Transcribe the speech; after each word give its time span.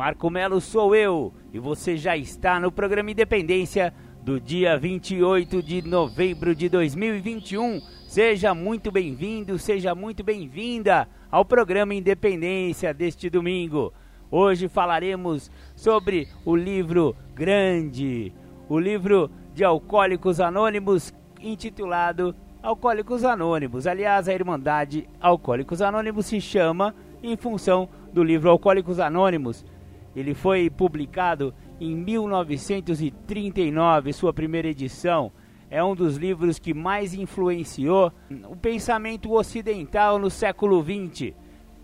Marco 0.00 0.30
Melo 0.30 0.62
sou 0.62 0.94
eu 0.94 1.30
e 1.52 1.58
você 1.58 1.94
já 1.94 2.16
está 2.16 2.58
no 2.58 2.72
programa 2.72 3.10
Independência 3.10 3.92
do 4.22 4.40
dia 4.40 4.78
28 4.78 5.62
de 5.62 5.82
novembro 5.82 6.54
de 6.54 6.70
2021. 6.70 7.82
Seja 8.08 8.54
muito 8.54 8.90
bem-vindo, 8.90 9.58
seja 9.58 9.94
muito 9.94 10.24
bem-vinda 10.24 11.06
ao 11.30 11.44
programa 11.44 11.92
Independência 11.92 12.94
deste 12.94 13.28
domingo. 13.28 13.92
Hoje 14.30 14.68
falaremos 14.68 15.50
sobre 15.76 16.28
o 16.46 16.56
livro 16.56 17.14
grande, 17.34 18.32
o 18.70 18.78
livro 18.78 19.30
de 19.52 19.62
Alcoólicos 19.64 20.40
Anônimos 20.40 21.12
intitulado 21.42 22.34
Alcoólicos 22.62 23.22
Anônimos. 23.22 23.86
Aliás, 23.86 24.30
a 24.30 24.32
Irmandade 24.32 25.06
Alcoólicos 25.20 25.82
Anônimos 25.82 26.24
se 26.24 26.40
chama 26.40 26.94
em 27.22 27.36
função 27.36 27.86
do 28.14 28.24
livro 28.24 28.48
Alcoólicos 28.48 28.98
Anônimos, 28.98 29.62
ele 30.14 30.34
foi 30.34 30.68
publicado 30.68 31.54
em 31.80 31.94
1939, 31.94 34.12
sua 34.12 34.32
primeira 34.32 34.68
edição. 34.68 35.32
É 35.70 35.82
um 35.84 35.94
dos 35.94 36.16
livros 36.16 36.58
que 36.58 36.74
mais 36.74 37.14
influenciou 37.14 38.12
o 38.48 38.56
pensamento 38.56 39.32
ocidental 39.32 40.18
no 40.18 40.28
século 40.28 40.82
XX, 40.82 41.32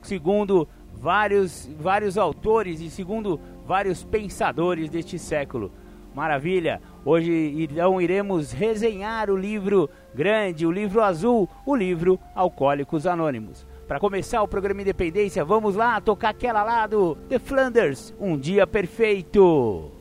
segundo 0.03 0.69
vários, 0.93 1.71
vários 1.79 2.19
autores 2.19 2.81
e 2.81 2.91
segundo 2.91 3.39
vários 3.65 4.03
pensadores 4.03 4.91
deste 4.91 5.19
século. 5.19 5.71
Maravilha! 6.15 6.81
Hoje 7.05 7.55
então 7.59 8.01
iremos 8.01 8.51
resenhar 8.51 9.31
o 9.31 9.37
livro 9.37 9.89
grande, 10.15 10.67
o 10.67 10.73
livro 10.73 11.03
azul, 11.03 11.49
o 11.65 11.77
livro 11.77 12.19
Alcoólicos 12.35 13.07
Anônimos. 13.07 13.65
Para 13.87 14.01
começar 14.01 14.42
o 14.42 14.48
programa 14.48 14.83
Independência, 14.83 15.45
vamos 15.45 15.77
lá 15.77 16.01
tocar 16.01 16.31
aquela 16.31 16.65
lá 16.65 16.89
do 16.89 17.15
The 17.29 17.39
Flanders, 17.39 18.12
Um 18.19 18.37
Dia 18.37 18.67
Perfeito. 18.67 19.92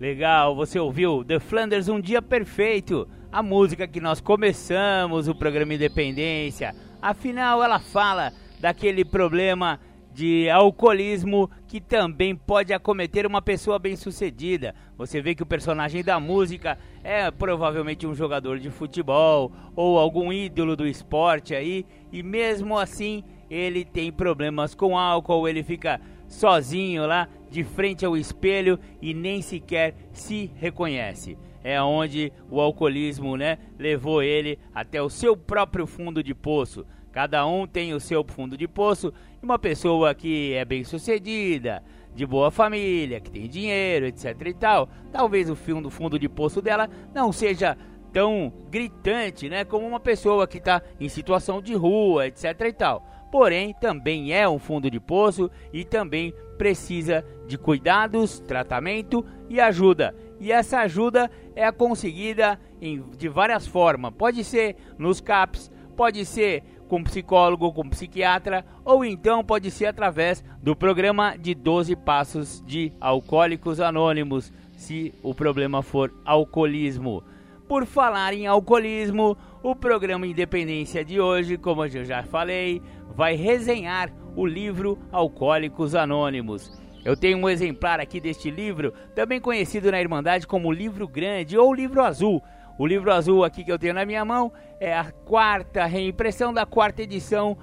Legal, 0.00 0.56
você 0.56 0.80
ouviu 0.80 1.24
The 1.24 1.38
Flanders, 1.38 1.88
Um 1.88 2.00
Dia 2.00 2.20
Perfeito, 2.20 3.06
a 3.30 3.40
música 3.40 3.86
que 3.86 4.00
nós 4.00 4.20
começamos 4.20 5.28
o 5.28 5.34
programa 5.34 5.74
Independência. 5.74 6.74
Afinal, 7.00 7.62
ela 7.62 7.78
fala 7.78 8.32
daquele 8.58 9.04
problema 9.04 9.78
de 10.18 10.50
alcoolismo 10.50 11.48
que 11.68 11.80
também 11.80 12.34
pode 12.34 12.72
acometer 12.72 13.24
uma 13.24 13.40
pessoa 13.40 13.78
bem-sucedida. 13.78 14.74
Você 14.96 15.22
vê 15.22 15.32
que 15.32 15.44
o 15.44 15.46
personagem 15.46 16.02
da 16.02 16.18
música 16.18 16.76
é 17.04 17.30
provavelmente 17.30 18.04
um 18.04 18.16
jogador 18.16 18.58
de 18.58 18.68
futebol 18.68 19.52
ou 19.76 19.96
algum 19.96 20.32
ídolo 20.32 20.74
do 20.74 20.88
esporte 20.88 21.54
aí, 21.54 21.86
e 22.10 22.20
mesmo 22.20 22.76
assim 22.76 23.22
ele 23.48 23.84
tem 23.84 24.10
problemas 24.10 24.74
com 24.74 24.98
álcool, 24.98 25.46
ele 25.46 25.62
fica 25.62 26.00
sozinho 26.26 27.06
lá 27.06 27.28
de 27.48 27.62
frente 27.62 28.04
ao 28.04 28.16
espelho 28.16 28.76
e 29.00 29.14
nem 29.14 29.40
sequer 29.40 29.94
se 30.10 30.50
reconhece. 30.56 31.38
É 31.62 31.80
onde 31.80 32.32
o 32.50 32.60
alcoolismo, 32.60 33.36
né, 33.36 33.56
levou 33.78 34.20
ele 34.20 34.58
até 34.74 35.00
o 35.00 35.08
seu 35.08 35.36
próprio 35.36 35.86
fundo 35.86 36.24
de 36.24 36.34
poço. 36.34 36.84
Cada 37.12 37.46
um 37.46 37.66
tem 37.66 37.94
o 37.94 38.00
seu 38.00 38.22
fundo 38.22 38.56
de 38.56 38.68
poço 38.68 39.12
uma 39.42 39.58
pessoa 39.58 40.14
que 40.14 40.52
é 40.54 40.64
bem 40.64 40.84
sucedida, 40.84 41.82
de 42.14 42.26
boa 42.26 42.50
família, 42.50 43.20
que 43.20 43.30
tem 43.30 43.48
dinheiro, 43.48 44.06
etc 44.06 44.34
e 44.46 44.54
tal, 44.54 44.88
talvez 45.12 45.48
o 45.48 45.54
fundo, 45.54 45.90
fundo 45.90 46.18
de 46.18 46.28
poço 46.28 46.60
dela 46.60 46.88
não 47.14 47.30
seja 47.30 47.76
tão 48.12 48.52
gritante, 48.70 49.48
né, 49.48 49.64
como 49.64 49.86
uma 49.86 50.00
pessoa 50.00 50.46
que 50.46 50.58
está 50.58 50.82
em 50.98 51.08
situação 51.08 51.62
de 51.62 51.74
rua, 51.74 52.26
etc 52.26 52.60
e 52.66 52.72
tal. 52.72 53.06
Porém, 53.30 53.74
também 53.74 54.32
é 54.32 54.48
um 54.48 54.58
fundo 54.58 54.90
de 54.90 54.98
poço 54.98 55.50
e 55.72 55.84
também 55.84 56.32
precisa 56.56 57.24
de 57.46 57.58
cuidados, 57.58 58.40
tratamento 58.40 59.24
e 59.48 59.60
ajuda. 59.60 60.14
E 60.40 60.50
essa 60.50 60.80
ajuda 60.80 61.30
é 61.54 61.70
conseguida 61.70 62.58
em, 62.80 63.04
de 63.16 63.28
várias 63.28 63.66
formas. 63.66 64.12
Pode 64.16 64.42
ser 64.44 64.76
nos 64.96 65.20
CAPs, 65.20 65.70
pode 65.94 66.24
ser 66.24 66.62
com 66.88 67.04
psicólogo, 67.04 67.72
com 67.72 67.88
psiquiatra, 67.88 68.64
ou 68.84 69.04
então 69.04 69.44
pode 69.44 69.70
ser 69.70 69.86
através 69.86 70.42
do 70.62 70.74
programa 70.74 71.36
de 71.36 71.54
12 71.54 71.94
passos 71.94 72.62
de 72.66 72.92
Alcoólicos 73.00 73.78
Anônimos, 73.78 74.52
se 74.72 75.14
o 75.22 75.34
problema 75.34 75.82
for 75.82 76.12
alcoolismo. 76.24 77.22
Por 77.68 77.84
falar 77.84 78.32
em 78.32 78.46
alcoolismo, 78.46 79.36
o 79.62 79.76
programa 79.76 80.26
Independência 80.26 81.04
de 81.04 81.20
hoje, 81.20 81.58
como 81.58 81.84
eu 81.84 82.04
já 82.04 82.22
falei, 82.22 82.80
vai 83.14 83.34
resenhar 83.34 84.10
o 84.34 84.46
livro 84.46 84.98
Alcoólicos 85.12 85.94
Anônimos. 85.94 86.72
Eu 87.04 87.16
tenho 87.16 87.38
um 87.38 87.48
exemplar 87.48 88.00
aqui 88.00 88.20
deste 88.20 88.50
livro, 88.50 88.92
também 89.14 89.40
conhecido 89.40 89.90
na 89.90 90.00
Irmandade 90.00 90.46
como 90.46 90.72
Livro 90.72 91.06
Grande 91.06 91.56
ou 91.56 91.74
Livro 91.74 92.02
Azul 92.02 92.42
o 92.78 92.86
livro 92.86 93.12
azul 93.12 93.44
aqui 93.44 93.64
que 93.64 93.72
eu 93.72 93.78
tenho 93.78 93.94
na 93.94 94.06
minha 94.06 94.24
mão 94.24 94.52
é 94.78 94.96
a 94.96 95.10
quarta 95.10 95.84
reimpressão 95.84 96.54
da 96.54 96.64
quarta 96.64 97.02
edição 97.02 97.58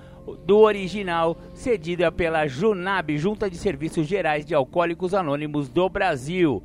do 0.46 0.58
original, 0.58 1.38
cedida 1.53 2.12
pela 2.12 2.46
Junab, 2.48 3.18
Junta 3.18 3.50
de 3.50 3.56
Serviços 3.58 4.06
Gerais 4.08 4.46
de 4.46 4.53
Alcoólicos 4.53 5.14
Anônimos 5.14 5.70
do 5.70 5.88
Brasil. 5.88 6.62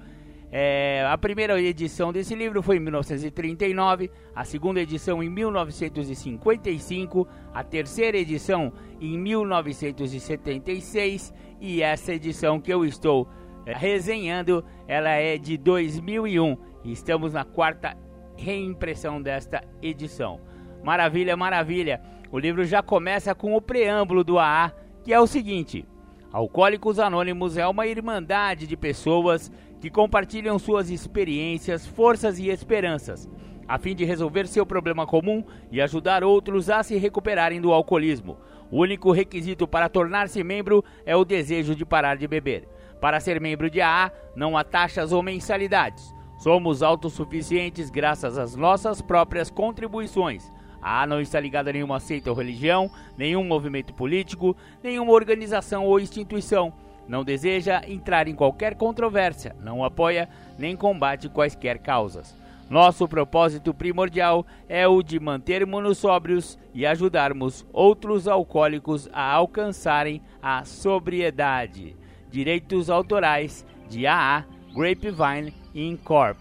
É, 0.50 1.06
a 1.08 1.16
primeira 1.16 1.60
edição 1.60 2.12
desse 2.12 2.34
livro 2.34 2.60
foi 2.60 2.78
em 2.78 2.80
1939, 2.80 4.10
a 4.34 4.44
segunda 4.44 4.80
edição 4.80 5.22
em 5.22 5.30
1955, 5.30 7.28
a 7.54 7.62
terceira 7.62 8.18
edição 8.18 8.72
em 9.00 9.16
1976 9.16 11.32
e 11.60 11.82
essa 11.82 12.12
edição 12.12 12.60
que 12.60 12.72
eu 12.72 12.84
estou 12.84 13.28
é, 13.64 13.76
resenhando, 13.76 14.64
ela 14.88 15.10
é 15.10 15.38
de 15.38 15.56
2001. 15.56 16.56
Estamos 16.84 17.34
na 17.34 17.44
quarta 17.44 17.96
reimpressão 18.40 19.20
desta 19.20 19.62
edição. 19.82 20.40
Maravilha, 20.82 21.36
maravilha! 21.36 22.00
O 22.32 22.38
livro 22.38 22.64
já 22.64 22.82
começa 22.82 23.34
com 23.34 23.54
o 23.54 23.60
preâmbulo 23.60 24.24
do 24.24 24.38
AA, 24.38 24.72
que 25.04 25.12
é 25.12 25.20
o 25.20 25.26
seguinte: 25.26 25.86
Alcoólicos 26.32 26.98
Anônimos 26.98 27.58
é 27.58 27.66
uma 27.66 27.86
irmandade 27.86 28.66
de 28.66 28.76
pessoas 28.76 29.52
que 29.80 29.90
compartilham 29.90 30.58
suas 30.58 30.88
experiências, 30.88 31.86
forças 31.86 32.38
e 32.38 32.48
esperanças, 32.48 33.28
a 33.68 33.78
fim 33.78 33.94
de 33.94 34.04
resolver 34.04 34.46
seu 34.46 34.64
problema 34.64 35.06
comum 35.06 35.44
e 35.70 35.80
ajudar 35.80 36.24
outros 36.24 36.70
a 36.70 36.82
se 36.82 36.96
recuperarem 36.96 37.60
do 37.60 37.72
alcoolismo. 37.72 38.38
O 38.70 38.80
único 38.80 39.12
requisito 39.12 39.68
para 39.68 39.88
tornar-se 39.88 40.42
membro 40.42 40.82
é 41.04 41.14
o 41.14 41.24
desejo 41.24 41.74
de 41.74 41.84
parar 41.84 42.16
de 42.16 42.26
beber. 42.26 42.66
Para 43.00 43.20
ser 43.20 43.40
membro 43.40 43.68
de 43.68 43.80
AA, 43.80 44.12
não 44.36 44.56
há 44.56 44.62
taxas 44.64 45.12
ou 45.12 45.22
mensalidades. 45.22 46.19
Somos 46.40 46.82
autossuficientes 46.82 47.90
graças 47.90 48.38
às 48.38 48.56
nossas 48.56 49.02
próprias 49.02 49.50
contribuições. 49.50 50.50
A 50.80 51.02
A 51.02 51.06
não 51.06 51.20
está 51.20 51.38
ligada 51.38 51.68
a 51.68 51.72
nenhuma 51.74 52.00
seita 52.00 52.30
ou 52.30 52.36
religião, 52.36 52.90
nenhum 53.14 53.44
movimento 53.44 53.92
político, 53.92 54.56
nenhuma 54.82 55.12
organização 55.12 55.84
ou 55.84 56.00
instituição. 56.00 56.72
Não 57.06 57.22
deseja 57.22 57.82
entrar 57.86 58.26
em 58.26 58.34
qualquer 58.34 58.74
controvérsia, 58.74 59.54
não 59.60 59.84
apoia 59.84 60.30
nem 60.58 60.74
combate 60.74 61.28
quaisquer 61.28 61.78
causas. 61.78 62.34
Nosso 62.70 63.06
propósito 63.06 63.74
primordial 63.74 64.46
é 64.66 64.88
o 64.88 65.02
de 65.02 65.20
mantermos-nos 65.20 65.98
sóbrios 65.98 66.58
e 66.72 66.86
ajudarmos 66.86 67.66
outros 67.70 68.26
alcoólicos 68.26 69.10
a 69.12 69.30
alcançarem 69.30 70.22
a 70.42 70.64
sobriedade. 70.64 71.94
Direitos 72.30 72.88
autorais 72.88 73.66
de 73.90 74.06
AA 74.06 74.46
Grapevine 74.74 75.54
Incorp. 75.74 76.38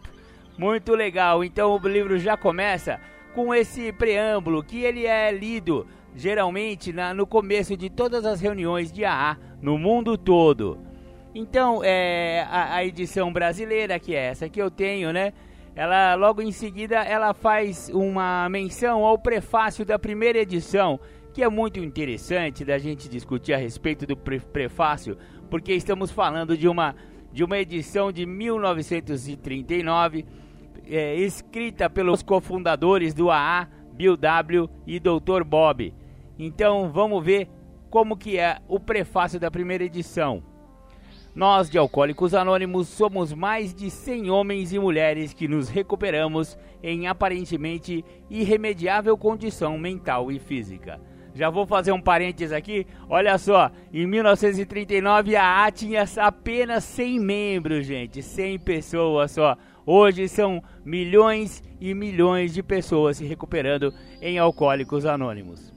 Muito 0.58 0.94
legal, 0.94 1.44
então 1.44 1.76
o 1.76 1.88
livro 1.88 2.18
já 2.20 2.36
começa 2.36 3.00
com 3.34 3.54
esse 3.54 3.94
preâmbulo 3.94 4.64
que 4.64 4.84
ele 4.84 5.06
é 5.06 5.31
lido 5.31 5.88
geralmente 6.16 6.92
na, 6.92 7.14
no 7.14 7.26
começo 7.26 7.78
de 7.78 7.90
todas 7.90 8.26
as 8.26 8.42
reuniões 8.42 8.92
de 8.92 9.06
AA 9.06 9.38
no 9.62 9.78
mundo 9.78 10.18
todo. 10.18 10.80
Então, 11.34 11.81
é, 11.84 12.46
a, 12.50 12.76
a, 12.76 12.86
edição 12.86 13.31
brasileira, 13.31 14.00
que 14.00 14.16
é 14.16 14.26
essa 14.26 14.50
que 14.50 14.62
eu 14.62 14.72
tenho, 14.72 15.14
né? 15.14 15.31
Ela 15.76 16.16
logo 16.16 16.42
em 16.42 16.52
seguida 16.52 16.98
ela 17.04 17.34
faz 17.34 17.90
uma 17.94 18.50
menção 18.50 19.06
ao 19.06 19.18
prefácio 19.18 19.86
da 19.86 20.00
primeira 20.00 20.40
edição, 20.40 21.00
que 21.34 21.44
é 21.44 21.48
muito 21.48 21.80
interessante 21.80 22.66
da 22.66 22.78
gente 22.78 23.08
discutir 23.08 23.54
a 23.54 23.58
respeito 23.58 24.06
do 24.06 24.18
pre 24.18 24.40
prefácio, 24.40 25.18
porque 25.50 25.72
estamos 25.72 26.12
falando 26.12 26.58
de 26.58 26.68
uma 26.68 26.96
de 27.40 27.44
uma 27.46 27.58
edição 27.58 28.12
de 28.12 28.26
1939, 28.26 30.26
é, 30.86 31.16
escrita 31.16 31.90
pelos 31.90 32.22
cofundadores 32.22 33.14
do 33.14 33.32
AA, 33.32 33.66
Bill 33.94 34.18
W. 34.18 34.70
e 34.86 35.00
Dr. 35.00 35.46
Bob. 35.46 35.94
Então 36.38 36.92
vamos 36.92 37.24
ver 37.24 37.48
como 37.90 38.18
que 38.18 38.38
é 38.38 38.60
o 38.68 38.78
prefácio 38.78 39.40
da 39.40 39.50
primeira 39.50 39.86
edição. 39.86 40.44
Nós 41.34 41.70
de 41.70 41.78
Alcoólicos 41.78 42.34
Anônimos 42.34 42.90
somos 42.90 43.32
mais 43.32 43.74
de 43.74 43.90
100 43.90 44.30
homens 44.30 44.74
e 44.74 44.80
mulheres 44.80 45.32
que 45.32 45.48
nos 45.48 45.70
recuperamos 45.70 46.58
em 46.84 47.08
aparentemente 47.08 48.04
irremediável 48.30 49.18
condição 49.18 49.80
mental 49.80 50.30
e 50.30 50.40
física. 50.40 51.00
Já 51.40 51.50
vou 51.50 51.66
fazer 51.66 51.94
um 51.94 52.02
parênteses 52.02 52.52
aqui. 52.52 52.86
Olha 53.08 53.38
só, 53.38 53.72
em 53.94 54.06
1939 54.06 55.38
a 55.38 55.64
A 55.64 55.72
tinha 55.72 56.04
apenas 56.18 56.84
100 56.84 57.18
membros, 57.18 57.86
gente, 57.86 58.22
100 58.22 58.60
pessoas 58.60 59.32
só. 59.32 59.56
Hoje 59.86 60.28
são 60.28 60.62
milhões 60.84 61.64
e 61.80 61.94
milhões 61.94 62.54
de 62.54 62.62
pessoas 62.62 63.16
se 63.16 63.26
recuperando 63.26 63.94
em 64.22 64.38
Alcoólicos 64.38 65.06
Anônimos. 65.06 65.74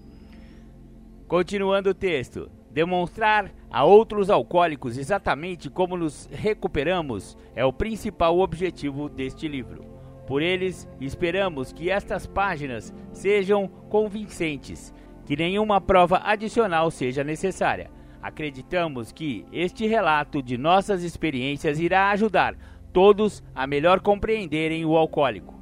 Continuando 1.28 1.90
o 1.90 1.94
texto. 1.94 2.50
Demonstrar 2.68 3.52
a 3.70 3.84
outros 3.84 4.30
alcoólicos 4.30 4.98
exatamente 4.98 5.70
como 5.70 5.96
nos 5.96 6.28
recuperamos 6.32 7.38
é 7.54 7.64
o 7.64 7.72
principal 7.72 8.40
objetivo 8.40 9.08
deste 9.08 9.46
livro. 9.46 9.84
Por 10.26 10.40
eles, 10.40 10.88
esperamos 11.00 11.72
que 11.72 11.90
estas 11.90 12.26
páginas 12.26 12.94
sejam 13.12 13.68
convincentes, 13.68 14.94
que 15.24 15.36
nenhuma 15.36 15.80
prova 15.80 16.20
adicional 16.24 16.90
seja 16.90 17.22
necessária. 17.22 17.90
Acreditamos 18.22 19.10
que 19.10 19.44
este 19.52 19.86
relato 19.86 20.42
de 20.42 20.56
nossas 20.56 21.02
experiências 21.02 21.80
irá 21.80 22.10
ajudar 22.10 22.56
todos 22.92 23.42
a 23.54 23.66
melhor 23.66 24.00
compreenderem 24.00 24.84
o 24.84 24.96
alcoólico. 24.96 25.54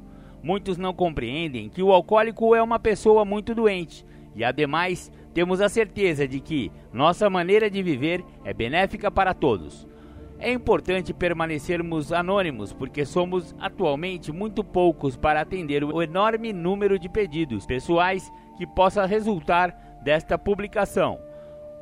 Muitos 0.43 0.77
não 0.77 0.93
compreendem 0.93 1.69
que 1.69 1.81
o 1.81 1.91
alcoólico 1.91 2.53
é 2.55 2.61
uma 2.61 2.79
pessoa 2.79 3.23
muito 3.23 3.55
doente 3.55 4.05
e, 4.35 4.43
ademais, 4.43 5.11
temos 5.33 5.61
a 5.61 5.69
certeza 5.69 6.27
de 6.27 6.39
que 6.39 6.71
nossa 6.91 7.29
maneira 7.29 7.69
de 7.69 7.81
viver 7.81 8.23
é 8.43 8.53
benéfica 8.53 9.09
para 9.09 9.33
todos. 9.33 9.87
É 10.39 10.51
importante 10.51 11.13
permanecermos 11.13 12.11
anônimos 12.11 12.73
porque 12.73 13.05
somos 13.05 13.55
atualmente 13.59 14.31
muito 14.31 14.63
poucos 14.63 15.15
para 15.15 15.41
atender 15.41 15.83
o 15.83 16.01
enorme 16.01 16.51
número 16.51 16.97
de 16.97 17.07
pedidos 17.07 17.65
pessoais 17.65 18.31
que 18.57 18.65
possa 18.65 19.05
resultar 19.05 19.99
desta 20.03 20.37
publicação. 20.37 21.19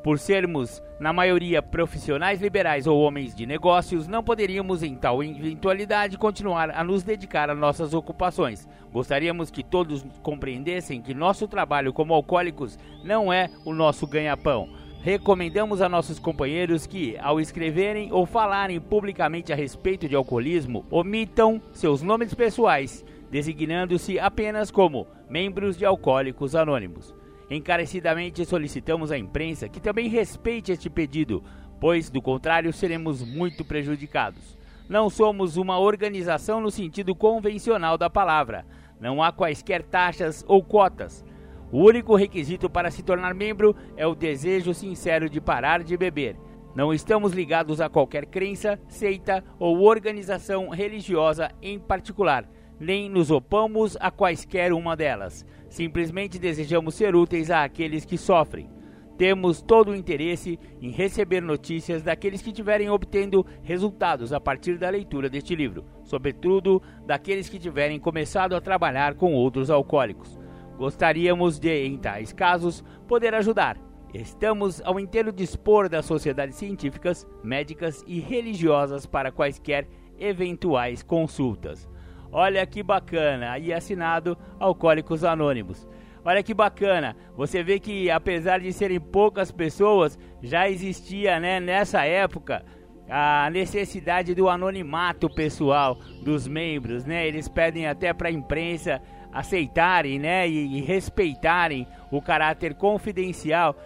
Por 0.02 0.18
sermos, 0.18 0.82
na 0.98 1.12
maioria, 1.12 1.62
profissionais 1.62 2.40
liberais 2.40 2.86
ou 2.86 2.98
homens 3.00 3.34
de 3.34 3.44
negócios, 3.44 4.08
não 4.08 4.24
poderíamos, 4.24 4.82
em 4.82 4.94
tal 4.94 5.22
eventualidade, 5.22 6.16
continuar 6.16 6.70
a 6.70 6.82
nos 6.82 7.02
dedicar 7.02 7.50
a 7.50 7.54
nossas 7.54 7.92
ocupações. 7.92 8.66
Gostaríamos 8.90 9.50
que 9.50 9.62
todos 9.62 10.04
compreendessem 10.22 11.02
que 11.02 11.12
nosso 11.12 11.46
trabalho 11.46 11.92
como 11.92 12.14
alcoólicos 12.14 12.78
não 13.04 13.30
é 13.30 13.50
o 13.62 13.74
nosso 13.74 14.06
ganha-pão. 14.06 14.70
Recomendamos 15.02 15.82
a 15.82 15.88
nossos 15.88 16.18
companheiros 16.18 16.86
que, 16.86 17.16
ao 17.18 17.38
escreverem 17.38 18.10
ou 18.12 18.24
falarem 18.24 18.80
publicamente 18.80 19.52
a 19.52 19.56
respeito 19.56 20.08
de 20.08 20.16
alcoolismo, 20.16 20.84
omitam 20.90 21.60
seus 21.72 22.02
nomes 22.02 22.34
pessoais, 22.34 23.04
designando-se 23.30 24.18
apenas 24.18 24.70
como 24.70 25.06
membros 25.28 25.76
de 25.76 25.84
Alcoólicos 25.84 26.54
Anônimos. 26.54 27.14
Encarecidamente 27.48 28.44
solicitamos 28.44 29.10
à 29.10 29.18
imprensa 29.18 29.68
que 29.68 29.80
também 29.80 30.08
respeite 30.08 30.72
este 30.72 30.90
pedido, 30.90 31.42
pois, 31.80 32.10
do 32.10 32.20
contrário, 32.20 32.72
seremos 32.72 33.22
muito 33.24 33.64
prejudicados. 33.64 34.58
Não 34.88 35.08
somos 35.08 35.56
uma 35.56 35.78
organização 35.78 36.60
no 36.60 36.70
sentido 36.70 37.14
convencional 37.14 37.96
da 37.96 38.10
palavra. 38.10 38.66
Não 39.00 39.22
há 39.22 39.32
quaisquer 39.32 39.82
taxas 39.82 40.44
ou 40.46 40.62
cotas. 40.62 41.24
O 41.72 41.84
único 41.84 42.16
requisito 42.16 42.68
para 42.68 42.90
se 42.90 43.02
tornar 43.02 43.32
membro 43.32 43.76
é 43.96 44.04
o 44.04 44.14
desejo 44.14 44.74
sincero 44.74 45.30
de 45.30 45.40
parar 45.40 45.84
de 45.84 45.96
beber. 45.96 46.36
Não 46.74 46.92
estamos 46.92 47.32
ligados 47.32 47.80
a 47.80 47.88
qualquer 47.88 48.26
crença, 48.26 48.80
seita 48.88 49.44
ou 49.58 49.82
organização 49.82 50.68
religiosa 50.68 51.50
em 51.62 51.78
particular, 51.78 52.48
nem 52.80 53.10
nos 53.10 53.30
opomos 53.30 53.96
a 54.00 54.10
quaisquer 54.10 54.72
uma 54.72 54.96
delas. 54.96 55.44
Simplesmente 55.68 56.38
desejamos 56.38 56.94
ser 56.94 57.14
úteis 57.14 57.50
àqueles 57.50 58.06
que 58.06 58.16
sofrem. 58.16 58.70
Temos 59.18 59.60
todo 59.60 59.90
o 59.90 59.94
interesse 59.94 60.58
em 60.80 60.90
receber 60.90 61.42
notícias 61.42 62.02
daqueles 62.02 62.40
que 62.40 62.48
estiverem 62.48 62.88
obtendo 62.88 63.44
resultados 63.62 64.32
a 64.32 64.40
partir 64.40 64.78
da 64.78 64.88
leitura 64.88 65.28
deste 65.28 65.54
livro, 65.54 65.84
sobretudo 66.02 66.80
daqueles 67.04 67.46
que 67.46 67.58
tiverem 67.58 68.00
começado 68.00 68.56
a 68.56 68.62
trabalhar 68.62 69.14
com 69.16 69.34
outros 69.34 69.68
alcoólicos. 69.68 70.40
Gostaríamos 70.78 71.58
de, 71.58 71.84
em 71.84 71.98
tais 71.98 72.32
casos, 72.32 72.82
poder 73.06 73.34
ajudar. 73.34 73.76
Estamos 74.14 74.80
ao 74.86 74.98
inteiro 74.98 75.30
dispor 75.30 75.86
das 75.86 76.06
sociedades 76.06 76.56
científicas, 76.56 77.28
médicas 77.44 78.02
e 78.06 78.20
religiosas 78.20 79.04
para 79.04 79.30
quaisquer 79.30 79.86
eventuais 80.18 81.02
consultas. 81.02 81.86
Olha 82.32 82.64
que 82.66 82.82
bacana, 82.82 83.52
aí 83.52 83.72
assinado 83.72 84.36
Alcoólicos 84.58 85.24
Anônimos. 85.24 85.88
Olha 86.24 86.42
que 86.42 86.52
bacana, 86.52 87.16
você 87.34 87.62
vê 87.62 87.80
que 87.80 88.10
apesar 88.10 88.60
de 88.60 88.72
serem 88.72 89.00
poucas 89.00 89.50
pessoas, 89.50 90.18
já 90.42 90.68
existia 90.68 91.40
né, 91.40 91.58
nessa 91.58 92.04
época 92.04 92.62
a 93.08 93.50
necessidade 93.50 94.34
do 94.34 94.48
anonimato 94.48 95.28
pessoal 95.28 95.98
dos 96.22 96.46
membros, 96.46 97.04
né? 97.04 97.26
Eles 97.26 97.48
pedem 97.48 97.88
até 97.88 98.12
para 98.12 98.28
a 98.28 98.32
imprensa 98.32 99.02
aceitarem, 99.32 100.18
né, 100.18 100.48
e, 100.48 100.78
e 100.78 100.80
respeitarem 100.82 101.86
o 102.10 102.20
caráter 102.20 102.74
confidencial 102.74 103.76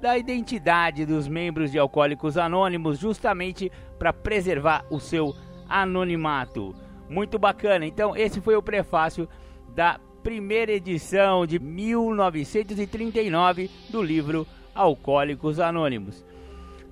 da 0.00 0.18
identidade 0.18 1.06
dos 1.06 1.28
membros 1.28 1.70
de 1.70 1.78
Alcoólicos 1.78 2.36
Anônimos, 2.36 2.98
justamente 2.98 3.70
para 3.98 4.12
preservar 4.12 4.84
o 4.90 5.00
seu 5.00 5.34
anonimato. 5.68 6.74
Muito 7.08 7.38
bacana. 7.38 7.86
Então, 7.86 8.16
esse 8.16 8.40
foi 8.40 8.56
o 8.56 8.62
prefácio 8.62 9.28
da 9.74 10.00
primeira 10.22 10.72
edição 10.72 11.46
de 11.46 11.58
1939 11.58 13.70
do 13.90 14.02
livro 14.02 14.46
Alcoólicos 14.74 15.60
Anônimos. 15.60 16.24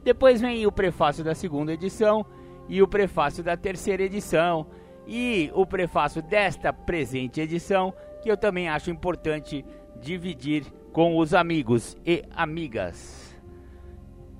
Depois 0.04 0.40
vem 0.40 0.66
o 0.66 0.72
prefácio 0.72 1.24
da 1.24 1.34
segunda 1.34 1.72
edição 1.72 2.26
e 2.68 2.82
o 2.82 2.88
prefácio 2.88 3.42
da 3.42 3.56
terceira 3.56 4.02
edição 4.02 4.66
e 5.06 5.50
o 5.54 5.64
prefácio 5.64 6.20
desta 6.22 6.72
presente 6.72 7.40
edição, 7.40 7.94
que 8.22 8.30
eu 8.30 8.36
também 8.36 8.68
acho 8.68 8.90
importante 8.90 9.64
dividir 10.00 10.64
com 10.92 11.16
os 11.16 11.32
amigos 11.32 11.96
e 12.04 12.24
amigas. 12.36 13.34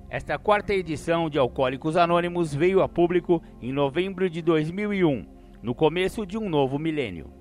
Esta 0.09 0.37
quarta 0.37 0.73
edição 0.73 1.29
de 1.29 1.39
Alcoólicos 1.39 1.97
Anônimos 1.97 2.53
veio 2.53 2.83
a 2.83 2.87
público 2.87 3.41
em 3.59 3.73
novembro 3.73 4.29
de 4.29 4.43
2001 4.43 5.33
no 5.63 5.73
começo 5.73 6.25
de 6.25 6.37
um 6.37 6.49
novo 6.49 6.77
milênio. 6.77 7.31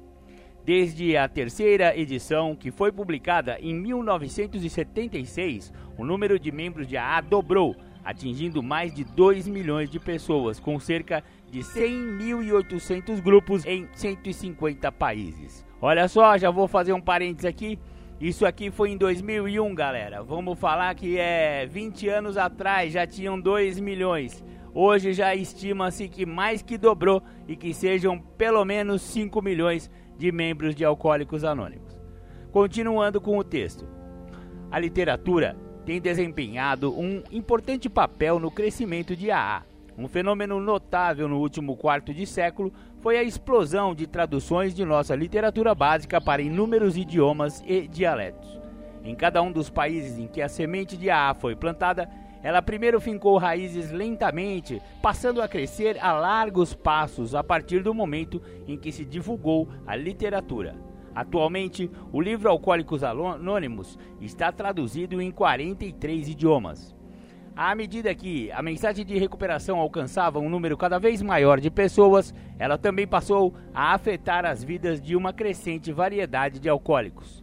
Desde 0.65 1.17
a 1.17 1.29
terceira 1.29 1.99
edição, 1.99 2.55
que 2.55 2.71
foi 2.71 2.93
publicada 2.93 3.59
em 3.61 3.75
1976, 3.75 5.73
o 5.99 6.05
número 6.05 6.39
de 6.39 6.53
membros 6.53 6.87
de 6.87 6.97
AA 6.97 7.21
dobrou, 7.21 7.75
atingindo 8.05 8.63
mais 8.63 8.95
de 8.95 9.03
2 9.03 9.49
milhões 9.49 9.91
de 9.91 9.99
pessoas, 9.99 10.61
com 10.61 10.79
cerca 10.79 11.25
de 11.51 11.61
100.800 11.61 13.21
grupos 13.21 13.67
em 13.67 13.89
150 13.93 14.93
países. 14.93 15.67
Olha 15.81 16.07
só, 16.07 16.39
já 16.39 16.49
vou 16.49 16.69
fazer 16.69 16.93
um 16.93 17.01
parênteses 17.01 17.45
aqui. 17.45 17.77
Isso 18.21 18.47
aqui 18.47 18.71
foi 18.71 18.91
em 18.91 18.97
2001, 18.97 19.75
galera. 19.75 20.23
Vamos 20.23 20.57
falar 20.61 20.95
que 20.95 21.19
é 21.19 21.67
20 21.67 22.09
anos 22.09 22.37
atrás 22.37 22.93
já 22.93 23.05
tinham 23.05 23.41
2 23.41 23.81
milhões. 23.81 24.45
Hoje 24.75 25.13
já 25.13 25.35
estima-se 25.35 26.09
que 26.09 26.25
mais 26.25 26.63
que 26.63 26.79
dobrou 26.79 27.23
e 27.47 27.55
que 27.55 27.75
sejam 27.75 28.19
pelo 28.19 28.65
menos 28.65 29.03
5 29.03 29.43
milhões 29.43 29.91
de 30.17 30.33
membros 30.33 30.75
de 30.75 30.83
Alcoólicos 30.83 31.45
Anônimos. 31.45 32.01
Continuando 32.51 33.21
com 33.21 33.37
o 33.37 33.45
texto. 33.45 33.87
A 34.71 34.79
literatura 34.79 35.57
tem 35.85 36.01
desempenhado 36.01 36.91
um 36.99 37.23
importante 37.31 37.91
papel 37.91 38.39
no 38.39 38.51
crescimento 38.51 39.15
de 39.15 39.31
AA. 39.31 39.63
Um 39.99 40.09
fenômeno 40.09 40.59
notável 40.59 41.29
no 41.29 41.39
último 41.39 41.77
quarto 41.77 42.15
de 42.15 42.25
século 42.25 42.73
foi 43.01 43.19
a 43.19 43.23
explosão 43.23 43.95
de 43.95 44.07
traduções 44.07 44.75
de 44.75 44.87
nossa 44.87 45.15
literatura 45.15 45.75
básica 45.75 46.19
para 46.19 46.41
inúmeros 46.41 46.97
idiomas 46.97 47.63
e 47.67 47.87
dialetos. 47.87 48.59
Em 49.05 49.15
cada 49.15 49.43
um 49.43 49.53
dos 49.53 49.69
países 49.69 50.19
em 50.19 50.27
que 50.27 50.41
a 50.41 50.49
semente 50.49 50.97
de 50.97 51.11
AA 51.11 51.35
foi 51.35 51.55
plantada, 51.55 52.09
ela 52.43 52.61
primeiro 52.61 53.01
fincou 53.01 53.39
raízes 53.39 53.91
lentamente, 53.91 54.81
passando 55.01 55.41
a 55.41 55.49
crescer 55.49 55.97
a 56.03 56.13
largos 56.13 56.75
passos 56.75 57.35
a 57.35 57.45
partir 57.45 57.83
do 57.83 57.95
momento 57.95 58.43
em 58.67 58.77
que 58.77 58.91
se 58.91 59.05
divulgou 59.05 59.69
a 59.87 59.95
literatura. 59.95 60.75
Atualmente, 61.15 61.91
o 62.11 62.21
livro 62.21 62.49
Alcoólicos 62.49 63.05
Anônimos 63.05 63.99
está 64.21 64.51
traduzido 64.51 65.21
em 65.21 65.31
43 65.31 66.29
idiomas. 66.29 66.95
À 67.55 67.75
medida 67.75 68.15
que 68.15 68.51
a 68.51 68.63
mensagem 68.63 69.05
de 69.05 69.19
recuperação 69.19 69.79
alcançava 69.79 70.39
um 70.39 70.49
número 70.49 70.75
cada 70.75 70.99
vez 70.99 71.21
maior 71.21 71.61
de 71.61 71.71
pessoas, 71.71 72.35
ela 72.59 72.79
também 72.79 73.07
passou 73.07 73.55
a 73.75 73.93
afetar 73.93 74.47
as 74.47 74.65
vidas 74.65 75.03
de 75.03 75.15
uma 75.15 75.35
crescente 75.35 75.93
variedade 75.93 76.59
de 76.59 76.71
alcoólicos. 76.71 77.42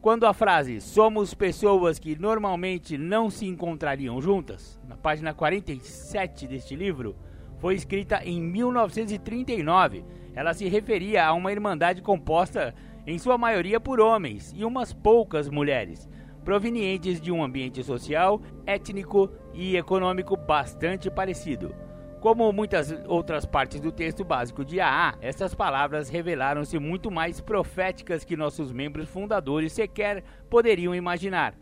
Quando 0.00 0.24
a 0.24 0.32
frase 0.32 0.80
somos 0.80 1.34
pessoas 1.34 1.98
que 1.98 2.18
normalmente 2.18 2.96
não 2.96 3.28
se 3.28 3.44
encontrariam 3.44 4.18
juntas, 4.18 4.80
na 4.88 4.96
página 4.96 5.34
47 5.34 6.46
deste 6.46 6.74
livro, 6.74 7.14
foi 7.58 7.74
escrita 7.74 8.24
em 8.24 8.40
1939, 8.40 10.02
ela 10.34 10.54
se 10.54 10.66
referia 10.68 11.26
a 11.26 11.34
uma 11.34 11.52
irmandade 11.52 12.00
composta 12.00 12.74
em 13.06 13.18
sua 13.18 13.36
maioria 13.36 13.78
por 13.78 14.00
homens 14.00 14.54
e 14.56 14.64
umas 14.64 14.90
poucas 14.94 15.50
mulheres 15.50 16.08
provenientes 16.42 17.20
de 17.20 17.30
um 17.30 17.44
ambiente 17.44 17.84
social, 17.84 18.40
étnico 18.64 19.30
e 19.52 19.76
econômico 19.76 20.34
bastante 20.34 21.10
parecido. 21.10 21.74
Como 22.20 22.52
muitas 22.52 22.94
outras 23.06 23.46
partes 23.46 23.80
do 23.80 23.90
texto 23.90 24.22
básico 24.22 24.62
de 24.62 24.78
AA, 24.78 25.14
essas 25.22 25.54
palavras 25.54 26.10
revelaram-se 26.10 26.78
muito 26.78 27.10
mais 27.10 27.40
proféticas 27.40 28.24
que 28.24 28.36
nossos 28.36 28.70
membros 28.70 29.08
fundadores 29.08 29.72
sequer 29.72 30.22
poderiam 30.50 30.94
imaginar. 30.94 31.54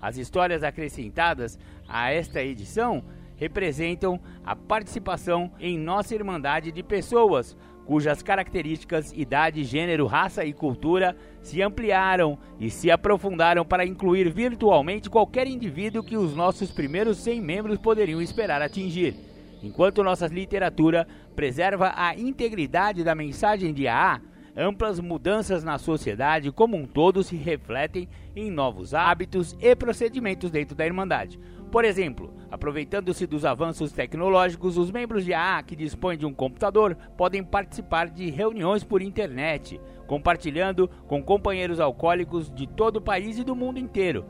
As 0.00 0.16
histórias 0.16 0.62
acrescentadas 0.62 1.58
a 1.86 2.10
esta 2.10 2.42
edição 2.42 3.04
representam 3.36 4.18
a 4.42 4.56
participação 4.56 5.52
em 5.60 5.78
nossa 5.78 6.14
Irmandade 6.14 6.72
de 6.72 6.82
pessoas 6.82 7.54
cujas 7.84 8.22
características, 8.22 9.12
idade, 9.12 9.64
gênero, 9.64 10.06
raça 10.06 10.46
e 10.46 10.52
cultura 10.54 11.14
se 11.42 11.60
ampliaram 11.60 12.38
e 12.58 12.70
se 12.70 12.90
aprofundaram 12.90 13.66
para 13.66 13.84
incluir 13.84 14.32
virtualmente 14.32 15.10
qualquer 15.10 15.46
indivíduo 15.46 16.02
que 16.02 16.16
os 16.16 16.34
nossos 16.34 16.72
primeiros 16.72 17.18
100 17.18 17.40
membros 17.42 17.78
poderiam 17.78 18.20
esperar 18.20 18.62
atingir. 18.62 19.35
Enquanto 19.62 20.04
nossa 20.04 20.26
literatura 20.26 21.06
preserva 21.34 21.92
a 21.96 22.14
integridade 22.14 23.02
da 23.02 23.14
mensagem 23.14 23.72
de 23.72 23.88
AA, 23.88 24.20
amplas 24.56 24.98
mudanças 24.98 25.62
na 25.62 25.76
sociedade 25.76 26.50
como 26.50 26.76
um 26.76 26.86
todo 26.86 27.22
se 27.22 27.36
refletem 27.36 28.08
em 28.34 28.50
novos 28.50 28.94
hábitos 28.94 29.56
e 29.60 29.76
procedimentos 29.76 30.50
dentro 30.50 30.74
da 30.74 30.86
Irmandade. 30.86 31.38
Por 31.70 31.84
exemplo, 31.84 32.32
aproveitando-se 32.50 33.26
dos 33.26 33.44
avanços 33.44 33.92
tecnológicos, 33.92 34.78
os 34.78 34.90
membros 34.90 35.24
de 35.24 35.34
AA 35.34 35.62
que 35.62 35.76
dispõem 35.76 36.16
de 36.16 36.24
um 36.24 36.32
computador 36.32 36.96
podem 37.16 37.44
participar 37.44 38.08
de 38.08 38.30
reuniões 38.30 38.82
por 38.82 39.02
internet, 39.02 39.80
compartilhando 40.06 40.88
com 41.06 41.22
companheiros 41.22 41.80
alcoólicos 41.80 42.50
de 42.50 42.66
todo 42.66 42.96
o 42.96 43.02
país 43.02 43.38
e 43.38 43.44
do 43.44 43.54
mundo 43.54 43.78
inteiro. 43.78 44.24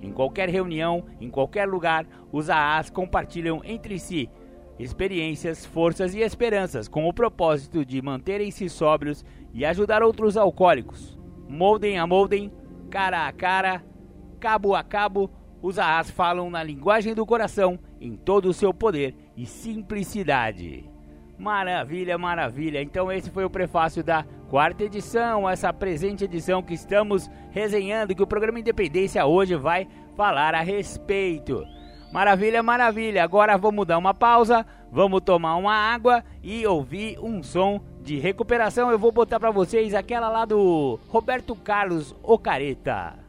Em 0.00 0.12
qualquer 0.12 0.48
reunião, 0.48 1.04
em 1.20 1.28
qualquer 1.28 1.68
lugar, 1.68 2.06
os 2.32 2.48
AAs 2.48 2.88
compartilham 2.88 3.60
entre 3.64 3.98
si 3.98 4.30
experiências, 4.78 5.66
forças 5.66 6.14
e 6.14 6.20
esperanças 6.20 6.88
com 6.88 7.08
o 7.08 7.12
propósito 7.12 7.84
de 7.84 8.00
manterem-se 8.00 8.68
sóbrios 8.68 9.24
e 9.52 9.64
ajudar 9.64 10.02
outros 10.02 10.36
alcoólicos. 10.36 11.18
Moldem 11.48 11.98
a 11.98 12.06
moldem, 12.06 12.52
cara 12.90 13.26
a 13.26 13.32
cara, 13.32 13.82
cabo 14.38 14.74
a 14.74 14.82
cabo, 14.82 15.30
os 15.60 15.78
AAs 15.78 16.10
falam 16.10 16.48
na 16.50 16.62
linguagem 16.62 17.14
do 17.14 17.26
coração, 17.26 17.78
em 18.00 18.16
todo 18.16 18.48
o 18.48 18.54
seu 18.54 18.72
poder 18.72 19.14
e 19.36 19.44
simplicidade. 19.44 20.88
Maravilha, 21.38 22.18
maravilha. 22.18 22.82
Então 22.82 23.10
esse 23.10 23.30
foi 23.30 23.44
o 23.44 23.50
prefácio 23.50 24.02
da 24.02 24.24
quarta 24.48 24.84
edição, 24.84 25.48
essa 25.48 25.72
presente 25.72 26.24
edição 26.24 26.62
que 26.62 26.74
estamos 26.74 27.30
resenhando, 27.50 28.14
que 28.14 28.22
o 28.22 28.26
programa 28.26 28.58
Independência 28.58 29.24
hoje 29.24 29.54
vai 29.54 29.86
falar 30.16 30.54
a 30.54 30.60
respeito. 30.60 31.64
Maravilha, 32.12 32.62
maravilha. 32.62 33.22
Agora 33.22 33.56
vamos 33.58 33.86
dar 33.86 33.98
uma 33.98 34.14
pausa, 34.14 34.66
vamos 34.90 35.20
tomar 35.20 35.56
uma 35.56 35.74
água 35.74 36.24
e 36.42 36.66
ouvir 36.66 37.18
um 37.20 37.42
som 37.42 37.80
de 38.02 38.18
recuperação. 38.18 38.90
Eu 38.90 38.98
vou 38.98 39.12
botar 39.12 39.38
para 39.38 39.50
vocês 39.50 39.94
aquela 39.94 40.28
lá 40.28 40.44
do 40.44 40.98
Roberto 41.08 41.54
Carlos 41.54 42.14
Ocareta. 42.22 43.28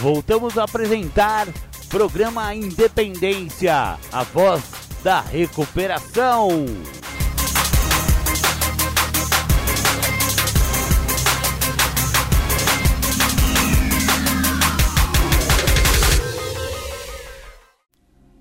Voltamos 0.00 0.56
a 0.56 0.64
apresentar 0.64 1.46
programa 1.90 2.54
Independência, 2.54 3.98
a 4.10 4.22
voz 4.22 4.62
da 5.04 5.20
recuperação. 5.20 6.48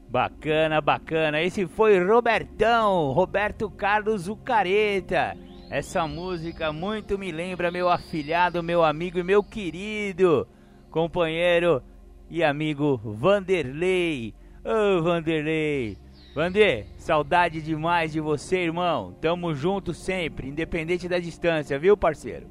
Bacana, 0.08 0.80
bacana. 0.80 1.42
Esse 1.42 1.68
foi 1.68 2.02
Robertão, 2.02 3.12
Roberto 3.12 3.70
Carlos 3.70 4.30
Ucareta. 4.30 5.36
Essa 5.70 6.08
música 6.08 6.72
muito 6.72 7.20
me 7.20 7.34
lembra 7.34 7.70
meu 7.70 7.90
afilhado, 7.90 8.64
meu 8.64 8.82
amigo 8.82 9.20
e 9.20 9.24
meu 9.24 9.44
querido 9.44 10.48
companheiro 10.90 11.82
e 12.30 12.44
amigo 12.44 12.98
Vanderlei. 13.04 14.34
Ô 14.64 14.98
oh, 14.98 15.04
Vanderlei. 15.04 15.98
Vander, 16.36 16.86
saudade 16.98 17.62
demais 17.62 18.12
de 18.12 18.20
você, 18.20 18.60
irmão. 18.60 19.16
Tamo 19.20 19.54
junto 19.54 19.94
sempre, 19.94 20.48
independente 20.48 21.08
da 21.08 21.20
distância, 21.20 21.80
viu, 21.80 21.98
parceiro? 21.98 22.48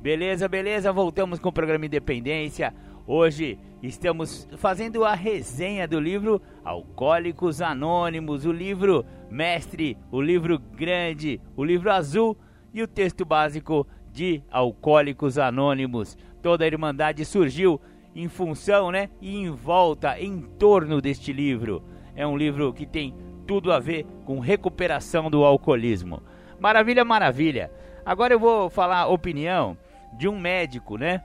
Beleza, 0.00 0.48
beleza, 0.48 0.92
voltamos 0.92 1.38
com 1.38 1.48
o 1.48 1.52
programa 1.52 1.86
Independência. 1.86 2.74
Hoje 3.06 3.58
estamos 3.82 4.48
fazendo 4.56 5.04
a 5.04 5.14
resenha 5.14 5.86
do 5.86 6.00
livro 6.00 6.40
Alcoólicos 6.64 7.60
Anônimos, 7.60 8.44
o 8.44 8.52
livro 8.52 9.04
mestre, 9.30 9.96
o 10.10 10.20
livro 10.20 10.58
grande, 10.58 11.40
o 11.56 11.64
livro 11.64 11.90
azul 11.90 12.36
e 12.72 12.82
o 12.82 12.88
texto 12.88 13.24
básico 13.24 13.86
de 14.12 14.42
Alcoólicos 14.50 15.38
Anônimos. 15.38 16.16
Toda 16.42 16.64
a 16.64 16.66
Irmandade 16.66 17.24
surgiu 17.24 17.80
em 18.14 18.28
função, 18.28 18.90
né, 18.90 19.08
e 19.20 19.36
em 19.36 19.50
volta, 19.50 20.18
em 20.18 20.40
torno 20.40 21.00
deste 21.00 21.32
livro. 21.32 21.82
É 22.16 22.26
um 22.26 22.36
livro 22.36 22.72
que 22.72 22.84
tem 22.84 23.14
tudo 23.46 23.72
a 23.72 23.78
ver 23.78 24.04
com 24.24 24.40
recuperação 24.40 25.30
do 25.30 25.44
alcoolismo. 25.44 26.22
Maravilha, 26.58 27.04
maravilha. 27.04 27.70
Agora 28.04 28.34
eu 28.34 28.38
vou 28.38 28.68
falar 28.68 29.00
a 29.00 29.06
opinião 29.06 29.76
de 30.18 30.28
um 30.28 30.38
médico, 30.38 30.96
né, 30.96 31.22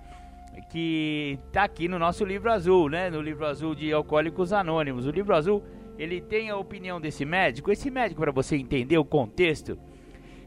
que 0.69 1.39
está 1.47 1.63
aqui 1.63 1.87
no 1.87 1.99
nosso 1.99 2.23
livro 2.23 2.51
azul, 2.51 2.89
né, 2.89 3.09
no 3.09 3.21
livro 3.21 3.45
azul 3.45 3.73
de 3.73 3.91
Alcoólicos 3.91 4.53
Anônimos. 4.53 5.05
O 5.05 5.11
livro 5.11 5.35
azul, 5.35 5.63
ele 5.97 6.21
tem 6.21 6.49
a 6.49 6.57
opinião 6.57 6.99
desse 6.99 7.25
médico. 7.25 7.71
Esse 7.71 7.89
médico, 7.89 8.21
para 8.21 8.31
você 8.31 8.55
entender 8.55 8.97
o 8.97 9.05
contexto, 9.05 9.77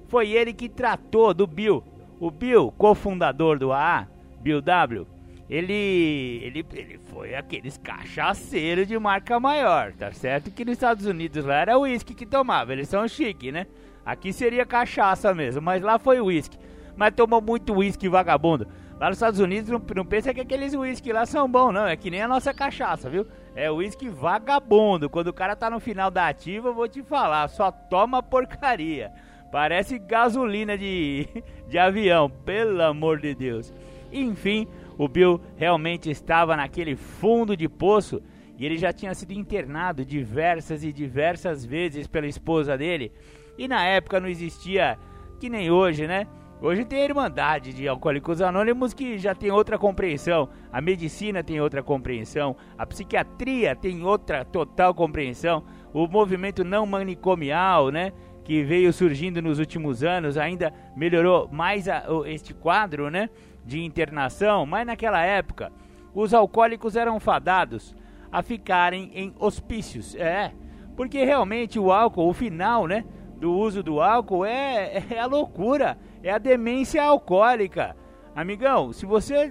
foi 0.07 0.31
ele 0.31 0.53
que 0.53 0.69
tratou 0.69 1.35
do 1.35 1.47
Bill. 1.47 1.83
O 2.21 2.31
Bill, 2.31 2.73
cofundador 2.73 3.59
do 3.59 3.73
AA, 3.73 4.09
Bill 4.41 4.61
W, 4.61 5.07
ele, 5.49 6.41
ele, 6.43 6.67
ele 6.75 7.01
foi 7.07 7.35
aqueles 7.35 7.79
cachaceiros 7.79 8.87
de 8.87 8.99
marca 8.99 9.41
maior, 9.41 9.93
tá 9.93 10.13
certo? 10.13 10.51
Que 10.51 10.65
nos 10.65 10.73
Estados 10.73 11.07
Unidos 11.07 11.45
lá 11.45 11.57
era 11.57 11.79
uísque 11.79 12.15
que 12.15 12.27
tomava, 12.27 12.73
eles 12.73 12.89
são 12.89 13.07
chique, 13.09 13.51
né? 13.51 13.67
Aqui 14.05 14.33
seria 14.33 14.65
cachaça 14.67 15.35
mesmo, 15.35 15.63
mas 15.63 15.83
lá 15.83 15.99
foi 15.99 16.21
uísque. 16.21 16.59
Mas 16.97 17.15
tomou 17.15 17.41
muito 17.41 17.75
uísque 17.75 18.09
vagabundo. 18.09 18.67
Lá 18.99 19.09
nos 19.09 19.19
Estados 19.19 19.39
Unidos 19.39 19.71
não, 19.71 19.81
não 19.95 20.05
pensa 20.05 20.35
que 20.35 20.41
aqueles 20.41 20.75
uísque 20.75 21.13
lá 21.13 21.25
são 21.25 21.49
bons, 21.49 21.73
não. 21.73 21.87
É 21.87 21.97
que 21.97 22.11
nem 22.11 22.23
a 22.23 22.29
nossa 22.29 22.53
cachaça, 22.53 23.09
viu? 23.09 23.27
É 23.55 23.71
uísque 23.71 24.09
vagabundo. 24.09 25.09
Quando 25.09 25.29
o 25.29 25.33
cara 25.33 25.55
tá 25.55 25.71
no 25.71 25.79
final 25.79 26.11
da 26.11 26.27
ativa, 26.27 26.69
eu 26.69 26.75
vou 26.75 26.89
te 26.89 27.03
falar, 27.03 27.49
só 27.49 27.71
toma 27.71 28.23
porcaria. 28.23 29.13
Parece 29.53 29.99
gasolina 29.99 30.77
de, 30.77 31.29
de 31.69 31.79
avião, 31.79 32.29
pelo 32.29 32.83
amor 32.83 33.21
de 33.21 33.35
Deus. 33.35 33.73
Enfim, 34.13 34.67
o 34.97 35.09
Bill 35.09 35.41
realmente 35.57 36.11
estava 36.11 36.57
naquele 36.57 36.97
fundo 36.97 37.57
de 37.57 37.69
poço 37.69 38.23
e 38.59 38.67
ele 38.67 38.77
já 38.77 38.93
tinha 38.93 39.15
sido 39.15 39.33
internado 39.33 40.05
diversas 40.05 40.83
e 40.83 40.93
diversas 40.93 41.65
vezes 41.65 42.07
pela 42.07 42.27
esposa 42.27 42.77
dele. 42.77 43.13
E 43.57 43.69
na 43.69 43.85
época 43.85 44.19
não 44.19 44.29
existia, 44.29 44.99
que 45.39 45.49
nem 45.49 45.71
hoje, 45.71 46.07
né? 46.07 46.27
Hoje 46.61 46.85
tem 46.85 47.03
a 47.03 47.05
Irmandade 47.05 47.73
de 47.73 47.87
Alcoólicos 47.87 48.43
Anônimos 48.43 48.93
que 48.93 49.17
já 49.17 49.33
tem 49.33 49.49
outra 49.49 49.79
compreensão, 49.79 50.49
a 50.73 50.81
medicina 50.81 51.41
tem 51.41 51.61
outra 51.61 51.85
compreensão, 51.85 52.57
a 52.77 52.85
psiquiatria 52.85 53.77
tem 53.77 54.03
outra 54.03 54.45
total 54.45 54.93
compreensão, 54.93 55.63
o 55.95 56.09
movimento 56.09 56.65
não 56.65 56.85
manicomial, 56.85 57.91
né? 57.91 58.13
Que 58.43 58.65
veio 58.65 58.93
surgindo 58.93 59.41
nos 59.41 59.61
últimos 59.61 60.03
anos 60.03 60.37
ainda 60.37 60.75
melhorou 60.97 61.49
mais 61.49 61.89
a, 61.89 62.03
este 62.27 62.53
quadro, 62.53 63.09
né? 63.09 63.31
De 63.69 63.85
internação, 63.85 64.65
mas 64.65 64.87
naquela 64.87 65.23
época 65.23 65.71
os 66.15 66.33
alcoólicos 66.33 66.97
eram 66.97 67.21
fadados 67.21 67.95
a 68.33 68.43
ficarem 68.43 69.11
em 69.15 69.35
hospícios. 69.39 70.15
É, 70.17 70.53
porque 70.97 71.23
realmente 71.23 71.79
o 71.79 71.93
álcool, 71.93 72.29
o 72.29 72.33
final, 72.33 72.87
né, 72.87 73.05
do 73.37 73.53
uso 73.53 73.83
do 73.83 74.01
álcool 74.01 74.45
é, 74.45 75.05
é 75.11 75.21
a 75.21 75.27
loucura, 75.27 75.99
é 76.23 76.33
a 76.33 76.39
demência 76.39 77.03
alcoólica. 77.05 77.95
Amigão, 78.35 78.93
se 78.93 79.05
você 79.05 79.51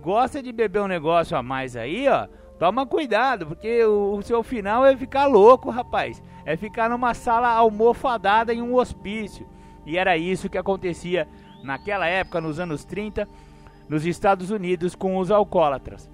gosta 0.00 0.42
de 0.42 0.50
beber 0.50 0.80
um 0.80 0.88
negócio 0.88 1.36
a 1.36 1.42
mais 1.42 1.76
aí, 1.76 2.08
ó, 2.08 2.26
toma 2.58 2.86
cuidado, 2.86 3.48
porque 3.48 3.84
o, 3.84 4.14
o 4.14 4.22
seu 4.22 4.42
final 4.42 4.86
é 4.86 4.96
ficar 4.96 5.26
louco, 5.26 5.70
rapaz. 5.70 6.22
É 6.46 6.56
ficar 6.56 6.88
numa 6.88 7.12
sala 7.12 7.48
almofadada 7.48 8.54
em 8.54 8.62
um 8.62 8.74
hospício. 8.74 9.46
E 9.84 9.98
era 9.98 10.16
isso 10.16 10.48
que 10.48 10.56
acontecia 10.56 11.28
naquela 11.62 12.06
época, 12.06 12.40
nos 12.40 12.58
anos 12.60 12.84
30, 12.84 13.28
nos 13.88 14.06
Estados 14.06 14.50
Unidos, 14.50 14.94
com 14.94 15.16
os 15.18 15.30
alcoólatras. 15.30 16.10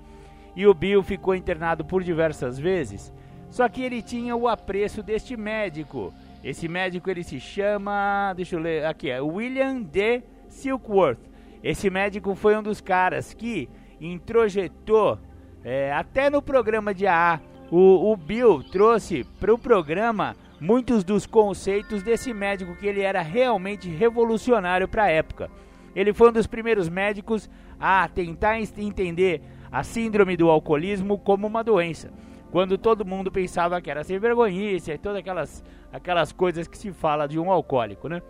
E 0.57 0.67
o 0.67 0.75
Bill 0.75 1.03
ficou 1.03 1.35
internado 1.35 1.85
por 1.85 2.03
diversas 2.03 2.59
vezes, 2.59 3.13
só 3.51 3.69
que 3.69 3.83
ele 3.83 4.03
tinha 4.03 4.37
o 4.37 4.49
apreço 4.49 5.03
deste 5.03 5.37
médico. 5.37 6.13
Esse 6.43 6.69
médico 6.69 7.11
ele 7.11 7.25
se 7.25 7.41
chama, 7.41 8.33
deixa 8.37 8.57
eu 8.57 8.61
ler, 8.61 8.85
aqui 8.85 9.11
é 9.11 9.21
William 9.21 9.81
D. 9.81 10.23
Silkworth. 10.49 11.19
Esse 11.63 11.89
médico 11.91 12.35
foi 12.35 12.57
um 12.57 12.63
dos 12.63 12.81
caras 12.81 13.33
que 13.33 13.69
introjetou 14.01 15.19
é, 15.65 15.93
até 15.93 16.29
no 16.29 16.43
programa 16.43 16.95
de 16.95 17.07
AA. 17.07 17.41
O, 17.71 18.13
o 18.13 18.17
Bill 18.17 18.63
trouxe 18.63 19.25
para 19.41 19.53
o 19.53 19.59
programa 19.59 20.37
muitos 20.61 21.03
dos 21.03 21.27
conceitos 21.27 22.03
desse 22.03 22.33
médico 22.33 22.77
que 22.77 22.87
ele 22.87 23.01
era 23.01 23.23
realmente 23.23 23.89
revolucionário 23.89 24.87
para 24.87 25.05
a 25.05 25.11
época. 25.11 25.51
Ele 25.95 26.13
foi 26.13 26.29
um 26.29 26.33
dos 26.33 26.47
primeiros 26.47 26.89
médicos 26.89 27.49
a 27.79 28.09
tentar 28.09 28.59
entender 28.59 29.43
a 29.71 29.83
síndrome 29.83 30.37
do 30.37 30.51
alcoolismo 30.51 31.19
como 31.19 31.47
uma 31.47 31.63
doença, 31.63 32.11
quando 32.51 32.79
todo 32.79 33.05
mundo 33.05 33.31
pensava 33.31 33.81
que 33.81 33.91
era 33.91 34.05
sem 34.05 34.19
vergonhice 34.19 34.93
e 34.93 34.99
todas 34.99 35.19
aquelas, 35.19 35.65
aquelas 35.93 36.33
coisas 36.33 36.69
que 36.69 36.79
se 36.79 36.93
fala 36.93 37.27
de 37.27 37.39
um 37.39 37.51
alcoólico, 37.51 38.09
né? 38.09 38.23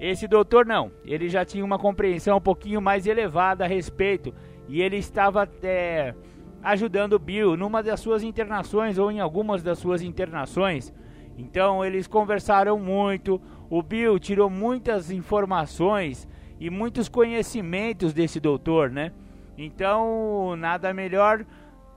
Esse 0.00 0.28
doutor 0.28 0.64
não, 0.64 0.92
ele 1.04 1.28
já 1.28 1.44
tinha 1.44 1.64
uma 1.64 1.78
compreensão 1.78 2.36
um 2.36 2.40
pouquinho 2.40 2.80
mais 2.80 3.06
elevada 3.06 3.64
a 3.64 3.68
respeito 3.68 4.32
e 4.68 4.80
ele 4.80 4.96
estava 4.96 5.48
é, 5.62 6.14
ajudando 6.62 7.18
Bill 7.18 7.56
numa 7.56 7.82
das 7.82 7.98
suas 7.98 8.22
internações 8.22 8.96
ou 8.96 9.10
em 9.10 9.18
algumas 9.18 9.60
das 9.60 9.78
suas 9.78 10.02
internações 10.02 10.92
então 11.38 11.84
eles 11.84 12.08
conversaram 12.08 12.78
muito. 12.78 13.40
O 13.70 13.80
Bill 13.80 14.18
tirou 14.18 14.50
muitas 14.50 15.10
informações 15.10 16.26
e 16.60 16.70
muitos 16.70 17.08
conhecimentos 17.08 18.12
desse 18.12 18.40
doutor, 18.40 18.90
né? 18.90 19.12
Então 19.56 20.54
nada 20.56 20.92
melhor, 20.94 21.44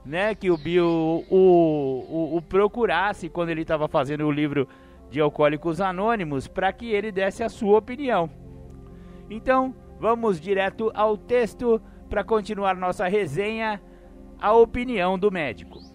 né, 0.04 0.34
que 0.34 0.50
o 0.50 0.56
Bill 0.56 0.86
o, 0.86 1.26
o, 1.30 2.36
o 2.36 2.42
procurasse 2.42 3.28
quando 3.28 3.50
ele 3.50 3.62
estava 3.62 3.86
fazendo 3.86 4.26
o 4.26 4.32
livro 4.32 4.68
de 5.10 5.20
Alcoólicos 5.20 5.80
Anônimos 5.80 6.48
para 6.48 6.72
que 6.72 6.90
ele 6.90 7.12
desse 7.12 7.44
a 7.44 7.48
sua 7.48 7.78
opinião. 7.78 8.28
Então 9.30 9.74
vamos 10.00 10.40
direto 10.40 10.90
ao 10.94 11.16
texto 11.16 11.80
para 12.08 12.24
continuar 12.24 12.74
nossa 12.74 13.06
resenha. 13.06 13.80
A 14.38 14.52
opinião 14.54 15.16
do 15.16 15.30
médico. 15.30 15.91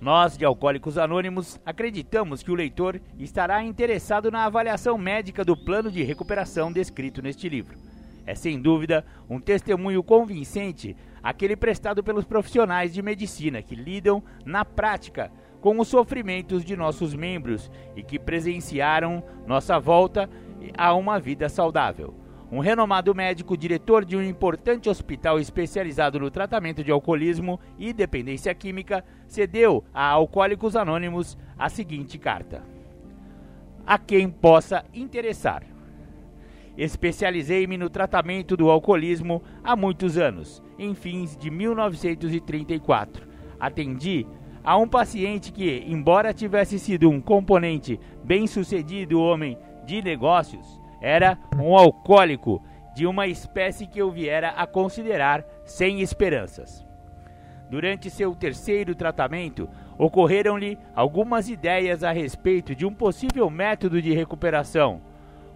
Nós, 0.00 0.34
de 0.38 0.46
Alcoólicos 0.46 0.96
Anônimos, 0.96 1.60
acreditamos 1.64 2.42
que 2.42 2.50
o 2.50 2.54
leitor 2.54 2.98
estará 3.18 3.62
interessado 3.62 4.30
na 4.30 4.46
avaliação 4.46 4.96
médica 4.96 5.44
do 5.44 5.54
plano 5.54 5.90
de 5.90 6.02
recuperação 6.02 6.72
descrito 6.72 7.20
neste 7.20 7.50
livro. 7.50 7.76
É 8.24 8.34
sem 8.34 8.58
dúvida 8.58 9.04
um 9.28 9.38
testemunho 9.38 10.02
convincente 10.02 10.96
aquele 11.22 11.54
prestado 11.54 12.02
pelos 12.02 12.24
profissionais 12.24 12.94
de 12.94 13.02
medicina 13.02 13.60
que 13.60 13.74
lidam 13.74 14.22
na 14.42 14.64
prática 14.64 15.30
com 15.60 15.78
os 15.78 15.88
sofrimentos 15.88 16.64
de 16.64 16.74
nossos 16.74 17.14
membros 17.14 17.70
e 17.94 18.02
que 18.02 18.18
presenciaram 18.18 19.22
nossa 19.46 19.78
volta 19.78 20.30
a 20.78 20.94
uma 20.94 21.20
vida 21.20 21.46
saudável. 21.50 22.14
Um 22.52 22.58
renomado 22.58 23.14
médico, 23.14 23.56
diretor 23.56 24.04
de 24.04 24.16
um 24.16 24.22
importante 24.22 24.88
hospital 24.88 25.38
especializado 25.38 26.18
no 26.18 26.32
tratamento 26.32 26.82
de 26.82 26.90
alcoolismo 26.90 27.60
e 27.78 27.92
dependência 27.92 28.52
química, 28.52 29.04
cedeu 29.28 29.84
a 29.94 30.04
Alcoólicos 30.08 30.74
Anônimos 30.74 31.38
a 31.56 31.68
seguinte 31.68 32.18
carta: 32.18 32.64
A 33.86 33.96
quem 33.98 34.28
possa 34.28 34.84
interessar. 34.92 35.62
Especializei-me 36.76 37.76
no 37.76 37.88
tratamento 37.88 38.56
do 38.56 38.68
alcoolismo 38.68 39.42
há 39.62 39.76
muitos 39.76 40.18
anos, 40.18 40.60
em 40.76 40.92
fins 40.92 41.36
de 41.36 41.50
1934. 41.50 43.28
Atendi 43.60 44.26
a 44.64 44.76
um 44.76 44.88
paciente 44.88 45.52
que, 45.52 45.84
embora 45.86 46.34
tivesse 46.34 46.80
sido 46.80 47.08
um 47.08 47.20
componente 47.20 48.00
bem-sucedido 48.24 49.20
homem 49.20 49.56
de 49.86 50.02
negócios, 50.02 50.79
era 51.00 51.38
um 51.56 51.76
alcoólico 51.76 52.62
de 52.94 53.06
uma 53.06 53.26
espécie 53.26 53.86
que 53.86 54.00
eu 54.00 54.10
viera 54.10 54.50
a 54.50 54.66
considerar 54.66 55.44
sem 55.64 56.00
esperanças. 56.00 56.84
Durante 57.70 58.10
seu 58.10 58.34
terceiro 58.34 58.94
tratamento, 58.94 59.68
ocorreram-lhe 59.96 60.76
algumas 60.94 61.48
ideias 61.48 62.02
a 62.02 62.10
respeito 62.10 62.74
de 62.74 62.84
um 62.84 62.92
possível 62.92 63.48
método 63.48 64.02
de 64.02 64.12
recuperação. 64.12 65.00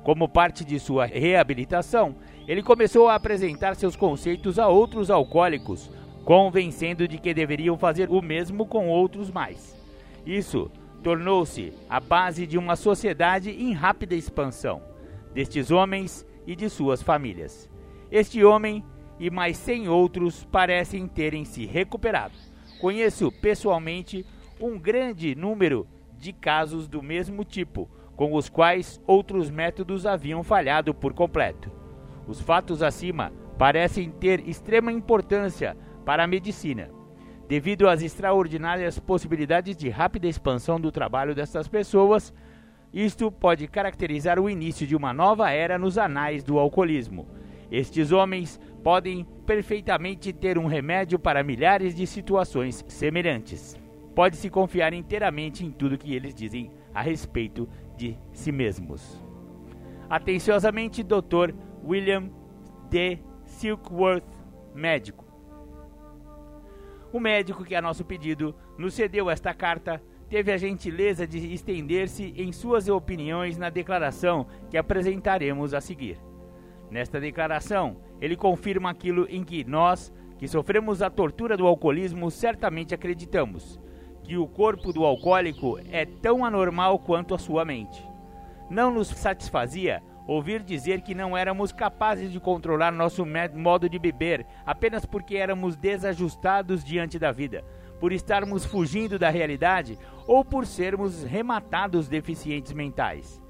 Como 0.05 0.29
parte 0.29 0.65
de 0.65 0.79
sua 0.79 1.07
reabilitação, 1.07 2.15
ele 2.47 2.63
começou 2.63 3.09
a 3.09 3.15
apresentar 3.17 3.75
seus 3.75 3.97
conceitos 3.97 4.59
a 4.59 4.69
outros 4.69 5.11
alcoólicos, 5.11 5.91
convencendo 6.25 7.09
de 7.09 7.19
que 7.19 7.35
deveriam 7.35 7.77
fazer 7.77 8.09
o 8.11 8.23
mesmo 8.23 8.65
com 8.65 8.89
outros 8.89 9.31
mais. 9.31 9.77
Isso 10.25 10.71
tornou-se 11.03 11.73
a 11.91 11.99
base 11.99 12.47
de 12.47 12.57
uma 12.57 12.77
sociedade 12.77 13.51
em 13.51 13.73
rápida 13.73 14.15
expansão 14.15 14.94
destes 15.35 15.71
homens 15.71 16.27
e 16.47 16.55
de 16.55 16.71
suas 16.71 17.03
famílias. 17.03 17.69
Este 18.11 18.45
homem 18.45 18.85
e 19.19 19.31
mais 19.31 19.57
cem 19.57 19.89
outros 19.89 20.45
parecem 20.45 21.07
terem 21.07 21.45
se 21.45 21.67
recuperado. 21.67 22.35
Conheço 22.81 23.33
pessoalmente 23.33 24.25
um 24.61 24.79
grande 24.79 25.35
número 25.35 25.87
de 26.19 26.33
casos 26.33 26.89
do 26.89 27.03
mesmo 27.03 27.45
tipo, 27.45 27.89
com 28.17 28.35
os 28.35 28.49
quais 28.49 29.01
outros 29.07 29.51
métodos 29.51 30.07
haviam 30.07 30.43
falhado 30.43 30.95
por 30.95 31.13
completo. 31.13 31.71
Os 32.27 32.41
fatos 32.41 32.83
acima 32.83 33.33
parecem 33.59 34.11
ter 34.11 34.49
extrema 34.49 34.93
importância 34.93 35.77
para 36.05 36.25
a 36.25 36.27
medicina, 36.27 36.91
devido 37.49 37.89
às 37.89 38.03
extraordinárias 38.03 38.99
possibilidades 38.99 39.77
de 39.77 39.89
rápida 39.89 40.27
expansão 40.27 40.81
do 40.81 40.91
trabalho 40.91 41.35
dessas 41.35 41.69
pessoas 41.69 42.33
isto 42.95 43.29
pode 43.29 43.67
caracterizar 43.67 44.39
o 44.39 44.49
início 44.49 44.87
de 44.87 44.95
uma 44.95 45.13
nova 45.13 45.51
era 45.51 45.77
nos 45.77 45.99
anais 45.99 46.45
do 46.45 46.61
alcoolismo. 46.61 47.27
Estes 47.69 48.13
homens 48.13 48.61
podem 48.85 49.27
perfeitamente 49.45 50.33
ter 50.33 50.57
um 50.57 50.67
remédio 50.67 51.19
para 51.19 51.43
milhares 51.43 51.93
de 51.93 52.07
situações 52.07 52.85
semelhantes. 52.87 53.77
Pode-se 54.15 54.49
confiar 54.49 54.95
inteiramente 54.95 55.67
em 55.67 55.73
tudo 55.73 55.99
que 55.99 56.15
eles 56.15 56.33
dizem 56.33 56.71
a 56.95 57.03
respeito 57.03 57.69
de 57.97 58.17
si 58.33 58.53
mesmos. 58.53 59.21
Atenciosamente, 60.09 61.03
Dr. 61.03 61.53
William 61.85 62.31
D. 62.89 63.19
Silkworth, 63.43 64.23
médico. 64.73 65.25
O 67.13 67.19
médico 67.19 67.65
que, 67.65 67.75
a 67.75 67.83
nosso 67.83 68.05
pedido, 68.05 68.55
nos 68.79 68.95
cedeu 68.95 69.29
esta 69.29 69.53
carta 69.53 70.01
teve 70.35 70.51
a 70.51 70.57
gentileza 70.57 71.29
de 71.29 71.55
estender-se 71.55 72.35
em 72.37 72.51
suas 72.51 72.89
opiniões 72.89 73.57
na 73.57 73.71
declaração 73.71 74.49
que 74.69 74.77
apresentaremos 74.77 75.73
a 75.73 75.81
seguir. 75.81 76.19
Nesta 76.91 77.21
declaração, 77.21 77.99
ele 78.21 78.35
confirma 78.35 78.91
aquilo 78.91 79.29
em 79.31 79.45
que 79.45 79.63
nós, 79.63 80.13
que 80.37 80.49
sofremos 80.49 81.03
a 81.03 81.09
tortura 81.09 81.57
do 81.57 81.65
alcoolismo, 81.65 82.33
certamente 82.33 82.93
acreditamos: 82.93 83.79
que 84.25 84.37
o 84.37 84.49
corpo 84.49 84.93
do 84.93 85.05
alcoólico 85.05 85.79
é 85.89 86.05
tão 86.05 86.45
anormal 86.45 86.99
quanto 86.99 87.33
a 87.33 87.39
sua 87.39 87.65
mente. 87.65 88.05
Não 88.69 88.93
nos 88.93 89.07
satisfazia 89.07 90.03
ouvir 90.27 90.65
dizer 90.65 91.03
que 91.03 91.15
não 91.15 91.37
éramos 91.37 91.71
capazes 91.71 92.33
de 92.33 92.41
controlar 92.41 92.91
nosso 92.91 93.25
modo 93.55 93.89
de 93.89 94.01
beber 94.01 94.45
apenas 94.67 95.07
porque 95.07 95.37
éramos 95.37 95.77
desajustados 95.77 96.83
diante 96.83 97.21
da 97.21 97.31
vida 97.31 97.65
por 98.01 98.13
estarmos 98.13 98.65
fugindo 98.65 99.19
da 99.19 99.31
realidade 99.31 99.99
ou 100.27 100.45
por 100.45 100.67
sermos 100.67 101.23
rematados 101.23 102.09
deficientes 102.09 102.73
mentais. 102.73 103.43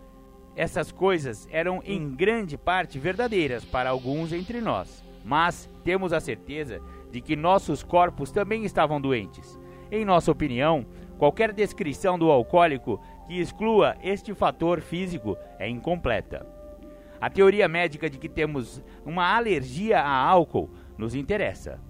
Essas 0.56 0.92
coisas 0.92 1.48
eram 1.50 1.82
em 1.84 2.14
grande 2.14 2.56
parte 2.56 2.98
verdadeiras 2.98 3.64
para 3.64 3.90
alguns 3.90 4.32
entre 4.32 4.60
nós, 4.60 5.04
mas 5.24 5.68
temos 5.82 6.12
a 6.12 6.20
certeza 6.20 6.80
de 7.10 7.20
que 7.20 7.34
nossos 7.34 7.82
corpos 7.82 8.30
também 8.30 8.64
estavam 8.64 9.00
doentes. 9.00 9.58
Em 9.90 10.04
nossa 10.04 10.30
opinião, 10.30 10.86
qualquer 11.18 11.52
descrição 11.52 12.18
do 12.18 12.30
alcoólico 12.30 13.00
que 13.26 13.40
exclua 13.40 13.96
este 14.02 14.34
fator 14.34 14.80
físico 14.80 15.36
é 15.58 15.68
incompleta. 15.68 16.46
A 17.20 17.30
teoria 17.30 17.66
médica 17.66 18.10
de 18.10 18.18
que 18.18 18.28
temos 18.28 18.82
uma 19.04 19.34
alergia 19.34 20.00
a 20.00 20.14
álcool 20.14 20.70
nos 20.98 21.14
interessa. 21.14 21.80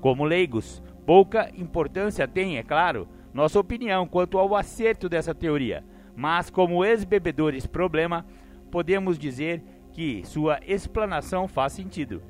Como 0.00 0.24
leigos, 0.24 0.82
Pouca 1.06 1.50
importância 1.56 2.28
tem, 2.28 2.58
é 2.58 2.62
claro, 2.62 3.08
nossa 3.32 3.58
opinião 3.58 4.06
quanto 4.06 4.38
ao 4.38 4.54
acerto 4.54 5.08
dessa 5.08 5.34
teoria, 5.34 5.84
mas 6.14 6.50
como 6.50 6.84
ex-bebedores 6.84 7.66
problema, 7.66 8.26
podemos 8.70 9.18
dizer 9.18 9.62
que 9.92 10.22
sua 10.24 10.60
explanação 10.66 11.48
faz 11.48 11.72
sentido. 11.72 12.22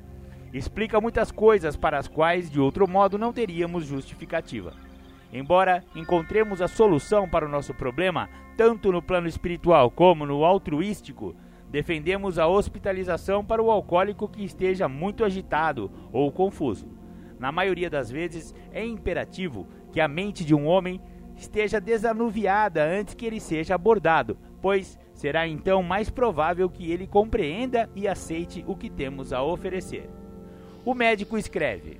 Explica 0.53 0.99
muitas 0.99 1.31
coisas 1.31 1.75
para 1.75 1.97
as 1.97 2.07
quais 2.07 2.49
de 2.49 2.59
outro 2.59 2.87
modo 2.87 3.17
não 3.17 3.31
teríamos 3.31 3.85
justificativa. 3.85 4.73
Embora 5.31 5.83
encontremos 5.95 6.61
a 6.61 6.67
solução 6.67 7.29
para 7.29 7.45
o 7.45 7.49
nosso 7.49 7.73
problema, 7.73 8.29
tanto 8.57 8.91
no 8.91 9.01
plano 9.01 9.27
espiritual 9.27 9.89
como 9.89 10.25
no 10.25 10.43
altruístico, 10.43 11.33
defendemos 11.69 12.37
a 12.37 12.47
hospitalização 12.47 13.45
para 13.45 13.63
o 13.63 13.71
alcoólico 13.71 14.27
que 14.27 14.43
esteja 14.43 14.89
muito 14.89 15.23
agitado 15.23 15.89
ou 16.11 16.29
confuso. 16.31 17.00
Na 17.41 17.51
maioria 17.51 17.89
das 17.89 18.11
vezes, 18.11 18.53
é 18.71 18.85
imperativo 18.85 19.67
que 19.91 19.99
a 19.99 20.07
mente 20.07 20.45
de 20.45 20.53
um 20.53 20.67
homem 20.67 21.01
esteja 21.35 21.81
desanuviada 21.81 22.83
antes 22.83 23.15
que 23.15 23.25
ele 23.25 23.39
seja 23.39 23.73
abordado, 23.73 24.37
pois 24.61 24.95
será 25.11 25.47
então 25.47 25.81
mais 25.81 26.07
provável 26.07 26.69
que 26.69 26.91
ele 26.91 27.07
compreenda 27.07 27.89
e 27.95 28.07
aceite 28.07 28.63
o 28.67 28.75
que 28.75 28.91
temos 28.91 29.33
a 29.33 29.41
oferecer. 29.41 30.07
O 30.85 30.93
médico 30.93 31.35
escreve: 31.35 31.99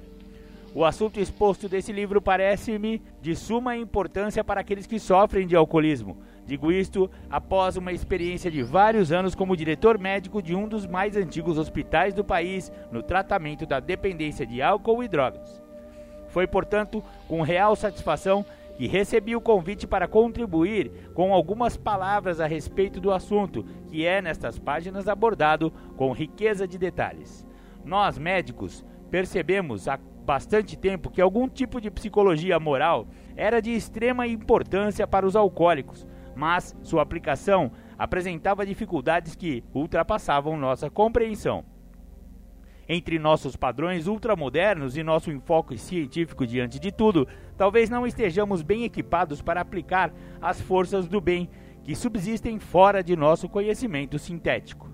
O 0.75 0.85
assunto 0.85 1.19
exposto 1.19 1.67
desse 1.67 1.91
livro 1.91 2.21
parece-me 2.21 3.01
de 3.19 3.35
suma 3.35 3.75
importância 3.75 4.43
para 4.43 4.61
aqueles 4.61 4.85
que 4.85 4.99
sofrem 4.99 5.47
de 5.47 5.55
alcoolismo. 5.55 6.19
Digo 6.45 6.71
isto 6.71 7.09
após 7.29 7.77
uma 7.77 7.91
experiência 7.91 8.51
de 8.51 8.61
vários 8.63 9.11
anos 9.11 9.35
como 9.35 9.55
diretor 9.55 9.97
médico 9.97 10.41
de 10.41 10.55
um 10.55 10.67
dos 10.67 10.85
mais 10.85 11.15
antigos 11.15 11.57
hospitais 11.57 12.13
do 12.13 12.23
país 12.23 12.71
no 12.91 13.01
tratamento 13.01 13.65
da 13.65 13.79
dependência 13.79 14.45
de 14.45 14.61
álcool 14.61 15.03
e 15.03 15.07
drogas. 15.07 15.61
Foi, 16.27 16.47
portanto, 16.47 17.03
com 17.27 17.41
real 17.41 17.75
satisfação 17.75 18.45
que 18.75 18.87
recebi 18.87 19.35
o 19.35 19.41
convite 19.41 19.85
para 19.85 20.07
contribuir 20.07 20.91
com 21.13 21.33
algumas 21.33 21.77
palavras 21.77 22.39
a 22.39 22.47
respeito 22.47 22.99
do 22.99 23.11
assunto, 23.11 23.63
que 23.89 24.05
é 24.05 24.21
nestas 24.21 24.57
páginas 24.57 25.07
abordado 25.07 25.71
com 25.95 26.11
riqueza 26.11 26.67
de 26.67 26.77
detalhes. 26.77 27.45
Nós, 27.85 28.17
médicos, 28.17 28.83
percebemos 29.09 29.87
há 29.87 29.99
bastante 30.25 30.77
tempo 30.77 31.09
que 31.09 31.21
algum 31.21 31.47
tipo 31.47 31.81
de 31.81 31.91
psicologia 31.91 32.59
moral 32.59 33.07
era 33.35 33.61
de 33.61 33.71
extrema 33.71 34.25
importância 34.27 35.05
para 35.05 35.25
os 35.25 35.35
alcoólicos, 35.35 36.07
mas 36.41 36.75
sua 36.81 37.03
aplicação 37.03 37.71
apresentava 37.99 38.65
dificuldades 38.65 39.35
que 39.35 39.63
ultrapassavam 39.75 40.57
nossa 40.57 40.89
compreensão. 40.89 41.63
Entre 42.89 43.19
nossos 43.19 43.55
padrões 43.55 44.07
ultramodernos 44.07 44.97
e 44.97 45.03
nosso 45.03 45.29
enfoque 45.31 45.77
científico 45.77 46.47
diante 46.47 46.79
de 46.79 46.91
tudo, 46.91 47.27
talvez 47.55 47.91
não 47.91 48.07
estejamos 48.07 48.63
bem 48.63 48.85
equipados 48.85 49.39
para 49.39 49.61
aplicar 49.61 50.11
as 50.41 50.59
forças 50.59 51.07
do 51.07 51.21
bem 51.21 51.47
que 51.83 51.95
subsistem 51.95 52.57
fora 52.57 53.03
de 53.03 53.15
nosso 53.15 53.47
conhecimento 53.47 54.17
sintético. 54.17 54.89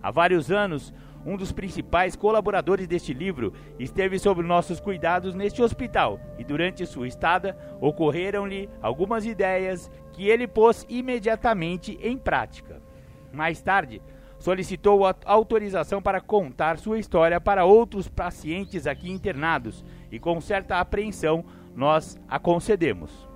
Há 0.00 0.12
vários 0.12 0.48
anos, 0.48 0.94
um 1.26 1.36
dos 1.36 1.50
principais 1.50 2.14
colaboradores 2.14 2.86
deste 2.86 3.12
livro, 3.12 3.52
esteve 3.80 4.16
sob 4.16 4.42
nossos 4.42 4.78
cuidados 4.78 5.34
neste 5.34 5.60
hospital 5.60 6.20
e 6.38 6.44
durante 6.44 6.86
sua 6.86 7.08
estada 7.08 7.58
ocorreram-lhe 7.80 8.70
algumas 8.80 9.26
ideias 9.26 9.90
que 10.18 10.28
ele 10.28 10.48
pôs 10.48 10.84
imediatamente 10.88 11.96
em 12.02 12.18
prática. 12.18 12.82
Mais 13.32 13.62
tarde, 13.62 14.02
solicitou 14.36 15.02
autorização 15.24 16.02
para 16.02 16.20
contar 16.20 16.76
sua 16.76 16.98
história 16.98 17.40
para 17.40 17.64
outros 17.64 18.08
pacientes 18.08 18.88
aqui 18.88 19.08
internados 19.08 19.84
e, 20.10 20.18
com 20.18 20.40
certa 20.40 20.80
apreensão, 20.80 21.44
nós 21.72 22.18
a 22.28 22.36
concedemos. 22.36 23.28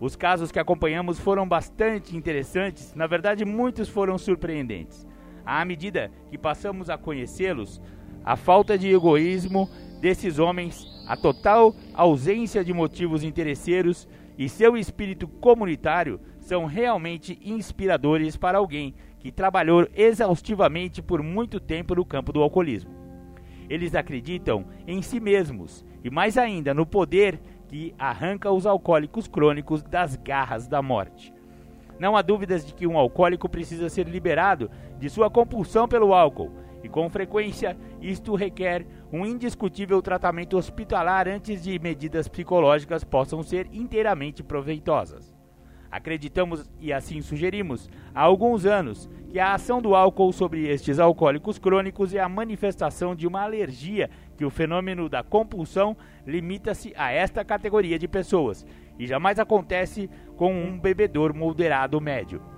Os 0.00 0.16
casos 0.16 0.50
que 0.50 0.58
acompanhamos 0.58 1.20
foram 1.20 1.46
bastante 1.46 2.16
interessantes, 2.16 2.94
na 2.94 3.06
verdade, 3.06 3.44
muitos 3.44 3.86
foram 3.86 4.16
surpreendentes 4.16 5.06
à 5.44 5.62
medida 5.66 6.10
que 6.30 6.38
passamos 6.38 6.88
a 6.88 6.96
conhecê-los, 6.96 7.78
a 8.24 8.36
falta 8.36 8.78
de 8.78 8.88
egoísmo 8.88 9.68
desses 10.00 10.38
homens, 10.38 10.86
a 11.06 11.14
total 11.14 11.76
ausência 11.92 12.64
de 12.64 12.72
motivos 12.72 13.22
interesseiros 13.22 14.08
e 14.38 14.48
seu 14.48 14.76
espírito 14.76 15.26
comunitário 15.26 16.20
são 16.38 16.66
realmente 16.66 17.38
inspiradores 17.42 18.36
para 18.36 18.58
alguém 18.58 18.94
que 19.18 19.32
trabalhou 19.32 19.88
exaustivamente 19.94 21.02
por 21.02 21.22
muito 21.22 21.58
tempo 21.58 21.94
no 21.94 22.04
campo 22.04 22.32
do 22.32 22.42
alcoolismo. 22.42 22.90
Eles 23.68 23.94
acreditam 23.94 24.66
em 24.86 25.02
si 25.02 25.18
mesmos 25.18 25.84
e, 26.04 26.10
mais 26.10 26.38
ainda, 26.38 26.72
no 26.72 26.86
poder 26.86 27.40
que 27.68 27.94
arranca 27.98 28.50
os 28.50 28.66
alcoólicos 28.66 29.26
crônicos 29.26 29.82
das 29.82 30.14
garras 30.16 30.68
da 30.68 30.80
morte. 30.80 31.34
Não 31.98 32.16
há 32.16 32.22
dúvidas 32.22 32.64
de 32.64 32.74
que 32.74 32.86
um 32.86 32.96
alcoólico 32.96 33.48
precisa 33.48 33.88
ser 33.88 34.06
liberado 34.06 34.70
de 34.98 35.08
sua 35.08 35.30
compulsão 35.30 35.88
pelo 35.88 36.14
álcool, 36.14 36.52
e 36.86 36.88
com 36.88 37.10
frequência 37.10 37.76
isto 38.00 38.36
requer 38.36 38.86
um 39.12 39.26
indiscutível 39.26 40.00
tratamento 40.00 40.56
hospitalar 40.56 41.26
antes 41.26 41.64
de 41.64 41.78
medidas 41.80 42.28
psicológicas 42.28 43.02
possam 43.02 43.42
ser 43.42 43.68
inteiramente 43.72 44.42
proveitosas. 44.42 45.34
Acreditamos 45.90 46.70
e 46.80 46.92
assim 46.92 47.20
sugerimos 47.20 47.90
há 48.14 48.22
alguns 48.22 48.64
anos 48.64 49.10
que 49.28 49.40
a 49.40 49.54
ação 49.54 49.82
do 49.82 49.96
álcool 49.96 50.32
sobre 50.32 50.68
estes 50.68 51.00
alcoólicos 51.00 51.58
crônicos 51.58 52.14
é 52.14 52.20
a 52.20 52.28
manifestação 52.28 53.16
de 53.16 53.26
uma 53.26 53.42
alergia 53.42 54.08
que 54.36 54.44
o 54.44 54.50
fenômeno 54.50 55.08
da 55.08 55.24
compulsão 55.24 55.96
limita-se 56.24 56.92
a 56.96 57.10
esta 57.10 57.44
categoria 57.44 57.98
de 57.98 58.06
pessoas 58.06 58.64
e 58.98 59.06
jamais 59.06 59.40
acontece 59.40 60.08
com 60.36 60.54
um 60.54 60.78
bebedor 60.78 61.34
moderado 61.34 62.00
médio. 62.00 62.55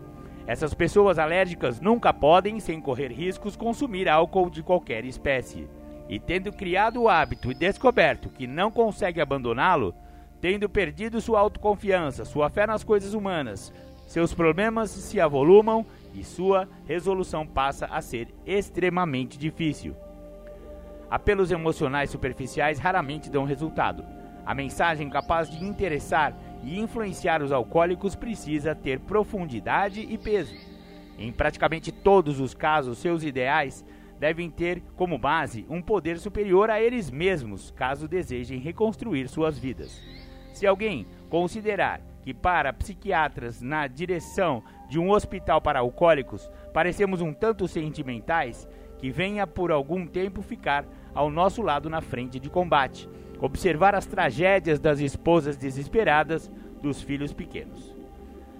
Essas 0.48 0.72
pessoas 0.72 1.18
alérgicas 1.18 1.78
nunca 1.78 2.10
podem, 2.10 2.58
sem 2.58 2.80
correr 2.80 3.12
riscos, 3.12 3.54
consumir 3.54 4.08
álcool 4.08 4.48
de 4.48 4.62
qualquer 4.62 5.04
espécie. 5.04 5.68
E 6.08 6.18
tendo 6.18 6.50
criado 6.50 7.02
o 7.02 7.08
hábito 7.10 7.50
e 7.52 7.54
descoberto 7.54 8.30
que 8.30 8.46
não 8.46 8.70
consegue 8.70 9.20
abandoná-lo, 9.20 9.94
tendo 10.40 10.66
perdido 10.66 11.20
sua 11.20 11.38
autoconfiança, 11.38 12.24
sua 12.24 12.48
fé 12.48 12.66
nas 12.66 12.82
coisas 12.82 13.12
humanas, 13.12 13.70
seus 14.06 14.32
problemas 14.32 14.88
se 14.88 15.20
avolumam 15.20 15.84
e 16.14 16.24
sua 16.24 16.66
resolução 16.86 17.46
passa 17.46 17.84
a 17.84 18.00
ser 18.00 18.34
extremamente 18.46 19.36
difícil. 19.36 19.94
Apelos 21.10 21.50
emocionais 21.50 22.08
superficiais 22.08 22.78
raramente 22.78 23.28
dão 23.28 23.44
resultado. 23.44 24.02
A 24.46 24.54
mensagem 24.54 25.10
capaz 25.10 25.50
de 25.50 25.62
interessar 25.62 26.34
e 26.62 26.78
influenciar 26.78 27.42
os 27.42 27.52
alcoólicos 27.52 28.14
precisa 28.14 28.74
ter 28.74 29.00
profundidade 29.00 30.00
e 30.00 30.18
peso. 30.18 30.54
Em 31.18 31.32
praticamente 31.32 31.90
todos 31.90 32.40
os 32.40 32.54
casos, 32.54 32.98
seus 32.98 33.22
ideais 33.22 33.84
devem 34.18 34.50
ter 34.50 34.82
como 34.96 35.18
base 35.18 35.64
um 35.68 35.80
poder 35.80 36.18
superior 36.18 36.70
a 36.70 36.80
eles 36.80 37.10
mesmos, 37.10 37.70
caso 37.70 38.08
desejem 38.08 38.58
reconstruir 38.58 39.28
suas 39.28 39.58
vidas. 39.58 40.00
Se 40.52 40.66
alguém 40.66 41.06
considerar 41.28 42.00
que 42.22 42.34
para 42.34 42.72
psiquiatras 42.72 43.60
na 43.60 43.86
direção 43.86 44.62
de 44.88 44.98
um 44.98 45.10
hospital 45.10 45.60
para 45.60 45.78
alcoólicos 45.78 46.50
parecemos 46.72 47.20
um 47.20 47.32
tanto 47.32 47.68
sentimentais, 47.68 48.68
que 48.98 49.10
venha 49.10 49.46
por 49.46 49.70
algum 49.70 50.06
tempo 50.06 50.42
ficar 50.42 50.84
ao 51.14 51.30
nosso 51.30 51.62
lado 51.62 51.88
na 51.88 52.00
frente 52.00 52.40
de 52.40 52.50
combate 52.50 53.08
observar 53.40 53.94
as 53.94 54.06
tragédias 54.06 54.78
das 54.78 55.00
esposas 55.00 55.56
desesperadas 55.56 56.50
dos 56.82 57.02
filhos 57.02 57.32
pequenos. 57.32 57.94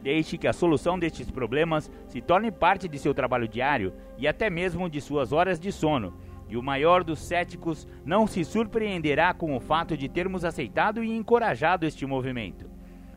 Deixe 0.02 0.38
que 0.38 0.46
a 0.46 0.52
solução 0.52 0.98
destes 0.98 1.30
problemas 1.30 1.90
se 2.06 2.20
torne 2.20 2.50
parte 2.50 2.88
de 2.88 2.98
seu 2.98 3.12
trabalho 3.12 3.48
diário 3.48 3.92
e 4.16 4.28
até 4.28 4.48
mesmo 4.48 4.88
de 4.88 5.00
suas 5.00 5.32
horas 5.32 5.58
de 5.58 5.72
sono, 5.72 6.14
e 6.48 6.56
o 6.56 6.62
maior 6.62 7.04
dos 7.04 7.18
céticos 7.18 7.86
não 8.04 8.26
se 8.26 8.44
surpreenderá 8.44 9.34
com 9.34 9.54
o 9.54 9.60
fato 9.60 9.96
de 9.96 10.08
termos 10.08 10.44
aceitado 10.44 11.02
e 11.02 11.10
encorajado 11.10 11.84
este 11.84 12.06
movimento. 12.06 12.70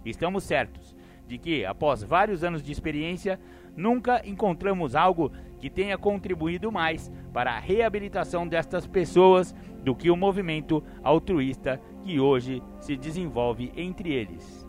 Estamos 0.04 0.44
certos 0.44 0.96
de 1.28 1.38
que, 1.38 1.64
após 1.64 2.04
vários 2.04 2.44
anos 2.44 2.62
de 2.62 2.72
experiência, 2.72 3.40
nunca 3.76 4.22
encontramos 4.26 4.96
algo 4.96 5.32
que 5.60 5.70
tenha 5.70 5.98
contribuído 5.98 6.72
mais 6.72 7.10
para 7.32 7.54
a 7.54 7.60
reabilitação 7.60 8.46
destas 8.46 8.86
pessoas 8.86 9.56
do 9.84 9.96
que 9.96 10.10
o 10.12 10.18
movimento 10.18 10.84
altruísta 11.04 11.82
que 12.04 12.20
hoje 12.20 12.62
se 12.80 12.96
desenvolve 12.96 13.72
entre 13.76 14.14
eles. 14.14 14.68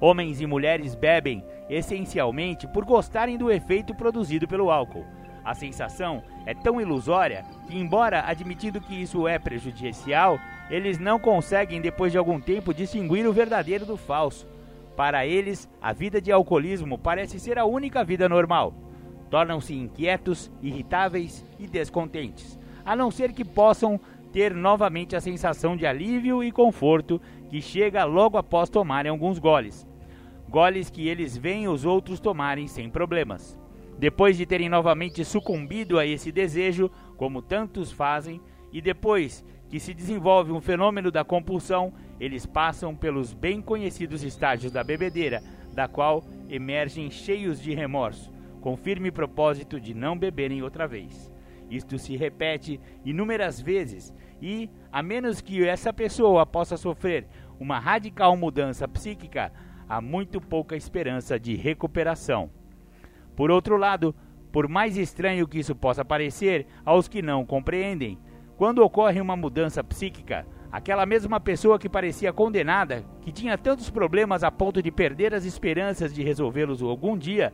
Homens 0.00 0.40
e 0.40 0.46
mulheres 0.46 0.94
bebem 0.94 1.44
essencialmente 1.68 2.66
por 2.68 2.84
gostarem 2.84 3.38
do 3.38 3.50
efeito 3.50 3.94
produzido 3.94 4.46
pelo 4.46 4.70
álcool. 4.70 5.04
A 5.44 5.54
sensação 5.54 6.22
é 6.46 6.54
tão 6.54 6.80
ilusória 6.80 7.44
que, 7.66 7.76
embora 7.76 8.24
admitido 8.26 8.80
que 8.80 8.94
isso 8.94 9.28
é 9.28 9.38
prejudicial, 9.38 10.38
eles 10.70 10.98
não 10.98 11.18
conseguem, 11.18 11.80
depois 11.80 12.12
de 12.12 12.18
algum 12.18 12.40
tempo, 12.40 12.72
distinguir 12.72 13.26
o 13.26 13.32
verdadeiro 13.32 13.84
do 13.84 13.96
falso. 13.96 14.46
Para 14.96 15.26
eles, 15.26 15.68
a 15.82 15.92
vida 15.92 16.20
de 16.20 16.32
alcoolismo 16.32 16.96
parece 16.96 17.38
ser 17.38 17.58
a 17.58 17.64
única 17.64 18.02
vida 18.02 18.28
normal. 18.28 18.72
Tornam-se 19.28 19.74
inquietos, 19.74 20.50
irritáveis 20.62 21.44
e 21.58 21.66
descontentes, 21.66 22.58
a 22.84 22.94
não 22.94 23.10
ser 23.10 23.32
que 23.32 23.44
possam 23.44 24.00
ter 24.32 24.52
novamente 24.52 25.14
a 25.14 25.20
sensação 25.20 25.76
de 25.76 25.86
alívio 25.86 26.42
e 26.42 26.50
conforto 26.50 27.20
que 27.48 27.62
chega 27.62 28.04
logo 28.04 28.36
após 28.36 28.68
tomarem 28.68 29.10
alguns 29.10 29.38
goles. 29.38 29.86
Goles 30.48 30.90
que 30.90 31.08
eles 31.08 31.36
veem 31.36 31.68
os 31.68 31.84
outros 31.84 32.20
tomarem 32.20 32.66
sem 32.66 32.90
problemas. 32.90 33.58
Depois 33.98 34.36
de 34.36 34.44
terem 34.44 34.68
novamente 34.68 35.24
sucumbido 35.24 35.98
a 35.98 36.06
esse 36.06 36.32
desejo, 36.32 36.90
como 37.16 37.40
tantos 37.40 37.92
fazem, 37.92 38.40
e 38.72 38.80
depois 38.80 39.44
que 39.68 39.78
se 39.78 39.94
desenvolve 39.94 40.52
um 40.52 40.60
fenômeno 40.60 41.10
da 41.10 41.24
compulsão, 41.24 41.92
eles 42.18 42.44
passam 42.44 42.94
pelos 42.94 43.32
bem 43.32 43.62
conhecidos 43.62 44.22
estágios 44.24 44.72
da 44.72 44.82
bebedeira, 44.82 45.42
da 45.72 45.86
qual 45.86 46.24
emergem 46.48 47.10
cheios 47.10 47.60
de 47.60 47.72
remorso, 47.72 48.32
com 48.60 48.76
firme 48.76 49.10
propósito 49.10 49.80
de 49.80 49.94
não 49.94 50.18
beberem 50.18 50.62
outra 50.62 50.86
vez. 50.86 51.33
Isto 51.70 51.98
se 51.98 52.16
repete 52.16 52.80
inúmeras 53.04 53.60
vezes 53.60 54.14
e, 54.40 54.70
a 54.92 55.02
menos 55.02 55.40
que 55.40 55.66
essa 55.66 55.92
pessoa 55.92 56.44
possa 56.44 56.76
sofrer 56.76 57.26
uma 57.58 57.78
radical 57.78 58.36
mudança 58.36 58.86
psíquica, 58.86 59.52
há 59.88 60.00
muito 60.00 60.40
pouca 60.40 60.76
esperança 60.76 61.38
de 61.38 61.54
recuperação. 61.54 62.50
Por 63.36 63.50
outro 63.50 63.76
lado, 63.76 64.14
por 64.52 64.68
mais 64.68 64.96
estranho 64.96 65.48
que 65.48 65.58
isso 65.58 65.74
possa 65.74 66.04
parecer 66.04 66.66
aos 66.84 67.08
que 67.08 67.22
não 67.22 67.44
compreendem, 67.44 68.18
quando 68.56 68.84
ocorre 68.84 69.20
uma 69.20 69.36
mudança 69.36 69.82
psíquica, 69.82 70.46
aquela 70.70 71.04
mesma 71.04 71.40
pessoa 71.40 71.78
que 71.78 71.88
parecia 71.88 72.32
condenada, 72.32 73.04
que 73.20 73.32
tinha 73.32 73.58
tantos 73.58 73.90
problemas 73.90 74.44
a 74.44 74.50
ponto 74.50 74.80
de 74.80 74.92
perder 74.92 75.34
as 75.34 75.44
esperanças 75.44 76.14
de 76.14 76.22
resolvê-los 76.22 76.82
algum 76.82 77.16
dia, 77.16 77.52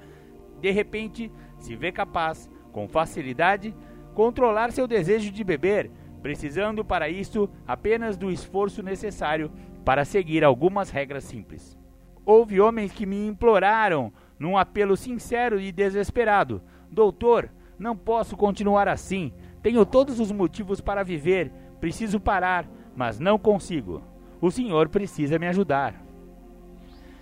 de 0.60 0.70
repente 0.70 1.32
se 1.58 1.74
vê 1.74 1.90
capaz, 1.90 2.50
com 2.70 2.86
facilidade, 2.86 3.74
controlar 4.20 4.70
seu 4.70 4.86
desejo 4.86 5.32
de 5.32 5.42
beber, 5.42 5.90
precisando 6.20 6.84
para 6.84 7.08
isso 7.08 7.48
apenas 7.66 8.18
do 8.18 8.30
esforço 8.30 8.82
necessário 8.82 9.50
para 9.82 10.04
seguir 10.04 10.44
algumas 10.44 10.90
regras 10.90 11.24
simples. 11.24 11.74
Houve 12.22 12.60
homens 12.60 12.92
que 12.92 13.06
me 13.06 13.26
imploraram, 13.26 14.12
num 14.38 14.58
apelo 14.58 14.94
sincero 14.94 15.58
e 15.58 15.72
desesperado: 15.72 16.60
Doutor, 16.90 17.48
não 17.78 17.96
posso 17.96 18.36
continuar 18.36 18.88
assim. 18.88 19.32
Tenho 19.62 19.86
todos 19.86 20.20
os 20.20 20.30
motivos 20.30 20.82
para 20.82 21.02
viver, 21.02 21.50
preciso 21.80 22.20
parar, 22.20 22.68
mas 22.94 23.18
não 23.18 23.38
consigo. 23.38 24.02
O 24.38 24.50
senhor 24.50 24.90
precisa 24.90 25.38
me 25.38 25.46
ajudar. 25.46 25.94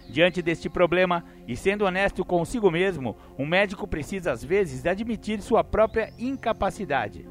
Diante 0.09 0.41
deste 0.41 0.71
problema, 0.71 1.23
e 1.47 1.55
sendo 1.55 1.85
honesto 1.85 2.25
consigo 2.25 2.71
mesmo, 2.71 3.17
um 3.39 3.47
médico 3.47 3.87
precisa 3.87 4.33
às 4.33 4.43
vezes 4.43 4.87
admitir 4.87 5.41
sua 5.43 5.63
própria 5.63 6.13
incapacidade. 6.19 7.29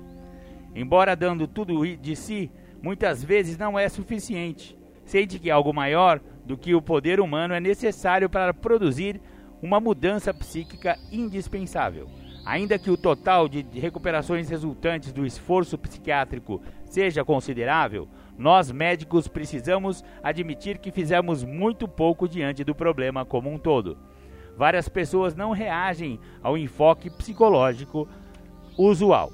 Embora 0.75 1.15
dando 1.15 1.47
tudo 1.47 1.85
de 1.97 2.15
si, 2.15 2.51
muitas 2.81 3.23
vezes 3.23 3.57
não 3.57 3.79
é 3.79 3.89
suficiente. 3.89 4.77
Sente 5.05 5.39
que 5.39 5.49
algo 5.49 5.73
maior 5.73 6.21
do 6.45 6.55
que 6.55 6.75
o 6.75 6.81
poder 6.81 7.19
humano 7.19 7.53
é 7.53 7.59
necessário 7.59 8.29
para 8.29 8.53
produzir 8.53 9.19
uma 9.61 9.79
mudança 9.79 10.31
psíquica 10.33 10.97
indispensável. 11.11 12.07
Ainda 12.45 12.77
que 12.77 12.91
o 12.91 12.95
total 12.95 13.49
de 13.49 13.65
recuperações 13.73 14.49
resultantes 14.49 15.11
do 15.11 15.25
esforço 15.25 15.77
psiquiátrico 15.77 16.61
seja 16.85 17.25
considerável, 17.25 18.07
nós 18.37 18.71
médicos 18.71 19.27
precisamos 19.27 20.03
admitir 20.21 20.77
que 20.77 20.91
fizemos 20.91 21.43
muito 21.43 21.87
pouco 21.87 22.27
diante 22.27 22.63
do 22.63 22.75
problema 22.75 23.25
como 23.25 23.51
um 23.51 23.57
todo. 23.57 23.97
Várias 24.55 24.87
pessoas 24.87 25.35
não 25.35 25.51
reagem 25.51 26.19
ao 26.41 26.57
enfoque 26.57 27.09
psicológico 27.09 28.07
usual. 28.77 29.31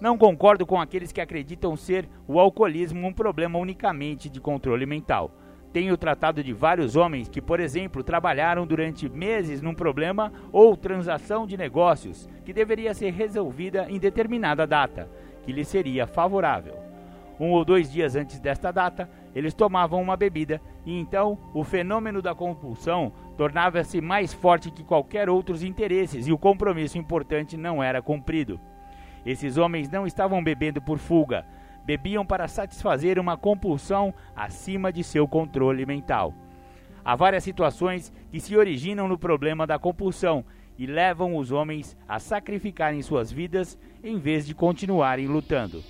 Não 0.00 0.16
concordo 0.16 0.64
com 0.64 0.80
aqueles 0.80 1.12
que 1.12 1.20
acreditam 1.20 1.76
ser 1.76 2.08
o 2.26 2.38
alcoolismo 2.38 3.06
um 3.06 3.12
problema 3.12 3.58
unicamente 3.58 4.30
de 4.30 4.40
controle 4.40 4.86
mental. 4.86 5.30
Tenho 5.72 5.96
tratado 5.96 6.42
de 6.42 6.52
vários 6.52 6.96
homens 6.96 7.28
que, 7.28 7.42
por 7.42 7.60
exemplo, 7.60 8.02
trabalharam 8.02 8.66
durante 8.66 9.08
meses 9.08 9.60
num 9.60 9.74
problema 9.74 10.32
ou 10.50 10.76
transação 10.76 11.46
de 11.46 11.56
negócios 11.56 12.28
que 12.44 12.52
deveria 12.52 12.94
ser 12.94 13.12
resolvida 13.12 13.86
em 13.90 13.98
determinada 13.98 14.66
data, 14.66 15.10
que 15.44 15.52
lhe 15.52 15.64
seria 15.64 16.06
favorável. 16.06 16.87
Um 17.40 17.50
ou 17.52 17.64
dois 17.64 17.90
dias 17.90 18.16
antes 18.16 18.40
desta 18.40 18.72
data, 18.72 19.08
eles 19.34 19.54
tomavam 19.54 20.02
uma 20.02 20.16
bebida 20.16 20.60
e 20.84 20.98
então 20.98 21.38
o 21.54 21.62
fenômeno 21.62 22.20
da 22.20 22.34
compulsão 22.34 23.12
tornava-se 23.36 24.00
mais 24.00 24.32
forte 24.32 24.70
que 24.70 24.82
qualquer 24.82 25.28
outros 25.30 25.62
interesses 25.62 26.26
e 26.26 26.32
o 26.32 26.38
compromisso 26.38 26.98
importante 26.98 27.56
não 27.56 27.82
era 27.82 28.02
cumprido. 28.02 28.60
Esses 29.24 29.56
homens 29.56 29.88
não 29.88 30.06
estavam 30.06 30.42
bebendo 30.42 30.82
por 30.82 30.98
fuga, 30.98 31.46
bebiam 31.84 32.26
para 32.26 32.48
satisfazer 32.48 33.18
uma 33.18 33.36
compulsão 33.36 34.12
acima 34.34 34.92
de 34.92 35.04
seu 35.04 35.28
controle 35.28 35.86
mental. 35.86 36.34
Há 37.04 37.14
várias 37.14 37.44
situações 37.44 38.12
que 38.30 38.40
se 38.40 38.56
originam 38.56 39.06
no 39.06 39.16
problema 39.16 39.66
da 39.66 39.78
compulsão 39.78 40.44
e 40.76 40.86
levam 40.86 41.36
os 41.36 41.52
homens 41.52 41.96
a 42.08 42.18
sacrificarem 42.18 43.00
suas 43.02 43.32
vidas 43.32 43.78
em 44.02 44.18
vez 44.18 44.46
de 44.46 44.54
continuarem 44.54 45.26
lutando. 45.26 45.82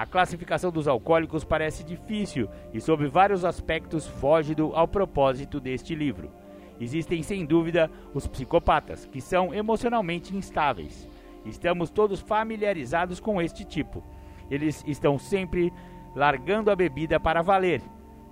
A 0.00 0.06
classificação 0.06 0.72
dos 0.72 0.88
alcoólicos 0.88 1.44
parece 1.44 1.84
difícil 1.84 2.48
e, 2.72 2.80
sob 2.80 3.06
vários 3.06 3.44
aspectos, 3.44 4.06
foge 4.06 4.54
do, 4.54 4.74
ao 4.74 4.88
propósito 4.88 5.60
deste 5.60 5.94
livro. 5.94 6.32
Existem, 6.80 7.22
sem 7.22 7.44
dúvida, 7.44 7.90
os 8.14 8.26
psicopatas, 8.26 9.04
que 9.04 9.20
são 9.20 9.52
emocionalmente 9.52 10.34
instáveis. 10.34 11.06
Estamos 11.44 11.90
todos 11.90 12.18
familiarizados 12.18 13.20
com 13.20 13.42
este 13.42 13.62
tipo. 13.62 14.02
Eles 14.50 14.82
estão 14.86 15.18
sempre 15.18 15.70
largando 16.16 16.70
a 16.70 16.76
bebida 16.76 17.20
para 17.20 17.42
valer. 17.42 17.82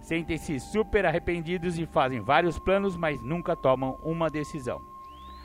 Sentem-se 0.00 0.58
super 0.58 1.04
arrependidos 1.04 1.78
e 1.78 1.84
fazem 1.84 2.22
vários 2.22 2.58
planos, 2.58 2.96
mas 2.96 3.22
nunca 3.22 3.54
tomam 3.54 3.98
uma 4.02 4.30
decisão. 4.30 4.80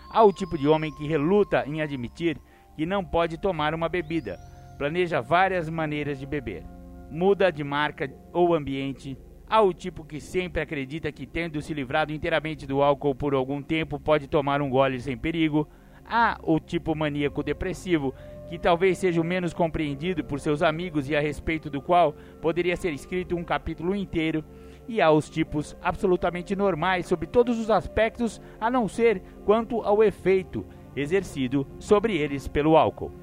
Há 0.10 0.24
o 0.24 0.32
tipo 0.32 0.58
de 0.58 0.70
homem 0.70 0.90
que 0.90 1.06
reluta 1.06 1.66
em 1.68 1.82
admitir 1.82 2.40
que 2.78 2.86
não 2.86 3.04
pode 3.04 3.38
tomar 3.38 3.76
uma 3.76 3.90
bebida. 3.90 4.53
Planeja 4.78 5.22
várias 5.22 5.70
maneiras 5.70 6.20
de 6.20 6.26
beber. 6.26 6.64
Muda 7.10 7.52
de 7.52 7.64
marca 7.64 8.12
ou 8.32 8.54
ambiente. 8.54 9.18
Há 9.48 9.62
o 9.62 9.74
tipo 9.74 10.04
que 10.04 10.20
sempre 10.20 10.62
acredita 10.62 11.12
que, 11.12 11.28
tendo 11.28 11.62
se 11.62 11.74
livrado 11.74 12.12
inteiramente 12.12 12.66
do 12.66 12.82
álcool 12.82 13.14
por 13.14 13.34
algum 13.34 13.62
tempo, 13.62 14.00
pode 14.00 14.28
tomar 14.28 14.62
um 14.62 14.70
gole 14.70 15.00
sem 15.00 15.18
perigo. 15.18 15.68
Há 16.06 16.38
o 16.44 16.60
tipo 16.60 16.96
maníaco 16.96 17.44
depressivo 17.44 18.14
que 18.50 18.60
talvez 18.60 18.98
seja 18.98 19.20
o 19.22 19.24
menos 19.24 19.54
compreendido 19.54 20.24
por 20.24 20.40
seus 20.40 20.62
amigos 20.62 21.10
e 21.10 21.16
a 21.16 21.20
respeito 21.20 21.70
do 21.70 21.82
qual 21.82 22.14
poderia 22.42 22.76
ser 22.76 22.94
escrito 22.94 23.36
um 23.36 23.44
capítulo 23.44 23.96
inteiro, 23.96 24.44
e 24.88 25.02
há 25.02 25.10
os 25.10 25.30
tipos 25.30 25.76
absolutamente 25.82 26.56
normais 26.56 27.06
sobre 27.06 27.26
todos 27.26 27.58
os 27.58 27.72
aspectos, 27.72 28.42
a 28.60 28.70
não 28.70 28.88
ser 28.88 29.22
quanto 29.46 29.82
ao 29.82 30.04
efeito 30.04 30.66
exercido 30.96 31.66
sobre 31.80 32.18
eles 32.18 32.48
pelo 32.48 32.78
álcool. 32.78 33.23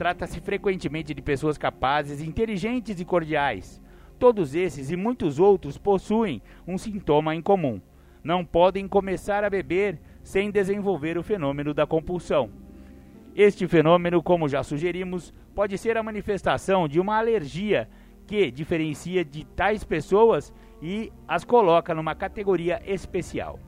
Trata-se 0.00 0.40
frequentemente 0.40 1.12
de 1.12 1.20
pessoas 1.20 1.58
capazes, 1.58 2.22
inteligentes 2.22 2.98
e 2.98 3.04
cordiais. 3.04 3.82
Todos 4.18 4.54
esses 4.54 4.90
e 4.90 4.96
muitos 4.96 5.38
outros 5.38 5.76
possuem 5.76 6.40
um 6.66 6.78
sintoma 6.78 7.34
em 7.34 7.42
comum. 7.42 7.82
Não 8.24 8.42
podem 8.42 8.88
começar 8.88 9.44
a 9.44 9.50
beber 9.50 10.00
sem 10.22 10.50
desenvolver 10.50 11.18
o 11.18 11.22
fenômeno 11.22 11.74
da 11.74 11.86
compulsão. 11.86 12.48
Este 13.36 13.68
fenômeno, 13.68 14.22
como 14.22 14.48
já 14.48 14.62
sugerimos, 14.62 15.34
pode 15.54 15.76
ser 15.76 15.98
a 15.98 16.02
manifestação 16.02 16.88
de 16.88 16.98
uma 16.98 17.18
alergia 17.18 17.86
que 18.26 18.50
diferencia 18.50 19.22
de 19.22 19.44
tais 19.44 19.84
pessoas 19.84 20.50
e 20.80 21.12
as 21.28 21.44
coloca 21.44 21.94
numa 21.94 22.14
categoria 22.14 22.80
especial. 22.86 23.60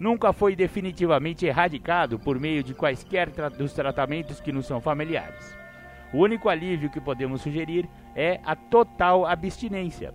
Nunca 0.00 0.32
foi 0.32 0.56
definitivamente 0.56 1.46
erradicado 1.46 2.18
por 2.18 2.40
meio 2.40 2.64
de 2.64 2.74
quaisquer 2.74 3.30
tra 3.30 3.48
dos 3.48 3.72
tratamentos 3.72 4.40
que 4.40 4.50
nos 4.50 4.66
são 4.66 4.80
familiares. 4.80 5.59
O 6.12 6.18
único 6.18 6.48
alívio 6.48 6.90
que 6.90 7.00
podemos 7.00 7.42
sugerir 7.42 7.88
é 8.16 8.40
a 8.44 8.56
total 8.56 9.24
abstinência. 9.24 10.12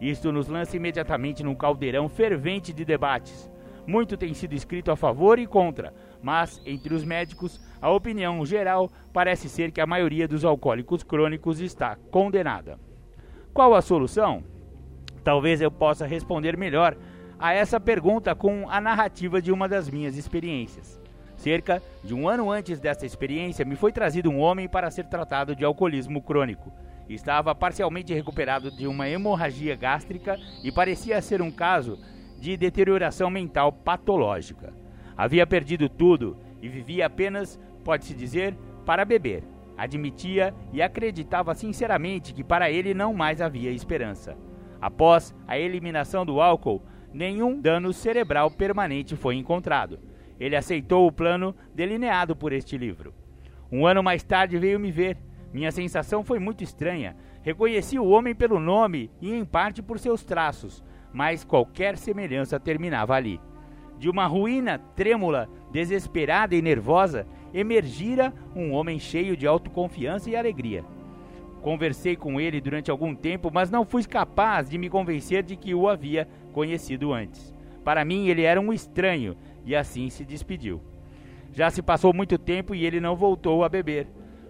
Isto 0.00 0.32
nos 0.32 0.48
lança 0.48 0.76
imediatamente 0.76 1.42
num 1.42 1.54
caldeirão 1.54 2.08
fervente 2.08 2.72
de 2.72 2.84
debates. 2.84 3.50
Muito 3.86 4.16
tem 4.16 4.34
sido 4.34 4.52
escrito 4.52 4.90
a 4.90 4.96
favor 4.96 5.38
e 5.38 5.46
contra, 5.46 5.94
mas 6.20 6.60
entre 6.66 6.92
os 6.92 7.04
médicos, 7.04 7.60
a 7.80 7.88
opinião 7.88 8.44
geral 8.44 8.90
parece 9.12 9.48
ser 9.48 9.70
que 9.70 9.80
a 9.80 9.86
maioria 9.86 10.26
dos 10.26 10.44
alcoólicos 10.44 11.04
crônicos 11.04 11.60
está 11.60 11.96
condenada. 12.10 12.78
Qual 13.54 13.74
a 13.74 13.80
solução? 13.80 14.42
Talvez 15.22 15.60
eu 15.60 15.70
possa 15.70 16.04
responder 16.04 16.56
melhor 16.56 16.96
a 17.38 17.52
essa 17.52 17.78
pergunta 17.78 18.34
com 18.34 18.68
a 18.68 18.80
narrativa 18.80 19.40
de 19.40 19.52
uma 19.52 19.68
das 19.68 19.88
minhas 19.88 20.16
experiências. 20.16 21.00
Cerca 21.36 21.82
de 22.02 22.14
um 22.14 22.28
ano 22.28 22.50
antes 22.50 22.80
desta 22.80 23.06
experiência, 23.06 23.64
me 23.64 23.76
foi 23.76 23.92
trazido 23.92 24.30
um 24.30 24.40
homem 24.40 24.68
para 24.68 24.90
ser 24.90 25.04
tratado 25.04 25.54
de 25.54 25.64
alcoolismo 25.64 26.22
crônico. 26.22 26.72
Estava 27.08 27.54
parcialmente 27.54 28.12
recuperado 28.12 28.70
de 28.70 28.86
uma 28.86 29.08
hemorragia 29.08 29.76
gástrica 29.76 30.36
e 30.64 30.72
parecia 30.72 31.22
ser 31.22 31.40
um 31.40 31.50
caso 31.50 31.98
de 32.38 32.56
deterioração 32.56 33.30
mental 33.30 33.70
patológica. 33.70 34.72
Havia 35.16 35.46
perdido 35.46 35.88
tudo 35.88 36.36
e 36.60 36.68
vivia 36.68 37.06
apenas, 37.06 37.60
pode-se 37.84 38.14
dizer, 38.14 38.56
para 38.84 39.04
beber. 39.04 39.44
Admitia 39.76 40.54
e 40.72 40.82
acreditava 40.82 41.54
sinceramente 41.54 42.32
que 42.32 42.42
para 42.42 42.70
ele 42.70 42.94
não 42.94 43.12
mais 43.12 43.40
havia 43.40 43.70
esperança. 43.70 44.36
Após 44.80 45.34
a 45.46 45.58
eliminação 45.58 46.24
do 46.24 46.40
álcool, 46.40 46.82
nenhum 47.12 47.60
dano 47.60 47.92
cerebral 47.92 48.50
permanente 48.50 49.14
foi 49.16 49.36
encontrado. 49.36 49.98
Ele 50.38 50.56
aceitou 50.56 51.06
o 51.06 51.12
plano 51.12 51.54
delineado 51.74 52.36
por 52.36 52.52
este 52.52 52.76
livro. 52.76 53.14
Um 53.70 53.86
ano 53.86 54.02
mais 54.02 54.22
tarde 54.22 54.58
veio 54.58 54.78
me 54.78 54.90
ver. 54.90 55.16
Minha 55.52 55.72
sensação 55.72 56.22
foi 56.22 56.38
muito 56.38 56.62
estranha. 56.62 57.16
Reconheci 57.42 57.98
o 57.98 58.08
homem 58.08 58.34
pelo 58.34 58.60
nome 58.60 59.10
e 59.20 59.32
em 59.32 59.44
parte 59.44 59.82
por 59.82 59.98
seus 59.98 60.24
traços, 60.24 60.82
mas 61.12 61.44
qualquer 61.44 61.96
semelhança 61.96 62.60
terminava 62.60 63.14
ali. 63.14 63.40
De 63.98 64.10
uma 64.10 64.26
ruína 64.26 64.78
trêmula, 64.94 65.48
desesperada 65.72 66.54
e 66.54 66.60
nervosa, 66.60 67.26
emergira 67.54 68.34
um 68.54 68.72
homem 68.72 68.98
cheio 68.98 69.36
de 69.36 69.46
autoconfiança 69.46 70.28
e 70.28 70.36
alegria. 70.36 70.84
Conversei 71.62 72.14
com 72.14 72.40
ele 72.40 72.60
durante 72.60 72.90
algum 72.90 73.14
tempo, 73.14 73.50
mas 73.52 73.70
não 73.70 73.84
fui 73.84 74.04
capaz 74.04 74.68
de 74.68 74.76
me 74.76 74.90
convencer 74.90 75.42
de 75.42 75.56
que 75.56 75.74
o 75.74 75.88
havia 75.88 76.28
conhecido 76.52 77.12
antes. 77.12 77.54
Para 77.82 78.04
mim, 78.04 78.28
ele 78.28 78.42
era 78.42 78.60
um 78.60 78.72
estranho 78.72 79.36
e 79.66 79.74
assim 79.74 80.08
se 80.08 80.24
despediu. 80.24 80.80
Já 81.52 81.68
se 81.70 81.82
passou 81.82 82.14
muito 82.14 82.38
tempo 82.38 82.74
e 82.74 82.86
ele 82.86 83.00
não 83.00 83.16
voltou 83.16 83.64
a 83.64 83.68
beber. 83.68 84.06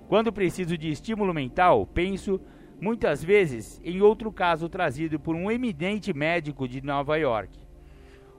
Quando 0.09 0.33
preciso 0.33 0.77
de 0.77 0.91
estímulo 0.91 1.33
mental, 1.35 1.87
penso 1.87 2.41
muitas 2.81 3.25
vezes 3.25 3.81
em 3.83 4.03
outro 4.03 4.31
caso 4.31 4.69
trazido 4.69 5.19
por 5.19 5.35
um 5.35 5.51
eminente 5.51 6.13
médico 6.13 6.69
de 6.69 6.81
Nova 6.81 7.17
York. 7.17 7.59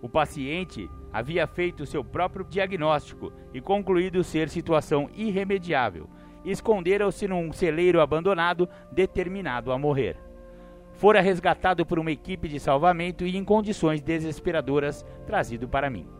O 0.02 0.08
paciente 0.08 0.88
havia 1.12 1.48
feito 1.48 1.86
seu 1.86 2.04
próprio 2.04 2.46
diagnóstico 2.46 3.34
e 3.54 3.60
concluído 3.60 4.24
ser 4.24 4.48
situação 4.48 5.10
irremediável. 5.16 6.08
Esconderam-se 6.46 7.28
num 7.28 7.52
celeiro 7.52 8.00
abandonado, 8.00 8.70
determinado 8.92 9.72
a 9.72 9.78
morrer. 9.78 10.18
Fora 10.94 11.20
resgatado 11.20 11.86
por 11.86 12.00
uma 12.00 12.12
equipe 12.12 12.48
de 12.48 12.60
salvamento 12.60 13.26
e 13.26 13.36
em 13.36 13.44
condições 13.44 14.02
desesperadoras 14.02 15.06
trazido 15.26 15.68
para 15.68 15.90
mim. 15.90 16.16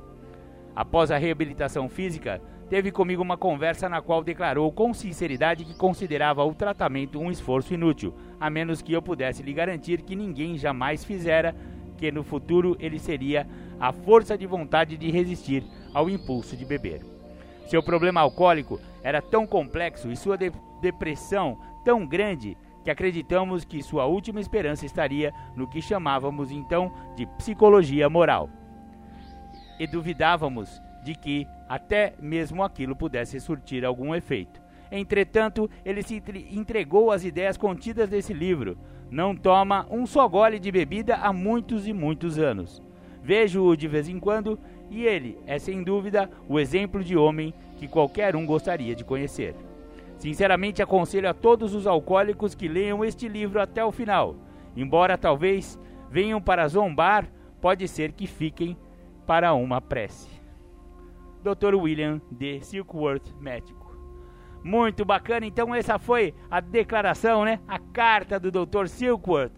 Após 0.77 1.09
a 1.09 1.17
reabilitação 1.17 1.89
física, 1.89 2.39
teve 2.69 2.91
comigo 2.91 3.23
uma 3.23 3.35
conversa 3.35 3.89
na 3.89 3.99
qual 3.99 4.23
declarou 4.23 4.71
com 4.71 4.93
sinceridade 4.93 5.65
que 5.65 5.73
considerava 5.73 6.45
o 6.45 6.53
tratamento 6.53 7.19
um 7.19 7.31
esforço 7.31 7.73
inútil, 7.73 8.13
a 8.39 8.47
menos 8.47 8.79
que 8.79 8.93
eu 8.93 9.01
pudesse 9.01 9.41
lhe 9.41 9.53
garantir 9.53 10.03
que 10.03 10.15
ninguém 10.15 10.55
jamais 10.55 11.03
fizera, 11.03 11.55
que 11.97 12.11
no 12.11 12.23
futuro 12.23 12.77
ele 12.79 12.99
seria 12.99 13.47
a 13.79 13.91
força 13.91 14.37
de 14.37 14.45
vontade 14.45 14.97
de 14.97 15.09
resistir 15.09 15.63
ao 15.95 16.07
impulso 16.07 16.55
de 16.55 16.63
beber. 16.63 17.01
Seu 17.65 17.81
problema 17.81 18.21
alcoólico 18.21 18.79
era 19.01 19.19
tão 19.19 19.47
complexo 19.47 20.11
e 20.11 20.15
sua 20.15 20.37
de 20.37 20.51
depressão 20.79 21.57
tão 21.83 22.05
grande 22.05 22.55
que 22.83 22.91
acreditamos 22.91 23.65
que 23.65 23.81
sua 23.81 24.05
última 24.05 24.39
esperança 24.39 24.85
estaria 24.85 25.33
no 25.55 25.67
que 25.67 25.81
chamávamos 25.81 26.51
então 26.51 26.93
de 27.15 27.25
psicologia 27.25 28.07
moral 28.07 28.47
e 29.79 29.87
duvidávamos 29.87 30.81
de 31.03 31.15
que 31.15 31.47
até 31.69 32.13
mesmo 32.19 32.63
aquilo 32.63 32.95
pudesse 32.95 33.39
surtir 33.39 33.85
algum 33.85 34.13
efeito. 34.13 34.61
Entretanto, 34.91 35.69
ele 35.85 36.01
se 36.01 36.21
entregou 36.51 37.11
às 37.11 37.23
ideias 37.23 37.57
contidas 37.57 38.09
nesse 38.09 38.33
livro. 38.33 38.77
Não 39.09 39.35
toma 39.35 39.85
um 39.89 40.05
só 40.05 40.27
gole 40.27 40.59
de 40.59 40.71
bebida 40.71 41.15
há 41.15 41.31
muitos 41.31 41.87
e 41.87 41.93
muitos 41.93 42.37
anos. 42.37 42.81
Vejo-o 43.21 43.75
de 43.75 43.87
vez 43.87 44.07
em 44.07 44.19
quando 44.19 44.59
e 44.89 45.03
ele 45.03 45.37
é 45.45 45.59
sem 45.59 45.83
dúvida 45.83 46.29
o 46.47 46.59
exemplo 46.59 47.03
de 47.03 47.17
homem 47.17 47.53
que 47.77 47.87
qualquer 47.87 48.35
um 48.35 48.45
gostaria 48.45 48.95
de 48.95 49.03
conhecer. 49.03 49.55
Sinceramente 50.17 50.81
aconselho 50.81 51.29
a 51.29 51.33
todos 51.33 51.75
os 51.75 51.85
alcoólicos 51.85 52.55
que 52.55 52.67
leiam 52.67 53.03
este 53.03 53.27
livro 53.27 53.61
até 53.61 53.83
o 53.83 53.91
final. 53.91 54.35
Embora 54.75 55.17
talvez 55.17 55.79
venham 56.09 56.41
para 56.41 56.67
zombar, 56.67 57.27
pode 57.61 57.87
ser 57.87 58.13
que 58.13 58.25
fiquem 58.25 58.77
para 59.27 59.53
uma 59.53 59.81
prece. 59.81 60.29
Dr. 61.43 61.75
William 61.75 62.21
D. 62.31 62.61
Silkworth, 62.61 63.35
médico. 63.39 63.95
Muito 64.63 65.05
bacana, 65.05 65.45
então 65.45 65.75
essa 65.75 65.99
foi 65.99 66.33
a 66.49 66.59
declaração, 66.59 67.45
né? 67.45 67.59
A 67.67 67.77
carta 67.77 68.39
do 68.39 68.49
Dr. 68.49 68.87
Silkworth 68.87 69.53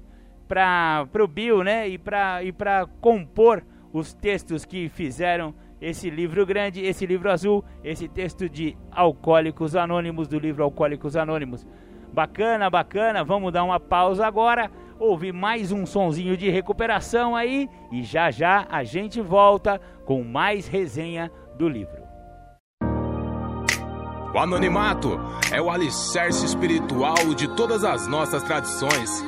para 0.47 1.08
o 1.19 1.27
Bill, 1.27 1.63
né? 1.63 1.88
E 1.88 1.97
para 1.97 2.43
e 2.43 2.51
compor 2.99 3.63
os 3.93 4.13
textos 4.13 4.65
que 4.65 4.89
fizeram 4.89 5.53
esse 5.79 6.10
livro 6.10 6.45
grande, 6.45 6.84
esse 6.84 7.05
livro 7.05 7.32
azul, 7.32 7.63
esse 7.84 8.08
texto 8.08 8.49
de 8.49 8.75
Alcoólicos 8.91 9.75
Anônimos, 9.75 10.27
do 10.27 10.38
livro 10.38 10.63
Alcoólicos 10.63 11.15
Anônimos. 11.15 11.65
Bacana, 12.12 12.69
bacana, 12.69 13.23
vamos 13.23 13.53
dar 13.53 13.63
uma 13.63 13.79
pausa 13.79 14.25
agora 14.25 14.69
ouvir 15.00 15.34
mais 15.34 15.72
um 15.72 15.86
sonzinho 15.86 16.36
de 16.36 16.50
recuperação 16.50 17.36
aí 17.36 17.70
e 17.92 18.04
já 18.04 18.30
já 18.30 18.68
a 18.70 18.84
gente 18.84 19.22
volta 19.22 19.80
com 20.06 20.24
mais 20.24 20.68
resenha 20.68 21.32
do 21.58 21.68
livro. 21.68 22.04
O 24.34 24.38
anonimato 24.38 25.20
é 25.52 25.60
o 25.60 25.72
alicerce 25.72 26.46
espiritual 26.46 27.34
de 27.36 27.48
todas 27.56 27.84
as 27.84 28.06
nossas 28.08 28.44
tradições. 28.44 29.24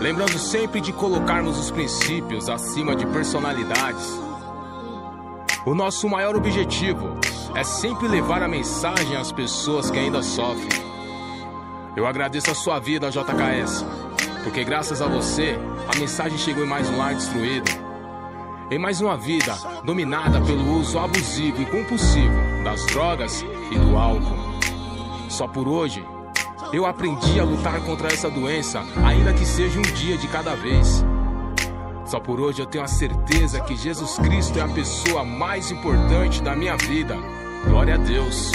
Lembrando 0.00 0.38
sempre 0.38 0.80
de 0.80 0.92
colocarmos 0.92 1.58
os 1.58 1.70
princípios 1.70 2.48
acima 2.48 2.96
de 2.96 3.06
personalidades. 3.06 4.18
O 5.66 5.74
nosso 5.74 6.08
maior 6.08 6.34
objetivo 6.34 7.20
é 7.54 7.62
sempre 7.62 8.08
levar 8.08 8.42
a 8.42 8.48
mensagem 8.48 9.16
às 9.16 9.30
pessoas 9.30 9.90
que 9.90 9.98
ainda 9.98 10.22
sofrem. 10.22 10.82
Eu 11.94 12.06
agradeço 12.06 12.50
a 12.50 12.54
sua 12.54 12.78
vida, 12.78 13.10
JKS. 13.10 13.84
Porque 14.42 14.64
graças 14.64 15.00
a 15.00 15.06
você, 15.06 15.56
a 15.92 15.98
mensagem 15.98 16.36
chegou 16.36 16.64
em 16.64 16.68
mais 16.68 16.88
um 16.88 16.96
lar 16.96 17.14
destruído. 17.14 17.70
Em 18.70 18.78
mais 18.78 19.00
uma 19.00 19.16
vida 19.16 19.54
dominada 19.84 20.40
pelo 20.40 20.78
uso 20.78 20.98
abusivo 20.98 21.62
e 21.62 21.66
compulsivo 21.66 22.34
das 22.64 22.84
drogas 22.86 23.44
e 23.70 23.78
do 23.78 23.96
álcool. 23.96 24.36
Só 25.28 25.46
por 25.46 25.68
hoje, 25.68 26.04
eu 26.72 26.86
aprendi 26.86 27.38
a 27.38 27.44
lutar 27.44 27.80
contra 27.82 28.08
essa 28.08 28.30
doença, 28.30 28.82
ainda 29.04 29.32
que 29.32 29.44
seja 29.44 29.78
um 29.78 29.82
dia 29.82 30.16
de 30.16 30.26
cada 30.26 30.54
vez. 30.54 31.04
Só 32.04 32.18
por 32.18 32.40
hoje 32.40 32.60
eu 32.60 32.66
tenho 32.66 32.84
a 32.84 32.88
certeza 32.88 33.60
que 33.60 33.76
Jesus 33.76 34.18
Cristo 34.18 34.58
é 34.58 34.62
a 34.62 34.68
pessoa 34.68 35.24
mais 35.24 35.70
importante 35.70 36.42
da 36.42 36.56
minha 36.56 36.76
vida. 36.76 37.16
Glória 37.66 37.94
a 37.94 37.98
Deus. 37.98 38.52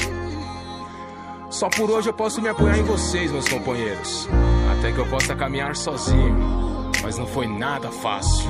Só 1.49 1.69
por 1.69 1.89
hoje 1.89 2.09
eu 2.09 2.13
posso 2.13 2.41
me 2.41 2.49
apoiar 2.49 2.77
em 2.77 2.83
vocês, 2.83 3.31
meus 3.31 3.47
companheiros 3.47 4.27
até 4.77 4.91
que 4.91 4.99
eu 4.99 5.07
possa 5.07 5.35
caminhar 5.35 5.75
sozinho. 5.75 6.37
Mas 7.01 7.17
não 7.17 7.25
foi 7.25 7.47
nada 7.47 7.91
fácil. 7.91 8.49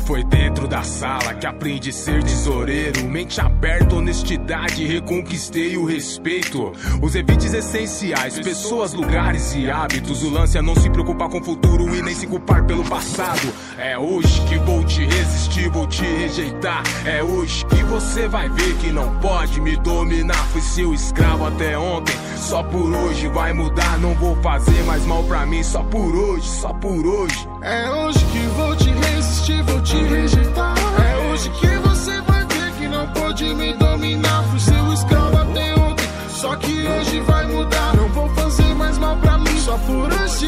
foi 0.00 0.24
dentro 0.24 0.66
da 0.66 0.82
sala 0.82 1.34
que 1.34 1.46
aprendi 1.46 1.90
a 1.90 1.92
ser 1.92 2.22
tesoureiro. 2.22 3.04
Mente 3.04 3.40
aberta, 3.40 3.96
honestidade, 3.96 4.86
reconquistei 4.86 5.76
o 5.76 5.84
respeito. 5.84 6.72
Os 7.02 7.14
evites 7.14 7.52
essenciais, 7.52 8.38
pessoas, 8.38 8.92
lugares 8.92 9.54
e 9.54 9.70
hábitos. 9.70 10.22
O 10.22 10.30
lance 10.30 10.58
é 10.58 10.62
não 10.62 10.74
se 10.74 10.90
preocupar 10.90 11.28
com 11.28 11.38
o 11.38 11.44
futuro 11.44 11.94
e 11.94 12.02
nem 12.02 12.14
se 12.14 12.26
culpar 12.26 12.64
pelo 12.64 12.84
passado. 12.84 13.52
É 13.78 13.98
hoje 13.98 14.40
que 14.48 14.56
vou 14.58 14.84
te 14.84 15.04
resistir, 15.04 15.68
vou 15.70 15.86
te 15.86 16.02
rejeitar. 16.02 16.82
É 17.06 17.22
hoje 17.22 17.64
que 17.66 17.82
você 17.84 18.28
vai 18.28 18.48
ver 18.48 18.74
que 18.76 18.90
não 18.90 19.18
pode 19.20 19.60
me 19.60 19.76
dominar. 19.76 20.44
Fui 20.48 20.60
seu 20.60 20.94
escravo 20.94 21.46
até 21.46 21.78
ontem, 21.78 22.14
só 22.36 22.62
por 22.62 22.92
hoje 22.92 23.28
vai 23.28 23.52
mudar. 23.52 23.98
Não 23.98 24.14
vou 24.14 24.36
fazer 24.42 24.82
mais 24.84 25.04
mal 25.04 25.22
pra 25.24 25.46
mim, 25.46 25.62
só 25.62 25.82
por 25.82 26.14
hoje, 26.14 26.48
só 26.48 26.72
por 26.72 27.06
hoje. 27.06 27.48
É 27.62 27.90
hoje 27.90 28.24
que 28.26 28.40
vou 28.48 28.76
te 28.76 28.90
resistir, 28.90 29.62
vou 29.62 29.80
te 29.84 29.96
rejeitar. 29.96 30.74
É 30.98 31.28
hoje 31.28 31.50
que 31.50 31.66
você 31.66 32.20
vai 32.22 32.44
ver 32.46 32.72
que 32.78 32.88
não 32.88 33.06
pode 33.08 33.54
me 33.54 33.72
dominar. 33.74 34.42
Fui 34.50 34.58
seu 34.58 34.92
escravo 34.92 35.36
até 35.36 35.74
ontem, 35.74 36.08
só 36.30 36.56
que 36.56 36.86
hoje 36.88 37.20
vai 37.20 37.46
mudar. 37.46 37.96
Não 37.96 38.08
vou 38.08 38.28
fazer 38.30 38.74
mais 38.74 38.98
mal 38.98 39.16
pra 39.18 39.38
mim, 39.38 39.58
só 39.60 39.76
por 39.78 40.12
hoje. 40.12 40.46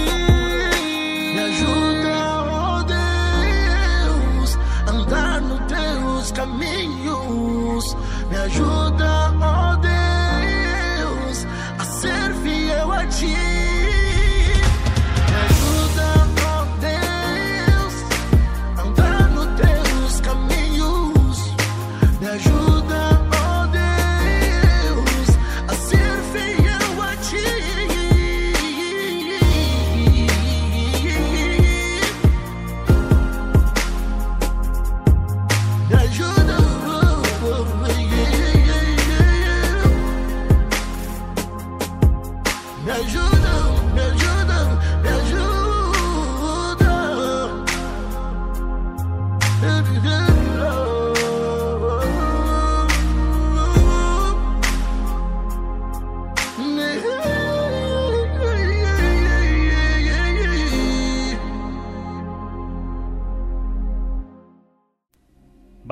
Me 1.34 1.38
ajuda, 1.38 2.44
oh 2.50 2.82
Deus, 2.84 4.58
a 4.86 4.90
andar 4.90 5.40
nos 5.42 5.60
teus 5.66 6.32
caminhos. 6.32 7.96
Me 8.30 8.36
ajuda, 8.36 9.25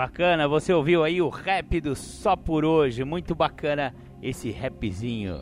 Bacana, 0.04 0.46
você 0.46 0.70
ouviu 0.70 1.02
aí 1.02 1.22
o 1.22 1.30
rap 1.30 1.80
do 1.80 1.96
Só 1.96 2.36
por 2.36 2.62
Hoje, 2.62 3.02
muito 3.04 3.34
bacana 3.34 3.94
esse 4.22 4.50
rapzinho. 4.50 5.40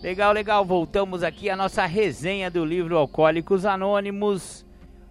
Legal, 0.00 0.32
legal, 0.32 0.64
voltamos 0.64 1.24
aqui 1.24 1.50
à 1.50 1.56
nossa 1.56 1.84
resenha 1.86 2.48
do 2.48 2.64
livro 2.64 2.96
Alcoólicos 2.96 3.66
Anônimos. 3.66 4.64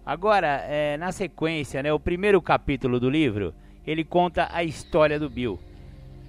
Agora, 0.04 0.64
é, 0.66 0.96
na 0.96 1.12
sequência, 1.12 1.82
né, 1.82 1.92
o 1.92 2.00
primeiro 2.00 2.40
capítulo 2.40 2.98
do 2.98 3.10
livro, 3.10 3.52
ele 3.86 4.02
conta 4.02 4.48
a 4.50 4.64
história 4.64 5.20
do 5.20 5.28
Bill. 5.28 5.60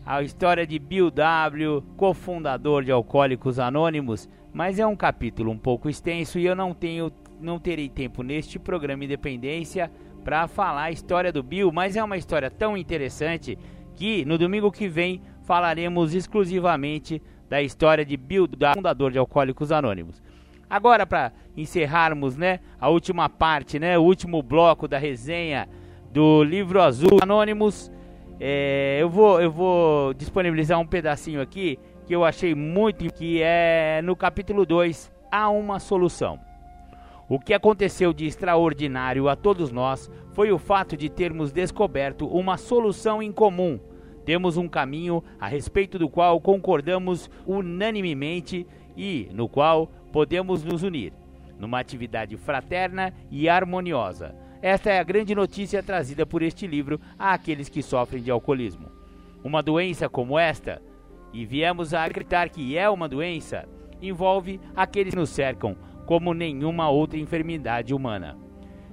A 0.06 0.22
história 0.22 0.68
de 0.68 0.78
Bill 0.78 1.10
W., 1.10 1.82
cofundador 1.96 2.84
de 2.84 2.92
Alcoólicos 2.92 3.60
Anônimos, 3.60 4.28
mas 4.52 4.78
é 4.78 4.86
um 4.86 4.96
capítulo 4.96 5.52
um 5.52 5.58
pouco 5.58 5.90
extenso 5.90 6.38
e 6.38 6.46
eu 6.46 6.54
não 6.54 6.74
tenho, 6.74 7.14
não 7.40 7.60
terei 7.60 7.88
tempo 7.88 8.24
neste 8.24 8.60
programa 8.60 9.06
Independência 9.06 9.90
para 10.28 10.46
falar 10.46 10.84
a 10.84 10.92
história 10.92 11.32
do 11.32 11.42
Bill, 11.42 11.72
mas 11.72 11.96
é 11.96 12.04
uma 12.04 12.18
história 12.18 12.52
tão 12.52 12.76
interessante 12.76 13.58
que 13.96 14.26
no 14.26 14.38
domingo 14.38 14.70
que 14.70 14.86
vem 14.86 15.22
falaremos 15.44 16.14
exclusivamente 16.14 17.22
da 17.48 17.62
história 17.62 18.04
de 18.04 18.18
Bill, 18.18 18.46
da 18.46 18.74
fundador 18.74 19.10
de 19.10 19.18
Alcoólicos 19.18 19.72
Anônimos. 19.72 20.22
Agora 20.70 21.08
para 21.08 21.32
encerrarmos, 21.56 22.36
né, 22.36 22.60
a 22.78 22.90
última 22.90 23.30
parte, 23.30 23.80
né, 23.80 23.98
o 23.98 24.02
último 24.02 24.44
bloco 24.44 24.86
da 24.86 24.98
resenha 24.98 25.66
do 26.12 26.44
livro 26.44 26.82
Azul 26.82 27.20
Anônimos, 27.22 27.90
é, 28.38 28.98
eu 29.00 29.10
vou 29.10 29.40
eu 29.40 29.50
vou 29.50 30.14
disponibilizar 30.14 30.78
um 30.78 30.86
pedacinho 30.86 31.40
aqui 31.40 31.80
que 32.06 32.14
eu 32.14 32.26
achei 32.26 32.54
muito 32.54 33.14
que 33.14 33.42
é 33.42 34.02
no 34.04 34.14
capítulo 34.14 34.66
2 34.66 35.10
há 35.32 35.48
uma 35.48 35.80
solução. 35.80 36.47
O 37.30 37.40
que 37.40 37.54
aconteceu 37.54 38.14
de 38.14 38.26
extraordinário 38.26 39.28
a 39.28 39.36
todos 39.36 39.70
nós 39.70 40.10
foi 40.32 40.50
o 40.50 40.58
fato 40.58 40.96
de 40.96 41.10
termos 41.10 41.52
descoberto 41.52 42.26
uma 42.26 42.56
solução 42.56 43.22
em 43.22 43.34
comum. 43.34 43.78
Temos 44.24 44.56
um 44.56 44.68
caminho 44.68 45.22
a 45.38 45.46
respeito 45.46 46.00
do 46.00 46.08
qual 46.08 46.40
concordamos 46.40 47.30
unanimemente 47.46 48.66
e 48.96 49.28
no 49.34 49.50
qual 49.50 49.92
podemos 50.14 50.64
nos 50.64 50.84
unir, 50.84 51.12
numa 51.60 51.82
atividade 51.82 52.38
fraterna 52.38 53.14
e 53.30 53.50
harmoniosa. 53.50 54.34
Esta 54.62 54.90
é 54.90 55.00
a 55.00 55.04
grande 55.04 55.36
notícia 55.36 55.84
trazida 55.84 56.26
por 56.26 56.42
este 56.42 56.66
livro 56.66 56.98
àqueles 57.20 57.68
que 57.68 57.84
sofrem 57.84 58.24
de 58.24 58.32
alcoolismo. 58.32 58.90
Uma 59.44 59.62
doença 59.62 60.08
como 60.08 60.40
esta, 60.40 60.82
e 61.34 61.46
viemos 61.46 61.94
a 61.94 62.06
acreditar 62.06 62.48
que 62.48 62.78
é 62.78 62.90
uma 62.90 63.08
doença, 63.10 63.68
envolve 64.02 64.62
aqueles 64.74 65.14
que 65.14 65.20
nos 65.20 65.30
cercam 65.30 65.76
como 66.08 66.34
nenhuma 66.34 66.90
outra 66.90 67.20
enfermidade 67.20 67.94
humana. 67.94 68.38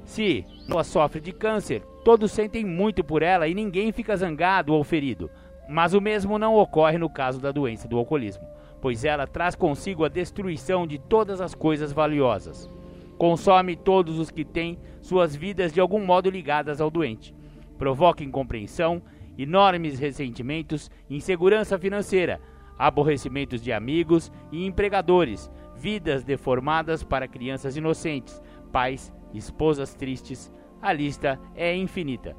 Se 0.02 0.44
ela 0.68 0.82
sofre 0.82 1.20
de 1.20 1.32
câncer, 1.32 1.80
todos 2.04 2.32
sentem 2.32 2.64
muito 2.64 3.04
por 3.04 3.22
ela 3.22 3.46
e 3.46 3.54
ninguém 3.54 3.92
fica 3.92 4.16
zangado 4.16 4.74
ou 4.74 4.82
ferido. 4.82 5.30
Mas 5.68 5.94
o 5.94 6.00
mesmo 6.00 6.38
não 6.38 6.56
ocorre 6.56 6.98
no 6.98 7.08
caso 7.08 7.40
da 7.40 7.52
doença 7.52 7.86
do 7.86 7.96
alcoolismo, 7.96 8.44
pois 8.82 9.04
ela 9.04 9.28
traz 9.28 9.54
consigo 9.54 10.04
a 10.04 10.08
destruição 10.08 10.86
de 10.86 10.98
todas 10.98 11.40
as 11.40 11.54
coisas 11.54 11.92
valiosas. 11.92 12.68
Consome 13.16 13.76
todos 13.76 14.18
os 14.18 14.30
que 14.30 14.44
têm 14.44 14.76
suas 15.00 15.36
vidas 15.36 15.72
de 15.72 15.80
algum 15.80 16.04
modo 16.04 16.28
ligadas 16.28 16.80
ao 16.80 16.90
doente. 16.90 17.32
Provoca 17.78 18.24
incompreensão, 18.24 19.00
enormes 19.38 20.00
ressentimentos, 20.00 20.90
insegurança 21.08 21.78
financeira, 21.78 22.40
aborrecimentos 22.76 23.62
de 23.62 23.72
amigos 23.72 24.32
e 24.50 24.66
empregadores, 24.66 25.50
vidas 25.84 26.24
deformadas 26.24 27.04
para 27.04 27.28
crianças 27.28 27.76
inocentes, 27.76 28.40
pais, 28.72 29.12
esposas 29.34 29.92
tristes. 29.92 30.50
A 30.80 30.90
lista 30.94 31.38
é 31.54 31.76
infinita. 31.76 32.34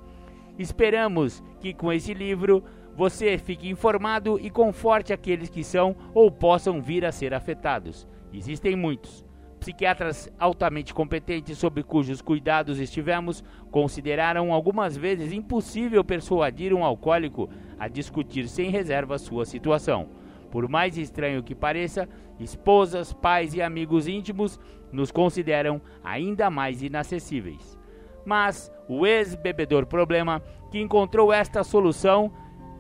Esperamos 0.58 1.44
que 1.60 1.72
com 1.72 1.94
esse 1.94 2.12
livro 2.12 2.64
você 2.96 3.38
fique 3.38 3.70
informado 3.70 4.40
e 4.42 4.50
conforte 4.50 5.14
aqueles 5.14 5.48
que 5.48 5.64
são 5.64 5.96
ou 6.12 6.32
possam 6.32 6.82
vir 6.82 7.06
a 7.06 7.12
ser 7.12 7.36
afetados. 7.36 8.08
Existem 8.34 8.76
muitos. 8.76 9.24
Psiquiatras 9.60 10.28
altamente 10.40 10.92
competentes 10.92 11.60
sobre 11.60 11.84
cujos 11.84 12.24
cuidados 12.24 12.80
estivemos 12.80 13.44
consideraram 13.70 14.52
algumas 14.52 14.98
vezes 14.98 15.32
impossível 15.32 16.04
persuadir 16.04 16.74
um 16.74 16.84
alcoólico 16.84 17.48
a 17.78 17.88
discutir 17.88 18.48
sem 18.48 18.72
reserva 18.72 19.20
sua 19.20 19.46
situação. 19.46 20.25
Por 20.56 20.70
mais 20.70 20.98
estranho 20.98 21.44
que 21.44 21.54
pareça, 21.54 22.08
esposas, 22.40 23.12
pais 23.12 23.54
e 23.54 23.62
amigos 23.62 24.08
íntimos 24.08 24.58
nos 24.90 25.12
consideram 25.12 25.82
ainda 26.02 26.50
mais 26.50 26.82
inacessíveis. 26.82 27.78
Mas 28.26 28.72
o 28.88 29.06
ex-bebedor 29.06 29.86
problema, 29.86 30.42
que 30.72 30.80
encontrou 30.80 31.34
esta 31.34 31.62
solução, 31.62 32.32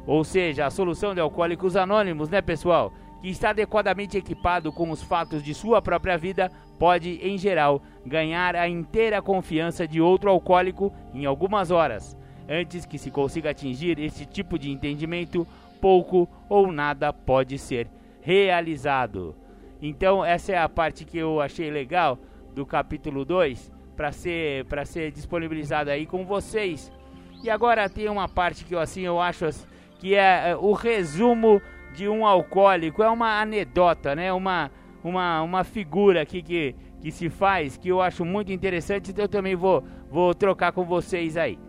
ou 0.07 0.23
seja, 0.23 0.65
a 0.65 0.69
solução 0.69 1.13
de 1.13 1.19
Alcoólicos 1.19 1.76
Anônimos, 1.76 2.30
né, 2.30 2.41
pessoal? 2.41 2.93
Que 3.21 3.28
está 3.28 3.49
adequadamente 3.49 4.17
equipado 4.17 4.71
com 4.71 4.89
os 4.89 5.03
fatos 5.03 5.43
de 5.43 5.53
sua 5.53 5.82
própria 5.82 6.17
vida, 6.17 6.49
pode, 6.80 7.19
em 7.21 7.38
geral, 7.38 7.82
ganhar 8.05 8.55
a 8.55 8.69
inteira 8.69 9.21
confiança 9.21 9.86
de 9.86 9.99
outro 9.99 10.30
alcoólico 10.30 10.93
em 11.13 11.26
algumas 11.26 11.71
horas. 11.71 12.17
Antes 12.47 12.86
que 12.86 12.97
se 12.97 13.11
consiga 13.11 13.49
atingir 13.49 13.99
esse 13.99 14.26
tipo 14.26 14.57
de 14.57 14.71
entendimento, 14.71 15.45
pouco 15.86 16.27
ou 16.49 16.71
nada 16.71 17.13
pode 17.13 17.59
ser 17.59 17.88
realizado. 18.19 19.36
Então, 19.79 20.25
essa 20.25 20.51
é 20.51 20.57
a 20.57 20.67
parte 20.67 21.05
que 21.05 21.15
eu 21.15 21.39
achei 21.39 21.69
legal 21.69 22.17
do 22.55 22.65
capítulo 22.65 23.23
2 23.23 23.71
para 23.95 24.11
ser 24.11 24.65
para 24.65 24.83
ser 24.83 25.11
disponibilizada 25.11 25.91
aí 25.91 26.07
com 26.07 26.25
vocês. 26.25 26.91
E 27.43 27.51
agora 27.51 27.88
tem 27.88 28.09
uma 28.09 28.27
parte 28.27 28.65
que 28.65 28.73
eu 28.73 28.79
assim 28.79 29.01
eu 29.03 29.21
acho 29.21 29.45
que 29.99 30.15
é, 30.15 30.49
é 30.49 30.55
o 30.55 30.73
resumo 30.73 31.61
de 31.93 32.09
um 32.09 32.25
alcoólico, 32.25 33.03
é 33.03 33.09
uma 33.11 33.39
anedota, 33.39 34.15
né? 34.15 34.33
Uma 34.33 34.71
uma, 35.03 35.43
uma 35.43 35.63
figura 35.63 36.23
aqui 36.23 36.41
que, 36.41 36.75
que 36.99 37.11
se 37.11 37.29
faz 37.29 37.77
que 37.77 37.89
eu 37.89 38.01
acho 38.01 38.25
muito 38.25 38.51
interessante, 38.51 39.11
então 39.11 39.25
eu 39.25 39.29
também 39.29 39.55
vou 39.55 39.83
vou 40.09 40.33
trocar 40.33 40.71
com 40.71 40.83
vocês 40.83 41.38
aí. 41.38 41.59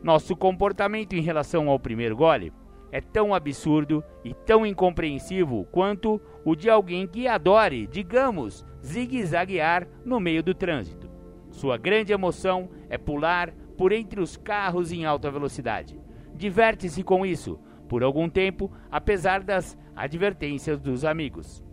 Nosso 0.00 0.36
comportamento 0.36 1.14
em 1.14 1.22
relação 1.22 1.68
ao 1.68 1.80
primeiro 1.80 2.14
gole 2.14 2.52
é 2.94 3.00
tão 3.00 3.34
absurdo 3.34 4.04
e 4.22 4.32
tão 4.32 4.64
incompreensível 4.64 5.66
quanto 5.72 6.22
o 6.44 6.54
de 6.54 6.70
alguém 6.70 7.08
que 7.08 7.26
adore, 7.26 7.88
digamos, 7.88 8.64
zigue-zaguear 8.86 9.88
no 10.04 10.20
meio 10.20 10.44
do 10.44 10.54
trânsito. 10.54 11.10
Sua 11.50 11.76
grande 11.76 12.12
emoção 12.12 12.70
é 12.88 12.96
pular 12.96 13.50
por 13.76 13.90
entre 13.90 14.20
os 14.20 14.36
carros 14.36 14.92
em 14.92 15.04
alta 15.04 15.28
velocidade. 15.28 16.00
Diverte-se 16.36 17.02
com 17.02 17.26
isso 17.26 17.58
por 17.88 18.04
algum 18.04 18.28
tempo, 18.28 18.70
apesar 18.92 19.42
das 19.42 19.76
advertências 19.96 20.80
dos 20.80 21.04
amigos. 21.04 21.64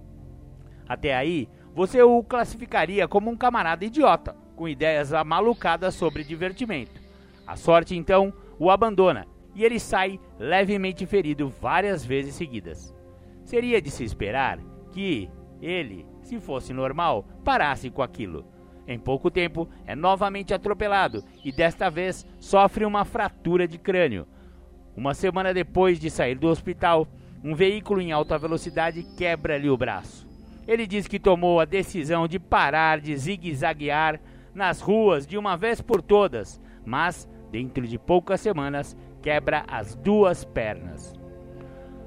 Até 0.90 1.16
aí, 1.16 1.48
você 1.76 2.02
o 2.02 2.24
classificaria 2.24 3.08
como 3.08 3.30
um 3.30 3.38
camarada 3.38 3.86
idiota, 3.86 4.36
com 4.56 4.68
ideias 4.68 5.14
amalucadas 5.14 5.94
sobre 5.94 6.24
divertimento. 6.24 7.00
A 7.46 7.56
sorte 7.56 7.96
então 7.96 8.34
o 8.58 8.72
abandona 8.72 9.28
e 9.54 9.64
ele 9.64 9.80
sai 9.80 10.20
levemente 10.40 11.06
ferido 11.06 11.50
várias 11.50 12.06
vezes 12.06 12.36
seguidas. 12.36 12.96
Seria 13.44 13.82
de 13.82 13.90
se 13.90 14.04
esperar 14.04 14.60
que 14.92 15.30
ele, 15.62 16.06
se 16.22 16.40
fosse 16.40 16.74
normal, 16.74 17.26
parasse 17.44 17.90
com 17.90 18.02
aquilo. 18.02 18.46
Em 18.88 19.00
pouco 19.00 19.30
tempo, 19.30 19.70
é 19.86 19.96
novamente 19.96 20.54
atropelado 20.54 21.24
e 21.44 21.52
desta 21.52 21.90
vez 21.90 22.26
sofre 22.40 22.86
uma 22.86 23.06
fratura 23.06 23.68
de 23.68 23.78
crânio. 23.78 24.28
Uma 24.96 25.14
semana 25.14 25.54
depois 25.54 26.00
de 26.00 26.10
sair 26.10 26.36
do 26.36 26.48
hospital, 26.48 27.08
um 27.44 27.56
veículo 27.56 28.02
em 28.02 28.12
alta 28.12 28.38
velocidade 28.38 29.04
quebra-lhe 29.16 29.70
o 29.70 29.78
braço. 29.78 30.28
Ele 30.68 30.86
diz 30.86 31.08
que 31.08 31.20
tomou 31.20 31.60
a 31.60 31.66
decisão 31.66 32.28
de 32.28 32.40
parar 32.40 33.00
de 33.00 33.16
zigue-zaguear 33.16 34.20
nas 34.54 34.82
ruas 34.82 35.26
de 35.26 35.38
uma 35.38 35.56
vez 35.56 35.82
por 35.82 36.02
todas, 36.02 36.62
mas, 36.86 37.28
dentro 37.52 37.88
de 37.88 37.98
poucas 37.98 38.42
semanas, 38.42 38.96
quebra 39.22 39.64
as 39.68 39.96
duas 39.96 40.44
pernas. 40.44 41.14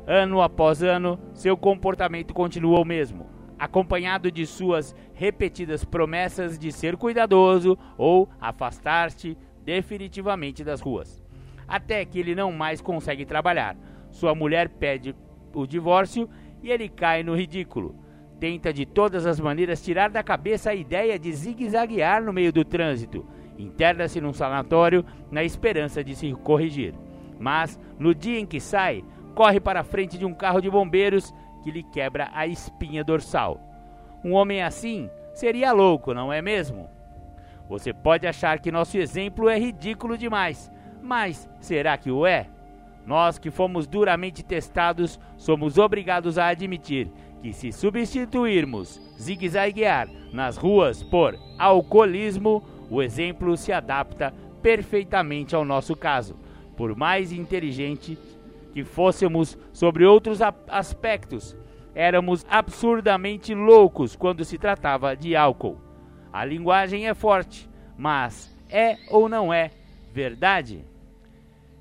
Ano 0.06 0.42
após 0.42 0.82
ano, 0.82 1.18
seu 1.32 1.56
comportamento 1.56 2.34
continua 2.34 2.80
o 2.80 2.84
mesmo, 2.84 3.26
acompanhado 3.58 4.30
de 4.30 4.44
suas 4.44 4.94
repetidas 5.14 5.84
promessas 5.84 6.58
de 6.58 6.70
ser 6.70 6.96
cuidadoso 6.96 7.78
ou 7.96 8.28
afastar-se 8.40 9.38
definitivamente 9.64 10.62
das 10.62 10.80
ruas. 10.80 11.22
Até 11.66 12.04
que 12.04 12.18
ele 12.18 12.34
não 12.34 12.52
mais 12.52 12.82
consegue 12.82 13.24
trabalhar. 13.24 13.76
Sua 14.10 14.34
mulher 14.34 14.68
pede 14.68 15.14
o 15.54 15.66
divórcio 15.66 16.28
e 16.62 16.70
ele 16.70 16.88
cai 16.88 17.22
no 17.22 17.34
ridículo. 17.34 17.94
Tenta 18.38 18.72
de 18.72 18.84
todas 18.84 19.24
as 19.24 19.40
maneiras 19.40 19.82
tirar 19.82 20.10
da 20.10 20.22
cabeça 20.22 20.70
a 20.70 20.74
ideia 20.74 21.18
de 21.18 21.32
zigue-zaguear 21.32 22.22
no 22.22 22.32
meio 22.32 22.52
do 22.52 22.64
trânsito 22.64 23.26
Interna-se 23.58 24.20
num 24.20 24.32
sanatório 24.32 25.04
na 25.30 25.44
esperança 25.44 26.02
de 26.02 26.14
se 26.14 26.32
corrigir. 26.32 26.94
Mas, 27.38 27.78
no 27.98 28.14
dia 28.14 28.38
em 28.38 28.46
que 28.46 28.60
sai, 28.60 29.04
corre 29.34 29.60
para 29.60 29.80
a 29.80 29.84
frente 29.84 30.16
de 30.16 30.24
um 30.24 30.34
carro 30.34 30.60
de 30.60 30.70
bombeiros 30.70 31.34
que 31.62 31.70
lhe 31.70 31.82
quebra 31.82 32.30
a 32.32 32.46
espinha 32.46 33.02
dorsal. 33.02 33.60
Um 34.24 34.32
homem 34.32 34.62
assim 34.62 35.10
seria 35.34 35.72
louco, 35.72 36.14
não 36.14 36.32
é 36.32 36.40
mesmo? 36.40 36.88
Você 37.68 37.92
pode 37.92 38.26
achar 38.26 38.58
que 38.60 38.70
nosso 38.70 38.96
exemplo 38.98 39.48
é 39.48 39.58
ridículo 39.58 40.16
demais, 40.16 40.70
mas 41.02 41.48
será 41.60 41.96
que 41.96 42.10
o 42.10 42.26
é? 42.26 42.48
Nós 43.06 43.38
que 43.38 43.50
fomos 43.50 43.86
duramente 43.86 44.42
testados 44.42 45.18
somos 45.36 45.76
obrigados 45.76 46.38
a 46.38 46.48
admitir 46.48 47.10
que 47.42 47.52
se 47.52 47.70
substituirmos 47.72 49.00
zigue-zaguear 49.20 50.08
nas 50.32 50.56
ruas 50.56 51.02
por 51.02 51.38
alcoolismo, 51.58 52.62
o 52.90 53.02
exemplo 53.02 53.56
se 53.56 53.72
adapta 53.72 54.32
perfeitamente 54.62 55.54
ao 55.54 55.64
nosso 55.64 55.94
caso. 55.94 56.36
Por 56.76 56.96
mais 56.96 57.32
inteligente 57.32 58.18
que 58.72 58.84
fôssemos 58.84 59.56
sobre 59.72 60.04
outros 60.04 60.40
aspectos, 60.68 61.56
éramos 61.94 62.44
absurdamente 62.48 63.54
loucos 63.54 64.16
quando 64.16 64.44
se 64.44 64.58
tratava 64.58 65.16
de 65.16 65.36
álcool. 65.36 65.78
A 66.32 66.44
linguagem 66.44 67.06
é 67.06 67.14
forte, 67.14 67.68
mas 67.96 68.56
é 68.68 68.96
ou 69.08 69.28
não 69.28 69.52
é 69.52 69.70
verdade? 70.12 70.84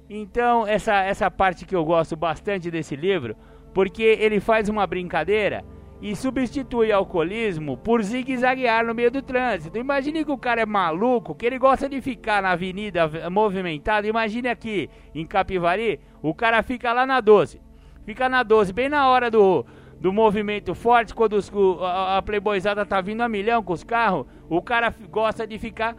Então, 0.09 0.67
essa, 0.67 1.01
essa 1.03 1.31
parte 1.31 1.65
que 1.65 1.75
eu 1.75 1.83
gosto 1.83 2.15
bastante 2.15 2.69
desse 2.69 2.95
livro, 2.95 3.35
porque 3.73 4.03
ele 4.03 4.39
faz 4.39 4.69
uma 4.69 4.85
brincadeira 4.85 5.63
e 6.03 6.17
substitui 6.17 6.91
alcoolismo 6.91 7.77
por 7.77 8.03
zigue-zaguear 8.03 8.85
no 8.85 8.93
meio 8.93 9.09
do 9.09 9.21
trânsito. 9.21 9.77
Imagine 9.77 10.25
que 10.25 10.31
o 10.33 10.37
cara 10.37 10.59
é 10.59 10.65
maluco, 10.65 11.33
que 11.33 11.45
ele 11.45 11.57
gosta 11.57 11.87
de 11.87 12.01
ficar 12.01 12.41
na 12.41 12.51
avenida 12.51 13.09
movimentada. 13.31 14.05
Imagine 14.05 14.49
aqui 14.49 14.89
em 15.15 15.25
Capivari, 15.25 16.01
o 16.21 16.33
cara 16.33 16.61
fica 16.61 16.91
lá 16.91 17.05
na 17.05 17.21
12. 17.21 17.61
Fica 18.05 18.27
na 18.27 18.43
12, 18.43 18.73
bem 18.73 18.89
na 18.89 19.07
hora 19.07 19.31
do, 19.31 19.65
do 19.97 20.11
movimento 20.11 20.75
forte, 20.75 21.15
quando 21.15 21.37
os, 21.37 21.49
a, 21.81 22.17
a 22.17 22.21
playboyzada 22.21 22.85
tá 22.85 22.99
vindo 22.99 23.21
a 23.21 23.29
milhão 23.29 23.63
com 23.63 23.71
os 23.71 23.85
carros, 23.85 24.27
o 24.49 24.61
cara 24.61 24.93
gosta 25.09 25.47
de 25.47 25.57
ficar 25.57 25.95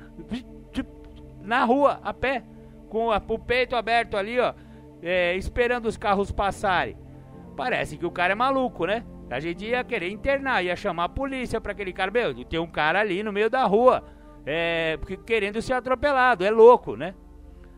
na 1.40 1.64
rua, 1.64 1.98
a 2.02 2.12
pé, 2.12 2.44
com 2.90 3.10
a, 3.10 3.22
o 3.26 3.38
peito 3.38 3.74
aberto 3.74 4.18
ali, 4.18 4.38
ó, 4.38 4.52
é, 5.02 5.34
esperando 5.34 5.86
os 5.86 5.96
carros 5.96 6.30
passarem. 6.30 6.94
Parece 7.56 7.96
que 7.96 8.04
o 8.04 8.10
cara 8.10 8.32
é 8.32 8.36
maluco, 8.36 8.84
né? 8.84 9.02
A 9.30 9.40
gente 9.40 9.64
ia 9.64 9.82
querer 9.82 10.10
internar, 10.10 10.64
ia 10.64 10.76
chamar 10.76 11.04
a 11.04 11.08
polícia 11.08 11.60
para 11.60 11.72
aquele 11.72 11.92
cara. 11.92 12.10
Meu, 12.10 12.44
tem 12.44 12.60
um 12.60 12.66
cara 12.66 13.00
ali 13.00 13.22
no 13.22 13.32
meio 13.32 13.48
da 13.48 13.64
rua, 13.64 14.04
é, 14.46 14.98
querendo 15.26 15.60
ser 15.62 15.72
atropelado. 15.72 16.44
É 16.44 16.50
louco, 16.50 16.96
né? 16.96 17.14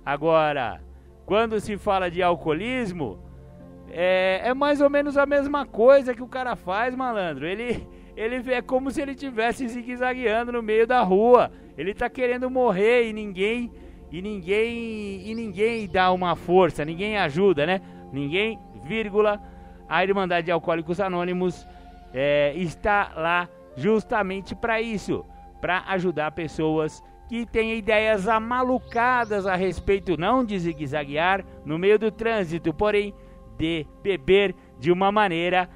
Agora, 0.05 0.80
quando 1.24 1.59
se 1.61 1.76
fala 1.76 2.11
de 2.11 2.22
alcoolismo, 2.22 3.18
é, 3.90 4.40
é 4.44 4.55
mais 4.55 4.80
ou 4.80 4.90
menos 4.90 5.16
a 5.16 5.26
mesma 5.26 5.64
coisa 5.64 6.14
que 6.14 6.22
o 6.22 6.28
cara 6.28 6.57
faz, 6.57 6.94
malandro. 6.94 7.47
Ele, 7.47 7.86
ele 8.16 8.53
é 8.53 8.61
como 8.61 8.90
se 8.90 9.01
ele 9.01 9.14
tivesse 9.14 9.66
zigue-zagueando 9.68 10.53
no 10.53 10.62
meio 10.62 10.86
da 10.86 11.03
rua. 11.03 11.51
Ele 11.76 11.94
tá 11.94 12.09
querendo 12.09 12.51
morrer 12.51 13.09
e 13.09 13.12
ninguém 13.12 13.72
e 14.11 14.22
ninguém 14.22 15.28
e 15.28 15.34
ninguém 15.34 15.88
dá 15.88 16.12
uma 16.12 16.36
força, 16.36 16.84
ninguém 16.84 17.16
ajuda, 17.18 17.66
né? 17.66 17.80
Ninguém, 18.12 18.59
vírgula, 18.84 19.40
a 19.89 20.05
Irmandade 20.05 20.47
de 20.47 20.51
Alcoólicos 20.51 21.01
Anônimos 21.01 21.66
é, 22.12 22.53
está 22.57 23.12
lá 23.16 23.49
justamente 23.76 24.55
para 24.55 24.80
isso, 24.80 25.24
para 25.61 25.84
ajudar 25.89 26.30
pessoas 26.32 27.03
que 27.28 27.45
têm 27.45 27.76
ideias 27.76 28.28
amalucadas 28.28 29.47
a 29.47 29.57
respeito 29.57 30.16
não 30.16 30.45
de 30.45 30.59
zigue-zaguear 30.59 31.45
no 31.64 31.78
meio 31.78 31.99
do 31.99 32.11
trânsito, 32.11 32.72
porém 32.72 33.12
de 33.59 33.87
beber 34.03 34.55
de 34.78 34.93
uma 34.93 35.11
maneira 35.11 35.68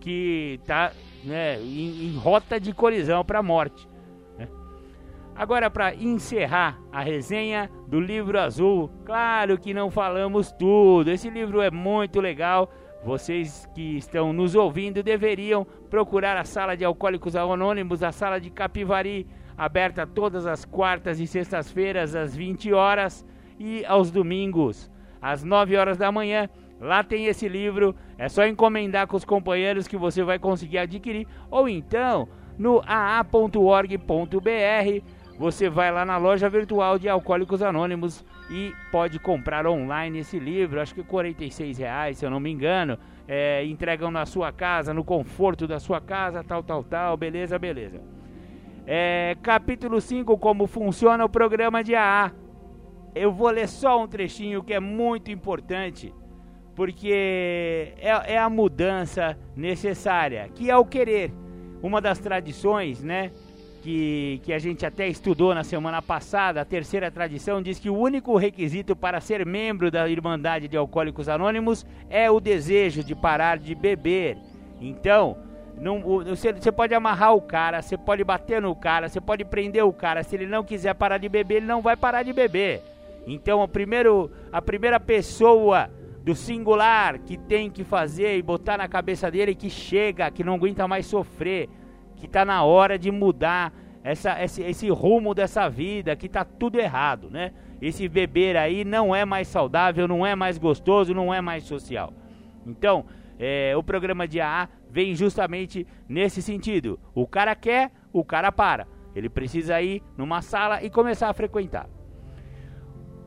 que 0.00 0.58
está 0.60 0.92
né, 1.24 1.58
em, 1.60 2.08
em, 2.08 2.16
rota 2.16 2.58
de 2.58 2.72
colisão 2.72 3.24
para 3.24 3.38
a 3.38 3.42
morte. 3.42 3.88
Né? 4.38 4.48
Agora, 5.34 5.70
para 5.70 5.94
encerrar 5.94 6.78
a 6.90 7.00
resenha 7.00 7.70
do 7.86 8.00
livro 8.00 8.38
azul, 8.38 8.90
claro 9.04 9.58
que 9.58 9.74
não 9.74 9.90
falamos 9.90 10.50
tudo. 10.52 11.10
Esse 11.10 11.30
livro 11.30 11.60
é 11.60 11.70
muito 11.70 12.20
legal 12.20 12.70
vocês 13.06 13.70
que 13.72 13.96
estão 13.96 14.32
nos 14.32 14.56
ouvindo 14.56 15.00
deveriam 15.00 15.64
procurar 15.88 16.36
a 16.36 16.42
sala 16.42 16.76
de 16.76 16.84
Alcoólicos 16.84 17.36
Anônimos, 17.36 18.02
a 18.02 18.10
sala 18.10 18.40
de 18.40 18.50
Capivari, 18.50 19.28
aberta 19.56 20.04
todas 20.04 20.44
as 20.44 20.64
quartas 20.64 21.20
e 21.20 21.26
sextas-feiras 21.26 22.16
às 22.16 22.34
20 22.34 22.72
horas 22.72 23.24
e 23.60 23.84
aos 23.86 24.10
domingos 24.10 24.90
às 25.22 25.44
9 25.44 25.76
horas 25.76 25.96
da 25.96 26.10
manhã. 26.10 26.50
Lá 26.80 27.04
tem 27.04 27.26
esse 27.26 27.48
livro, 27.48 27.94
é 28.18 28.28
só 28.28 28.44
encomendar 28.44 29.06
com 29.06 29.16
os 29.16 29.24
companheiros 29.24 29.86
que 29.86 29.96
você 29.96 30.24
vai 30.24 30.40
conseguir 30.40 30.78
adquirir 30.78 31.28
ou 31.48 31.68
então 31.68 32.28
no 32.58 32.82
aa.org.br 32.84 34.02
você 35.38 35.68
vai 35.68 35.92
lá 35.92 36.04
na 36.04 36.16
loja 36.16 36.48
virtual 36.48 36.98
de 36.98 37.08
Alcoólicos 37.08 37.62
Anônimos 37.62 38.24
e 38.50 38.74
pode 38.92 39.18
comprar 39.18 39.66
online 39.66 40.20
esse 40.20 40.38
livro, 40.38 40.80
acho 40.80 40.94
que 40.94 41.02
46 41.02 41.78
reais, 41.78 42.18
se 42.18 42.24
eu 42.24 42.30
não 42.30 42.40
me 42.40 42.50
engano. 42.50 42.98
É, 43.28 43.64
entregam 43.64 44.10
na 44.10 44.24
sua 44.24 44.52
casa, 44.52 44.94
no 44.94 45.02
conforto 45.02 45.66
da 45.66 45.80
sua 45.80 46.00
casa, 46.00 46.44
tal, 46.44 46.62
tal, 46.62 46.84
tal, 46.84 47.16
beleza, 47.16 47.58
beleza. 47.58 48.00
É, 48.86 49.36
capítulo 49.42 50.00
5, 50.00 50.38
como 50.38 50.68
funciona 50.68 51.24
o 51.24 51.28
programa 51.28 51.82
de 51.82 51.96
AA. 51.96 52.30
Eu 53.16 53.32
vou 53.32 53.50
ler 53.50 53.66
só 53.66 54.00
um 54.00 54.06
trechinho 54.06 54.62
que 54.62 54.72
é 54.72 54.78
muito 54.78 55.28
importante, 55.28 56.14
porque 56.76 57.94
é, 57.98 58.34
é 58.34 58.38
a 58.38 58.48
mudança 58.48 59.36
necessária, 59.56 60.48
que 60.54 60.70
é 60.70 60.76
o 60.76 60.84
querer. 60.84 61.32
Uma 61.82 62.00
das 62.00 62.20
tradições, 62.20 63.02
né? 63.02 63.32
Que, 63.86 64.40
que 64.42 64.52
a 64.52 64.58
gente 64.58 64.84
até 64.84 65.06
estudou 65.06 65.54
na 65.54 65.62
semana 65.62 66.02
passada, 66.02 66.60
a 66.60 66.64
terceira 66.64 67.08
tradição 67.08 67.62
diz 67.62 67.78
que 67.78 67.88
o 67.88 67.96
único 67.96 68.36
requisito 68.36 68.96
para 68.96 69.20
ser 69.20 69.46
membro 69.46 69.92
da 69.92 70.08
Irmandade 70.08 70.66
de 70.66 70.76
Alcoólicos 70.76 71.28
Anônimos 71.28 71.86
é 72.10 72.28
o 72.28 72.40
desejo 72.40 73.04
de 73.04 73.14
parar 73.14 73.58
de 73.58 73.76
beber. 73.76 74.38
Então, 74.80 75.36
você, 76.26 76.52
você 76.52 76.72
pode 76.72 76.94
amarrar 76.94 77.36
o 77.36 77.40
cara, 77.40 77.80
você 77.80 77.96
pode 77.96 78.24
bater 78.24 78.60
no 78.60 78.74
cara, 78.74 79.08
você 79.08 79.20
pode 79.20 79.44
prender 79.44 79.84
o 79.84 79.92
cara. 79.92 80.24
Se 80.24 80.34
ele 80.34 80.46
não 80.46 80.64
quiser 80.64 80.94
parar 80.96 81.18
de 81.18 81.28
beber, 81.28 81.58
ele 81.58 81.66
não 81.66 81.80
vai 81.80 81.96
parar 81.96 82.24
de 82.24 82.32
beber. 82.32 82.82
Então, 83.24 83.62
o 83.62 83.68
primeiro, 83.68 84.32
a 84.50 84.60
primeira 84.60 84.98
pessoa 84.98 85.88
do 86.24 86.34
singular 86.34 87.20
que 87.20 87.36
tem 87.36 87.70
que 87.70 87.84
fazer 87.84 88.36
e 88.36 88.42
botar 88.42 88.78
na 88.78 88.88
cabeça 88.88 89.30
dele 89.30 89.54
que 89.54 89.70
chega, 89.70 90.28
que 90.28 90.42
não 90.42 90.54
aguenta 90.54 90.88
mais 90.88 91.06
sofrer, 91.06 91.68
que 92.16 92.26
está 92.26 92.44
na 92.44 92.64
hora 92.64 92.98
de 92.98 93.10
mudar 93.10 93.72
essa, 94.02 94.42
esse, 94.42 94.62
esse 94.62 94.88
rumo 94.88 95.34
dessa 95.34 95.68
vida, 95.68 96.16
que 96.16 96.26
está 96.26 96.44
tudo 96.44 96.78
errado, 96.78 97.30
né? 97.30 97.52
Esse 97.80 98.08
beber 98.08 98.56
aí 98.56 98.84
não 98.84 99.14
é 99.14 99.24
mais 99.24 99.48
saudável, 99.48 100.08
não 100.08 100.24
é 100.24 100.34
mais 100.34 100.58
gostoso, 100.58 101.12
não 101.12 101.32
é 101.32 101.40
mais 101.40 101.64
social. 101.64 102.12
Então, 102.66 103.04
é, 103.38 103.76
o 103.76 103.82
programa 103.82 104.26
de 104.26 104.40
AA 104.40 104.68
vem 104.88 105.14
justamente 105.14 105.86
nesse 106.08 106.40
sentido. 106.40 106.98
O 107.14 107.26
cara 107.26 107.54
quer, 107.54 107.90
o 108.12 108.24
cara 108.24 108.50
para. 108.50 108.86
Ele 109.14 109.28
precisa 109.28 109.80
ir 109.80 110.02
numa 110.16 110.40
sala 110.40 110.82
e 110.82 110.90
começar 110.90 111.28
a 111.28 111.34
frequentar. 111.34 111.88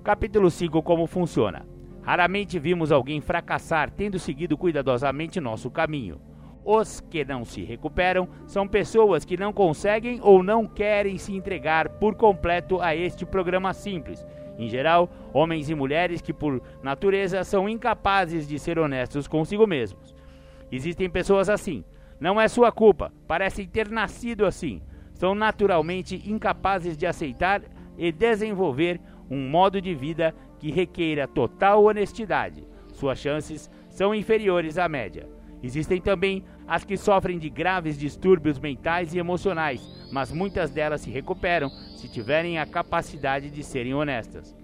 Capítulo 0.03 0.49
5 0.49 0.81
Como 0.81 1.05
funciona? 1.05 1.67
Raramente 2.01 2.57
vimos 2.57 2.91
alguém 2.91 3.21
fracassar 3.21 3.91
tendo 3.91 4.17
seguido 4.17 4.57
cuidadosamente 4.57 5.39
nosso 5.39 5.69
caminho. 5.69 6.21
Os 6.71 7.01
que 7.01 7.25
não 7.25 7.43
se 7.43 7.63
recuperam 7.63 8.29
são 8.45 8.67
pessoas 8.67 9.25
que 9.25 9.35
não 9.35 9.51
conseguem 9.51 10.19
ou 10.21 10.43
não 10.43 10.67
querem 10.67 11.17
se 11.17 11.35
entregar 11.35 11.89
por 11.89 12.13
completo 12.13 12.79
a 12.79 12.95
este 12.95 13.25
programa 13.25 13.73
simples. 13.73 14.23
Em 14.55 14.69
geral, 14.69 15.09
homens 15.33 15.67
e 15.71 15.73
mulheres 15.73 16.21
que, 16.21 16.31
por 16.31 16.61
natureza, 16.83 17.43
são 17.43 17.67
incapazes 17.67 18.47
de 18.47 18.59
ser 18.59 18.77
honestos 18.77 19.27
consigo 19.27 19.65
mesmos. 19.65 20.13
Existem 20.71 21.09
pessoas 21.09 21.49
assim. 21.49 21.83
Não 22.19 22.39
é 22.39 22.47
sua 22.47 22.71
culpa, 22.71 23.11
parecem 23.27 23.67
ter 23.67 23.89
nascido 23.89 24.45
assim. 24.45 24.79
São 25.15 25.33
naturalmente 25.33 26.21
incapazes 26.29 26.95
de 26.95 27.07
aceitar 27.07 27.63
e 27.97 28.11
desenvolver 28.11 29.01
um 29.27 29.49
modo 29.49 29.81
de 29.81 29.95
vida 29.95 30.35
que 30.59 30.69
requeira 30.69 31.27
total 31.27 31.83
honestidade. 31.83 32.63
Suas 32.93 33.17
chances 33.17 33.71
são 33.89 34.13
inferiores 34.13 34.77
à 34.77 34.87
média. 34.87 35.27
Existem 35.61 35.99
também 35.99 36.43
as 36.69 36.85
que 36.85 36.95
sofrem 36.95 37.39
de 37.39 37.49
graves 37.49 37.97
distúrbios 37.97 38.59
mentais 38.59 39.11
e 39.15 39.17
emocionais, 39.17 39.81
mas 40.11 40.31
muitas 40.31 40.69
delas 40.69 41.01
se 41.01 41.09
recuperam 41.09 41.67
se 41.97 42.07
tiverem 42.07 42.59
a 42.59 42.65
capacidade 42.65 43.49
de 43.49 43.63
serem 43.63 43.95
honestas. 43.95 44.55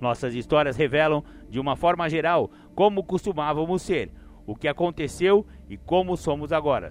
Nossas 0.00 0.34
histórias 0.34 0.76
revelam, 0.76 1.22
de 1.48 1.60
uma 1.60 1.76
forma 1.76 2.10
geral, 2.10 2.50
como 2.74 3.04
costumávamos 3.04 3.82
ser, 3.82 4.10
o 4.44 4.56
que 4.56 4.66
aconteceu 4.66 5.46
e 5.70 5.76
como 5.76 6.16
somos 6.16 6.52
agora. 6.52 6.90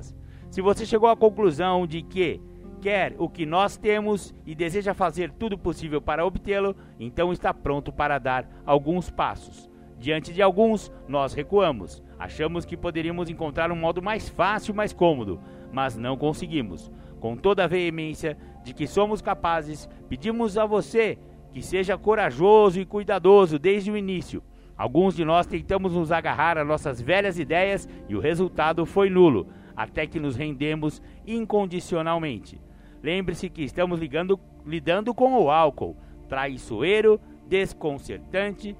Se 0.50 0.62
você 0.62 0.86
chegou 0.86 1.10
à 1.10 1.18
conclusão 1.18 1.86
de 1.86 2.02
que 2.02 2.40
quer 2.80 3.16
o 3.18 3.28
que 3.28 3.46
nós 3.46 3.76
temos 3.76 4.34
e 4.46 4.56
deseja 4.56 4.94
fazer 4.94 5.32
tudo 5.32 5.58
possível 5.58 6.02
para 6.02 6.26
obtê-lo, 6.26 6.78
então 6.98 7.34
está 7.34 7.54
pronto 7.54 7.92
para 7.92 8.20
dar 8.20 8.48
alguns 8.66 9.10
passos. 9.10 9.70
Diante 10.00 10.34
de 10.34 10.42
alguns, 10.42 10.92
nós 11.08 11.34
recuamos. 11.34 12.04
Achamos 12.24 12.64
que 12.64 12.78
poderíamos 12.78 13.30
encontrar 13.30 13.70
um 13.70 13.76
modo 13.76 14.02
mais 14.02 14.30
fácil, 14.30 14.74
mais 14.74 14.94
cômodo, 14.94 15.42
mas 15.74 15.98
não 15.98 16.16
conseguimos. 16.16 16.90
Com 17.20 17.36
toda 17.36 17.66
a 17.66 17.68
veemência 17.68 18.38
de 18.64 18.74
que 18.74 18.88
somos 18.88 19.22
capazes, 19.22 19.90
pedimos 20.08 20.58
a 20.58 20.66
você 20.66 21.18
que 21.52 21.62
seja 21.62 21.98
corajoso 21.98 22.80
e 22.80 22.86
cuidadoso 22.86 23.60
desde 23.60 23.92
o 23.92 23.98
início. 23.98 24.42
Alguns 24.78 25.18
de 25.18 25.26
nós 25.26 25.46
tentamos 25.46 25.92
nos 25.92 26.14
agarrar 26.14 26.58
a 26.58 26.64
nossas 26.64 27.02
velhas 27.02 27.38
ideias 27.38 27.90
e 28.08 28.16
o 28.16 28.22
resultado 28.22 28.86
foi 28.86 29.10
nulo, 29.10 29.48
até 29.76 30.08
que 30.08 30.18
nos 30.18 30.38
rendemos 30.38 31.02
incondicionalmente. 31.28 32.58
Lembre-se 33.04 33.50
que 33.50 33.64
estamos 33.64 34.00
ligando, 34.00 34.40
lidando 34.66 35.14
com 35.14 35.34
o 35.34 35.52
álcool, 35.52 35.98
traiçoeiro, 36.30 37.20
desconcertante, 37.50 38.78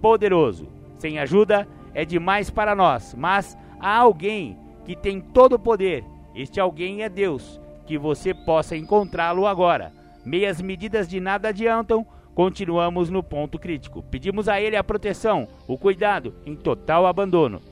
poderoso. 0.00 0.66
Sem 0.96 1.18
ajuda 1.18 1.68
é 1.96 2.04
demais 2.04 2.50
para 2.50 2.74
nós, 2.74 3.14
mas 3.16 3.56
há 3.80 3.96
alguém 3.96 4.58
que 4.84 4.94
tem 4.94 5.18
todo 5.18 5.54
o 5.54 5.58
poder. 5.58 6.04
Este 6.34 6.60
alguém 6.60 7.02
é 7.02 7.08
Deus, 7.08 7.58
que 7.86 7.96
você 7.96 8.34
possa 8.34 8.76
encontrá-lo 8.76 9.46
agora. 9.46 9.94
Meias 10.22 10.60
medidas 10.60 11.08
de 11.08 11.18
nada 11.20 11.48
adiantam, 11.48 12.06
continuamos 12.34 13.08
no 13.08 13.22
ponto 13.22 13.58
crítico. 13.58 14.02
Pedimos 14.10 14.46
a 14.46 14.60
ele 14.60 14.76
a 14.76 14.84
proteção, 14.84 15.48
o 15.66 15.78
cuidado 15.78 16.34
em 16.44 16.54
total 16.54 17.06
abandono. 17.06 17.62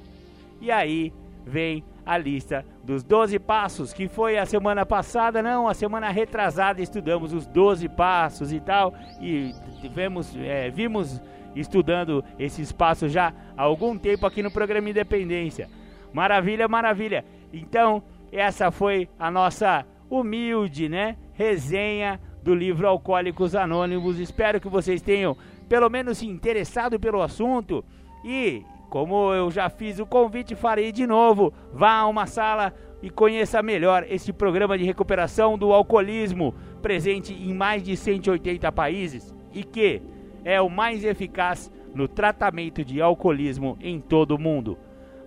E 0.59 0.70
aí 0.70 1.12
vem 1.45 1.85
a 2.07 2.16
lista 2.16 2.64
dos 2.83 3.03
12 3.03 3.39
passos, 3.39 3.93
que 3.93 4.09
foi 4.09 4.39
a 4.39 4.47
semana 4.47 4.87
passada, 4.87 5.43
não, 5.43 5.68
a 5.68 5.75
semana 5.75 6.09
retrasada 6.09 6.81
estudamos 6.81 7.35
os 7.35 7.47
12 7.47 7.91
passos 7.91 8.55
e 8.55 8.61
tal, 8.61 8.95
e 9.20 9.53
tivemos, 9.83 10.35
é, 10.35 10.70
vimos 10.70 11.20
estudando 11.55 12.25
esse 12.39 12.63
espaço 12.63 13.09
já 13.09 13.33
há 13.57 13.63
algum 13.63 13.97
tempo 13.97 14.27
aqui 14.27 14.43
no 14.43 14.51
programa 14.51 14.91
Independência. 14.91 15.69
Maravilha, 16.13 16.69
maravilha. 16.69 17.25
Então, 17.53 18.03
essa 18.31 18.71
foi 18.71 19.09
a 19.19 19.31
nossa 19.31 19.87
humilde, 20.09 20.89
né, 20.89 21.17
resenha 21.33 22.21
do 22.43 22.55
livro 22.55 22.87
Alcoólicos 22.87 23.55
Anônimos. 23.55 24.19
Espero 24.19 24.61
que 24.61 24.69
vocês 24.69 25.01
tenham 25.01 25.37
pelo 25.69 25.89
menos 25.89 26.19
se 26.19 26.27
interessado 26.27 27.01
pelo 27.01 27.23
assunto 27.23 27.85
e 28.25 28.63
como 28.91 29.35
eu 29.35 29.51
já 29.51 29.69
fiz 29.69 29.99
o 29.99 30.07
convite, 30.07 30.55
farei 30.55 30.93
de 30.93 31.05
novo. 31.05 31.53
Vá 31.73 31.97
a 31.97 32.07
uma 32.07 32.27
sala 32.27 32.73
e 33.03 33.11
conheça 33.11 33.61
melhor 33.61 34.07
este 34.09 34.33
programa 34.33 34.79
de 34.79 34.85
recuperação 34.85 35.59
do 35.59 35.73
alcoolismo, 35.73 36.55
presente 36.81 37.35
em 37.35 37.53
mais 37.53 37.83
de 37.83 37.97
180 37.97 38.71
países 38.71 39.35
e 39.53 39.65
que 39.65 40.01
é 40.45 40.61
o 40.61 40.69
mais 40.69 41.05
eficaz 41.05 41.73
no 41.95 42.07
tratamento 42.07 42.85
de 42.85 43.01
alcoolismo 43.01 43.79
em 43.81 44.01
todo 44.01 44.33
o 44.33 44.39
mundo. 44.39 44.79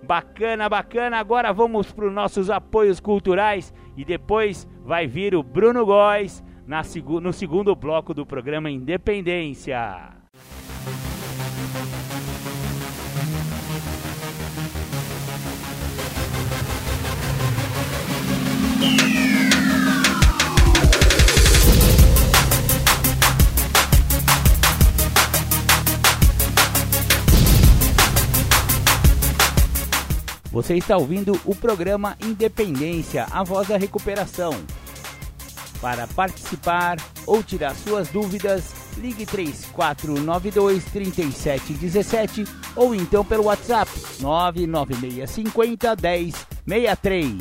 Bacana, 0.03 0.69
bacana. 0.69 1.17
Agora 1.17 1.51
vamos 1.51 1.91
para 1.91 2.07
os 2.07 2.13
nossos 2.13 2.49
apoios 2.49 2.99
culturais 2.99 3.73
e 3.95 4.05
depois 4.05 4.67
vai 4.83 5.07
vir 5.07 5.35
o 5.35 5.41
Bruno 5.41 5.85
Góes 5.85 6.43
na, 6.65 6.81
no 7.21 7.33
segundo 7.33 7.75
bloco 7.75 8.13
do 8.13 8.25
programa 8.25 8.69
Independência. 8.69 10.17
Você 30.57 30.73
está 30.75 30.97
ouvindo 30.97 31.39
o 31.45 31.55
programa 31.55 32.17
Independência, 32.19 33.27
a 33.29 33.43
voz 33.43 33.67
da 33.67 33.77
recuperação. 33.77 34.53
Para 35.79 36.07
participar 36.07 36.97
ou 37.27 37.43
tirar 37.43 37.75
suas 37.75 38.09
dúvidas, 38.09 38.73
ligue 38.97 39.23
3492 39.23 40.83
3717 40.85 42.43
ou 42.75 42.95
então 42.95 43.23
pelo 43.23 43.43
WhatsApp 43.43 43.91
99650 44.19 45.95
1063. 46.65 47.35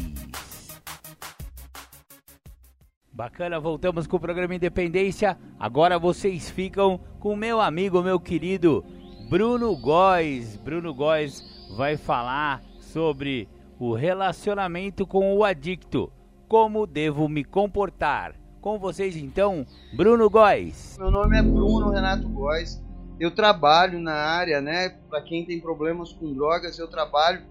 Bacana, 3.10 3.58
voltamos 3.58 4.06
com 4.06 4.18
o 4.18 4.20
programa 4.20 4.56
Independência. 4.56 5.38
Agora 5.58 5.98
vocês 5.98 6.50
ficam 6.50 7.00
com 7.18 7.34
meu 7.34 7.62
amigo, 7.62 8.02
meu 8.02 8.20
querido 8.20 8.84
Bruno 9.30 9.74
Góes. 9.74 10.58
Bruno 10.58 10.92
Góes 10.92 11.42
vai 11.78 11.96
falar 11.96 12.60
sobre 12.96 13.46
o 13.78 13.92
relacionamento 13.92 15.06
com 15.06 15.36
o 15.36 15.44
adicto. 15.44 16.10
Como 16.48 16.86
devo 16.86 17.28
me 17.28 17.44
comportar? 17.44 18.34
Com 18.58 18.78
vocês 18.78 19.14
então, 19.14 19.66
Bruno 19.94 20.30
Góes. 20.30 20.96
Meu 20.98 21.10
nome 21.10 21.38
é 21.38 21.42
Bruno 21.42 21.90
Renato 21.90 22.26
Góes, 22.26 22.82
eu 23.20 23.30
trabalho 23.30 24.00
na 24.00 24.14
área, 24.14 24.62
né? 24.62 24.96
Para 25.10 25.20
quem 25.20 25.44
tem 25.44 25.60
problemas 25.60 26.10
com 26.10 26.32
drogas, 26.32 26.78
eu 26.78 26.88
trabalho 26.88 27.42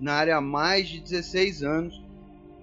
na 0.00 0.14
área 0.14 0.38
há 0.38 0.40
mais 0.40 0.88
de 0.88 1.00
16 1.00 1.62
anos. 1.62 2.02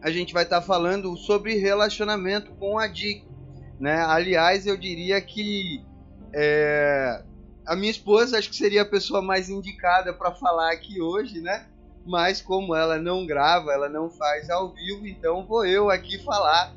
A 0.01 0.09
gente 0.09 0.33
vai 0.33 0.45
estar 0.45 0.61
tá 0.61 0.65
falando 0.65 1.15
sobre 1.15 1.59
relacionamento 1.59 2.53
com 2.53 2.79
adicto, 2.79 3.31
né? 3.79 4.03
Aliás, 4.03 4.65
eu 4.65 4.75
diria 4.75 5.21
que 5.21 5.85
é, 6.33 7.23
a 7.67 7.75
minha 7.75 7.91
esposa 7.91 8.39
acho 8.39 8.49
que 8.49 8.55
seria 8.55 8.81
a 8.81 8.89
pessoa 8.89 9.21
mais 9.21 9.47
indicada 9.47 10.11
para 10.11 10.31
falar 10.31 10.71
aqui 10.71 10.99
hoje, 10.99 11.39
né? 11.39 11.67
Mas 12.05 12.41
como 12.41 12.75
ela 12.75 12.97
não 12.97 13.25
grava, 13.25 13.71
ela 13.71 13.89
não 13.89 14.09
faz 14.09 14.49
ao 14.49 14.69
vivo, 14.69 15.07
então 15.07 15.45
vou 15.45 15.65
eu 15.65 15.89
aqui 15.89 16.23
falar 16.23 16.71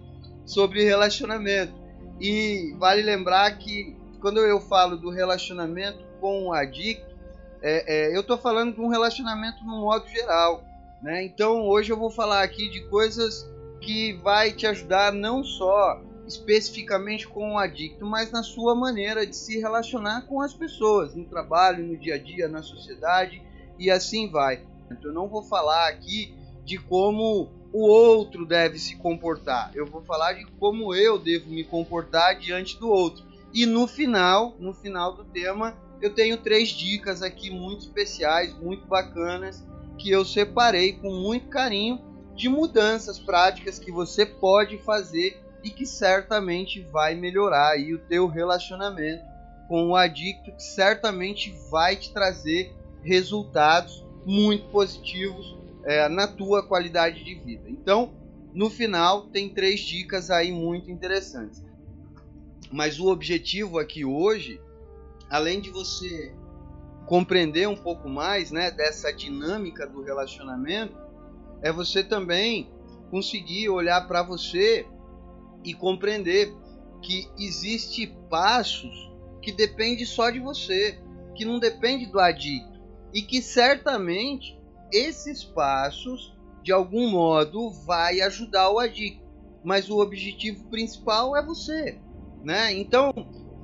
sobre 0.46 0.84
relacionamento. 0.84 1.74
E 2.20 2.74
vale 2.78 3.02
lembrar 3.02 3.56
que 3.58 3.96
quando 4.20 4.40
eu 4.40 4.60
falo 4.60 4.96
do 4.96 5.10
relacionamento 5.10 5.98
com 6.20 6.48
o 6.48 6.52
adicto, 6.52 7.06
é, 7.62 8.10
é, 8.10 8.16
eu 8.16 8.20
estou 8.20 8.38
falando 8.38 8.74
de 8.74 8.80
um 8.80 8.88
relacionamento 8.88 9.62
no 9.64 9.82
modo 9.82 10.08
geral. 10.08 10.64
Né? 11.02 11.24
Então 11.24 11.66
hoje 11.66 11.92
eu 11.92 11.96
vou 11.96 12.10
falar 12.10 12.42
aqui 12.42 12.68
de 12.70 12.80
coisas 12.88 13.48
que 13.80 14.14
vai 14.14 14.52
te 14.52 14.66
ajudar 14.66 15.12
não 15.12 15.44
só 15.44 16.00
especificamente 16.26 17.26
com 17.26 17.54
o 17.54 17.58
adicto, 17.58 18.04
mas 18.04 18.30
na 18.30 18.42
sua 18.42 18.74
maneira 18.74 19.26
de 19.26 19.34
se 19.34 19.58
relacionar 19.58 20.26
com 20.26 20.42
as 20.42 20.52
pessoas, 20.52 21.14
no 21.14 21.24
trabalho, 21.24 21.86
no 21.86 21.96
dia 21.96 22.16
a 22.16 22.18
dia, 22.18 22.48
na 22.48 22.62
sociedade 22.62 23.42
e 23.78 23.90
assim 23.90 24.30
vai. 24.30 24.60
Eu 25.02 25.12
não 25.12 25.28
vou 25.28 25.42
falar 25.42 25.88
aqui 25.88 26.34
de 26.64 26.78
como 26.78 27.50
o 27.72 27.86
outro 27.86 28.46
deve 28.46 28.78
se 28.78 28.96
comportar. 28.96 29.70
Eu 29.74 29.86
vou 29.86 30.02
falar 30.02 30.34
de 30.34 30.44
como 30.58 30.94
eu 30.94 31.18
devo 31.18 31.50
me 31.50 31.64
comportar 31.64 32.38
diante 32.38 32.78
do 32.78 32.88
outro. 32.88 33.24
E 33.52 33.66
no 33.66 33.86
final, 33.86 34.54
no 34.58 34.74
final 34.74 35.14
do 35.14 35.24
tema, 35.24 35.76
eu 36.00 36.14
tenho 36.14 36.36
três 36.36 36.68
dicas 36.68 37.22
aqui 37.22 37.50
muito 37.50 37.82
especiais, 37.82 38.54
muito 38.54 38.86
bacanas, 38.86 39.64
que 39.98 40.10
eu 40.10 40.24
separei 40.24 40.92
com 40.92 41.10
muito 41.10 41.48
carinho 41.48 42.00
de 42.34 42.48
mudanças 42.48 43.18
práticas 43.18 43.78
que 43.78 43.90
você 43.90 44.24
pode 44.24 44.78
fazer 44.78 45.42
e 45.64 45.70
que 45.70 45.84
certamente 45.84 46.80
vai 46.80 47.14
melhorar 47.14 47.72
aí 47.72 47.92
o 47.92 47.98
teu 47.98 48.28
relacionamento 48.28 49.24
com 49.66 49.88
o 49.88 49.96
adicto, 49.96 50.52
que 50.52 50.62
certamente 50.62 51.52
vai 51.70 51.96
te 51.96 52.12
trazer 52.12 52.74
resultados 53.02 54.06
muito 54.28 54.68
positivos 54.68 55.56
é, 55.84 56.06
na 56.06 56.28
tua 56.28 56.62
qualidade 56.62 57.24
de 57.24 57.34
vida. 57.34 57.64
Então, 57.66 58.12
no 58.52 58.68
final, 58.68 59.22
tem 59.28 59.48
três 59.48 59.80
dicas 59.80 60.30
aí 60.30 60.52
muito 60.52 60.90
interessantes. 60.90 61.64
Mas 62.70 63.00
o 63.00 63.06
objetivo 63.06 63.78
aqui 63.78 64.04
hoje, 64.04 64.60
além 65.30 65.62
de 65.62 65.70
você 65.70 66.34
compreender 67.06 67.66
um 67.66 67.76
pouco 67.76 68.06
mais 68.06 68.50
né, 68.50 68.70
dessa 68.70 69.10
dinâmica 69.10 69.86
do 69.86 70.02
relacionamento, 70.02 70.94
é 71.62 71.72
você 71.72 72.04
também 72.04 72.70
conseguir 73.10 73.70
olhar 73.70 74.06
para 74.06 74.22
você 74.22 74.86
e 75.64 75.72
compreender 75.72 76.54
que 77.00 77.30
existe 77.38 78.06
passos 78.28 79.10
que 79.40 79.52
depende 79.52 80.04
só 80.04 80.28
de 80.28 80.38
você, 80.38 81.00
que 81.34 81.46
não 81.46 81.58
depende 81.58 82.04
do 82.04 82.20
adicto 82.20 82.77
e 83.12 83.22
que 83.22 83.40
certamente 83.40 84.58
esses 84.92 85.44
passos 85.44 86.36
de 86.62 86.72
algum 86.72 87.10
modo 87.10 87.70
vai 87.70 88.20
ajudar 88.20 88.70
o 88.70 88.78
adicto, 88.78 89.24
mas 89.64 89.88
o 89.88 89.98
objetivo 89.98 90.64
principal 90.68 91.36
é 91.36 91.42
você, 91.42 91.98
né? 92.42 92.72
Então, 92.72 93.12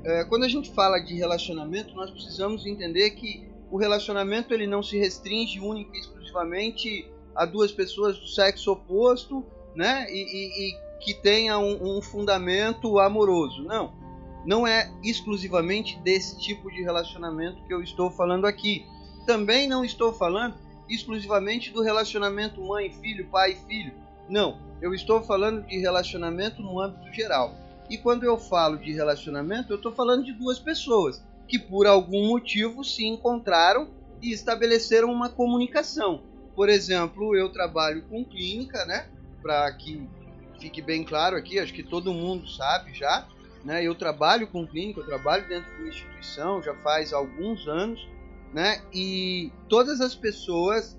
é, 0.05 0.24
quando 0.24 0.45
a 0.45 0.49
gente 0.49 0.72
fala 0.72 0.99
de 0.99 1.14
relacionamento, 1.14 1.95
nós 1.95 2.11
precisamos 2.11 2.66
entender 2.66 3.11
que 3.11 3.49
o 3.70 3.76
relacionamento 3.76 4.55
ele 4.55 4.66
não 4.66 4.82
se 4.82 4.99
restringe 4.99 5.61
única 5.61 5.97
e 5.97 6.01
exclusivamente 6.01 7.11
a 7.34 7.45
duas 7.45 7.72
pessoas 7.72 8.18
do 8.18 8.28
sexo 8.28 8.72
oposto, 8.72 9.45
né? 9.74 10.07
E, 10.09 10.22
e, 10.22 10.70
e 10.70 10.84
que 11.01 11.14
tenha 11.14 11.59
um, 11.59 11.99
um 11.99 12.03
fundamento 12.03 12.99
amoroso. 12.99 13.62
Não, 13.64 13.92
não 14.47 14.66
é 14.66 14.92
exclusivamente 15.03 15.99
desse 16.01 16.38
tipo 16.38 16.70
de 16.70 16.82
relacionamento 16.82 17.62
que 17.66 17.74
eu 17.74 17.82
estou 17.82 18.11
falando 18.11 18.47
aqui. 18.47 18.86
Também 19.27 19.68
não 19.68 19.85
estou 19.85 20.12
falando 20.12 20.55
exclusivamente 20.89 21.70
do 21.70 21.83
relacionamento 21.83 22.61
mãe-filho, 22.61 23.27
pai-filho. 23.29 23.93
Não, 24.29 24.59
eu 24.81 24.95
estou 24.95 25.22
falando 25.22 25.66
de 25.66 25.79
relacionamento 25.79 26.62
no 26.62 26.81
âmbito 26.81 27.12
geral. 27.12 27.55
E 27.89 27.99
quando 27.99 28.25
eu 28.25 28.39
falo 28.39 28.79
de 28.79 28.93
relacionamento, 28.93 29.72
eu 29.72 29.77
estou 29.77 29.93
falando 29.93 30.25
de 30.25 30.33
duas 30.33 30.59
pessoas 30.59 31.22
que 31.47 31.59
por 31.59 31.87
algum 31.87 32.29
motivo 32.29 32.83
se 32.83 33.05
encontraram 33.05 33.89
e 34.22 34.33
estabeleceram 34.33 35.11
uma 35.11 35.29
comunicação. 35.29 36.22
Por 36.55 36.68
exemplo, 36.68 37.37
eu 37.37 37.51
trabalho 37.51 38.03
com 38.09 38.25
clínica, 38.25 38.85
né? 38.87 39.07
Para 39.43 39.70
que 39.72 40.09
fique 40.59 40.81
bem 40.81 41.05
claro 41.05 41.37
aqui, 41.37 41.59
acho 41.59 41.75
que 41.75 41.83
todo 41.83 42.14
mundo 42.14 42.49
sabe 42.49 42.95
já, 42.95 43.27
né? 43.62 43.85
Eu 43.85 43.95
trabalho 43.95 44.47
com 44.47 44.66
clínica, 44.66 45.01
eu 45.01 45.07
trabalho 45.07 45.47
dentro 45.47 45.70
de 45.75 45.83
uma 45.83 45.89
instituição 45.89 46.62
já 46.62 46.75
faz 46.77 47.12
alguns 47.12 47.66
anos, 47.68 48.09
né? 48.55 48.80
E 48.94 49.52
todas 49.68 50.00
as 50.00 50.14
pessoas 50.14 50.96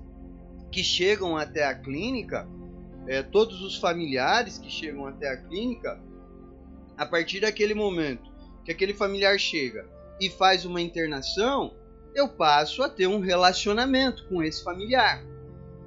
que 0.70 0.84
chegam 0.84 1.38
até 1.38 1.64
a 1.64 1.74
clínica, 1.74 2.46
é, 3.08 3.24
todos 3.24 3.62
os 3.62 3.78
familiares 3.78 4.58
que 4.58 4.70
chegam 4.70 5.08
até 5.08 5.30
a 5.30 5.38
clínica, 5.38 5.98
a 6.98 7.06
partir 7.06 7.40
daquele 7.40 7.74
momento 7.74 8.30
que 8.66 8.72
aquele 8.72 8.94
familiar 8.94 9.40
chega 9.40 9.88
e 10.20 10.30
faz 10.30 10.66
uma 10.66 10.82
internação, 10.82 11.74
eu 12.14 12.28
passo 12.28 12.84
a 12.84 12.90
ter 12.90 13.08
um 13.08 13.20
relacionamento 13.20 14.28
com 14.28 14.44
esse 14.44 14.62
familiar, 14.62 15.24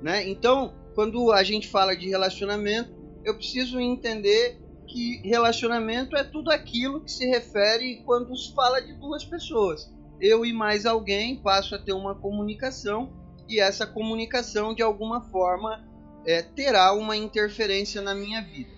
né? 0.01 0.27
Então, 0.27 0.75
quando 0.95 1.33
a 1.33 1.43
gente 1.43 1.69
fala 1.69 1.95
de 1.95 2.09
relacionamento, 2.09 2.91
eu 3.25 3.35
preciso 3.35 3.79
entender 3.79 4.59
que 4.87 5.21
relacionamento 5.23 6.17
é 6.17 6.25
tudo 6.25 6.51
aquilo 6.51 7.03
que 7.03 7.13
se 7.13 7.27
refere 7.27 8.03
quando 8.07 8.35
se 8.35 8.55
fala 8.55 8.81
de 8.81 8.95
duas 8.95 9.23
pessoas. 9.25 9.93
Eu 10.21 10.45
e 10.45 10.53
mais 10.53 10.85
alguém 10.85 11.37
passo 11.37 11.75
a 11.75 11.79
ter 11.79 11.93
uma 11.93 12.15
comunicação 12.15 13.13
e 13.49 13.61
essa 13.61 13.87
comunicação 13.87 14.75
de 14.75 14.83
alguma 14.83 15.21
forma 15.23 15.85
é, 16.27 16.43
terá 16.43 16.93
uma 16.93 17.17
interferência 17.17 18.03
na 18.03 18.15
minha 18.15 18.43
vida. 18.43 18.71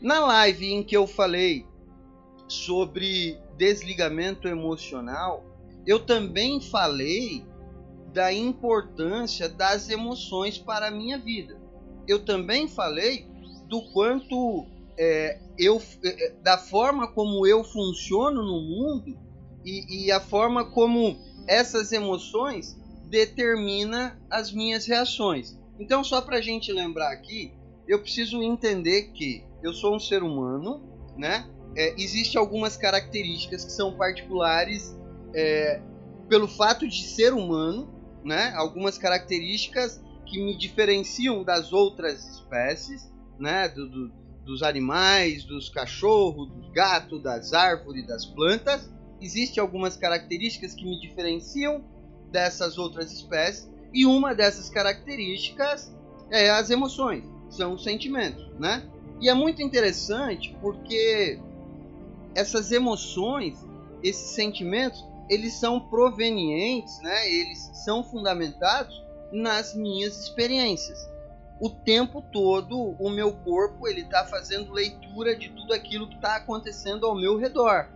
Na 0.00 0.20
live 0.26 0.72
em 0.72 0.82
que 0.82 0.96
eu 0.96 1.06
falei 1.06 1.66
sobre 2.48 3.38
desligamento 3.56 4.48
emocional, 4.48 5.44
eu 5.86 6.00
também 6.00 6.60
falei 6.60 7.44
da 8.12 8.32
importância 8.32 9.48
das 9.48 9.90
emoções 9.90 10.58
para 10.58 10.88
a 10.88 10.90
minha 10.90 11.18
vida. 11.18 11.60
Eu 12.08 12.24
também 12.24 12.66
falei 12.66 13.26
do 13.68 13.82
quanto 13.92 14.66
é, 14.98 15.38
eu, 15.58 15.80
é, 16.02 16.32
da 16.42 16.56
forma 16.56 17.08
como 17.08 17.46
eu 17.46 17.62
funciono 17.62 18.42
no 18.42 18.60
mundo 18.60 19.25
e, 19.66 20.06
e 20.06 20.12
a 20.12 20.20
forma 20.20 20.64
como 20.64 21.18
essas 21.48 21.92
emoções 21.92 22.76
determina 23.10 24.18
as 24.30 24.52
minhas 24.52 24.86
reações. 24.86 25.58
Então, 25.78 26.02
só 26.02 26.20
para 26.20 26.38
a 26.38 26.40
gente 26.40 26.72
lembrar 26.72 27.12
aqui, 27.12 27.52
eu 27.86 28.00
preciso 28.00 28.42
entender 28.42 29.10
que 29.12 29.44
eu 29.62 29.72
sou 29.72 29.94
um 29.94 30.00
ser 30.00 30.22
humano, 30.22 30.82
né? 31.16 31.48
É, 31.76 31.94
Existem 32.00 32.40
algumas 32.40 32.76
características 32.76 33.64
que 33.64 33.72
são 33.72 33.96
particulares 33.96 34.96
é, 35.34 35.82
pelo 36.28 36.48
fato 36.48 36.88
de 36.88 37.04
ser 37.04 37.34
humano, 37.34 37.92
né? 38.24 38.52
Algumas 38.56 38.96
características 38.96 40.00
que 40.24 40.42
me 40.42 40.56
diferenciam 40.56 41.44
das 41.44 41.72
outras 41.72 42.26
espécies 42.26 43.10
né, 43.38 43.68
do, 43.68 43.88
do, 43.88 44.12
dos 44.44 44.62
animais, 44.62 45.44
dos 45.44 45.68
cachorros, 45.68 46.48
dos 46.50 46.70
gatos, 46.70 47.22
das 47.22 47.52
árvores, 47.52 48.06
das 48.06 48.24
plantas. 48.24 48.90
Existem 49.20 49.60
algumas 49.60 49.96
características 49.96 50.74
que 50.74 50.84
me 50.84 51.00
diferenciam 51.00 51.84
dessas 52.30 52.76
outras 52.78 53.12
espécies 53.12 53.68
e 53.92 54.04
uma 54.04 54.34
dessas 54.34 54.68
características 54.68 55.94
é 56.30 56.50
as 56.50 56.70
emoções, 56.70 57.24
são 57.48 57.74
os 57.74 57.84
sentimentos, 57.84 58.46
né? 58.58 58.84
E 59.20 59.28
é 59.28 59.34
muito 59.34 59.62
interessante 59.62 60.54
porque 60.60 61.40
essas 62.34 62.72
emoções, 62.72 63.56
esses 64.02 64.30
sentimentos, 64.30 65.02
eles 65.30 65.54
são 65.54 65.80
provenientes, 65.80 67.00
né? 67.00 67.30
Eles 67.30 67.70
são 67.84 68.04
fundamentados 68.04 69.02
nas 69.32 69.74
minhas 69.74 70.18
experiências 70.20 71.08
o 71.58 71.70
tempo 71.70 72.22
todo 72.32 72.78
o 72.98 73.10
meu 73.10 73.32
corpo 73.32 73.88
ele 73.88 74.02
está 74.02 74.24
fazendo 74.24 74.72
leitura 74.72 75.34
de 75.34 75.48
tudo 75.50 75.72
aquilo 75.72 76.08
que 76.08 76.16
está 76.16 76.36
acontecendo 76.36 77.06
ao 77.06 77.14
meu 77.14 77.38
redor, 77.38 77.88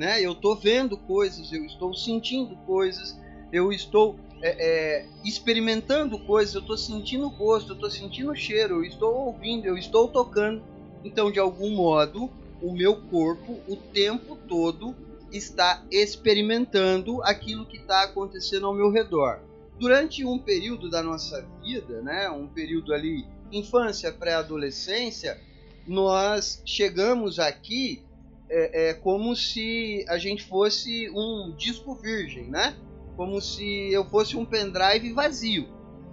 né? 0.00 0.18
Eu 0.24 0.32
estou 0.32 0.56
vendo 0.56 0.96
coisas, 0.96 1.52
eu 1.52 1.62
estou 1.66 1.92
sentindo 1.92 2.56
coisas, 2.64 3.20
eu 3.52 3.70
estou 3.70 4.18
é, 4.40 5.02
é, 5.02 5.06
experimentando 5.22 6.18
coisas, 6.20 6.54
eu 6.54 6.62
estou 6.62 6.78
sentindo 6.78 7.28
gosto, 7.28 7.72
eu 7.72 7.74
estou 7.74 7.90
sentindo 7.90 8.34
cheiro, 8.34 8.76
eu 8.76 8.84
estou 8.84 9.14
ouvindo, 9.14 9.66
eu 9.66 9.76
estou 9.76 10.08
tocando. 10.08 10.62
Então, 11.04 11.30
de 11.30 11.38
algum 11.38 11.76
modo, 11.76 12.30
o 12.62 12.72
meu 12.72 12.96
corpo 12.96 13.60
o 13.68 13.76
tempo 13.76 14.38
todo 14.48 14.96
está 15.30 15.84
experimentando 15.90 17.22
aquilo 17.22 17.66
que 17.66 17.76
está 17.76 18.04
acontecendo 18.04 18.66
ao 18.66 18.74
meu 18.74 18.90
redor. 18.90 19.40
Durante 19.78 20.24
um 20.24 20.38
período 20.38 20.88
da 20.88 21.02
nossa 21.02 21.46
vida, 21.62 22.00
né, 22.00 22.30
um 22.30 22.46
período 22.46 22.94
ali 22.94 23.26
infância, 23.52 24.10
pré-adolescência, 24.10 25.38
nós 25.86 26.62
chegamos 26.64 27.38
aqui 27.38 28.02
é, 28.50 28.90
é, 28.90 28.94
como 28.94 29.34
se 29.36 30.04
a 30.08 30.18
gente 30.18 30.42
fosse 30.42 31.08
um 31.10 31.54
disco 31.56 31.94
virgem, 31.94 32.50
né? 32.50 32.76
Como 33.16 33.40
se 33.40 33.92
eu 33.92 34.04
fosse 34.04 34.36
um 34.36 34.44
pendrive 34.44 35.12
vazio. 35.12 35.68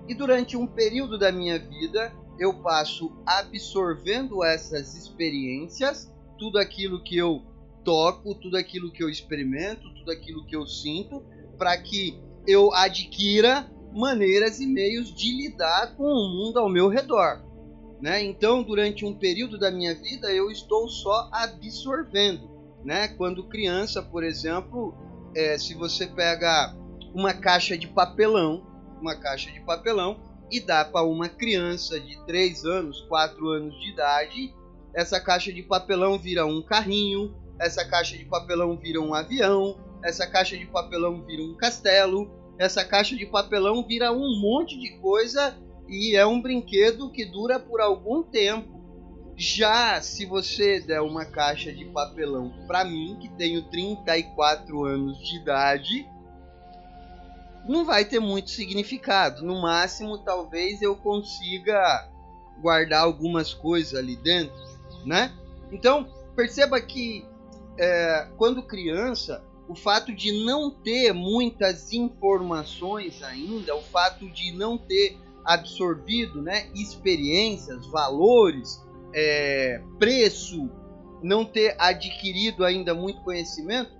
E 0.07 0.13
durante 0.13 0.55
um 0.55 0.67
período 0.67 1.17
da 1.17 1.31
minha 1.31 1.57
vida, 1.57 2.13
eu 2.39 2.53
passo 2.53 3.11
absorvendo 3.25 4.43
essas 4.43 4.95
experiências, 4.95 6.13
tudo 6.37 6.59
aquilo 6.59 7.03
que 7.03 7.17
eu 7.17 7.41
toco, 7.83 8.35
tudo 8.35 8.55
aquilo 8.55 8.91
que 8.91 9.03
eu 9.03 9.09
experimento, 9.09 9.91
tudo 9.95 10.11
aquilo 10.11 10.45
que 10.45 10.55
eu 10.55 10.67
sinto, 10.67 11.23
para 11.57 11.75
que 11.77 12.19
eu 12.45 12.71
adquira 12.73 13.69
maneiras 13.93 14.59
e 14.59 14.67
meios 14.67 15.13
de 15.13 15.31
lidar 15.31 15.95
com 15.95 16.03
o 16.03 16.29
mundo 16.29 16.59
ao 16.59 16.69
meu 16.69 16.87
redor. 16.87 17.41
Né? 18.01 18.23
Então, 18.23 18.63
durante 18.63 19.05
um 19.05 19.13
período 19.13 19.57
da 19.57 19.71
minha 19.71 19.95
vida, 19.95 20.31
eu 20.31 20.51
estou 20.51 20.87
só 20.87 21.29
absorvendo. 21.31 22.49
Né? 22.83 23.07
Quando 23.07 23.47
criança, 23.47 24.01
por 24.01 24.23
exemplo, 24.23 24.95
é, 25.35 25.57
se 25.57 25.73
você 25.73 26.05
pega 26.05 26.75
uma 27.13 27.33
caixa 27.33 27.77
de 27.77 27.87
papelão, 27.87 28.65
uma 29.01 29.15
caixa 29.15 29.51
de 29.51 29.59
papelão, 29.61 30.19
e 30.51 30.59
dá 30.59 30.85
para 30.85 31.03
uma 31.03 31.27
criança 31.27 31.99
de 31.99 32.17
3 32.25 32.63
anos, 32.65 33.01
4 33.01 33.49
anos 33.49 33.77
de 33.79 33.89
idade, 33.89 34.53
essa 34.93 35.19
caixa 35.19 35.51
de 35.51 35.61
papelão 35.61 36.17
vira 36.17 36.45
um 36.45 36.61
carrinho, 36.61 37.35
essa 37.59 37.83
caixa 37.83 38.17
de 38.17 38.25
papelão 38.25 38.77
vira 38.77 39.01
um 39.01 39.13
avião, 39.13 39.77
essa 40.03 40.25
caixa 40.25 40.57
de 40.57 40.65
papelão 40.65 41.23
vira 41.25 41.43
um 41.43 41.55
castelo, 41.55 42.31
essa 42.57 42.83
caixa 42.85 43.15
de 43.15 43.25
papelão 43.25 43.85
vira 43.85 44.11
um 44.11 44.39
monte 44.39 44.79
de 44.79 44.97
coisa 44.99 45.55
e 45.87 46.15
é 46.15 46.25
um 46.25 46.41
brinquedo 46.41 47.09
que 47.09 47.25
dura 47.25 47.59
por 47.59 47.79
algum 47.79 48.23
tempo. 48.23 48.77
Já 49.35 50.01
se 50.01 50.25
você 50.25 50.79
der 50.79 51.01
uma 51.01 51.23
caixa 51.23 51.71
de 51.71 51.85
papelão 51.85 52.51
para 52.65 52.83
mim, 52.83 53.17
que 53.21 53.29
tenho 53.29 53.61
34 53.63 54.83
anos 54.83 55.19
de 55.19 55.37
idade, 55.37 56.07
não 57.67 57.85
vai 57.85 58.03
ter 58.03 58.19
muito 58.19 58.49
significado. 58.49 59.45
No 59.45 59.61
máximo, 59.61 60.17
talvez 60.17 60.81
eu 60.81 60.95
consiga 60.95 62.09
guardar 62.59 63.03
algumas 63.03 63.53
coisas 63.53 63.93
ali 63.93 64.15
dentro, 64.15 64.55
né? 65.05 65.31
Então, 65.71 66.07
perceba 66.35 66.81
que 66.81 67.23
é, 67.77 68.27
quando 68.37 68.63
criança, 68.63 69.43
o 69.67 69.75
fato 69.75 70.13
de 70.13 70.45
não 70.45 70.71
ter 70.71 71.13
muitas 71.13 71.91
informações 71.93 73.21
ainda, 73.21 73.75
o 73.75 73.81
fato 73.81 74.27
de 74.29 74.51
não 74.51 74.77
ter 74.77 75.17
absorvido 75.47 76.41
né, 76.41 76.69
experiências, 76.75 77.87
valores, 77.87 78.79
é, 79.13 79.81
preço, 79.97 80.69
não 81.23 81.45
ter 81.45 81.75
adquirido 81.79 82.63
ainda 82.63 82.93
muito 82.93 83.21
conhecimento, 83.21 83.91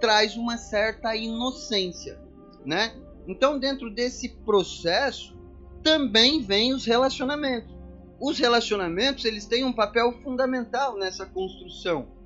traz 0.00 0.36
uma 0.36 0.56
certa 0.56 1.14
inocência, 1.16 2.18
né? 2.64 2.94
Então, 3.26 3.58
dentro 3.58 3.90
desse 3.90 4.28
processo, 4.28 5.36
também 5.82 6.40
vem 6.40 6.72
os 6.72 6.86
relacionamentos. 6.86 7.76
Os 8.20 8.38
relacionamentos, 8.38 9.24
eles 9.24 9.44
têm 9.44 9.64
um 9.64 9.72
papel 9.72 10.12
fundamental 10.22 10.96
nessa 10.96 11.26
construção 11.26 12.18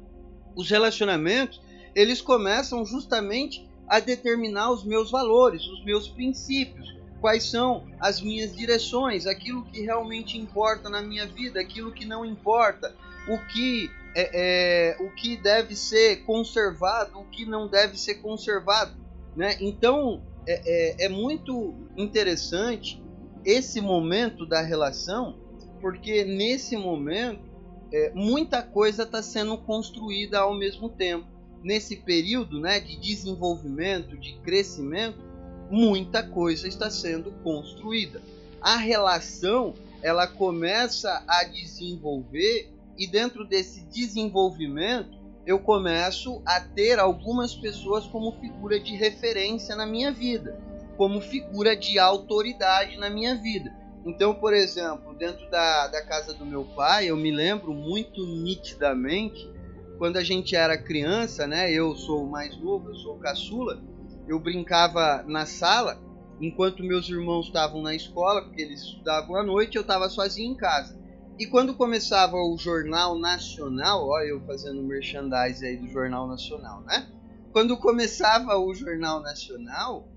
os 0.54 0.70
relacionamentos, 0.70 1.60
eles 1.94 2.20
começam 2.20 2.84
justamente 2.84 3.68
a 3.88 4.00
determinar 4.00 4.70
os 4.70 4.84
meus 4.84 5.10
valores, 5.10 5.66
os 5.66 5.84
meus 5.84 6.08
princípios, 6.08 6.96
quais 7.22 7.44
são 7.44 7.86
as 8.00 8.20
minhas 8.20 8.54
direções, 8.54 9.28
aquilo 9.28 9.64
que 9.66 9.80
realmente 9.80 10.36
importa 10.36 10.90
na 10.90 11.00
minha 11.00 11.24
vida, 11.24 11.60
aquilo 11.60 11.92
que 11.92 12.04
não 12.04 12.24
importa, 12.24 12.92
o 13.28 13.38
que 13.46 13.88
é, 14.14 14.30
é, 14.34 14.96
o 15.00 15.08
que 15.14 15.36
deve 15.36 15.76
ser 15.76 16.24
conservado, 16.24 17.20
o 17.20 17.24
que 17.24 17.46
não 17.46 17.68
deve 17.68 17.96
ser 17.96 18.16
conservado, 18.16 18.94
né? 19.36 19.56
Então 19.60 20.20
é, 20.46 21.04
é, 21.04 21.06
é 21.06 21.08
muito 21.08 21.72
interessante 21.96 23.00
esse 23.44 23.80
momento 23.80 24.44
da 24.44 24.60
relação, 24.60 25.38
porque 25.80 26.24
nesse 26.24 26.76
momento 26.76 27.48
é, 27.92 28.10
muita 28.14 28.62
coisa 28.62 29.04
está 29.04 29.22
sendo 29.22 29.56
construída 29.58 30.40
ao 30.40 30.54
mesmo 30.54 30.88
tempo. 30.88 31.26
Nesse 31.62 31.94
período 31.94 32.60
né, 32.60 32.80
de 32.80 33.00
desenvolvimento, 33.00 34.18
de 34.18 34.34
crescimento, 34.40 35.31
muita 35.72 36.22
coisa 36.22 36.68
está 36.68 36.90
sendo 36.90 37.32
construída. 37.42 38.20
A 38.60 38.76
relação 38.76 39.72
ela 40.02 40.26
começa 40.26 41.24
a 41.26 41.44
desenvolver 41.44 42.70
e 42.98 43.06
dentro 43.06 43.42
desse 43.42 43.80
desenvolvimento 43.86 45.18
eu 45.46 45.58
começo 45.58 46.42
a 46.44 46.60
ter 46.60 46.98
algumas 46.98 47.54
pessoas 47.54 48.04
como 48.04 48.38
figura 48.38 48.78
de 48.78 48.94
referência 48.94 49.74
na 49.74 49.86
minha 49.86 50.12
vida, 50.12 50.60
como 50.98 51.22
figura 51.22 51.74
de 51.74 51.98
autoridade 51.98 52.98
na 52.98 53.08
minha 53.08 53.34
vida. 53.34 53.74
Então, 54.04 54.34
por 54.34 54.52
exemplo, 54.52 55.14
dentro 55.14 55.50
da, 55.50 55.86
da 55.86 56.04
casa 56.04 56.34
do 56.34 56.44
meu 56.44 56.64
pai, 56.64 57.06
eu 57.06 57.16
me 57.16 57.30
lembro 57.30 57.72
muito 57.72 58.26
nitidamente 58.26 59.50
quando 59.96 60.18
a 60.18 60.22
gente 60.22 60.54
era 60.54 60.76
criança, 60.76 61.46
né? 61.46 61.72
Eu 61.72 61.96
sou 61.96 62.24
o 62.24 62.30
mais 62.30 62.56
novo, 62.58 62.90
eu 62.90 62.96
sou 62.96 63.16
caçula. 63.16 63.80
Eu 64.26 64.38
brincava 64.38 65.22
na 65.26 65.46
sala 65.46 66.00
enquanto 66.40 66.82
meus 66.82 67.08
irmãos 67.08 67.46
estavam 67.46 67.82
na 67.82 67.94
escola, 67.94 68.42
porque 68.42 68.62
eles 68.62 68.80
estudavam 68.80 69.36
à 69.36 69.42
noite, 69.42 69.76
eu 69.76 69.82
estava 69.82 70.08
sozinho 70.08 70.52
em 70.52 70.56
casa. 70.56 71.00
E 71.38 71.46
quando 71.46 71.74
começava 71.74 72.36
o 72.36 72.56
Jornal 72.58 73.18
Nacional, 73.18 74.08
ó, 74.08 74.20
eu 74.20 74.40
fazendo 74.44 74.82
merchandise 74.82 75.64
aí 75.64 75.76
do 75.76 75.88
Jornal 75.88 76.26
Nacional, 76.28 76.82
né? 76.82 77.08
Quando 77.52 77.76
começava 77.76 78.56
o 78.58 78.74
Jornal 78.74 79.20
Nacional, 79.20 80.08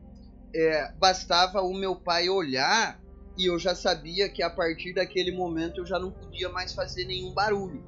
é, 0.53 0.91
bastava 0.93 1.61
o 1.61 1.73
meu 1.73 1.95
pai 1.95 2.29
olhar 2.29 2.99
e 3.37 3.45
eu 3.45 3.59
já 3.59 3.75
sabia 3.75 4.29
que 4.29 4.41
a 4.41 4.49
partir 4.49 4.93
daquele 4.93 5.31
momento 5.31 5.81
eu 5.81 5.85
já 5.85 5.99
não 5.99 6.11
podia 6.11 6.49
mais 6.49 6.73
fazer 6.73 7.05
nenhum 7.05 7.33
barulho. 7.33 7.83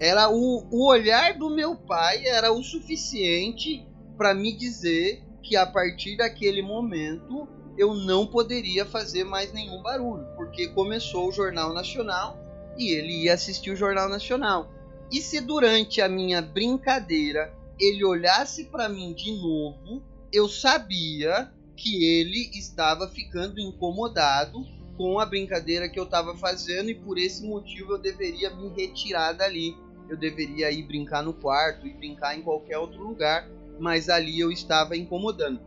Era 0.00 0.30
o, 0.30 0.66
o 0.70 0.86
olhar 0.86 1.36
do 1.36 1.50
meu 1.50 1.76
pai 1.76 2.24
era 2.26 2.52
o 2.52 2.62
suficiente 2.62 3.87
para 4.18 4.34
me 4.34 4.52
dizer 4.52 5.22
que 5.42 5.56
a 5.56 5.64
partir 5.64 6.16
daquele 6.16 6.60
momento 6.60 7.48
eu 7.78 7.94
não 7.94 8.26
poderia 8.26 8.84
fazer 8.84 9.22
mais 9.22 9.52
nenhum 9.52 9.80
barulho, 9.80 10.26
porque 10.36 10.66
começou 10.68 11.28
o 11.28 11.32
Jornal 11.32 11.72
Nacional 11.72 12.36
e 12.76 12.92
ele 12.92 13.24
ia 13.24 13.34
assistir 13.34 13.70
o 13.70 13.76
Jornal 13.76 14.08
Nacional. 14.08 14.68
E 15.10 15.22
se 15.22 15.40
durante 15.40 16.02
a 16.02 16.08
minha 16.08 16.42
brincadeira 16.42 17.54
ele 17.78 18.04
olhasse 18.04 18.64
para 18.64 18.88
mim 18.88 19.14
de 19.14 19.32
novo, 19.40 20.02
eu 20.32 20.48
sabia 20.48 21.50
que 21.76 22.04
ele 22.04 22.50
estava 22.58 23.08
ficando 23.08 23.60
incomodado 23.60 24.66
com 24.96 25.20
a 25.20 25.24
brincadeira 25.24 25.88
que 25.88 25.98
eu 25.98 26.04
estava 26.04 26.36
fazendo 26.36 26.90
e 26.90 26.94
por 26.94 27.16
esse 27.16 27.46
motivo 27.46 27.92
eu 27.92 27.98
deveria 27.98 28.50
me 28.50 28.68
retirar 28.70 29.32
dali. 29.32 29.76
Eu 30.08 30.16
deveria 30.16 30.70
ir 30.72 30.82
brincar 30.82 31.22
no 31.22 31.32
quarto 31.32 31.86
e 31.86 31.94
brincar 31.94 32.36
em 32.36 32.42
qualquer 32.42 32.78
outro 32.78 33.00
lugar, 33.00 33.48
mas 33.78 34.08
ali 34.08 34.38
eu 34.38 34.50
estava 34.50 34.96
incomodando. 34.96 35.60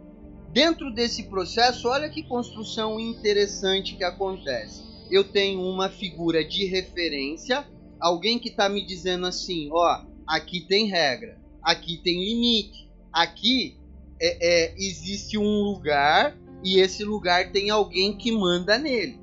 Dentro 0.51 0.93
desse 0.93 1.24
processo, 1.24 1.88
olha 1.88 2.09
que 2.09 2.24
construção 2.24 2.99
interessante 2.99 3.95
que 3.95 4.03
acontece. 4.03 4.84
Eu 5.09 5.24
tenho 5.24 5.62
uma 5.62 5.89
figura 5.89 6.43
de 6.43 6.66
referência, 6.66 7.66
alguém 7.99 8.38
que 8.38 8.49
está 8.49 8.68
me 8.68 8.86
dizendo 8.86 9.26
assim: 9.28 9.70
ó, 9.72 10.03
aqui 10.28 10.62
tem 10.62 10.88
regra, 10.88 11.39
aqui 11.64 11.97
tem 11.97 12.24
limite, 12.24 12.89
aqui 13.12 13.78
é, 14.22 14.38
é, 14.41 14.74
existe 14.78 15.38
um 15.38 15.62
lugar 15.64 16.38
e 16.64 16.80
esse 16.80 17.03
lugar 17.03 17.51
tem 17.51 17.70
alguém 17.70 18.16
que 18.18 18.32
manda 18.32 18.78
nele. 18.78 19.20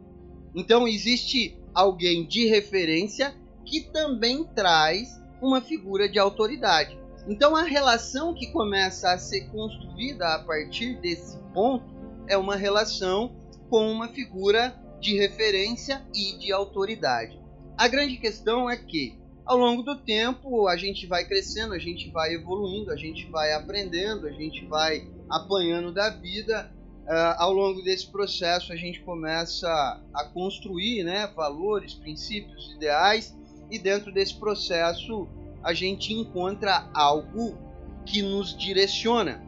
Então 0.54 0.88
existe 0.88 1.56
alguém 1.74 2.26
de 2.26 2.46
referência 2.46 3.34
que 3.64 3.80
também 3.80 4.44
traz 4.44 5.20
uma 5.40 5.60
figura 5.60 6.08
de 6.08 6.18
autoridade. 6.18 6.98
Então 7.28 7.54
a 7.54 7.62
relação 7.62 8.32
que 8.32 8.46
começa 8.46 9.12
a 9.12 9.18
ser 9.18 9.50
construída 9.50 10.34
a 10.34 10.38
partir 10.38 10.98
desse 10.98 11.38
ponto 11.52 11.84
é 12.26 12.38
uma 12.38 12.56
relação 12.56 13.36
com 13.68 13.92
uma 13.92 14.08
figura 14.08 14.74
de 14.98 15.14
referência 15.14 16.02
e 16.14 16.38
de 16.38 16.50
autoridade. 16.50 17.38
A 17.76 17.86
grande 17.86 18.16
questão 18.16 18.68
é 18.68 18.78
que 18.78 19.18
ao 19.44 19.58
longo 19.58 19.82
do 19.82 19.96
tempo 19.96 20.66
a 20.66 20.76
gente 20.76 21.06
vai 21.06 21.26
crescendo, 21.26 21.74
a 21.74 21.78
gente 21.78 22.10
vai 22.10 22.32
evoluindo, 22.32 22.90
a 22.90 22.96
gente 22.96 23.30
vai 23.30 23.52
aprendendo, 23.52 24.26
a 24.26 24.32
gente 24.32 24.64
vai 24.64 25.06
apanhando 25.28 25.92
da 25.92 26.08
vida. 26.08 26.72
Uh, 27.04 27.34
ao 27.38 27.52
longo 27.54 27.80
desse 27.82 28.10
processo 28.10 28.72
a 28.72 28.76
gente 28.76 29.00
começa 29.00 29.68
a 30.12 30.24
construir 30.24 31.04
né, 31.04 31.26
valores, 31.34 31.94
princípios, 31.94 32.70
ideais 32.74 33.34
e 33.70 33.78
dentro 33.78 34.12
desse 34.12 34.34
processo 34.34 35.26
a 35.62 35.72
gente 35.72 36.12
encontra 36.12 36.88
algo 36.94 37.56
que 38.04 38.22
nos 38.22 38.56
direciona. 38.56 39.42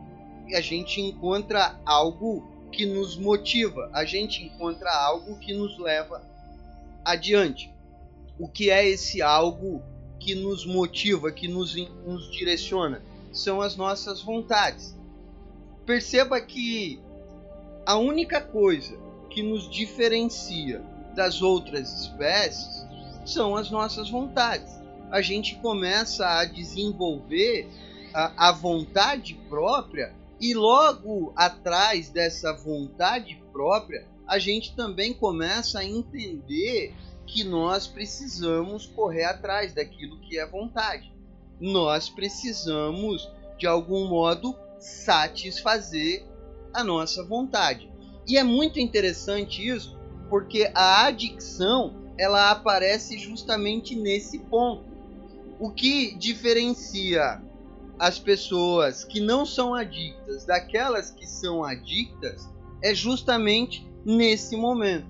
A 0.55 0.61
gente 0.61 1.01
encontra 1.01 1.79
algo 1.85 2.47
que 2.73 2.87
nos 2.87 3.17
motiva, 3.17 3.91
a 3.93 4.05
gente 4.05 4.45
encontra 4.45 4.91
algo 4.91 5.39
que 5.39 5.53
nos 5.53 5.79
leva 5.79 6.23
adiante. 7.05 7.73
O 8.39 8.49
que 8.49 8.71
é 8.71 8.89
esse 8.89 9.23
algo 9.23 9.83
que 10.19 10.35
nos 10.35 10.67
motiva, 10.67 11.31
que 11.31 11.49
nos, 11.49 11.75
nos 12.05 12.31
direciona? 12.31 13.03
São 13.33 13.61
as 13.61 13.77
nossas 13.77 14.21
vontades. 14.23 14.97
Perceba 15.87 16.41
que 16.41 17.01
a 17.87 17.97
única 17.97 18.41
coisa 18.41 18.97
que 19.31 19.43
nos 19.43 19.69
diferencia 19.71 20.83
das 21.15 21.43
outras 21.43 22.03
espécies 22.03 22.87
são 23.25 23.57
as 23.57 23.71
nossas 23.71 24.11
vontades. 24.11 24.80
A 25.11 25.21
gente 25.21 25.57
começa 25.57 26.27
a 26.27 26.45
desenvolver 26.45 27.69
a, 28.15 28.49
a 28.49 28.53
vontade 28.53 29.35
própria 29.49 30.15
e 30.41 30.55
logo 30.55 31.33
atrás 31.37 32.09
dessa 32.09 32.53
vontade 32.53 33.43
própria, 33.53 34.07
a 34.27 34.39
gente 34.39 34.75
também 34.75 35.13
começa 35.13 35.81
a 35.81 35.85
entender 35.85 36.95
que 37.27 37.45
nós 37.45 37.87
precisamos 37.87 38.87
correr 38.87 39.25
atrás 39.25 39.75
daquilo 39.75 40.21
que 40.21 40.39
é 40.39 40.47
vontade. 40.47 41.13
Nós 41.61 42.09
precisamos, 42.09 43.29
de 43.59 43.67
algum 43.67 44.09
modo, 44.09 44.57
satisfazer 44.79 46.25
a 46.73 46.83
nossa 46.83 47.25
vontade. 47.25 47.91
E 48.27 48.39
é 48.39 48.43
muito 48.43 48.81
interessante 48.81 49.67
isso, 49.67 49.99
porque 50.29 50.71
a 50.75 51.07
adicção 51.07 51.95
ela 52.19 52.51
aparece 52.51 53.19
justamente 53.19 53.95
nesse 53.95 54.39
ponto. 54.39 54.90
O 55.61 55.71
que 55.71 56.15
diferencia 56.15 57.43
as 57.99 58.19
pessoas 58.19 59.05
que 59.05 59.21
não 59.21 59.45
são 59.45 59.75
adictas 59.75 60.47
daquelas 60.47 61.11
que 61.11 61.27
são 61.27 61.63
adictas 61.63 62.49
é 62.83 62.95
justamente 62.95 63.87
nesse 64.03 64.57
momento. 64.57 65.07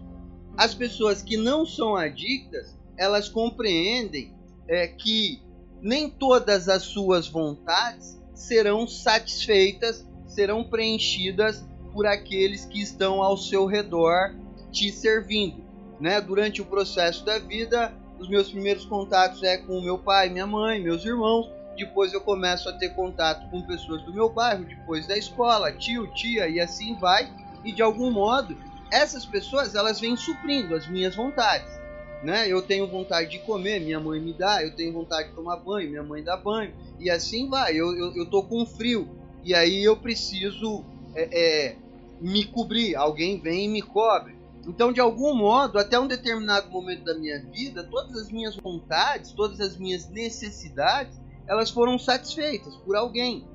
As 0.56 0.74
pessoas 0.74 1.22
que 1.22 1.36
não 1.36 1.64
são 1.64 1.94
adictas, 1.94 2.76
elas 2.98 3.28
compreendem 3.28 4.34
é, 4.66 4.88
que 4.88 5.40
nem 5.80 6.10
todas 6.10 6.68
as 6.68 6.82
suas 6.82 7.28
vontades 7.28 8.20
serão 8.34 8.88
satisfeitas, 8.88 10.04
serão 10.26 10.64
preenchidas 10.64 11.64
por 11.92 12.08
aqueles 12.08 12.64
que 12.64 12.82
estão 12.82 13.22
ao 13.22 13.36
seu 13.36 13.66
redor 13.66 14.34
te 14.72 14.90
servindo. 14.90 15.62
Né? 16.00 16.20
Durante 16.20 16.60
o 16.60 16.66
processo 16.66 17.24
da 17.24 17.38
vida, 17.38 17.94
os 18.20 18.28
meus 18.28 18.50
primeiros 18.50 18.84
contatos 18.84 19.42
é 19.42 19.56
com 19.56 19.78
o 19.78 19.82
meu 19.82 19.98
pai, 19.98 20.28
minha 20.28 20.46
mãe, 20.46 20.78
meus 20.78 21.04
irmãos, 21.04 21.50
depois 21.74 22.12
eu 22.12 22.20
começo 22.20 22.68
a 22.68 22.72
ter 22.74 22.90
contato 22.90 23.48
com 23.50 23.62
pessoas 23.62 24.02
do 24.02 24.12
meu 24.12 24.28
bairro, 24.28 24.64
depois 24.64 25.06
da 25.06 25.16
escola, 25.16 25.72
tio, 25.72 26.06
tia 26.12 26.46
e 26.46 26.60
assim 26.60 26.94
vai. 26.98 27.32
E 27.64 27.72
de 27.72 27.80
algum 27.80 28.10
modo, 28.10 28.54
essas 28.90 29.24
pessoas 29.24 29.74
elas 29.74 29.98
vêm 29.98 30.14
suprindo 30.16 30.74
as 30.74 30.86
minhas 30.86 31.16
vontades. 31.16 31.80
Né? 32.22 32.46
Eu 32.46 32.60
tenho 32.60 32.86
vontade 32.86 33.30
de 33.30 33.38
comer, 33.38 33.80
minha 33.80 33.98
mãe 33.98 34.20
me 34.20 34.34
dá. 34.34 34.62
Eu 34.62 34.76
tenho 34.76 34.92
vontade 34.92 35.30
de 35.30 35.34
tomar 35.34 35.56
banho, 35.56 35.88
minha 35.88 36.02
mãe 36.02 36.22
dá 36.22 36.36
banho. 36.36 36.74
E 36.98 37.08
assim 37.08 37.48
vai. 37.48 37.72
Eu, 37.72 37.96
eu, 37.96 38.14
eu 38.14 38.26
tô 38.26 38.42
com 38.42 38.66
frio 38.66 39.08
e 39.42 39.54
aí 39.54 39.82
eu 39.82 39.96
preciso 39.96 40.84
é, 41.14 41.28
é, 41.32 41.76
me 42.20 42.44
cobrir. 42.44 42.94
Alguém 42.94 43.40
vem 43.40 43.64
e 43.64 43.68
me 43.68 43.80
cobre. 43.80 44.39
Então, 44.66 44.92
de 44.92 45.00
algum 45.00 45.34
modo, 45.34 45.78
até 45.78 45.98
um 45.98 46.06
determinado 46.06 46.70
momento 46.70 47.04
da 47.04 47.18
minha 47.18 47.42
vida, 47.42 47.82
todas 47.84 48.14
as 48.16 48.30
minhas 48.30 48.56
vontades, 48.56 49.32
todas 49.32 49.60
as 49.60 49.76
minhas 49.76 50.08
necessidades, 50.08 51.18
elas 51.46 51.70
foram 51.70 51.98
satisfeitas 51.98 52.76
por 52.76 52.94
alguém. 52.94 53.48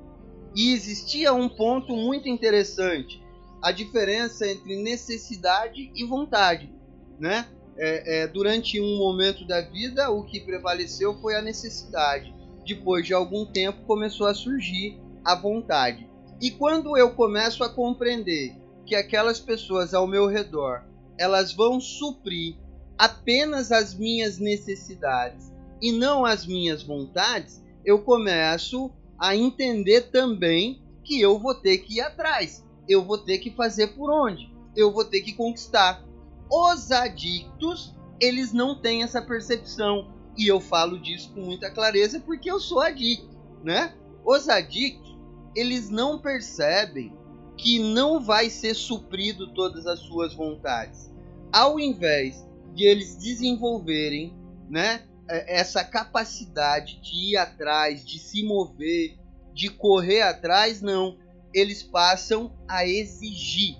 E 0.54 0.72
existia 0.72 1.32
um 1.32 1.48
ponto 1.48 1.94
muito 1.94 2.28
interessante: 2.28 3.22
a 3.62 3.70
diferença 3.70 4.46
entre 4.46 4.82
necessidade 4.82 5.92
e 5.94 6.04
vontade. 6.04 6.74
Né? 7.18 7.46
É, 7.78 8.22
é, 8.22 8.26
durante 8.26 8.80
um 8.80 8.98
momento 8.98 9.46
da 9.46 9.60
vida, 9.60 10.10
o 10.10 10.24
que 10.24 10.40
prevaleceu 10.40 11.14
foi 11.20 11.36
a 11.36 11.42
necessidade. 11.42 12.34
Depois 12.66 13.06
de 13.06 13.14
algum 13.14 13.46
tempo, 13.46 13.84
começou 13.86 14.26
a 14.26 14.34
surgir 14.34 14.98
a 15.24 15.34
vontade. 15.34 16.08
E 16.40 16.50
quando 16.50 16.96
eu 16.96 17.14
começo 17.14 17.62
a 17.62 17.68
compreender 17.68 18.54
que 18.84 18.94
aquelas 18.94 19.40
pessoas 19.40 19.94
ao 19.94 20.06
meu 20.06 20.26
redor 20.26 20.84
elas 21.18 21.52
vão 21.52 21.80
suprir 21.80 22.56
apenas 22.98 23.70
as 23.70 23.94
minhas 23.94 24.38
necessidades 24.38 25.52
e 25.80 25.92
não 25.92 26.24
as 26.24 26.46
minhas 26.46 26.82
vontades, 26.82 27.62
eu 27.84 28.02
começo 28.02 28.90
a 29.18 29.36
entender 29.36 30.10
também 30.10 30.82
que 31.04 31.20
eu 31.20 31.38
vou 31.38 31.54
ter 31.54 31.78
que 31.78 31.96
ir 31.96 32.00
atrás, 32.00 32.64
eu 32.88 33.04
vou 33.04 33.18
ter 33.18 33.38
que 33.38 33.50
fazer 33.50 33.88
por 33.88 34.10
onde, 34.10 34.52
eu 34.74 34.92
vou 34.92 35.04
ter 35.04 35.20
que 35.20 35.32
conquistar. 35.32 36.04
Os 36.50 36.90
adictos, 36.90 37.94
eles 38.20 38.52
não 38.52 38.80
têm 38.80 39.02
essa 39.02 39.20
percepção, 39.20 40.10
e 40.36 40.46
eu 40.46 40.60
falo 40.60 40.98
disso 41.00 41.32
com 41.32 41.40
muita 41.40 41.70
clareza 41.70 42.20
porque 42.20 42.50
eu 42.50 42.60
sou 42.60 42.80
adicto, 42.80 43.36
né? 43.64 43.94
Os 44.24 44.48
adictos, 44.48 45.16
eles 45.54 45.88
não 45.88 46.18
percebem 46.18 47.12
que 47.56 47.78
não 47.78 48.20
vai 48.20 48.50
ser 48.50 48.74
suprido 48.74 49.52
todas 49.54 49.86
as 49.86 50.00
suas 50.00 50.34
vontades. 50.34 51.10
Ao 51.52 51.80
invés 51.80 52.46
de 52.74 52.84
eles 52.84 53.16
desenvolverem, 53.16 54.34
né, 54.68 55.02
é, 55.28 55.58
essa 55.58 55.82
capacidade 55.82 57.00
de 57.00 57.32
ir 57.32 57.36
atrás, 57.36 58.04
de 58.04 58.18
se 58.18 58.42
mover, 58.42 59.16
de 59.52 59.70
correr 59.70 60.22
atrás, 60.22 60.82
não. 60.82 61.16
Eles 61.54 61.82
passam 61.82 62.52
a 62.68 62.86
exigir. 62.86 63.76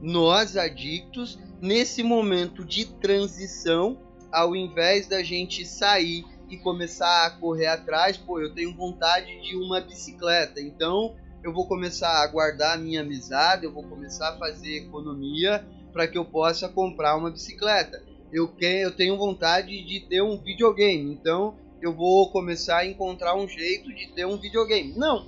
Nós, 0.00 0.56
adictos, 0.56 1.38
nesse 1.60 2.02
momento 2.02 2.64
de 2.64 2.86
transição, 2.86 4.00
ao 4.32 4.56
invés 4.56 5.06
da 5.06 5.22
gente 5.22 5.66
sair 5.66 6.24
e 6.48 6.56
começar 6.56 7.26
a 7.26 7.30
correr 7.30 7.66
atrás, 7.66 8.16
pô, 8.16 8.40
eu 8.40 8.54
tenho 8.54 8.74
vontade 8.74 9.40
de 9.42 9.56
uma 9.56 9.80
bicicleta, 9.80 10.60
então 10.60 11.14
eu 11.42 11.52
vou 11.52 11.66
começar 11.66 12.22
a 12.22 12.26
guardar 12.26 12.74
a 12.74 12.80
minha 12.80 13.00
amizade, 13.00 13.64
eu 13.64 13.72
vou 13.72 13.82
começar 13.82 14.30
a 14.30 14.38
fazer 14.38 14.76
economia 14.76 15.64
para 15.92 16.06
que 16.06 16.18
eu 16.18 16.24
possa 16.24 16.68
comprar 16.68 17.16
uma 17.16 17.30
bicicleta 17.30 18.02
eu, 18.32 18.48
quero, 18.48 18.88
eu 18.88 18.92
tenho 18.92 19.16
vontade 19.16 19.82
de 19.82 20.00
ter 20.00 20.22
um 20.22 20.36
videogame, 20.36 21.12
então 21.12 21.56
eu 21.80 21.92
vou 21.92 22.30
começar 22.30 22.78
a 22.78 22.86
encontrar 22.86 23.34
um 23.34 23.48
jeito 23.48 23.92
de 23.92 24.08
ter 24.08 24.26
um 24.26 24.36
videogame. 24.36 24.92
Não, 24.96 25.26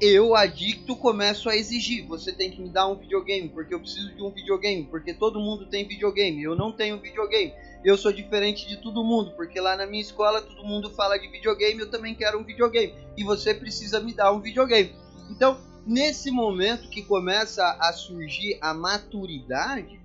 eu 0.00 0.34
adicto 0.34 0.96
começo 0.96 1.48
a 1.48 1.56
exigir, 1.56 2.04
você 2.06 2.32
tem 2.32 2.50
que 2.50 2.60
me 2.60 2.68
dar 2.68 2.88
um 2.88 2.96
videogame, 2.96 3.48
porque 3.48 3.74
eu 3.74 3.80
preciso 3.80 4.14
de 4.14 4.22
um 4.22 4.30
videogame, 4.30 4.84
porque 4.84 5.14
todo 5.14 5.40
mundo 5.40 5.66
tem 5.66 5.86
videogame, 5.86 6.42
eu 6.42 6.56
não 6.56 6.72
tenho 6.72 6.98
videogame. 6.98 7.52
Eu 7.84 7.96
sou 7.96 8.12
diferente 8.12 8.66
de 8.66 8.78
todo 8.78 9.04
mundo, 9.04 9.32
porque 9.36 9.60
lá 9.60 9.76
na 9.76 9.86
minha 9.86 10.02
escola 10.02 10.42
todo 10.42 10.64
mundo 10.64 10.90
fala 10.90 11.16
de 11.18 11.28
videogame, 11.28 11.80
eu 11.80 11.90
também 11.90 12.14
quero 12.14 12.38
um 12.38 12.44
videogame, 12.44 12.92
e 13.16 13.22
você 13.22 13.54
precisa 13.54 14.00
me 14.00 14.12
dar 14.12 14.32
um 14.32 14.40
videogame. 14.40 14.92
Então, 15.30 15.58
nesse 15.86 16.30
momento 16.30 16.88
que 16.88 17.02
começa 17.02 17.76
a 17.80 17.92
surgir 17.92 18.58
a 18.60 18.74
maturidade, 18.74 20.00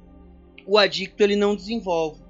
o 0.66 0.78
adicto 0.78 1.24
ele 1.24 1.36
não 1.36 1.56
desenvolve, 1.56 2.22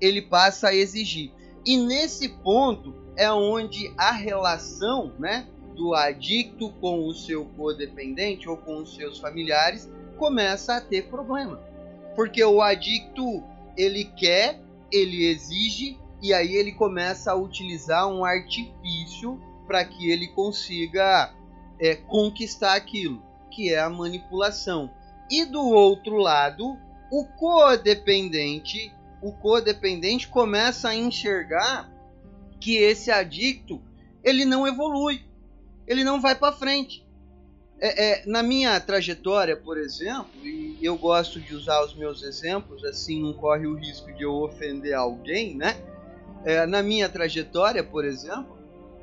ele 0.00 0.22
passa 0.22 0.68
a 0.68 0.74
exigir. 0.74 1.32
E 1.64 1.76
nesse 1.76 2.28
ponto 2.28 2.94
é 3.16 3.30
onde 3.30 3.92
a 3.96 4.12
relação, 4.12 5.12
né, 5.18 5.46
do 5.74 5.94
adicto 5.94 6.70
com 6.80 7.06
o 7.06 7.14
seu 7.14 7.44
codependente 7.44 8.48
ou 8.48 8.56
com 8.56 8.78
os 8.78 8.94
seus 8.94 9.18
familiares 9.18 9.90
começa 10.16 10.76
a 10.76 10.80
ter 10.80 11.08
problema. 11.08 11.60
Porque 12.14 12.42
o 12.42 12.62
adicto, 12.62 13.42
ele 13.76 14.04
quer, 14.04 14.60
ele 14.90 15.26
exige 15.26 15.98
e 16.22 16.32
aí 16.32 16.54
ele 16.54 16.72
começa 16.72 17.30
a 17.30 17.34
utilizar 17.34 18.08
um 18.08 18.24
artifício 18.24 19.38
para 19.66 19.84
que 19.84 20.10
ele 20.10 20.28
consiga 20.28 21.34
é, 21.78 21.94
conquistar 21.94 22.74
aquilo, 22.74 23.22
que 23.50 23.72
é 23.72 23.78
a 23.78 23.90
manipulação. 23.90 24.90
E 25.30 25.44
do 25.44 25.62
outro 25.62 26.16
lado, 26.16 26.76
o 27.10 27.24
codependente, 27.24 28.92
o 29.22 29.32
codependente 29.32 30.28
começa 30.28 30.88
a 30.88 30.94
enxergar 30.94 31.90
que 32.60 32.76
esse 32.76 33.10
adicto 33.10 33.80
ele 34.22 34.44
não 34.44 34.66
evolui, 34.66 35.22
ele 35.86 36.02
não 36.02 36.20
vai 36.20 36.34
para 36.34 36.52
frente. 36.52 37.06
É, 37.78 38.22
é, 38.22 38.26
na 38.26 38.42
minha 38.42 38.80
trajetória, 38.80 39.56
por 39.56 39.76
exemplo, 39.76 40.30
e 40.42 40.78
eu 40.80 40.96
gosto 40.96 41.38
de 41.38 41.54
usar 41.54 41.84
os 41.84 41.94
meus 41.94 42.22
exemplos, 42.22 42.82
assim 42.84 43.20
não 43.20 43.34
corre 43.34 43.66
o 43.66 43.74
risco 43.74 44.10
de 44.14 44.22
eu 44.22 44.32
ofender 44.32 44.94
alguém, 44.94 45.54
né? 45.54 45.76
É, 46.44 46.64
na 46.64 46.82
minha 46.82 47.08
trajetória, 47.08 47.84
por 47.84 48.04
exemplo, 48.04 48.55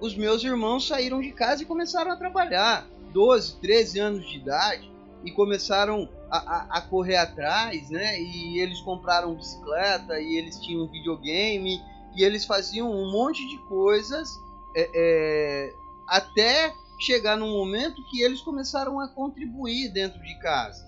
os 0.03 0.17
meus 0.17 0.43
irmãos 0.43 0.85
saíram 0.85 1.21
de 1.21 1.31
casa 1.31 1.63
e 1.63 1.65
começaram 1.65 2.11
a 2.11 2.17
trabalhar, 2.17 2.85
12, 3.13 3.55
13 3.61 3.99
anos 3.99 4.29
de 4.29 4.35
idade, 4.35 4.91
e 5.23 5.31
começaram 5.31 6.09
a, 6.29 6.39
a, 6.39 6.77
a, 6.77 6.81
correr 6.81 7.15
atrás, 7.15 7.89
né? 7.89 8.19
E 8.19 8.59
eles 8.59 8.81
compraram 8.81 9.33
bicicleta 9.33 10.19
e 10.19 10.35
eles 10.35 10.59
tinham 10.59 10.91
videogame 10.91 11.79
e 12.17 12.21
eles 12.21 12.43
faziam 12.43 12.91
um 12.91 13.13
monte 13.13 13.47
de 13.47 13.57
coisas 13.59 14.29
é, 14.75 14.89
é, 14.93 15.73
até 16.09 16.73
chegar 16.99 17.37
num 17.37 17.53
momento 17.53 18.03
que 18.11 18.21
eles 18.21 18.41
começaram 18.41 18.99
a 18.99 19.07
contribuir 19.07 19.87
dentro 19.87 20.21
de 20.21 20.37
casa, 20.39 20.85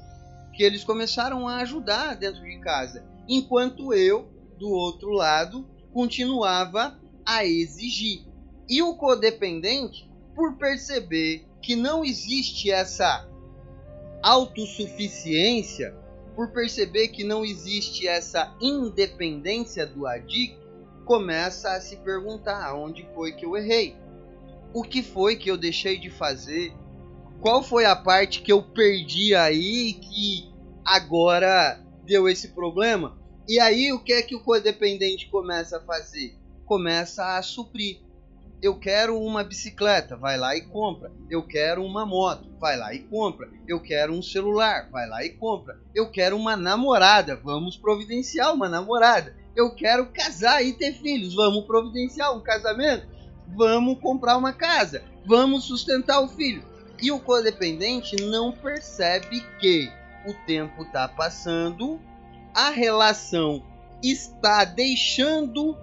que 0.53 0.61
eles 0.61 0.83
começaram 0.83 1.47
a 1.47 1.59
ajudar 1.61 2.17
dentro 2.17 2.43
de 2.43 2.59
casa, 2.59 3.07
enquanto 3.29 3.93
eu, 3.93 4.27
do 4.59 4.67
outro 4.67 5.11
lado, 5.11 5.65
continuava 5.93 6.99
a 7.25 7.45
exigir. 7.45 8.24
E 8.67 8.81
o 8.81 8.95
codependente, 8.95 10.09
por 10.35 10.57
perceber 10.57 11.45
que 11.61 11.75
não 11.75 12.03
existe 12.03 12.71
essa 12.71 13.27
autossuficiência, 14.21 15.95
por 16.35 16.51
perceber 16.51 17.09
que 17.09 17.23
não 17.23 17.45
existe 17.45 18.07
essa 18.07 18.55
independência 18.59 19.85
do 19.85 20.05
adicto, 20.05 20.65
começa 21.05 21.71
a 21.71 21.79
se 21.79 21.97
perguntar 21.97 22.75
onde 22.75 23.07
foi 23.13 23.31
que 23.31 23.45
eu 23.45 23.55
errei. 23.55 23.95
O 24.73 24.83
que 24.83 25.01
foi 25.01 25.35
que 25.35 25.49
eu 25.49 25.55
deixei 25.55 25.97
de 25.99 26.09
fazer? 26.09 26.73
Qual 27.39 27.63
foi 27.63 27.85
a 27.85 27.95
parte 27.95 28.41
que 28.41 28.51
eu 28.51 28.61
perdi 28.61 29.35
aí 29.35 29.93
que 29.93 30.51
agora 30.83 31.79
deu 32.03 32.27
esse 32.27 32.49
problema? 32.49 33.17
E 33.47 33.59
aí 33.59 33.93
o 33.93 33.99
que 33.99 34.11
é 34.11 34.21
que 34.23 34.35
o 34.35 34.43
codependente 34.43 35.29
começa 35.29 35.77
a 35.77 35.81
fazer? 35.81 36.35
Começa 36.65 37.37
a 37.37 37.41
suprir. 37.43 38.04
Eu 38.65 38.73
quero 38.79 39.21
uma 39.21 39.43
bicicleta, 39.43 40.17
vai 40.17 40.39
lá 40.39 40.55
e 40.55 40.61
compra. 40.61 41.11
Eu 41.29 41.45
quero 41.45 41.85
uma 41.85 42.03
moto, 42.03 42.49
vai 42.59 42.75
lá 42.75 42.95
e 42.95 42.97
compra. 42.97 43.47
Eu 43.67 43.79
quero 43.79 44.11
um 44.11 44.23
celular, 44.23 44.89
vai 44.89 45.07
lá 45.07 45.23
e 45.23 45.29
compra. 45.29 45.79
Eu 45.93 46.09
quero 46.09 46.35
uma 46.35 46.57
namorada, 46.57 47.35
vamos 47.35 47.77
providenciar 47.77 48.51
uma 48.51 48.67
namorada. 48.67 49.35
Eu 49.55 49.75
quero 49.75 50.07
casar 50.07 50.65
e 50.65 50.73
ter 50.73 50.93
filhos, 50.93 51.35
vamos 51.35 51.65
providenciar 51.65 52.35
um 52.35 52.41
casamento. 52.41 53.05
Vamos 53.55 53.99
comprar 53.99 54.35
uma 54.35 54.51
casa, 54.51 55.03
vamos 55.27 55.65
sustentar 55.65 56.19
o 56.21 56.27
filho. 56.27 56.63
E 56.99 57.11
o 57.11 57.19
codependente 57.19 58.15
não 58.15 58.51
percebe 58.51 59.41
que 59.59 59.91
o 60.25 60.33
tempo 60.47 60.81
está 60.81 61.07
passando, 61.07 62.01
a 62.51 62.71
relação 62.71 63.63
está 64.01 64.65
deixando 64.65 65.77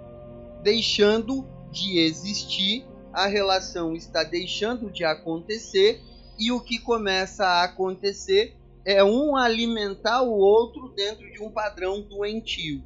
deixando 0.62 1.51
de 1.72 1.98
existir, 1.98 2.86
a 3.12 3.26
relação 3.26 3.94
está 3.94 4.22
deixando 4.22 4.90
de 4.90 5.04
acontecer 5.04 6.00
e 6.38 6.52
o 6.52 6.60
que 6.60 6.78
começa 6.78 7.44
a 7.44 7.64
acontecer 7.64 8.56
é 8.84 9.02
um 9.02 9.36
alimentar 9.36 10.22
o 10.22 10.32
outro 10.32 10.88
dentro 10.90 11.30
de 11.32 11.42
um 11.42 11.50
padrão 11.50 12.00
doentio. 12.00 12.82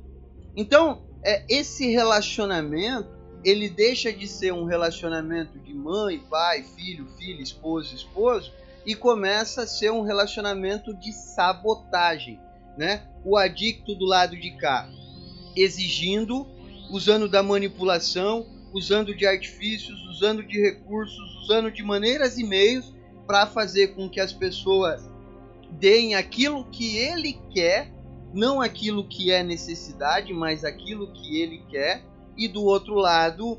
Então, 0.54 1.02
é, 1.22 1.44
esse 1.48 1.90
relacionamento 1.90 3.16
ele 3.44 3.68
deixa 3.68 4.12
de 4.12 4.26
ser 4.26 4.52
um 4.52 4.64
relacionamento 4.64 5.58
de 5.58 5.72
mãe, 5.72 6.18
pai, 6.18 6.64
filho, 6.64 7.06
filha, 7.16 7.42
esposo, 7.42 7.94
esposo 7.94 8.52
e 8.84 8.94
começa 8.94 9.62
a 9.62 9.66
ser 9.66 9.90
um 9.90 10.02
relacionamento 10.02 10.94
de 10.94 11.12
sabotagem, 11.12 12.40
né? 12.76 13.06
O 13.24 13.36
adicto 13.36 13.94
do 13.94 14.04
lado 14.04 14.36
de 14.36 14.50
cá 14.52 14.88
exigindo, 15.56 16.46
usando 16.90 17.28
da 17.28 17.42
manipulação, 17.42 18.46
usando 18.76 19.14
de 19.14 19.26
artifícios, 19.26 19.98
usando 20.10 20.42
de 20.42 20.60
recursos, 20.60 21.18
usando 21.42 21.70
de 21.70 21.82
maneiras 21.82 22.36
e 22.36 22.44
meios 22.44 22.94
para 23.26 23.46
fazer 23.46 23.94
com 23.94 24.06
que 24.06 24.20
as 24.20 24.34
pessoas 24.34 25.02
deem 25.70 26.14
aquilo 26.14 26.66
que 26.66 26.98
ele 26.98 27.40
quer, 27.54 27.90
não 28.34 28.60
aquilo 28.60 29.08
que 29.08 29.32
é 29.32 29.42
necessidade, 29.42 30.30
mas 30.34 30.62
aquilo 30.62 31.10
que 31.14 31.40
ele 31.40 31.64
quer. 31.70 32.04
E 32.36 32.46
do 32.46 32.62
outro 32.64 32.96
lado, 32.96 33.58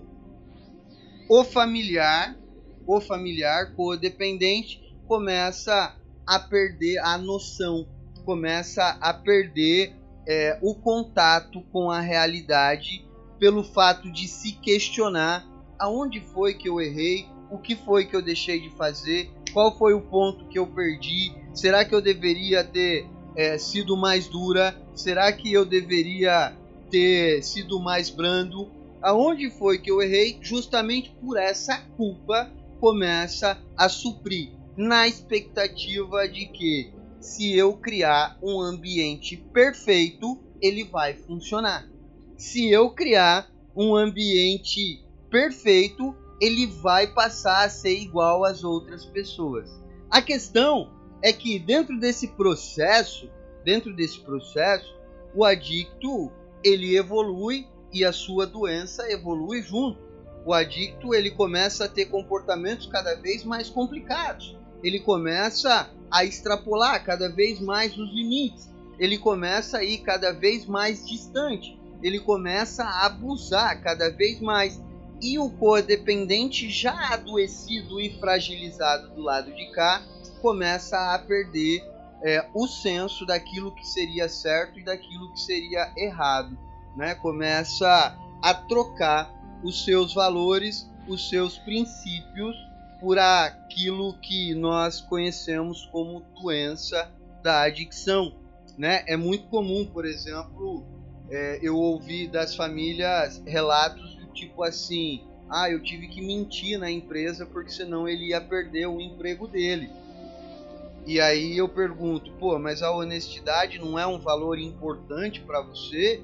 o 1.28 1.44
familiar, 1.44 2.38
o 2.86 3.02
familiar 3.02 3.74
codependente 3.74 4.96
começa 5.08 5.96
a 6.28 6.40
perder 6.40 7.00
a 7.00 7.18
noção, 7.18 7.88
começa 8.24 8.84
a 9.02 9.12
perder 9.16 9.96
é, 10.28 10.60
o 10.62 10.76
contato 10.76 11.64
com 11.72 11.90
a 11.90 12.02
realidade 12.02 13.07
pelo 13.40 13.64
fato 13.64 14.12
de 14.12 14.28
se 14.28 14.54
questionar 14.54 15.48
aonde 15.80 16.20
foi 16.20 16.54
que 16.54 16.68
eu 16.68 16.82
errei, 16.82 17.28
o 17.50 17.58
que 17.58 17.76
foi 17.76 18.06
que 18.06 18.16
eu 18.16 18.22
deixei 18.22 18.60
de 18.60 18.70
fazer, 18.72 19.32
qual 19.54 19.78
foi 19.78 19.94
o 19.94 20.02
ponto 20.02 20.46
que 20.48 20.60
eu 20.60 20.68
perdi, 20.68 21.34
será 21.54 21.86
que 21.86 21.94
eu 21.94 22.02
deveria 22.02 22.64
ter 22.64 23.08
é, 23.36 23.58
sido 23.58 23.96
mais 23.96 24.28
dura, 24.28 24.76
será 24.96 25.32
que 25.32 25.52
eu 25.52 25.66
deveria 25.66 26.56
ter 26.90 27.44
sido 27.44 27.80
mais 27.80 28.10
brando, 28.10 28.70
aonde 29.02 29.50
foi 29.50 29.78
que 29.78 29.92
eu 29.92 30.02
errei, 30.02 30.40
justamente 30.42 31.12
por 31.22 31.38
essa 31.38 31.78
culpa 31.96 32.52
começa 32.80 33.58
a 33.76 33.88
suprir, 33.88 34.52
na 34.76 35.08
expectativa 35.08 36.28
de 36.28 36.46
que 36.48 36.92
se 37.20 37.56
eu 37.56 37.74
criar 37.74 38.38
um 38.42 38.62
ambiente 38.62 39.38
perfeito, 39.38 40.40
ele 40.62 40.84
vai 40.84 41.14
funcionar 41.14 41.88
se 42.38 42.70
eu 42.70 42.92
criar 42.92 43.50
um 43.76 43.96
ambiente 43.96 45.04
perfeito, 45.30 46.16
ele 46.40 46.68
vai 46.68 47.08
passar 47.08 47.66
a 47.66 47.70
ser 47.70 48.00
igual 48.00 48.46
às 48.46 48.64
outras 48.64 49.04
pessoas. 49.06 49.68
A 50.10 50.22
questão 50.22 50.92
é 51.22 51.34
que 51.34 51.58
dentro 51.58 52.00
desse 52.00 52.28
processo, 52.28 53.28
dentro 53.66 53.94
desse 53.94 54.20
processo, 54.20 54.96
o 55.36 55.44
adicto 55.44 56.32
ele 56.64 56.96
evolui 56.96 57.68
e 57.92 58.06
a 58.06 58.14
sua 58.14 58.46
doença 58.46 59.12
evolui 59.12 59.64
junto. 59.64 60.00
O 60.46 60.54
adicto 60.54 61.16
ele 61.16 61.32
começa 61.32 61.86
a 61.86 61.90
ter 61.90 62.06
comportamentos 62.06 62.86
cada 62.86 63.16
vez 63.16 63.44
mais 63.44 63.68
complicados. 63.68 64.56
Ele 64.84 65.00
começa 65.00 65.90
a 66.10 66.24
extrapolar 66.24 67.04
cada 67.04 67.30
vez 67.30 67.60
mais 67.60 67.98
os 67.98 68.14
limites. 68.14 68.70
Ele 69.00 69.18
começa 69.18 69.80
a 69.80 69.84
ir 69.84 69.98
cada 70.00 70.32
vez 70.32 70.66
mais 70.66 71.06
distante 71.06 71.78
ele 72.02 72.20
começa 72.20 72.84
a 72.84 73.06
abusar 73.06 73.82
cada 73.82 74.10
vez 74.10 74.40
mais. 74.40 74.82
E 75.22 75.40
o 75.40 75.50
codependente, 75.50 76.70
já 76.70 77.14
adoecido 77.14 78.00
e 78.00 78.20
fragilizado 78.20 79.10
do 79.16 79.22
lado 79.22 79.52
de 79.54 79.72
cá, 79.72 80.04
começa 80.42 81.16
a 81.16 81.20
perder 81.20 81.84
é, 82.24 82.48
o 82.54 82.68
senso 82.68 83.26
daquilo 83.26 83.74
que 83.74 83.86
seria 83.86 84.30
certo 84.30 84.80
e 84.80 84.84
daquilo 84.84 85.32
que 85.34 85.42
seria 85.42 85.92
errado. 85.98 86.58
Né? 86.96 87.16
Começa 87.16 88.16
a 88.44 88.54
trocar 88.54 89.34
os 89.64 89.84
seus 89.84 90.14
valores, 90.14 90.90
os 91.08 91.30
seus 91.30 91.58
princípios, 91.58 92.56
por 93.00 93.18
aquilo 93.20 94.14
que 94.20 94.54
nós 94.56 95.02
conhecemos 95.02 95.86
como 95.92 96.22
doença 96.42 97.12
da 97.44 97.62
adicção. 97.62 98.34
Né? 98.78 99.04
É 99.08 99.16
muito 99.16 99.48
comum, 99.48 99.86
por 99.86 100.06
exemplo, 100.06 100.86
é, 101.30 101.60
eu 101.62 101.76
ouvi 101.76 102.28
das 102.28 102.56
famílias 102.56 103.42
relatos 103.46 104.16
do 104.16 104.28
tipo 104.34 104.64
assim: 104.64 105.24
ah, 105.50 105.70
eu 105.70 105.82
tive 105.82 106.08
que 106.08 106.22
mentir 106.22 106.80
na 106.80 106.90
empresa 106.90 107.46
porque 107.46 107.72
senão 107.72 108.08
ele 108.08 108.30
ia 108.30 108.42
perder 108.42 108.88
o 108.88 109.00
emprego 109.00 109.48
dele. 109.48 109.90
E 111.06 111.22
aí 111.22 111.58
eu 111.58 111.70
pergunto, 111.70 112.34
pô, 112.34 112.60
mas 112.60 112.84
a 112.84 112.92
honestidade 112.92 113.80
não 113.80 113.98
é 113.98 114.06
um 114.06 114.20
valor 114.20 114.60
importante 114.60 115.40
para 115.40 115.62
você? 115.62 116.22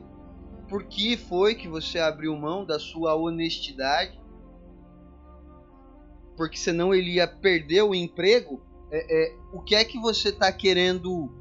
Por 0.68 0.84
que 0.84 1.16
foi 1.16 1.56
que 1.56 1.70
você 1.70 2.00
abriu 2.00 2.36
mão 2.36 2.66
da 2.66 2.78
sua 2.78 3.16
honestidade? 3.16 4.20
Porque 6.36 6.58
senão 6.58 6.94
ele 6.94 7.12
ia 7.14 7.28
perder 7.28 7.84
o 7.84 7.96
emprego? 7.96 8.62
É, 8.92 9.26
é, 9.26 9.38
o 9.54 9.62
que 9.62 9.74
é 9.74 9.86
que 9.86 10.00
você 10.00 10.30
está 10.30 10.52
querendo 10.52 11.32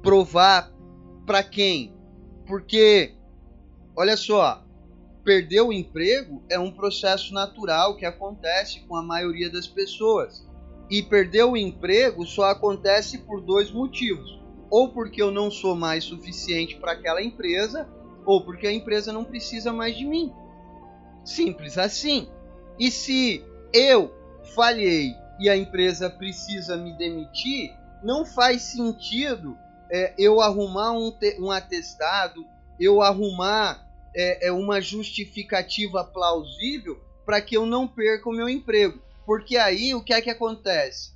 provar 0.00 0.72
para 1.26 1.42
quem? 1.42 1.93
Porque, 2.46 3.14
olha 3.96 4.16
só, 4.16 4.62
perder 5.24 5.62
o 5.62 5.72
emprego 5.72 6.42
é 6.50 6.58
um 6.58 6.70
processo 6.70 7.32
natural 7.32 7.96
que 7.96 8.04
acontece 8.04 8.80
com 8.80 8.96
a 8.96 9.02
maioria 9.02 9.50
das 9.50 9.66
pessoas. 9.66 10.46
E 10.90 11.02
perder 11.02 11.44
o 11.44 11.56
emprego 11.56 12.26
só 12.26 12.44
acontece 12.50 13.18
por 13.18 13.40
dois 13.40 13.70
motivos: 13.70 14.38
ou 14.70 14.90
porque 14.90 15.22
eu 15.22 15.30
não 15.30 15.50
sou 15.50 15.74
mais 15.74 16.04
suficiente 16.04 16.76
para 16.76 16.92
aquela 16.92 17.22
empresa, 17.22 17.88
ou 18.26 18.44
porque 18.44 18.66
a 18.66 18.72
empresa 18.72 19.12
não 19.12 19.24
precisa 19.24 19.72
mais 19.72 19.96
de 19.96 20.04
mim. 20.04 20.32
Simples 21.24 21.78
assim. 21.78 22.28
E 22.78 22.90
se 22.90 23.42
eu 23.72 24.12
falhei 24.54 25.14
e 25.40 25.48
a 25.48 25.56
empresa 25.56 26.10
precisa 26.10 26.76
me 26.76 26.92
demitir, 26.98 27.72
não 28.02 28.26
faz 28.26 28.62
sentido 28.62 29.56
é, 29.90 30.14
eu 30.18 30.40
arrumar 30.40 30.92
um, 30.92 31.10
te, 31.10 31.36
um 31.40 31.50
atestado, 31.50 32.44
eu 32.78 33.02
arrumar 33.02 33.84
é, 34.14 34.48
é 34.48 34.52
uma 34.52 34.80
justificativa 34.80 36.04
plausível 36.04 37.00
para 37.24 37.40
que 37.40 37.56
eu 37.56 37.66
não 37.66 37.86
perca 37.86 38.28
o 38.28 38.32
meu 38.32 38.48
emprego. 38.48 39.00
Porque 39.26 39.56
aí 39.56 39.94
o 39.94 40.02
que 40.02 40.12
é 40.12 40.20
que 40.20 40.30
acontece? 40.30 41.12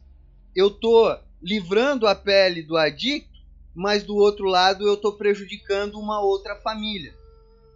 Eu 0.54 0.70
tô 0.70 1.16
livrando 1.42 2.06
a 2.06 2.14
pele 2.14 2.62
do 2.62 2.76
adicto, 2.76 3.38
mas 3.74 4.02
do 4.02 4.16
outro 4.16 4.46
lado 4.46 4.86
eu 4.86 4.94
estou 4.94 5.12
prejudicando 5.12 5.98
uma 5.98 6.20
outra 6.20 6.56
família. 6.56 7.14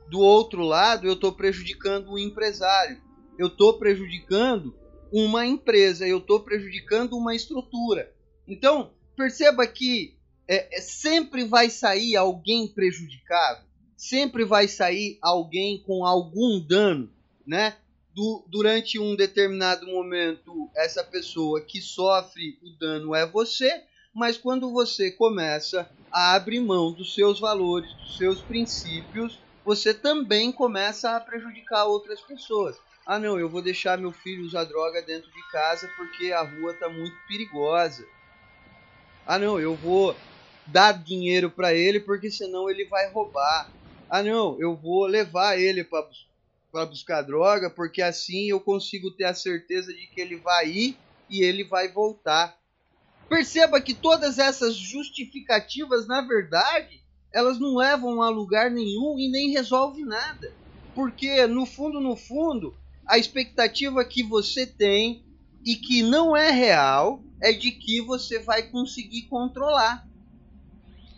Do 0.08 0.20
outro 0.20 0.62
lado 0.62 1.06
eu 1.06 1.12
estou 1.12 1.32
prejudicando 1.32 2.12
o 2.12 2.18
empresário. 2.18 3.00
Eu 3.38 3.46
estou 3.46 3.74
prejudicando 3.78 4.74
uma 5.12 5.46
empresa, 5.46 6.06
eu 6.06 6.18
estou 6.18 6.40
prejudicando 6.40 7.16
uma 7.16 7.34
estrutura. 7.34 8.12
Então, 8.48 8.90
perceba 9.16 9.66
que 9.66 10.16
é, 10.52 10.68
é, 10.70 10.80
sempre 10.82 11.46
vai 11.46 11.70
sair 11.70 12.14
alguém 12.14 12.68
prejudicado, 12.68 13.64
sempre 13.96 14.44
vai 14.44 14.68
sair 14.68 15.18
alguém 15.22 15.82
com 15.82 16.04
algum 16.04 16.60
dano, 16.60 17.10
né? 17.46 17.74
Du 18.14 18.44
durante 18.50 18.98
um 18.98 19.16
determinado 19.16 19.86
momento, 19.86 20.70
essa 20.76 21.02
pessoa 21.02 21.62
que 21.62 21.80
sofre 21.80 22.58
o 22.62 22.78
dano 22.78 23.14
é 23.14 23.24
você, 23.24 23.82
mas 24.14 24.36
quando 24.36 24.70
você 24.70 25.10
começa 25.10 25.90
a 26.12 26.34
abrir 26.34 26.60
mão 26.60 26.92
dos 26.92 27.14
seus 27.14 27.40
valores, 27.40 27.88
dos 27.94 28.16
seus 28.18 28.42
princípios, 28.42 29.40
você 29.64 29.94
também 29.94 30.52
começa 30.52 31.16
a 31.16 31.20
prejudicar 31.20 31.86
outras 31.86 32.20
pessoas. 32.20 32.76
Ah, 33.06 33.18
não, 33.18 33.40
eu 33.40 33.48
vou 33.48 33.62
deixar 33.62 33.96
meu 33.96 34.12
filho 34.12 34.44
usar 34.44 34.64
droga 34.64 35.00
dentro 35.00 35.32
de 35.32 35.50
casa 35.50 35.90
porque 35.96 36.30
a 36.30 36.42
rua 36.42 36.72
está 36.72 36.90
muito 36.90 37.16
perigosa. 37.26 38.04
Ah, 39.24 39.38
não, 39.38 39.58
eu 39.58 39.74
vou 39.74 40.14
dar 40.66 40.92
dinheiro 40.92 41.50
para 41.50 41.74
ele 41.74 42.00
porque 42.00 42.30
senão 42.30 42.70
ele 42.70 42.84
vai 42.86 43.10
roubar. 43.10 43.72
Ah, 44.08 44.22
não, 44.22 44.60
eu 44.60 44.76
vou 44.76 45.06
levar 45.06 45.58
ele 45.58 45.84
para 45.84 46.86
buscar 46.86 47.22
droga 47.22 47.70
porque 47.70 48.02
assim 48.02 48.50
eu 48.50 48.60
consigo 48.60 49.10
ter 49.10 49.24
a 49.24 49.34
certeza 49.34 49.92
de 49.92 50.06
que 50.08 50.20
ele 50.20 50.36
vai 50.36 50.68
ir 50.68 50.96
e 51.28 51.42
ele 51.42 51.64
vai 51.64 51.88
voltar. 51.88 52.56
Perceba 53.28 53.80
que 53.80 53.94
todas 53.94 54.38
essas 54.38 54.76
justificativas, 54.76 56.06
na 56.06 56.20
verdade, 56.20 57.02
elas 57.32 57.58
não 57.58 57.76
levam 57.76 58.20
a 58.20 58.28
lugar 58.28 58.70
nenhum 58.70 59.18
e 59.18 59.30
nem 59.30 59.50
resolvem 59.50 60.04
nada. 60.04 60.52
Porque, 60.94 61.46
no 61.46 61.64
fundo, 61.64 61.98
no 61.98 62.14
fundo, 62.14 62.76
a 63.06 63.16
expectativa 63.16 64.04
que 64.04 64.22
você 64.22 64.66
tem 64.66 65.24
e 65.64 65.76
que 65.76 66.02
não 66.02 66.36
é 66.36 66.50
real 66.50 67.22
é 67.40 67.52
de 67.52 67.70
que 67.70 68.02
você 68.02 68.38
vai 68.38 68.64
conseguir 68.64 69.22
controlar. 69.22 70.06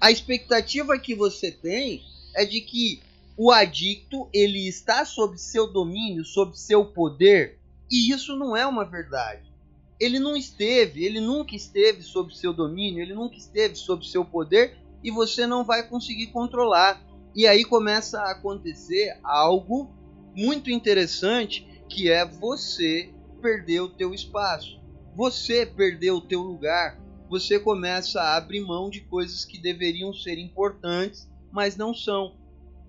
A 0.04 0.10
expectativa 0.10 0.98
que 0.98 1.14
você 1.14 1.50
tem 1.50 2.04
é 2.36 2.44
de 2.44 2.60
que 2.60 3.00
o 3.36 3.50
adicto 3.50 4.28
ele 4.32 4.68
está 4.68 5.04
sob 5.04 5.38
seu 5.38 5.72
domínio, 5.72 6.24
sob 6.24 6.58
seu 6.58 6.84
poder, 6.84 7.58
e 7.90 8.12
isso 8.12 8.36
não 8.36 8.56
é 8.56 8.66
uma 8.66 8.84
verdade 8.84 9.54
ele 10.00 10.18
não 10.18 10.36
esteve, 10.36 11.04
ele 11.04 11.20
nunca 11.20 11.54
esteve 11.54 12.02
sob 12.02 12.36
seu 12.36 12.52
domínio, 12.52 13.02
ele 13.02 13.14
nunca 13.14 13.36
esteve 13.36 13.74
sob 13.74 14.06
seu 14.06 14.24
poder 14.24 14.76
e 15.02 15.10
você 15.10 15.46
não 15.46 15.64
vai 15.64 15.86
conseguir 15.88 16.28
controlar. 16.28 17.02
E 17.34 17.46
aí 17.46 17.64
começa 17.64 18.20
a 18.20 18.32
acontecer 18.32 19.18
algo 19.22 19.90
muito 20.34 20.70
interessante, 20.70 21.66
que 21.88 22.10
é 22.10 22.24
você 22.24 23.12
perder 23.40 23.80
o 23.80 23.88
teu 23.88 24.12
espaço. 24.14 24.80
Você 25.14 25.64
perdeu 25.64 26.16
o 26.16 26.20
teu 26.20 26.40
lugar. 26.40 27.00
Você 27.34 27.58
começa 27.58 28.22
a 28.22 28.36
abrir 28.36 28.60
mão 28.60 28.88
de 28.88 29.00
coisas 29.00 29.44
que 29.44 29.58
deveriam 29.58 30.14
ser 30.14 30.38
importantes, 30.38 31.28
mas 31.50 31.76
não 31.76 31.92
são. 31.92 32.36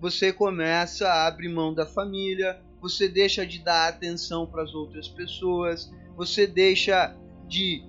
Você 0.00 0.32
começa 0.32 1.08
a 1.08 1.26
abrir 1.26 1.48
mão 1.48 1.74
da 1.74 1.84
família, 1.84 2.62
você 2.80 3.08
deixa 3.08 3.44
de 3.44 3.58
dar 3.58 3.88
atenção 3.88 4.46
para 4.46 4.62
as 4.62 4.72
outras 4.72 5.08
pessoas, 5.08 5.92
você 6.16 6.46
deixa 6.46 7.12
de 7.48 7.82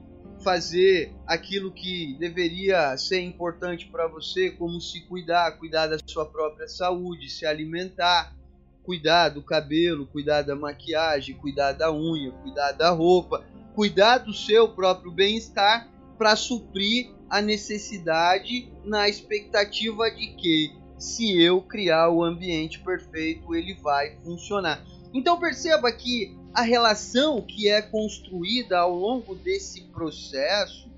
fazer 0.44 1.14
aquilo 1.28 1.72
que 1.72 2.16
deveria 2.18 2.98
ser 2.98 3.22
importante 3.22 3.86
para 3.86 4.08
você, 4.08 4.50
como 4.50 4.82
se 4.82 5.02
cuidar, 5.02 5.60
cuidar 5.60 5.86
da 5.86 6.00
sua 6.08 6.26
própria 6.26 6.68
saúde, 6.68 7.30
se 7.30 7.46
alimentar, 7.46 8.36
cuidar 8.82 9.30
do 9.30 9.44
cabelo, 9.44 10.08
cuidar 10.08 10.42
da 10.42 10.56
maquiagem, 10.56 11.38
cuidar 11.38 11.74
da 11.74 11.94
unha, 11.94 12.32
cuidar 12.32 12.72
da 12.72 12.90
roupa, 12.90 13.46
cuidar 13.76 14.18
do 14.18 14.34
seu 14.34 14.70
próprio 14.70 15.12
bem-estar 15.12 15.96
para 16.18 16.36
suprir 16.36 17.12
a 17.30 17.42
necessidade 17.42 18.72
na 18.84 19.08
expectativa 19.08 20.10
de 20.10 20.28
que 20.36 20.76
se 20.98 21.40
eu 21.40 21.62
criar 21.62 22.10
o 22.10 22.24
ambiente 22.24 22.80
perfeito, 22.80 23.54
ele 23.54 23.76
vai 23.76 24.18
funcionar. 24.24 24.84
Então 25.14 25.40
perceba 25.40 25.92
que 25.92 26.36
a 26.54 26.62
relação 26.62 27.42
que 27.42 27.70
é 27.70 27.82
construída 27.82 28.80
ao 28.80 28.96
longo 28.96 29.36
desse 29.36 29.82
processo 29.86 30.90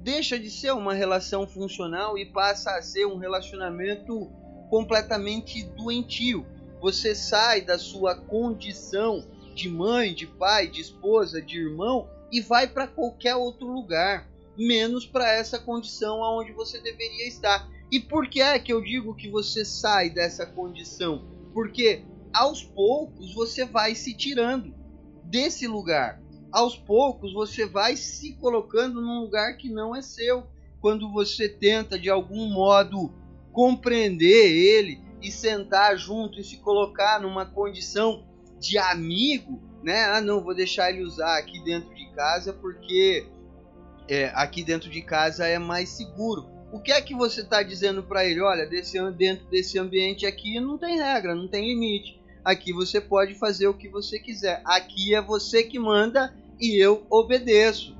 deixa 0.00 0.38
de 0.38 0.50
ser 0.50 0.72
uma 0.72 0.94
relação 0.94 1.46
funcional 1.46 2.18
e 2.18 2.24
passa 2.24 2.72
a 2.72 2.82
ser 2.82 3.06
um 3.06 3.18
relacionamento 3.18 4.28
completamente 4.68 5.62
doentio. 5.62 6.46
Você 6.80 7.14
sai 7.14 7.60
da 7.60 7.78
sua 7.78 8.14
condição 8.14 9.24
de 9.54 9.68
mãe, 9.68 10.14
de 10.14 10.26
pai, 10.26 10.66
de 10.66 10.80
esposa, 10.80 11.42
de 11.42 11.58
irmão 11.58 12.08
e 12.32 12.40
vai 12.40 12.66
para 12.66 12.86
qualquer 12.86 13.34
outro 13.34 13.66
lugar, 13.66 14.29
menos 14.60 15.06
para 15.06 15.32
essa 15.32 15.58
condição 15.58 16.22
aonde 16.22 16.52
você 16.52 16.78
deveria 16.80 17.26
estar. 17.26 17.66
E 17.90 17.98
por 17.98 18.28
que 18.28 18.42
é 18.42 18.58
que 18.58 18.72
eu 18.72 18.82
digo 18.82 19.14
que 19.14 19.28
você 19.28 19.64
sai 19.64 20.10
dessa 20.10 20.44
condição? 20.44 21.24
Porque 21.54 22.04
aos 22.32 22.62
poucos 22.62 23.34
você 23.34 23.64
vai 23.64 23.94
se 23.94 24.14
tirando 24.14 24.74
desse 25.24 25.66
lugar. 25.66 26.22
Aos 26.52 26.76
poucos 26.76 27.32
você 27.32 27.64
vai 27.64 27.96
se 27.96 28.34
colocando 28.34 29.00
num 29.00 29.20
lugar 29.20 29.56
que 29.56 29.70
não 29.70 29.96
é 29.96 30.02
seu. 30.02 30.46
Quando 30.80 31.10
você 31.10 31.48
tenta 31.48 31.98
de 31.98 32.10
algum 32.10 32.48
modo 32.52 33.12
compreender 33.52 34.52
ele 34.52 35.00
e 35.22 35.30
sentar 35.30 35.96
junto 35.96 36.38
e 36.38 36.44
se 36.44 36.58
colocar 36.58 37.20
numa 37.20 37.46
condição 37.46 38.26
de 38.58 38.76
amigo, 38.78 39.60
né? 39.82 40.04
Ah, 40.04 40.20
não, 40.20 40.42
vou 40.42 40.54
deixar 40.54 40.90
ele 40.90 41.02
usar 41.02 41.38
aqui 41.38 41.62
dentro 41.64 41.94
de 41.94 42.10
casa 42.12 42.52
porque 42.52 43.26
é, 44.10 44.32
aqui 44.34 44.64
dentro 44.64 44.90
de 44.90 45.00
casa 45.00 45.46
é 45.46 45.56
mais 45.56 45.88
seguro. 45.90 46.50
O 46.72 46.80
que 46.80 46.90
é 46.90 47.00
que 47.00 47.14
você 47.14 47.42
está 47.42 47.62
dizendo 47.62 48.02
para 48.02 48.24
ele? 48.24 48.40
Olha, 48.40 48.66
desse, 48.66 48.98
dentro 49.12 49.46
desse 49.46 49.78
ambiente 49.78 50.26
aqui 50.26 50.58
não 50.58 50.76
tem 50.76 50.98
regra, 50.98 51.32
não 51.32 51.46
tem 51.46 51.64
limite. 51.64 52.20
Aqui 52.44 52.72
você 52.72 53.00
pode 53.00 53.34
fazer 53.34 53.68
o 53.68 53.74
que 53.74 53.88
você 53.88 54.18
quiser. 54.18 54.62
Aqui 54.64 55.14
é 55.14 55.22
você 55.22 55.62
que 55.62 55.78
manda 55.78 56.34
e 56.60 56.76
eu 56.76 57.06
obedeço. 57.08 57.96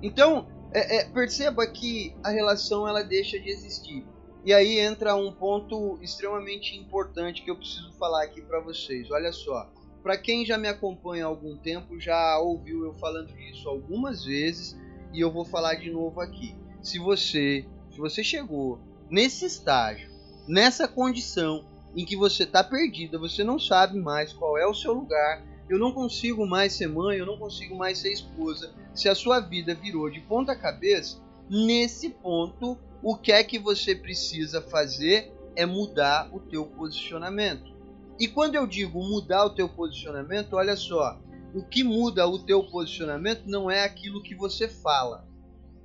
Então, 0.00 0.46
é, 0.72 0.98
é, 0.98 1.04
perceba 1.04 1.66
que 1.66 2.14
a 2.22 2.30
relação 2.30 2.86
ela 2.86 3.02
deixa 3.02 3.38
de 3.38 3.48
existir. 3.48 4.06
E 4.44 4.52
aí 4.52 4.78
entra 4.78 5.16
um 5.16 5.32
ponto 5.32 5.98
extremamente 6.00 6.76
importante 6.76 7.42
que 7.42 7.50
eu 7.50 7.56
preciso 7.56 7.92
falar 7.94 8.22
aqui 8.22 8.40
para 8.40 8.60
vocês. 8.60 9.10
Olha 9.10 9.32
só, 9.32 9.68
para 10.00 10.16
quem 10.16 10.44
já 10.44 10.58
me 10.58 10.68
acompanha 10.68 11.24
há 11.24 11.28
algum 11.28 11.56
tempo, 11.56 11.98
já 11.98 12.38
ouviu 12.38 12.84
eu 12.84 12.92
falando 12.94 13.32
disso 13.34 13.68
algumas 13.68 14.24
vezes 14.24 14.76
e 15.14 15.20
eu 15.20 15.30
vou 15.30 15.44
falar 15.44 15.76
de 15.76 15.90
novo 15.90 16.20
aqui. 16.20 16.54
Se 16.82 16.98
você, 16.98 17.64
se 17.90 17.98
você 17.98 18.22
chegou 18.22 18.80
nesse 19.08 19.46
estágio, 19.46 20.10
nessa 20.46 20.88
condição 20.88 21.64
em 21.96 22.04
que 22.04 22.16
você 22.16 22.42
está 22.42 22.62
perdida, 22.62 23.18
você 23.18 23.44
não 23.44 23.58
sabe 23.58 23.98
mais 23.98 24.32
qual 24.32 24.58
é 24.58 24.66
o 24.66 24.74
seu 24.74 24.92
lugar, 24.92 25.42
eu 25.68 25.78
não 25.78 25.92
consigo 25.92 26.44
mais 26.46 26.72
ser 26.72 26.88
mãe, 26.88 27.18
eu 27.18 27.24
não 27.24 27.38
consigo 27.38 27.76
mais 27.76 27.98
ser 27.98 28.12
esposa. 28.12 28.74
Se 28.92 29.08
a 29.08 29.14
sua 29.14 29.40
vida 29.40 29.74
virou 29.74 30.10
de 30.10 30.20
ponta 30.20 30.54
cabeça, 30.56 31.18
nesse 31.48 32.10
ponto, 32.10 32.76
o 33.02 33.16
que 33.16 33.32
é 33.32 33.42
que 33.44 33.58
você 33.58 33.94
precisa 33.94 34.60
fazer 34.60 35.32
é 35.54 35.64
mudar 35.64 36.28
o 36.32 36.40
teu 36.40 36.66
posicionamento. 36.66 37.72
E 38.18 38.28
quando 38.28 38.56
eu 38.56 38.66
digo 38.66 39.02
mudar 39.02 39.44
o 39.44 39.50
teu 39.50 39.68
posicionamento, 39.68 40.54
olha 40.54 40.76
só, 40.76 41.18
o 41.54 41.62
que 41.62 41.84
muda 41.84 42.26
o 42.26 42.38
teu 42.38 42.64
posicionamento 42.64 43.44
não 43.46 43.70
é 43.70 43.84
aquilo 43.84 44.22
que 44.22 44.34
você 44.34 44.68
fala. 44.68 45.26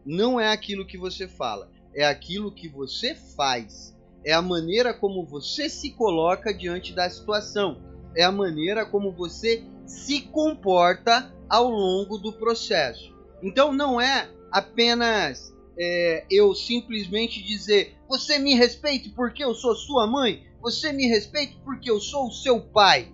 Não 0.05 0.39
é 0.39 0.51
aquilo 0.51 0.87
que 0.87 0.97
você 0.97 1.27
fala, 1.27 1.69
é 1.93 2.05
aquilo 2.05 2.51
que 2.51 2.67
você 2.67 3.13
faz 3.13 3.95
é 4.23 4.33
a 4.33 4.41
maneira 4.41 4.93
como 4.93 5.25
você 5.25 5.69
se 5.69 5.91
coloca 5.91 6.53
diante 6.53 6.93
da 6.93 7.09
situação, 7.09 7.77
é 8.15 8.23
a 8.23 8.31
maneira 8.31 8.85
como 8.85 9.11
você 9.11 9.63
se 9.85 10.21
comporta 10.21 11.33
ao 11.47 11.69
longo 11.69 12.17
do 12.17 12.33
processo. 12.33 13.15
Então 13.41 13.71
não 13.71 13.99
é 13.99 14.29
apenas 14.51 15.55
é, 15.77 16.25
eu 16.29 16.53
simplesmente 16.53 17.41
dizer 17.41 17.95
você 18.07 18.37
me 18.37 18.53
respeite 18.53 19.09
porque 19.09 19.43
eu 19.43 19.53
sou 19.53 19.75
sua 19.75 20.05
mãe, 20.05 20.43
você 20.61 20.91
me 20.91 21.07
respeite 21.07 21.57
porque 21.63 21.89
eu 21.89 21.99
sou 21.99 22.27
o 22.27 22.31
seu 22.31 22.59
pai. 22.59 23.13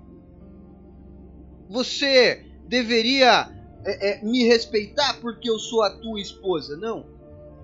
Você 1.69 2.44
deveria 2.67 3.49
é, 3.85 4.09
é, 4.09 4.23
me 4.23 4.43
respeitar 4.43 5.19
porque 5.21 5.49
eu 5.49 5.59
sou 5.59 5.83
a 5.83 5.89
tua 5.89 6.19
esposa. 6.19 6.75
Não. 6.75 7.05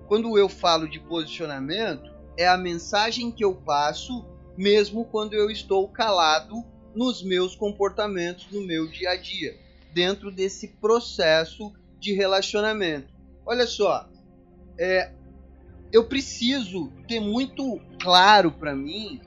Quando 0.06 0.36
eu 0.38 0.48
falo 0.48 0.88
de 0.88 1.00
posicionamento, 1.00 2.10
é 2.36 2.46
a 2.46 2.56
mensagem 2.56 3.30
que 3.30 3.44
eu 3.44 3.54
passo, 3.54 4.24
mesmo 4.56 5.04
quando 5.04 5.34
eu 5.34 5.50
estou 5.50 5.88
calado 5.88 6.64
nos 6.94 7.22
meus 7.22 7.56
comportamentos 7.56 8.46
no 8.52 8.60
meu 8.66 8.88
dia 8.88 9.10
a 9.10 9.16
dia, 9.16 9.58
dentro 9.92 10.30
desse 10.30 10.68
processo 10.68 11.72
de 11.98 12.12
relacionamento. 12.12 13.12
Olha 13.44 13.66
só, 13.66 14.08
é, 14.78 15.10
eu 15.92 16.04
preciso 16.04 16.92
ter 17.06 17.20
muito 17.20 17.80
claro 18.00 18.52
para 18.52 18.74
mim 18.74 19.20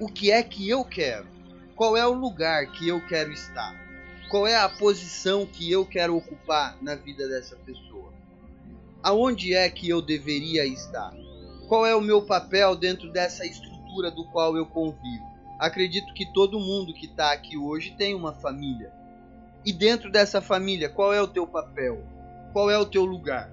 o 0.00 0.06
que 0.06 0.30
é 0.30 0.42
que 0.42 0.68
eu 0.68 0.84
quero, 0.84 1.26
qual 1.74 1.96
é 1.96 2.06
o 2.06 2.12
lugar 2.12 2.70
que 2.72 2.88
eu 2.88 3.04
quero 3.06 3.32
estar, 3.32 3.83
Qual 4.34 4.48
é 4.48 4.56
a 4.56 4.68
posição 4.68 5.46
que 5.46 5.70
eu 5.70 5.86
quero 5.86 6.16
ocupar 6.16 6.76
na 6.82 6.96
vida 6.96 7.28
dessa 7.28 7.54
pessoa? 7.54 8.12
Aonde 9.00 9.54
é 9.54 9.70
que 9.70 9.88
eu 9.88 10.02
deveria 10.02 10.66
estar? 10.66 11.14
Qual 11.68 11.86
é 11.86 11.94
o 11.94 12.00
meu 12.00 12.20
papel 12.20 12.74
dentro 12.74 13.12
dessa 13.12 13.46
estrutura 13.46 14.10
do 14.10 14.24
qual 14.32 14.56
eu 14.56 14.66
convivo? 14.66 15.22
Acredito 15.56 16.12
que 16.14 16.26
todo 16.32 16.58
mundo 16.58 16.92
que 16.92 17.06
está 17.06 17.30
aqui 17.30 17.56
hoje 17.56 17.94
tem 17.96 18.12
uma 18.12 18.32
família. 18.32 18.92
E 19.64 19.72
dentro 19.72 20.10
dessa 20.10 20.40
família, 20.40 20.88
qual 20.88 21.14
é 21.14 21.22
o 21.22 21.28
teu 21.28 21.46
papel? 21.46 22.02
Qual 22.52 22.68
é 22.68 22.76
o 22.76 22.86
teu 22.86 23.04
lugar? 23.04 23.52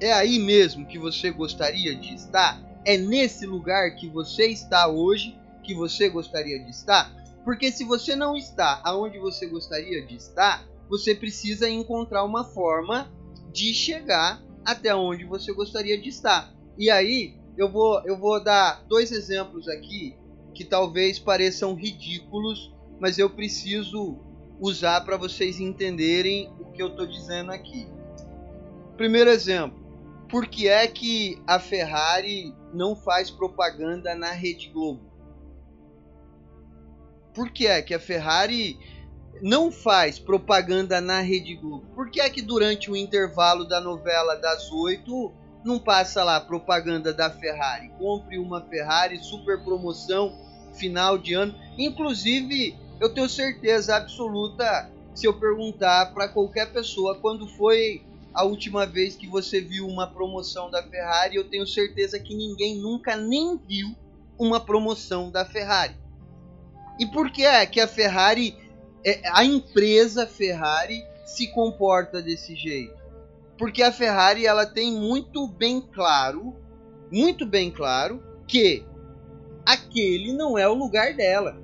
É 0.00 0.10
aí 0.10 0.38
mesmo 0.38 0.86
que 0.86 0.98
você 0.98 1.30
gostaria 1.30 1.94
de 1.94 2.14
estar? 2.14 2.58
É 2.82 2.96
nesse 2.96 3.44
lugar 3.44 3.94
que 3.94 4.08
você 4.08 4.46
está 4.46 4.88
hoje 4.88 5.38
que 5.62 5.74
você 5.74 6.08
gostaria 6.08 6.58
de 6.58 6.70
estar? 6.70 7.12
Porque 7.48 7.72
se 7.72 7.82
você 7.82 8.14
não 8.14 8.36
está 8.36 8.78
aonde 8.84 9.18
você 9.18 9.46
gostaria 9.46 10.04
de 10.04 10.16
estar, 10.16 10.68
você 10.86 11.14
precisa 11.14 11.66
encontrar 11.66 12.22
uma 12.22 12.44
forma 12.44 13.10
de 13.50 13.72
chegar 13.72 14.44
até 14.66 14.94
onde 14.94 15.24
você 15.24 15.50
gostaria 15.54 15.98
de 15.98 16.10
estar. 16.10 16.54
E 16.76 16.90
aí, 16.90 17.38
eu 17.56 17.72
vou, 17.72 18.02
eu 18.04 18.18
vou 18.18 18.38
dar 18.44 18.84
dois 18.86 19.10
exemplos 19.10 19.66
aqui 19.66 20.14
que 20.52 20.62
talvez 20.62 21.18
pareçam 21.18 21.74
ridículos, 21.74 22.70
mas 23.00 23.18
eu 23.18 23.30
preciso 23.30 24.18
usar 24.60 25.00
para 25.06 25.16
vocês 25.16 25.58
entenderem 25.58 26.52
o 26.60 26.70
que 26.70 26.82
eu 26.82 26.88
estou 26.88 27.06
dizendo 27.06 27.50
aqui. 27.50 27.88
Primeiro 28.94 29.30
exemplo: 29.30 29.80
por 30.28 30.46
que 30.46 30.68
é 30.68 30.86
que 30.86 31.42
a 31.46 31.58
Ferrari 31.58 32.54
não 32.74 32.94
faz 32.94 33.30
propaganda 33.30 34.14
na 34.14 34.32
Rede 34.32 34.68
Globo? 34.68 35.07
Por 37.38 37.52
que 37.52 37.68
é 37.68 37.80
que 37.80 37.94
a 37.94 38.00
Ferrari 38.00 38.76
não 39.40 39.70
faz 39.70 40.18
propaganda 40.18 41.00
na 41.00 41.20
Rede 41.20 41.54
Globo? 41.54 41.86
Por 41.94 42.10
que 42.10 42.20
é 42.20 42.28
que 42.28 42.42
durante 42.42 42.90
o 42.90 42.96
intervalo 42.96 43.64
da 43.64 43.80
novela 43.80 44.34
das 44.34 44.72
oito 44.72 45.32
não 45.64 45.78
passa 45.78 46.24
lá 46.24 46.40
propaganda 46.40 47.14
da 47.14 47.30
Ferrari? 47.30 47.92
Compre 47.96 48.40
uma 48.40 48.60
Ferrari, 48.62 49.22
super 49.22 49.62
promoção, 49.62 50.36
final 50.74 51.16
de 51.16 51.34
ano. 51.34 51.54
Inclusive, 51.78 52.76
eu 53.00 53.14
tenho 53.14 53.28
certeza 53.28 53.94
absoluta 53.94 54.90
se 55.14 55.24
eu 55.24 55.38
perguntar 55.38 56.12
para 56.12 56.28
qualquer 56.28 56.72
pessoa 56.72 57.20
quando 57.20 57.46
foi 57.46 58.04
a 58.34 58.42
última 58.42 58.84
vez 58.84 59.14
que 59.14 59.28
você 59.28 59.60
viu 59.60 59.86
uma 59.86 60.08
promoção 60.08 60.72
da 60.72 60.82
Ferrari, 60.82 61.36
eu 61.36 61.48
tenho 61.48 61.68
certeza 61.68 62.18
que 62.18 62.34
ninguém 62.34 62.78
nunca 62.78 63.14
nem 63.14 63.56
viu 63.58 63.94
uma 64.36 64.58
promoção 64.58 65.30
da 65.30 65.44
Ferrari. 65.44 65.94
E 66.98 67.06
por 67.06 67.30
que 67.30 67.44
é 67.44 67.64
que 67.66 67.80
a 67.80 67.86
Ferrari, 67.86 68.56
é, 69.04 69.20
a 69.32 69.44
empresa 69.44 70.26
Ferrari, 70.26 71.02
se 71.24 71.48
comporta 71.48 72.20
desse 72.20 72.54
jeito? 72.56 72.96
Porque 73.56 73.82
a 73.82 73.92
Ferrari 73.92 74.46
ela 74.46 74.66
tem 74.66 74.92
muito 74.92 75.46
bem 75.46 75.80
claro, 75.80 76.54
muito 77.10 77.46
bem 77.46 77.70
claro, 77.70 78.22
que 78.46 78.84
aquele 79.66 80.32
não 80.32 80.56
é 80.56 80.68
o 80.68 80.74
lugar 80.74 81.14
dela. 81.14 81.60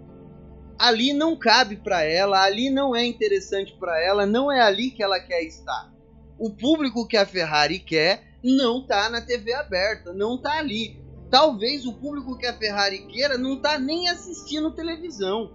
Ali 0.79 1.13
não 1.13 1.37
cabe 1.37 1.77
para 1.77 2.03
ela, 2.03 2.43
ali 2.43 2.69
não 2.69 2.95
é 2.95 3.05
interessante 3.05 3.77
para 3.79 4.03
ela, 4.03 4.27
não 4.27 4.51
é 4.51 4.61
ali 4.61 4.91
que 4.91 5.03
ela 5.03 5.21
quer 5.21 5.43
estar 5.43 5.95
o 6.39 6.51
público 6.51 7.07
que 7.07 7.17
a 7.17 7.27
Ferrari 7.27 7.79
quer 7.79 8.23
não 8.43 8.81
está 8.81 9.09
na 9.09 9.21
TV 9.21 9.55
aberta, 9.55 10.13
não 10.13 10.35
está 10.35 10.59
ali. 10.59 11.03
Talvez 11.35 11.85
o 11.85 11.93
público 11.93 12.39
que 12.39 12.47
a 12.47 12.57
Ferrari 12.57 13.09
queira 13.09 13.37
não 13.37 13.55
está 13.55 13.77
nem 13.77 14.09
assistindo 14.09 14.71
televisão. 14.71 15.51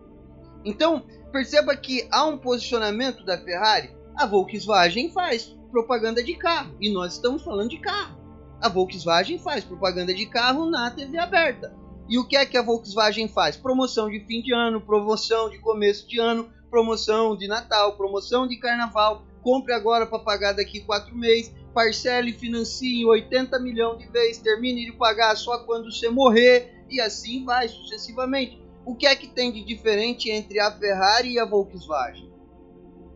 Então, 0.65 1.01
perceba 1.31 1.73
que 1.73 2.05
há 2.11 2.25
um 2.25 2.37
posicionamento 2.37 3.23
da 3.23 3.37
Ferrari. 3.37 3.95
A 4.13 4.25
Volkswagen 4.25 5.09
faz 5.13 5.55
propaganda 5.71 6.21
de 6.21 6.35
carro 6.35 6.75
e 6.81 6.91
nós 6.91 7.13
estamos 7.13 7.43
falando 7.43 7.69
de 7.69 7.77
carro. 7.77 8.19
A 8.59 8.67
Volkswagen 8.67 9.39
faz 9.39 9.63
propaganda 9.63 10.13
de 10.13 10.25
carro 10.25 10.69
na 10.69 10.91
TV 10.91 11.17
aberta. 11.17 11.73
E 12.09 12.19
o 12.19 12.27
que 12.27 12.35
é 12.35 12.45
que 12.45 12.57
a 12.57 12.61
Volkswagen 12.61 13.29
faz? 13.29 13.55
Promoção 13.55 14.09
de 14.09 14.19
fim 14.25 14.41
de 14.41 14.53
ano, 14.53 14.81
promoção 14.81 15.49
de 15.49 15.59
começo 15.59 16.05
de 16.09 16.19
ano, 16.19 16.49
promoção 16.69 17.37
de 17.37 17.47
Natal, 17.47 17.95
promoção 17.95 18.45
de 18.45 18.57
Carnaval 18.57 19.23
compre 19.41 19.73
agora 19.73 20.05
para 20.05 20.19
pagar 20.19 20.51
daqui 20.51 20.81
quatro 20.81 21.15
meses, 21.15 21.53
parcele 21.73 22.33
financie 22.33 23.05
80 23.05 23.59
milhões 23.59 23.99
de 23.99 24.11
vezes, 24.11 24.41
termine 24.41 24.85
de 24.85 24.93
pagar 24.93 25.35
só 25.35 25.59
quando 25.65 25.91
você 25.91 26.09
morrer 26.09 26.83
e 26.89 26.99
assim 26.99 27.45
vai 27.45 27.67
sucessivamente. 27.67 28.61
O 28.85 28.95
que 28.95 29.05
é 29.05 29.15
que 29.15 29.27
tem 29.27 29.51
de 29.51 29.63
diferente 29.63 30.31
entre 30.31 30.59
a 30.59 30.71
Ferrari 30.71 31.33
e 31.33 31.39
a 31.39 31.45
Volkswagen? 31.45 32.31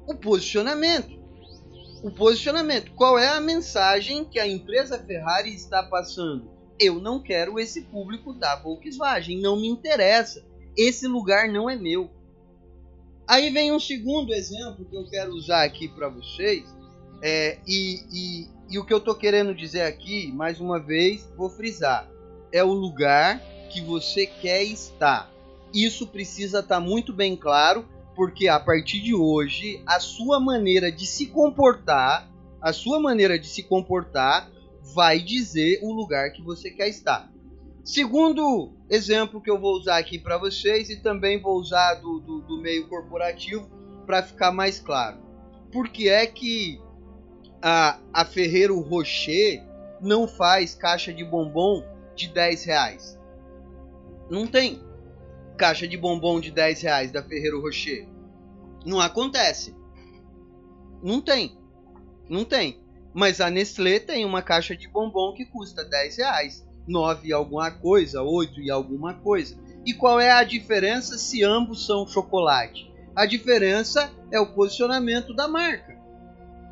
O 0.07 0.13
posicionamento. 0.15 1.19
O 2.03 2.11
posicionamento. 2.11 2.91
Qual 2.93 3.17
é 3.17 3.29
a 3.29 3.39
mensagem 3.39 4.25
que 4.25 4.39
a 4.39 4.47
empresa 4.47 4.99
Ferrari 4.99 5.53
está 5.53 5.81
passando? 5.83 6.51
Eu 6.79 6.99
não 6.99 7.21
quero 7.21 7.59
esse 7.59 7.83
público 7.83 8.33
da 8.33 8.55
Volkswagen, 8.55 9.39
não 9.39 9.59
me 9.59 9.67
interessa. 9.67 10.45
Esse 10.77 11.07
lugar 11.07 11.47
não 11.47 11.69
é 11.69 11.75
meu. 11.75 12.09
Aí 13.27 13.49
vem 13.49 13.71
um 13.71 13.79
segundo 13.79 14.33
exemplo 14.33 14.85
que 14.85 14.95
eu 14.95 15.09
quero 15.09 15.31
usar 15.31 15.63
aqui 15.63 15.87
para 15.87 16.09
vocês. 16.09 16.65
É, 17.25 17.57
e, 17.65 18.01
e, 18.11 18.47
e 18.69 18.77
o 18.77 18.83
que 18.83 18.93
eu 18.93 18.97
estou 18.97 19.15
querendo 19.15 19.55
dizer 19.55 19.83
aqui, 19.83 20.29
mais 20.33 20.59
uma 20.59 20.77
vez, 20.77 21.25
vou 21.37 21.49
frisar: 21.49 22.05
é 22.51 22.61
o 22.61 22.73
lugar 22.73 23.41
que 23.71 23.79
você 23.79 24.25
quer 24.25 24.61
estar. 24.63 25.31
Isso 25.73 26.05
precisa 26.05 26.59
estar 26.59 26.75
tá 26.75 26.81
muito 26.81 27.13
bem 27.13 27.37
claro, 27.37 27.87
porque 28.13 28.49
a 28.49 28.59
partir 28.59 28.99
de 28.99 29.15
hoje, 29.15 29.81
a 29.85 30.01
sua 30.01 30.37
maneira 30.37 30.91
de 30.91 31.05
se 31.05 31.27
comportar, 31.27 32.29
a 32.61 32.73
sua 32.73 32.99
maneira 32.99 33.39
de 33.39 33.47
se 33.47 33.63
comportar 33.63 34.51
vai 34.93 35.17
dizer 35.17 35.79
o 35.81 35.93
lugar 35.93 36.33
que 36.33 36.41
você 36.41 36.69
quer 36.69 36.89
estar. 36.89 37.31
Segundo 37.85 38.73
exemplo 38.89 39.41
que 39.41 39.49
eu 39.49 39.59
vou 39.59 39.77
usar 39.77 39.97
aqui 39.97 40.19
para 40.19 40.37
vocês 40.37 40.89
e 40.89 40.97
também 40.97 41.41
vou 41.41 41.55
usar 41.55 41.95
do, 41.95 42.19
do, 42.19 42.41
do 42.41 42.61
meio 42.61 42.89
corporativo 42.89 43.69
para 44.05 44.21
ficar 44.21 44.51
mais 44.51 44.77
claro. 44.77 45.19
Por 45.71 45.87
que 45.87 46.09
é 46.09 46.27
que 46.27 46.82
a, 47.65 47.97
a 48.11 48.25
Ferreiro 48.25 48.77
Rocher 48.81 49.63
não 50.01 50.27
faz 50.27 50.75
caixa 50.75 51.13
de 51.13 51.23
bombom 51.23 51.81
de 52.13 52.27
10 52.27 52.65
reais? 52.65 53.17
Não 54.29 54.45
tem 54.45 54.83
caixa 55.55 55.87
de 55.87 55.95
bombom 55.95 56.41
de 56.41 56.51
10 56.51 56.81
reais 56.81 57.11
da 57.11 57.23
Ferreiro 57.23 57.61
Rocher. 57.61 58.05
Não 58.85 58.99
acontece. 58.99 59.73
Não 61.01 61.21
tem. 61.21 61.57
Não 62.29 62.43
tem. 62.43 62.83
Mas 63.13 63.39
a 63.39 63.49
Nestlé 63.49 63.97
tem 63.97 64.25
uma 64.25 64.41
caixa 64.41 64.75
de 64.75 64.89
bombom 64.89 65.33
que 65.33 65.45
custa 65.45 65.85
10 65.85 66.17
reais. 66.17 66.67
9 66.85 67.29
e 67.29 67.31
alguma 67.31 67.71
coisa, 67.71 68.21
8 68.21 68.59
e 68.59 68.69
alguma 68.69 69.13
coisa. 69.13 69.57
E 69.85 69.93
qual 69.93 70.19
é 70.19 70.31
a 70.31 70.43
diferença 70.43 71.17
se 71.17 71.45
ambos 71.45 71.85
são 71.85 72.05
chocolate? 72.05 72.91
A 73.15 73.25
diferença 73.25 74.11
é 74.29 74.37
o 74.37 74.53
posicionamento 74.53 75.33
da 75.33 75.47
marca. 75.47 76.02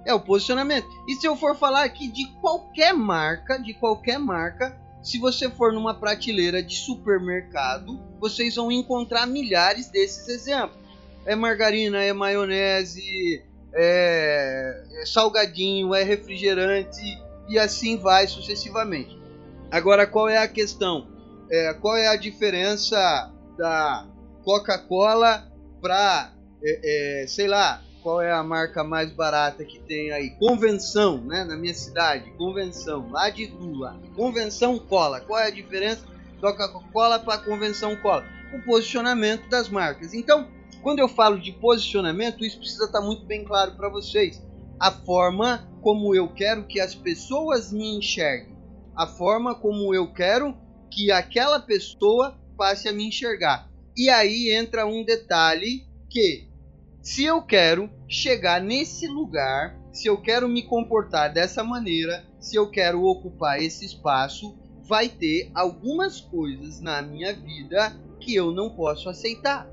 É 0.06 0.14
o 0.14 0.20
posicionamento. 0.20 0.88
E 1.08 1.16
se 1.16 1.28
eu 1.28 1.36
for 1.36 1.56
falar 1.56 1.84
aqui 1.84 2.08
de 2.08 2.26
qualquer 2.42 2.94
marca, 2.94 3.58
de 3.58 3.74
qualquer 3.74 4.18
marca, 4.18 4.76
se 5.04 5.18
você 5.18 5.50
for 5.50 5.74
numa 5.74 5.94
prateleira 5.94 6.62
de 6.62 6.76
supermercado, 6.76 8.00
vocês 8.20 8.56
vão 8.56 8.72
encontrar 8.72 9.26
milhares 9.26 9.90
desses 9.90 10.28
exemplos. 10.28 10.78
É 11.26 11.36
margarina, 11.36 12.04
é 12.04 12.14
maionese, 12.14 13.44
é, 13.74 14.84
é 15.02 15.06
salgadinho, 15.06 15.94
é 15.94 16.04
refrigerante 16.04 17.02
e 17.48 17.58
assim 17.58 17.98
vai 17.98 18.28
sucessivamente. 18.28 19.20
Agora, 19.72 20.06
qual 20.06 20.28
é 20.28 20.38
a 20.38 20.48
questão? 20.48 21.08
É, 21.50 21.74
qual 21.76 21.98
é 21.98 22.08
a 22.08 22.16
diferença 22.16 23.32
da 23.58 24.08
Coca-Cola 24.44 25.52
para, 25.82 26.32
é, 26.64 27.24
é, 27.24 27.28
sei 27.28 27.48
lá, 27.48 27.82
qual 28.02 28.22
é 28.22 28.32
a 28.32 28.44
marca 28.44 28.84
mais 28.84 29.12
barata 29.12 29.64
que 29.64 29.80
tem 29.80 30.12
aí? 30.12 30.32
Convenção, 30.32 31.18
né? 31.20 31.44
Na 31.44 31.56
minha 31.56 31.74
cidade, 31.74 32.32
Convenção, 32.32 33.10
lá 33.10 33.30
de 33.30 33.48
Lula. 33.48 34.00
Convenção 34.16 34.78
Cola. 34.80 35.22
Qual 35.22 35.40
é 35.40 35.48
a 35.48 35.52
diferença 35.52 36.06
da 36.42 36.54
Coca-Cola 36.54 37.20
para 37.20 37.38
Convenção 37.38 37.96
Cola? 37.96 38.26
O 38.54 38.62
posicionamento 38.64 39.48
das 39.50 39.70
marcas. 39.70 40.14
Então, 40.14 40.48
quando 40.82 41.00
eu 41.00 41.08
falo 41.08 41.40
de 41.40 41.52
posicionamento, 41.52 42.44
isso 42.44 42.58
precisa 42.58 42.86
estar 42.86 43.02
muito 43.02 43.26
bem 43.26 43.44
claro 43.44 43.74
para 43.74 43.90
vocês. 43.90 44.42
A 44.80 44.92
forma 44.92 45.70
como 45.82 46.14
eu 46.16 46.28
quero 46.28 46.66
que 46.66 46.80
as 46.80 46.96
pessoas 46.96 47.72
me 47.72 47.98
enxerguem 47.98 48.52
a 48.96 49.08
forma 49.08 49.56
como 49.56 49.94
eu 49.94 50.12
quero 50.12 50.56
que 50.90 51.12
aquela 51.12 51.60
pessoa 51.60 52.38
passe 52.58 52.88
a 52.88 52.94
me 52.94 53.08
enxergar. 53.08 53.70
E 53.96 54.10
aí 54.10 54.52
entra 54.52 54.86
um 54.86 55.04
detalhe 55.04 55.88
que 56.10 56.48
se 57.02 57.24
eu 57.24 57.42
quero 57.42 57.90
chegar 58.08 58.62
nesse 58.62 59.08
lugar, 59.08 59.76
se 59.92 60.08
eu 60.08 60.22
quero 60.22 60.48
me 60.48 60.62
comportar 60.62 61.34
dessa 61.34 61.64
maneira, 61.64 62.24
se 62.40 62.56
eu 62.56 62.70
quero 62.70 63.04
ocupar 63.04 63.62
esse 63.62 63.86
espaço, 63.86 64.56
vai 64.84 65.10
ter 65.10 65.50
algumas 65.54 66.22
coisas 66.22 66.80
na 66.80 67.02
minha 67.02 67.34
vida 67.34 67.96
que 68.20 68.36
eu 68.36 68.52
não 68.52 68.70
posso 68.70 69.10
aceitar. 69.10 69.68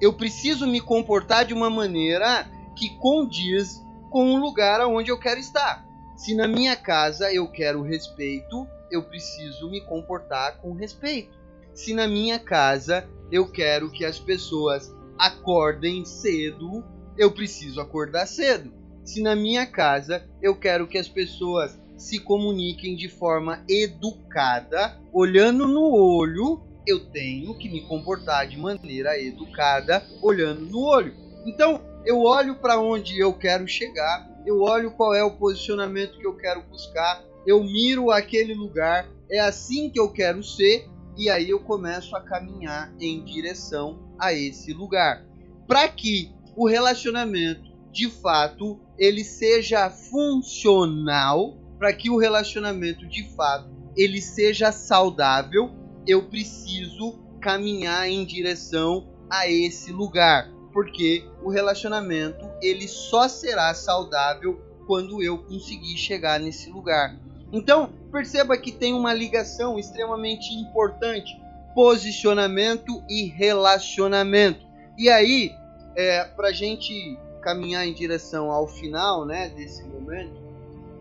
eu 0.00 0.12
preciso 0.12 0.66
me 0.66 0.80
comportar 0.80 1.44
de 1.44 1.52
uma 1.52 1.68
maneira 1.68 2.48
que 2.76 2.96
condiz 2.98 3.82
com 4.10 4.32
o 4.32 4.36
lugar 4.36 4.80
aonde 4.80 5.10
eu 5.10 5.18
quero 5.18 5.40
estar. 5.40 5.84
Se 6.16 6.34
na 6.34 6.46
minha 6.46 6.76
casa 6.76 7.32
eu 7.32 7.50
quero 7.50 7.82
respeito, 7.82 8.66
eu 8.90 9.02
preciso 9.02 9.68
me 9.68 9.80
comportar 9.80 10.58
com 10.58 10.72
respeito. 10.72 11.36
Se 11.74 11.92
na 11.92 12.06
minha 12.06 12.38
casa 12.38 13.08
eu 13.30 13.50
quero 13.50 13.90
que 13.90 14.04
as 14.04 14.18
pessoas 14.18 14.94
acordem 15.18 16.04
cedo, 16.04 16.84
eu 17.16 17.30
preciso 17.30 17.80
acordar 17.80 18.26
cedo. 18.26 18.72
Se 19.04 19.20
na 19.20 19.34
minha 19.34 19.66
casa 19.66 20.24
eu 20.40 20.54
quero 20.54 20.86
que 20.86 20.98
as 20.98 21.08
pessoas 21.08 21.78
se 21.96 22.20
comuniquem 22.20 22.94
de 22.94 23.08
forma 23.08 23.64
educada, 23.68 24.96
olhando 25.12 25.66
no 25.66 25.92
olho, 25.92 26.62
eu 26.86 27.00
tenho 27.00 27.54
que 27.58 27.68
me 27.68 27.80
comportar 27.82 28.46
de 28.46 28.56
maneira 28.56 29.20
educada, 29.20 30.06
olhando 30.22 30.60
no 30.60 30.80
olho. 30.80 31.12
Então, 31.44 31.82
eu 32.04 32.22
olho 32.22 32.54
para 32.54 32.80
onde 32.80 33.18
eu 33.18 33.32
quero 33.32 33.66
chegar, 33.66 34.30
eu 34.46 34.60
olho 34.62 34.92
qual 34.92 35.14
é 35.14 35.22
o 35.24 35.32
posicionamento 35.32 36.18
que 36.18 36.26
eu 36.26 36.36
quero 36.36 36.62
buscar, 36.62 37.22
eu 37.46 37.62
miro 37.62 38.10
aquele 38.10 38.54
lugar, 38.54 39.08
é 39.28 39.40
assim 39.40 39.90
que 39.90 39.98
eu 39.98 40.10
quero 40.10 40.42
ser, 40.42 40.88
e 41.16 41.28
aí 41.28 41.50
eu 41.50 41.60
começo 41.60 42.14
a 42.14 42.20
caminhar 42.20 42.94
em 43.00 43.24
direção 43.24 44.07
a 44.18 44.32
esse 44.32 44.72
lugar. 44.72 45.24
Para 45.66 45.88
que 45.88 46.32
o 46.56 46.66
relacionamento, 46.66 47.70
de 47.92 48.10
fato, 48.10 48.80
ele 48.98 49.24
seja 49.24 49.88
funcional, 49.90 51.56
para 51.78 51.92
que 51.92 52.10
o 52.10 52.16
relacionamento, 52.16 53.06
de 53.06 53.24
fato, 53.34 53.70
ele 53.96 54.20
seja 54.20 54.72
saudável, 54.72 55.70
eu 56.06 56.24
preciso 56.28 57.18
caminhar 57.40 58.08
em 58.08 58.24
direção 58.24 59.08
a 59.30 59.48
esse 59.48 59.92
lugar, 59.92 60.50
porque 60.72 61.24
o 61.42 61.50
relacionamento 61.50 62.48
ele 62.62 62.88
só 62.88 63.28
será 63.28 63.72
saudável 63.74 64.60
quando 64.86 65.22
eu 65.22 65.38
conseguir 65.38 65.96
chegar 65.96 66.40
nesse 66.40 66.70
lugar. 66.70 67.18
Então, 67.52 67.92
perceba 68.10 68.56
que 68.56 68.72
tem 68.72 68.94
uma 68.94 69.12
ligação 69.12 69.78
extremamente 69.78 70.52
importante: 70.54 71.30
posicionamento 71.78 73.04
e 73.08 73.26
relacionamento. 73.26 74.66
E 74.98 75.08
aí, 75.08 75.52
é, 75.94 76.24
para 76.24 76.48
a 76.48 76.52
gente 76.52 77.16
caminhar 77.40 77.86
em 77.86 77.94
direção 77.94 78.50
ao 78.50 78.66
final 78.66 79.24
né, 79.24 79.48
desse 79.50 79.84
momento, 79.84 80.34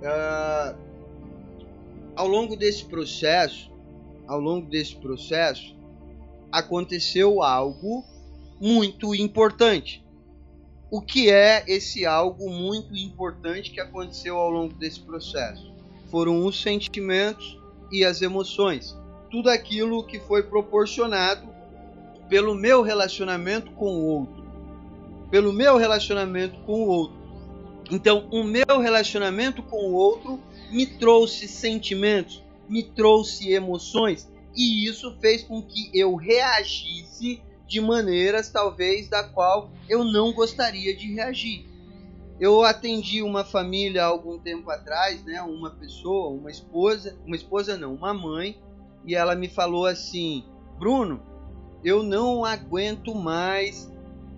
uh, 0.03 0.77
ao 2.15 2.27
longo 2.27 2.55
desse 2.55 2.85
processo, 2.85 3.71
ao 4.27 4.39
longo 4.39 4.69
desse 4.69 4.95
processo, 4.97 5.75
aconteceu 6.51 7.41
algo 7.41 8.05
muito 8.61 9.15
importante. 9.15 10.05
O 10.91 11.01
que 11.01 11.31
é 11.31 11.63
esse 11.67 12.05
algo 12.05 12.51
muito 12.51 12.95
importante 12.95 13.71
que 13.71 13.81
aconteceu 13.81 14.37
ao 14.37 14.51
longo 14.51 14.75
desse 14.75 14.99
processo? 14.99 15.73
Foram 16.11 16.45
os 16.45 16.61
sentimentos 16.61 17.59
e 17.91 18.05
as 18.05 18.21
emoções. 18.21 18.95
Tudo 19.29 19.49
aquilo 19.49 20.03
que 20.03 20.19
foi 20.19 20.43
proporcionado 20.43 21.47
pelo 22.29 22.55
meu 22.55 22.81
relacionamento 22.81 23.71
com 23.71 23.85
o 23.85 24.05
outro. 24.05 24.45
Pelo 25.29 25.51
meu 25.51 25.77
relacionamento 25.77 26.59
com 26.61 26.83
o 26.83 26.87
outro. 26.87 27.17
Então, 27.89 28.27
o 28.31 28.43
meu 28.43 28.79
relacionamento 28.79 29.63
com 29.63 29.77
o 29.77 29.93
outro 29.93 30.39
me 30.69 30.85
trouxe 30.85 31.47
sentimentos, 31.47 32.43
me 32.67 32.83
trouxe 32.83 33.51
emoções, 33.51 34.29
e 34.55 34.85
isso 34.87 35.15
fez 35.21 35.43
com 35.43 35.61
que 35.61 35.89
eu 35.93 36.15
reagisse 36.15 37.41
de 37.65 37.79
maneiras 37.79 38.49
talvez 38.49 39.07
da 39.07 39.23
qual 39.23 39.69
eu 39.87 40.03
não 40.03 40.33
gostaria 40.33 40.95
de 40.95 41.13
reagir. 41.13 41.65
Eu 42.39 42.63
atendi 42.63 43.21
uma 43.21 43.43
família 43.43 44.03
há 44.03 44.07
algum 44.07 44.37
tempo 44.37 44.69
atrás, 44.69 45.23
né, 45.23 45.41
uma 45.41 45.69
pessoa, 45.71 46.29
uma 46.29 46.51
esposa, 46.51 47.17
uma 47.25 47.35
esposa 47.35 47.77
não, 47.77 47.93
uma 47.93 48.13
mãe, 48.13 48.57
e 49.07 49.15
ela 49.15 49.35
me 49.35 49.47
falou 49.47 49.85
assim: 49.85 50.43
Bruno, 50.77 51.21
eu 51.83 52.03
não 52.03 52.43
aguento 52.43 53.15
mais, 53.15 53.89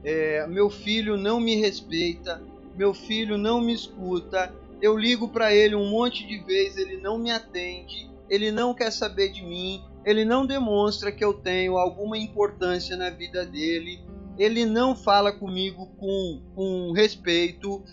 é, 0.03 0.45
meu 0.47 0.69
filho 0.69 1.17
não 1.17 1.39
me 1.39 1.55
respeita, 1.55 2.41
meu 2.77 2.93
filho 2.93 3.37
não 3.37 3.59
me 3.59 3.73
escuta, 3.73 4.53
eu 4.79 4.95
ligo 4.95 5.27
para 5.27 5.53
ele 5.53 5.75
um 5.75 5.89
monte 5.89 6.25
de 6.25 6.37
vezes, 6.37 6.77
ele 6.77 6.97
não 7.01 7.17
me 7.17 7.31
atende, 7.31 8.09
ele 8.29 8.51
não 8.51 8.73
quer 8.73 8.91
saber 8.91 9.29
de 9.29 9.43
mim, 9.43 9.83
ele 10.05 10.23
não 10.23 10.45
demonstra 10.45 11.11
que 11.11 11.25
eu 11.25 11.33
tenho 11.33 11.77
alguma 11.77 12.17
importância 12.17 12.95
na 12.95 13.09
vida 13.09 13.45
dele, 13.45 13.99
ele 14.37 14.65
não 14.65 14.95
fala 14.95 15.31
comigo 15.31 15.87
com, 15.97 16.41
com 16.55 16.91
respeito, 16.91 17.83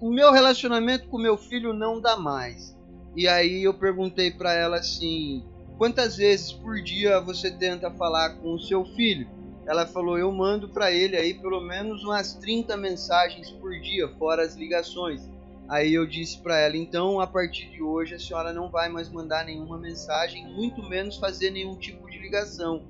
o 0.00 0.10
meu 0.10 0.32
relacionamento 0.32 1.08
com 1.08 1.18
meu 1.18 1.38
filho 1.38 1.72
não 1.72 2.00
dá 2.00 2.16
mais. 2.16 2.76
E 3.16 3.28
aí 3.28 3.62
eu 3.62 3.72
perguntei 3.72 4.30
para 4.30 4.52
ela 4.52 4.76
assim: 4.78 5.44
quantas 5.78 6.16
vezes 6.16 6.52
por 6.52 6.80
dia 6.82 7.20
você 7.20 7.50
tenta 7.50 7.90
falar 7.90 8.36
com 8.36 8.54
o 8.54 8.60
seu 8.60 8.84
filho? 8.84 9.28
Ela 9.66 9.86
falou: 9.86 10.18
eu 10.18 10.30
mando 10.30 10.68
para 10.68 10.92
ele 10.92 11.16
aí 11.16 11.34
pelo 11.34 11.60
menos 11.60 12.04
umas 12.04 12.34
30 12.34 12.76
mensagens 12.76 13.50
por 13.50 13.72
dia, 13.80 14.08
fora 14.18 14.42
as 14.42 14.54
ligações. 14.54 15.28
Aí 15.68 15.94
eu 15.94 16.06
disse 16.06 16.38
para 16.38 16.58
ela: 16.58 16.76
então 16.76 17.20
a 17.20 17.26
partir 17.26 17.70
de 17.70 17.82
hoje 17.82 18.14
a 18.14 18.18
senhora 18.18 18.52
não 18.52 18.70
vai 18.70 18.88
mais 18.88 19.10
mandar 19.10 19.44
nenhuma 19.44 19.78
mensagem, 19.78 20.46
muito 20.46 20.82
menos 20.82 21.16
fazer 21.16 21.50
nenhum 21.50 21.76
tipo 21.76 22.10
de 22.10 22.18
ligação. 22.18 22.82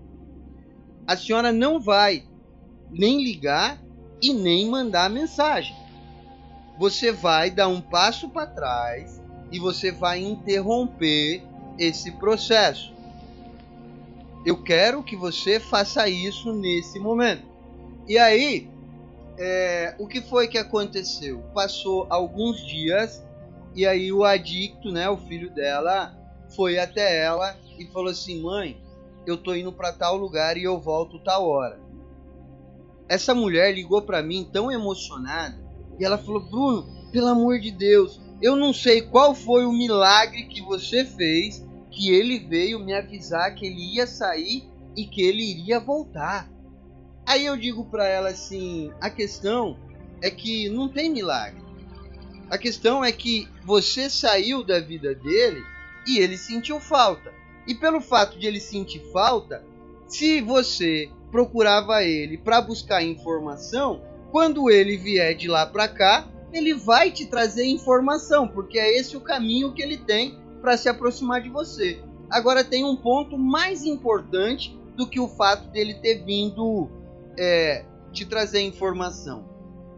A 1.06 1.16
senhora 1.16 1.52
não 1.52 1.80
vai 1.80 2.24
nem 2.90 3.22
ligar 3.22 3.80
e 4.20 4.32
nem 4.32 4.68
mandar 4.68 5.10
mensagem. 5.10 5.76
Você 6.78 7.12
vai 7.12 7.50
dar 7.50 7.68
um 7.68 7.80
passo 7.80 8.28
para 8.30 8.46
trás 8.46 9.22
e 9.52 9.60
você 9.60 9.92
vai 9.92 10.20
interromper 10.20 11.42
esse 11.78 12.12
processo. 12.12 12.94
Eu 14.44 14.62
quero 14.62 15.02
que 15.02 15.16
você 15.16 15.58
faça 15.58 16.08
isso 16.08 16.52
nesse 16.52 16.98
momento. 16.98 17.44
E 18.06 18.18
aí, 18.18 18.70
é, 19.38 19.94
o 19.98 20.06
que 20.06 20.20
foi 20.20 20.48
que 20.48 20.58
aconteceu? 20.58 21.42
Passou 21.54 22.06
alguns 22.10 22.64
dias 22.66 23.24
e 23.74 23.86
aí 23.86 24.12
o 24.12 24.24
adicto, 24.24 24.92
né, 24.92 25.08
o 25.08 25.16
filho 25.16 25.52
dela, 25.52 26.14
foi 26.54 26.78
até 26.78 27.24
ela 27.24 27.56
e 27.78 27.86
falou 27.86 28.10
assim: 28.10 28.42
"Mãe, 28.42 28.80
eu 29.26 29.36
tô 29.36 29.54
indo 29.54 29.72
para 29.72 29.92
tal 29.92 30.16
lugar 30.16 30.56
e 30.56 30.64
eu 30.64 30.78
volto 30.78 31.18
tal 31.18 31.48
hora". 31.48 31.80
Essa 33.08 33.34
mulher 33.34 33.74
ligou 33.74 34.02
para 34.02 34.22
mim 34.22 34.48
tão 34.52 34.70
emocionada 34.70 35.56
e 35.98 36.04
ela 36.04 36.18
falou: 36.18 36.40
"Bruno, 36.40 36.86
pelo 37.10 37.28
amor 37.28 37.58
de 37.58 37.70
Deus, 37.70 38.20
eu 38.40 38.56
não 38.56 38.72
sei 38.72 39.02
qual 39.02 39.34
foi 39.34 39.64
o 39.64 39.72
milagre 39.72 40.44
que 40.44 40.60
você 40.60 41.04
fez 41.04 41.64
que 41.90 42.10
ele 42.10 42.40
veio 42.40 42.80
me 42.80 42.92
avisar 42.92 43.54
que 43.54 43.66
ele 43.66 43.94
ia 43.94 44.06
sair 44.06 44.68
e 44.96 45.06
que 45.06 45.22
ele 45.22 45.42
iria 45.42 45.78
voltar. 45.78 46.50
Aí 47.26 47.46
eu 47.46 47.56
digo 47.56 47.84
para 47.84 48.06
ela 48.06 48.30
assim: 48.30 48.92
a 49.00 49.08
questão 49.08 49.78
é 50.20 50.30
que 50.30 50.68
não 50.68 50.88
tem 50.88 51.10
milagre. 51.10 51.62
A 52.50 52.58
questão 52.58 53.04
é 53.04 53.10
que 53.10 53.48
você 53.64 54.10
saiu 54.10 54.62
da 54.62 54.78
vida 54.78 55.14
dele 55.14 55.62
e 56.06 56.18
ele 56.18 56.36
sentiu 56.36 56.78
falta. 56.78 57.32
E 57.66 57.74
pelo 57.74 58.00
fato 58.00 58.38
de 58.38 58.46
ele 58.46 58.60
sentir 58.60 59.00
falta, 59.12 59.64
se 60.06 60.40
você 60.40 61.10
procurava 61.30 62.04
ele 62.04 62.36
para 62.36 62.60
buscar 62.60 63.02
informação, 63.02 64.02
quando 64.30 64.70
ele 64.70 64.96
vier 64.96 65.34
de 65.34 65.48
lá 65.48 65.64
para 65.64 65.88
cá, 65.88 66.28
ele 66.54 66.74
vai 66.74 67.10
te 67.10 67.26
trazer 67.26 67.66
informação, 67.66 68.46
porque 68.46 68.78
é 68.78 68.96
esse 68.98 69.16
o 69.16 69.20
caminho 69.20 69.72
que 69.72 69.82
ele 69.82 69.96
tem 69.98 70.38
para 70.60 70.76
se 70.76 70.88
aproximar 70.88 71.42
de 71.42 71.48
você. 71.48 72.00
Agora 72.30 72.64
tem 72.64 72.84
um 72.84 72.96
ponto 72.96 73.36
mais 73.36 73.84
importante 73.84 74.78
do 74.96 75.06
que 75.06 75.18
o 75.18 75.28
fato 75.28 75.68
dele 75.70 75.94
ter 75.94 76.24
vindo 76.24 76.88
é, 77.38 77.84
te 78.12 78.24
trazer 78.24 78.60
informação. 78.60 79.44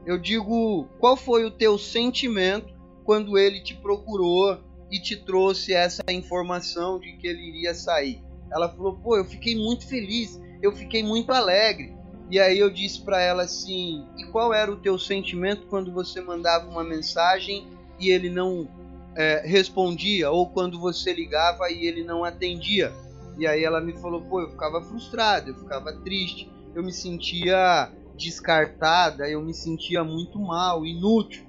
Eu 0.07 0.19
digo, 0.19 0.89
qual 0.99 1.17
foi 1.17 1.45
o 1.45 1.51
teu 1.51 1.77
sentimento 1.77 2.75
quando 3.05 3.37
ele 3.37 3.61
te 3.61 3.75
procurou 3.75 4.59
e 4.91 5.01
te 5.01 5.17
trouxe 5.17 5.73
essa 5.73 6.03
informação 6.11 6.99
de 6.99 7.13
que 7.17 7.27
ele 7.27 7.49
iria 7.49 7.75
sair? 7.75 8.23
Ela 8.53 8.69
falou: 8.69 8.97
"Pô, 8.97 9.17
eu 9.17 9.25
fiquei 9.25 9.57
muito 9.57 9.87
feliz, 9.87 10.41
eu 10.63 10.73
fiquei 10.73 11.03
muito 11.03 11.33
alegre". 11.33 11.96
E 12.31 12.41
aí 12.41 12.59
eu 12.59 12.71
disse 12.71 13.01
para 13.03 13.21
ela 13.21 13.45
assim: 13.45 14.05
"E 14.19 14.25
qual 14.27 14.53
era 14.53 14.71
o 14.71 14.77
teu 14.77 14.99
sentimento 14.99 15.67
quando 15.69 15.93
você 15.93 16.21
mandava 16.21 16.69
uma 16.69 16.85
mensagem 16.85 17.67
e 17.99 18.11
ele 18.11 18.29
não 18.29 18.69
é, 19.15 19.43
respondia 19.47 20.31
ou 20.31 20.49
quando 20.49 20.79
você 20.79 21.13
ligava 21.13 21.71
e 21.71 21.87
ele 21.87 22.03
não 22.03 22.25
atendia?" 22.25 22.93
E 23.39 23.47
aí 23.47 23.63
ela 23.63 23.81
me 23.81 23.93
falou: 23.95 24.23
"Pô, 24.23 24.41
eu 24.41 24.51
ficava 24.51 24.83
frustrado, 24.83 25.51
eu 25.51 25.55
ficava 25.55 25.93
triste" 25.93 26.51
eu 26.77 26.83
me 26.83 26.93
sentia 26.93 27.91
descartada, 28.15 29.29
eu 29.29 29.41
me 29.41 29.55
sentia 29.55 30.05
muito 30.05 30.39
mal, 30.39 30.85
inútil. 30.85 31.43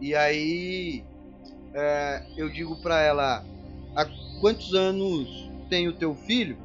E 0.00 0.14
aí 0.14 1.04
é, 1.74 2.22
eu 2.36 2.48
digo 2.48 2.76
para 2.80 3.00
ela: 3.00 3.44
há 3.96 4.06
quantos 4.40 4.72
anos 4.72 5.50
tem 5.68 5.88
o 5.88 5.92
teu 5.92 6.14
filho? 6.14 6.56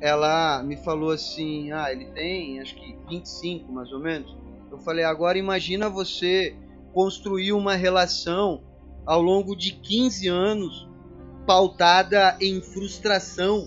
Ela 0.00 0.62
me 0.62 0.76
falou 0.76 1.10
assim: 1.10 1.70
"Ah, 1.72 1.90
ele 1.90 2.06
tem 2.06 2.60
acho 2.60 2.74
que 2.74 2.96
25 3.08 3.72
mais 3.72 3.92
ou 3.92 4.00
menos". 4.00 4.34
Eu 4.70 4.78
falei: 4.78 5.04
"Agora 5.04 5.38
imagina 5.38 5.88
você 5.88 6.56
construir 6.92 7.52
uma 7.52 7.74
relação 7.74 8.62
ao 9.06 9.20
longo 9.20 9.56
de 9.56 9.72
15 9.72 10.28
anos 10.28 10.88
pautada 11.46 12.36
em 12.40 12.60
frustração, 12.60 13.66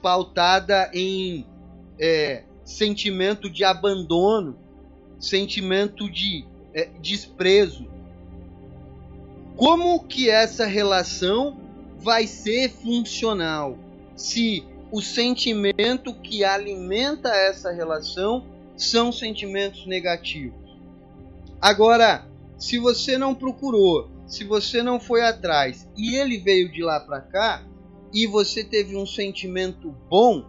pautada 0.00 0.90
em 0.94 1.46
é, 1.98 2.44
sentimento 2.64 3.50
de 3.50 3.64
abandono, 3.64 4.56
sentimento 5.18 6.10
de 6.10 6.44
é, 6.74 6.88
desprezo. 7.00 7.86
Como 9.56 10.04
que 10.04 10.30
essa 10.30 10.66
relação 10.66 11.60
vai 11.98 12.26
ser 12.26 12.70
funcional 12.70 13.78
se 14.16 14.64
o 14.92 15.00
sentimento 15.00 16.12
que 16.22 16.44
alimenta 16.44 17.30
essa 17.30 17.72
relação 17.72 18.46
são 18.76 19.10
sentimentos 19.10 19.86
negativos? 19.86 20.78
Agora, 21.58 22.26
se 22.58 22.78
você 22.78 23.16
não 23.16 23.34
procurou, 23.34 24.10
se 24.26 24.44
você 24.44 24.82
não 24.82 25.00
foi 25.00 25.22
atrás 25.22 25.88
e 25.96 26.16
ele 26.16 26.36
veio 26.36 26.70
de 26.70 26.82
lá 26.82 27.00
para 27.00 27.22
cá 27.22 27.64
e 28.12 28.26
você 28.26 28.62
teve 28.62 28.94
um 28.94 29.06
sentimento 29.06 29.90
bom, 30.10 30.44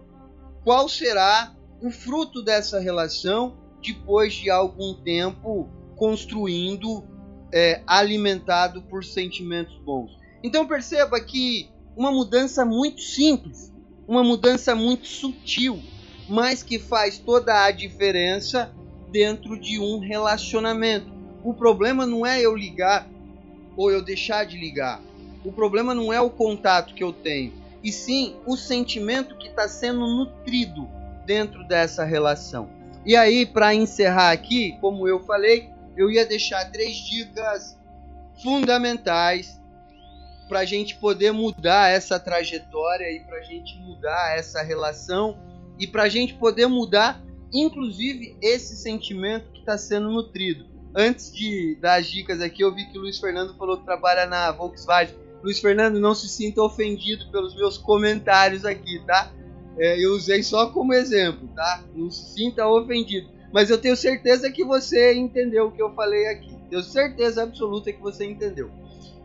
qual 0.64 0.90
será 0.90 1.56
o 1.82 1.90
fruto 1.90 2.44
dessa 2.44 2.80
relação 2.80 3.58
depois 3.82 4.34
de 4.34 4.50
algum 4.50 4.94
tempo 4.94 5.70
construindo, 5.96 7.04
é, 7.54 7.82
alimentado 7.88 8.82
por 8.84 9.06
sentimentos 9.06 9.78
bons. 9.80 10.18
Então 10.44 10.68
perceba 10.68 11.20
que 11.20 11.70
uma 11.96 12.12
mudança 12.12 12.66
muito 12.66 13.02
simples, 13.02 13.73
uma 14.08 14.24
mudança 14.24 14.76
muito 14.76 15.08
sutil, 15.08 15.82
mas 16.28 16.64
que 16.64 16.80
faz 16.80 17.18
toda 17.18 17.66
a 17.66 17.72
diferença 17.72 18.74
dentro 19.12 19.60
de 19.60 19.80
um 19.80 20.00
relacionamento. 20.00 21.12
O 21.44 21.54
problema 21.54 22.06
não 22.06 22.26
é 22.26 22.42
eu 22.42 22.56
ligar 22.56 23.08
ou 23.76 23.92
eu 23.92 24.02
deixar 24.02 24.46
de 24.46 24.58
ligar. 24.58 25.02
O 25.44 25.52
problema 25.52 25.94
não 25.94 26.12
é 26.12 26.22
o 26.22 26.30
contato 26.30 26.94
que 26.94 27.04
eu 27.04 27.12
tenho, 27.12 27.54
e 27.84 27.92
sim 27.92 28.36
o 28.46 28.56
sentimento 28.56 29.38
que 29.38 29.50
está 29.50 29.68
sendo 29.68 30.08
nutrido 30.08 30.88
dentro 31.26 31.64
dessa 31.68 32.04
relação. 32.04 32.70
E 33.06 33.16
aí, 33.16 33.46
para 33.46 33.76
encerrar 33.76 34.32
aqui, 34.32 34.78
como 34.80 35.08
eu 35.08 35.20
falei, 35.20 35.70
eu 35.98 36.10
ia 36.10 36.26
deixar 36.26 36.72
três 36.72 36.96
dicas 36.96 37.78
fundamentais 38.42 39.62
para 40.48 40.60
a 40.60 40.66
gente 40.66 40.96
poder 40.96 41.32
mudar 41.32 41.90
essa 41.90 42.20
trajetória 42.20 43.12
e 43.12 43.20
para 43.22 43.38
a 43.38 43.44
gente 43.44 43.78
mudar 43.80 44.38
essa 44.38 44.62
relação 44.62 45.38
e 45.80 45.88
para 45.88 46.04
a 46.04 46.10
gente 46.10 46.34
poder 46.36 46.68
mudar, 46.68 47.22
inclusive, 47.52 48.38
esse 48.42 48.76
sentimento 48.76 49.52
que 49.52 49.60
está 49.60 49.78
sendo 49.78 50.12
nutrido. 50.12 50.66
Antes 50.96 51.34
de 51.34 51.76
dar 51.82 52.00
as 52.00 52.08
dicas 52.08 52.40
aqui, 52.40 52.64
eu 52.64 52.74
vi 52.74 52.86
que 52.86 52.98
o 52.98 53.02
Luiz 53.02 53.20
Fernando 53.20 53.56
falou 53.58 53.78
que 53.78 53.86
trabalha 53.86 54.26
na 54.26 54.52
Volkswagen. 54.52 55.16
Luiz 55.44 55.60
Fernando, 55.60 56.00
não 56.00 56.14
se 56.14 56.30
sinta 56.30 56.62
ofendido 56.62 57.30
pelos 57.32 57.56
meus 57.56 57.78
comentários 57.78 58.64
aqui, 58.64 59.02
tá? 59.06 59.32
É, 59.78 60.04
eu 60.04 60.14
usei 60.14 60.44
só 60.44 60.70
como 60.70 60.94
exemplo, 60.94 61.50
tá? 61.56 61.84
Não 61.96 62.12
se 62.12 62.34
sinta 62.34 62.68
ofendido. 62.68 63.28
Mas 63.52 63.70
eu 63.70 63.78
tenho 63.78 63.96
certeza 63.96 64.52
que 64.52 64.64
você 64.64 65.14
entendeu 65.14 65.68
o 65.68 65.72
que 65.72 65.82
eu 65.82 65.94
falei 65.94 66.28
aqui. 66.28 66.56
Tenho 66.70 66.84
certeza 66.84 67.44
absoluta 67.44 67.92
que 67.92 68.02
você 68.02 68.26
entendeu. 68.26 68.70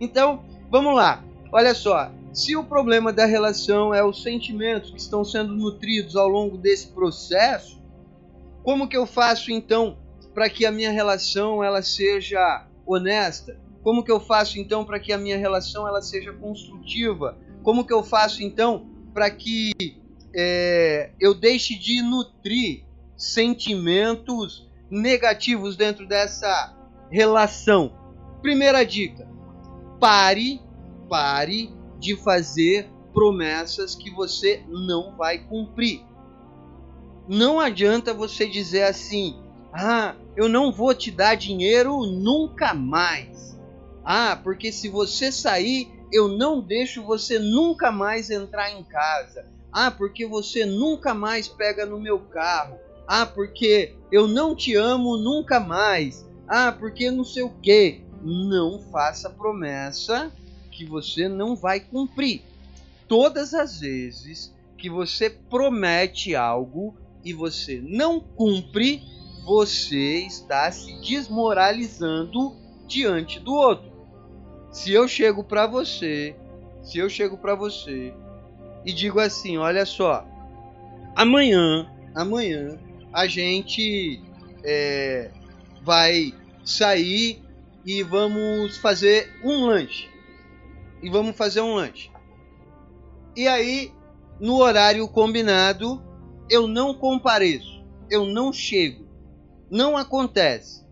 Então, 0.00 0.44
vamos 0.70 0.94
lá. 0.94 1.24
Olha 1.52 1.74
só. 1.74 2.10
Se 2.32 2.54
o 2.54 2.62
problema 2.62 3.12
da 3.12 3.24
relação 3.24 3.92
é 3.92 4.04
os 4.04 4.22
sentimentos 4.22 4.90
que 4.90 4.98
estão 4.98 5.24
sendo 5.24 5.54
nutridos 5.54 6.14
ao 6.14 6.28
longo 6.28 6.56
desse 6.56 6.88
processo, 6.88 7.82
como 8.62 8.86
que 8.86 8.96
eu 8.96 9.06
faço 9.06 9.50
então 9.50 9.96
para 10.34 10.48
que 10.48 10.64
a 10.66 10.70
minha 10.70 10.90
relação 10.90 11.64
ela 11.64 11.82
seja 11.82 12.66
honesta? 12.86 13.58
Como 13.82 14.04
que 14.04 14.12
eu 14.12 14.20
faço 14.20 14.58
então 14.58 14.84
para 14.84 15.00
que 15.00 15.12
a 15.12 15.18
minha 15.18 15.38
relação 15.38 15.88
ela 15.88 16.02
seja 16.02 16.32
construtiva? 16.32 17.36
Como 17.62 17.84
que 17.84 17.92
eu 17.92 18.04
faço 18.04 18.42
então 18.42 18.86
para 19.12 19.30
que 19.30 19.72
é, 20.34 21.10
eu 21.18 21.34
deixe 21.34 21.76
de 21.76 22.02
nutrir 22.02 22.84
sentimentos 23.16 24.68
negativos 24.90 25.76
dentro 25.76 26.06
dessa 26.06 26.74
relação. 27.10 27.92
Primeira 28.40 28.84
dica: 28.84 29.27
pare, 29.98 30.60
pare 31.08 31.70
de 31.98 32.16
fazer 32.16 32.90
promessas 33.12 33.94
que 33.94 34.10
você 34.10 34.62
não 34.68 35.16
vai 35.16 35.38
cumprir. 35.38 36.02
Não 37.26 37.60
adianta 37.60 38.14
você 38.14 38.46
dizer 38.46 38.84
assim: 38.84 39.36
"Ah, 39.72 40.14
eu 40.36 40.48
não 40.48 40.72
vou 40.72 40.94
te 40.94 41.10
dar 41.10 41.34
dinheiro 41.34 42.06
nunca 42.06 42.72
mais". 42.72 43.58
Ah, 44.04 44.38
porque 44.42 44.72
se 44.72 44.88
você 44.88 45.30
sair, 45.30 45.88
eu 46.12 46.28
não 46.28 46.60
deixo 46.60 47.02
você 47.02 47.38
nunca 47.38 47.92
mais 47.92 48.30
entrar 48.30 48.70
em 48.70 48.82
casa. 48.82 49.44
Ah, 49.70 49.90
porque 49.90 50.26
você 50.26 50.64
nunca 50.64 51.12
mais 51.12 51.46
pega 51.46 51.84
no 51.84 52.00
meu 52.00 52.18
carro. 52.18 52.78
Ah, 53.06 53.26
porque 53.26 53.94
eu 54.10 54.26
não 54.26 54.54
te 54.54 54.74
amo 54.74 55.18
nunca 55.18 55.60
mais. 55.60 56.26
Ah, 56.46 56.72
porque 56.72 57.10
não 57.10 57.24
sei 57.24 57.42
o 57.42 57.50
que. 57.50 58.02
Não 58.22 58.80
faça 58.90 59.30
promessa 59.30 60.32
que 60.70 60.84
você 60.84 61.28
não 61.28 61.56
vai 61.56 61.80
cumprir. 61.80 62.42
Todas 63.06 63.54
as 63.54 63.80
vezes 63.80 64.54
que 64.76 64.88
você 64.88 65.28
promete 65.30 66.34
algo 66.34 66.94
e 67.24 67.32
você 67.32 67.82
não 67.82 68.20
cumpre, 68.20 69.02
você 69.44 70.26
está 70.26 70.70
se 70.70 70.92
desmoralizando 71.00 72.54
diante 72.86 73.40
do 73.40 73.54
outro. 73.54 73.90
Se 74.70 74.92
eu 74.92 75.08
chego 75.08 75.42
para 75.42 75.66
você, 75.66 76.36
se 76.82 76.98
eu 76.98 77.08
chego 77.08 77.36
para 77.36 77.54
você 77.54 78.14
e 78.84 78.92
digo 78.92 79.18
assim: 79.18 79.56
olha 79.56 79.84
só, 79.84 80.26
amanhã, 81.16 81.90
amanhã 82.14 82.78
a 83.12 83.26
gente 83.26 84.20
é, 84.62 85.30
vai 85.82 86.32
sair 86.64 87.42
e 87.84 88.02
vamos 88.02 88.76
fazer 88.76 89.32
um 89.42 89.66
lanche. 89.66 90.08
E 91.02 91.08
vamos 91.08 91.36
fazer 91.36 91.60
um 91.60 91.74
lanche. 91.74 92.10
E 93.36 93.46
aí, 93.46 93.92
no 94.40 94.56
horário 94.56 95.06
combinado, 95.08 96.02
eu 96.50 96.66
não 96.66 96.94
compareço, 96.94 97.84
eu 98.10 98.24
não 98.24 98.52
chego, 98.52 99.06
não 99.70 99.96
acontece. 99.96 100.84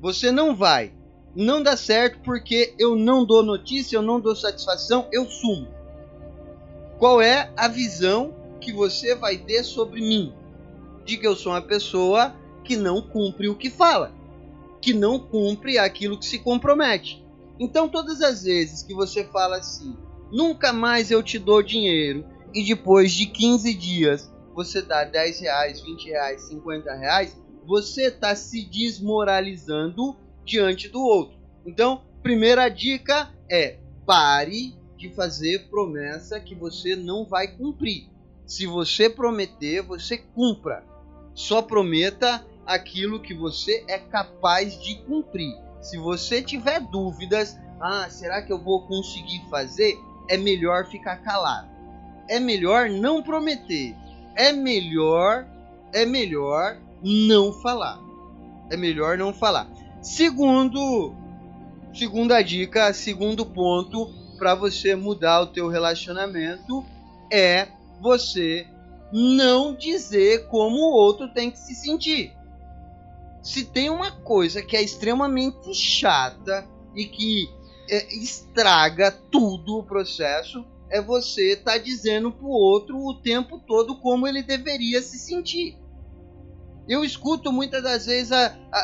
Você 0.00 0.30
não 0.30 0.54
vai, 0.54 0.92
não 1.34 1.62
dá 1.62 1.76
certo 1.76 2.20
porque 2.20 2.74
eu 2.78 2.94
não 2.94 3.24
dou 3.24 3.42
notícia, 3.42 3.96
eu 3.96 4.02
não 4.02 4.20
dou 4.20 4.36
satisfação, 4.36 5.08
eu 5.12 5.24
sumo. 5.26 5.68
Qual 6.98 7.20
é 7.20 7.52
a 7.56 7.68
visão 7.68 8.34
que 8.60 8.72
você 8.72 9.14
vai 9.14 9.38
ter 9.38 9.62
sobre 9.62 10.00
mim? 10.00 10.32
De 11.04 11.16
que 11.16 11.26
eu 11.26 11.34
sou 11.34 11.52
uma 11.52 11.62
pessoa 11.62 12.34
que 12.64 12.76
não 12.76 13.00
cumpre 13.00 13.48
o 13.48 13.56
que 13.56 13.70
fala, 13.70 14.12
que 14.80 14.92
não 14.92 15.18
cumpre 15.18 15.78
aquilo 15.78 16.18
que 16.18 16.26
se 16.26 16.38
compromete. 16.38 17.24
Então, 17.58 17.88
todas 17.88 18.22
as 18.22 18.44
vezes 18.44 18.82
que 18.82 18.94
você 18.94 19.24
fala 19.24 19.58
assim, 19.58 19.96
nunca 20.30 20.72
mais 20.72 21.10
eu 21.10 21.22
te 21.22 21.38
dou 21.38 21.62
dinheiro, 21.62 22.24
e 22.54 22.64
depois 22.64 23.12
de 23.12 23.26
15 23.26 23.74
dias 23.74 24.32
você 24.54 24.82
dá 24.82 25.04
10 25.04 25.40
reais, 25.40 25.80
20 25.80 26.04
reais, 26.08 26.42
50 26.48 26.94
reais, 26.94 27.36
você 27.64 28.06
está 28.06 28.34
se 28.34 28.64
desmoralizando 28.64 30.16
diante 30.44 30.88
do 30.88 31.00
outro. 31.00 31.36
Então, 31.66 32.02
primeira 32.22 32.68
dica 32.68 33.30
é 33.50 33.78
pare 34.06 34.74
de 34.96 35.10
fazer 35.10 35.68
promessa 35.68 36.40
que 36.40 36.54
você 36.54 36.96
não 36.96 37.24
vai 37.24 37.46
cumprir. 37.46 38.08
Se 38.46 38.66
você 38.66 39.08
prometer, 39.08 39.82
você 39.82 40.18
cumpra. 40.18 40.82
Só 41.34 41.62
prometa 41.62 42.44
aquilo 42.68 43.18
que 43.18 43.32
você 43.32 43.82
é 43.88 43.98
capaz 43.98 44.78
de 44.80 44.96
cumprir. 44.96 45.56
Se 45.80 45.96
você 45.96 46.42
tiver 46.42 46.80
dúvidas, 46.80 47.58
ah, 47.80 48.06
será 48.10 48.42
que 48.42 48.52
eu 48.52 48.62
vou 48.62 48.86
conseguir 48.86 49.42
fazer? 49.48 49.98
É 50.28 50.36
melhor 50.36 50.86
ficar 50.86 51.16
calado. 51.22 51.68
É 52.28 52.38
melhor 52.38 52.90
não 52.90 53.22
prometer. 53.22 53.96
É 54.36 54.52
melhor, 54.52 55.46
é 55.94 56.04
melhor 56.04 56.76
não 57.02 57.52
falar. 57.52 57.98
É 58.70 58.76
melhor 58.76 59.16
não 59.16 59.32
falar. 59.32 59.66
Segundo, 60.02 61.14
segunda 61.94 62.42
dica, 62.42 62.92
segundo 62.92 63.46
ponto, 63.46 64.12
para 64.38 64.54
você 64.54 64.94
mudar 64.94 65.40
o 65.40 65.46
teu 65.46 65.68
relacionamento 65.68 66.84
é 67.32 67.68
você 68.00 68.66
não 69.10 69.74
dizer 69.74 70.46
como 70.48 70.76
o 70.76 70.92
outro 70.92 71.28
tem 71.28 71.50
que 71.50 71.58
se 71.58 71.74
sentir. 71.74 72.37
Se 73.48 73.64
tem 73.64 73.88
uma 73.88 74.10
coisa 74.10 74.60
que 74.60 74.76
é 74.76 74.82
extremamente 74.82 75.72
chata 75.72 76.68
e 76.94 77.06
que 77.06 77.48
é, 77.88 78.14
estraga 78.14 79.10
tudo 79.10 79.78
o 79.78 79.82
processo, 79.82 80.66
é 80.90 81.00
você 81.00 81.54
estar 81.54 81.72
tá 81.72 81.78
dizendo 81.78 82.30
pro 82.30 82.48
outro 82.48 82.98
o 82.98 83.14
tempo 83.14 83.58
todo 83.66 83.96
como 84.00 84.28
ele 84.28 84.42
deveria 84.42 85.00
se 85.00 85.18
sentir. 85.18 85.78
Eu 86.86 87.02
escuto 87.02 87.50
muitas 87.50 87.82
das 87.82 88.04
vezes 88.04 88.32
a, 88.32 88.54
a, 88.70 88.78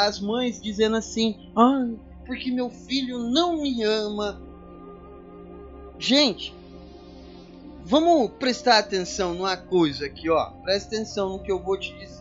a, 0.00 0.06
as 0.06 0.18
mães 0.18 0.58
dizendo 0.58 0.96
assim: 0.96 1.52
ah, 1.54 1.86
porque 2.24 2.50
meu 2.50 2.70
filho 2.70 3.18
não 3.18 3.60
me 3.60 3.82
ama. 3.82 4.40
Gente, 5.98 6.54
vamos 7.84 8.30
prestar 8.38 8.78
atenção 8.78 9.34
numa 9.34 9.58
coisa 9.58 10.06
aqui, 10.06 10.30
ó. 10.30 10.46
Presta 10.62 10.96
atenção 10.96 11.28
no 11.28 11.42
que 11.42 11.52
eu 11.52 11.62
vou 11.62 11.78
te 11.78 11.92
dizer. 11.98 12.17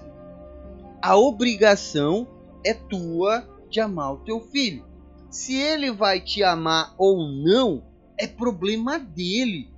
A 1.01 1.15
obrigação 1.15 2.27
é 2.65 2.73
tua 2.73 3.47
de 3.69 3.79
amar 3.79 4.13
o 4.13 4.17
teu 4.17 4.39
filho. 4.39 4.85
Se 5.29 5.55
ele 5.55 5.91
vai 5.91 6.19
te 6.19 6.43
amar 6.43 6.95
ou 6.97 7.27
não, 7.27 7.83
é 8.17 8.25
problema 8.25 8.97
dele. 8.97 9.69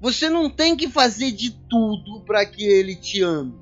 Você 0.00 0.30
não 0.30 0.48
tem 0.48 0.76
que 0.76 0.88
fazer 0.88 1.30
de 1.32 1.50
tudo 1.50 2.22
para 2.22 2.46
que 2.46 2.64
ele 2.64 2.96
te 2.96 3.22
ame. 3.22 3.54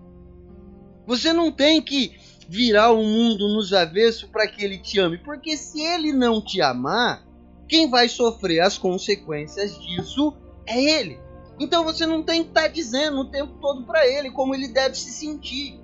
Você 1.06 1.32
não 1.32 1.50
tem 1.50 1.82
que 1.82 2.16
virar 2.48 2.92
o 2.92 3.02
mundo 3.02 3.48
nos 3.48 3.72
avessos 3.72 4.28
para 4.28 4.46
que 4.46 4.64
ele 4.64 4.78
te 4.78 4.98
ame, 5.00 5.18
porque 5.18 5.56
se 5.56 5.80
ele 5.80 6.12
não 6.12 6.40
te 6.40 6.62
amar, 6.62 7.26
quem 7.66 7.90
vai 7.90 8.08
sofrer 8.08 8.60
as 8.60 8.78
consequências 8.78 9.78
disso 9.80 10.34
é 10.64 10.82
ele. 10.82 11.18
Então 11.58 11.82
você 11.82 12.06
não 12.06 12.22
tem 12.22 12.42
que 12.42 12.50
estar 12.50 12.62
tá 12.62 12.68
dizendo 12.68 13.18
o 13.18 13.30
tempo 13.30 13.54
todo 13.60 13.84
para 13.84 14.06
ele 14.06 14.30
como 14.30 14.54
ele 14.54 14.68
deve 14.68 14.94
se 14.94 15.10
sentir. 15.10 15.80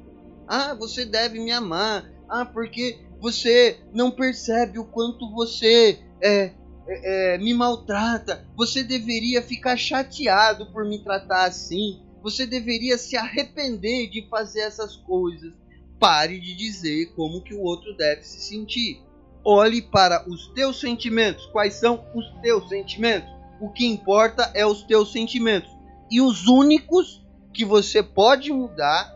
Ah, 0.46 0.74
você 0.74 1.04
deve 1.04 1.38
me 1.38 1.50
amar. 1.50 2.10
Ah, 2.28 2.44
porque 2.44 2.98
você 3.20 3.78
não 3.92 4.10
percebe 4.10 4.78
o 4.78 4.84
quanto 4.84 5.30
você 5.32 5.98
é, 6.20 6.52
é, 6.86 7.34
é, 7.34 7.38
me 7.38 7.54
maltrata. 7.54 8.46
Você 8.56 8.82
deveria 8.82 9.42
ficar 9.42 9.76
chateado 9.76 10.66
por 10.72 10.84
me 10.84 10.98
tratar 10.98 11.44
assim. 11.44 12.02
Você 12.22 12.46
deveria 12.46 12.98
se 12.98 13.16
arrepender 13.16 14.10
de 14.10 14.26
fazer 14.28 14.60
essas 14.60 14.96
coisas. 14.96 15.52
Pare 15.98 16.38
de 16.38 16.54
dizer 16.54 17.14
como 17.14 17.42
que 17.42 17.54
o 17.54 17.62
outro 17.62 17.96
deve 17.96 18.24
se 18.24 18.40
sentir. 18.40 19.00
Olhe 19.44 19.82
para 19.82 20.28
os 20.28 20.48
teus 20.48 20.80
sentimentos. 20.80 21.46
Quais 21.46 21.74
são 21.74 22.04
os 22.14 22.28
teus 22.42 22.68
sentimentos? 22.68 23.30
O 23.60 23.70
que 23.70 23.86
importa 23.86 24.50
é 24.54 24.66
os 24.66 24.82
teus 24.82 25.12
sentimentos. 25.12 25.70
E 26.10 26.20
os 26.20 26.46
únicos 26.46 27.24
que 27.52 27.64
você 27.64 28.02
pode 28.02 28.52
mudar 28.52 29.13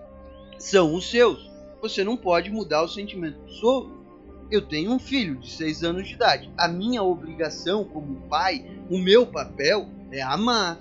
são 0.59 0.95
os 0.95 1.11
seus. 1.11 1.51
Você 1.81 2.03
não 2.03 2.17
pode 2.17 2.51
mudar 2.51 2.83
o 2.83 2.89
sentimento 2.89 3.39
dos 3.41 3.63
outros. 3.63 3.97
Eu 4.51 4.63
tenho 4.63 4.93
um 4.93 4.99
filho 4.99 5.37
de 5.37 5.51
6 5.51 5.85
anos 5.85 6.09
de 6.09 6.15
idade. 6.15 6.51
A 6.57 6.67
minha 6.67 7.03
obrigação 7.03 7.85
como 7.85 8.23
pai, 8.29 8.65
o 8.91 8.99
meu 8.99 9.27
papel 9.27 9.87
é 10.11 10.23
amar 10.23 10.81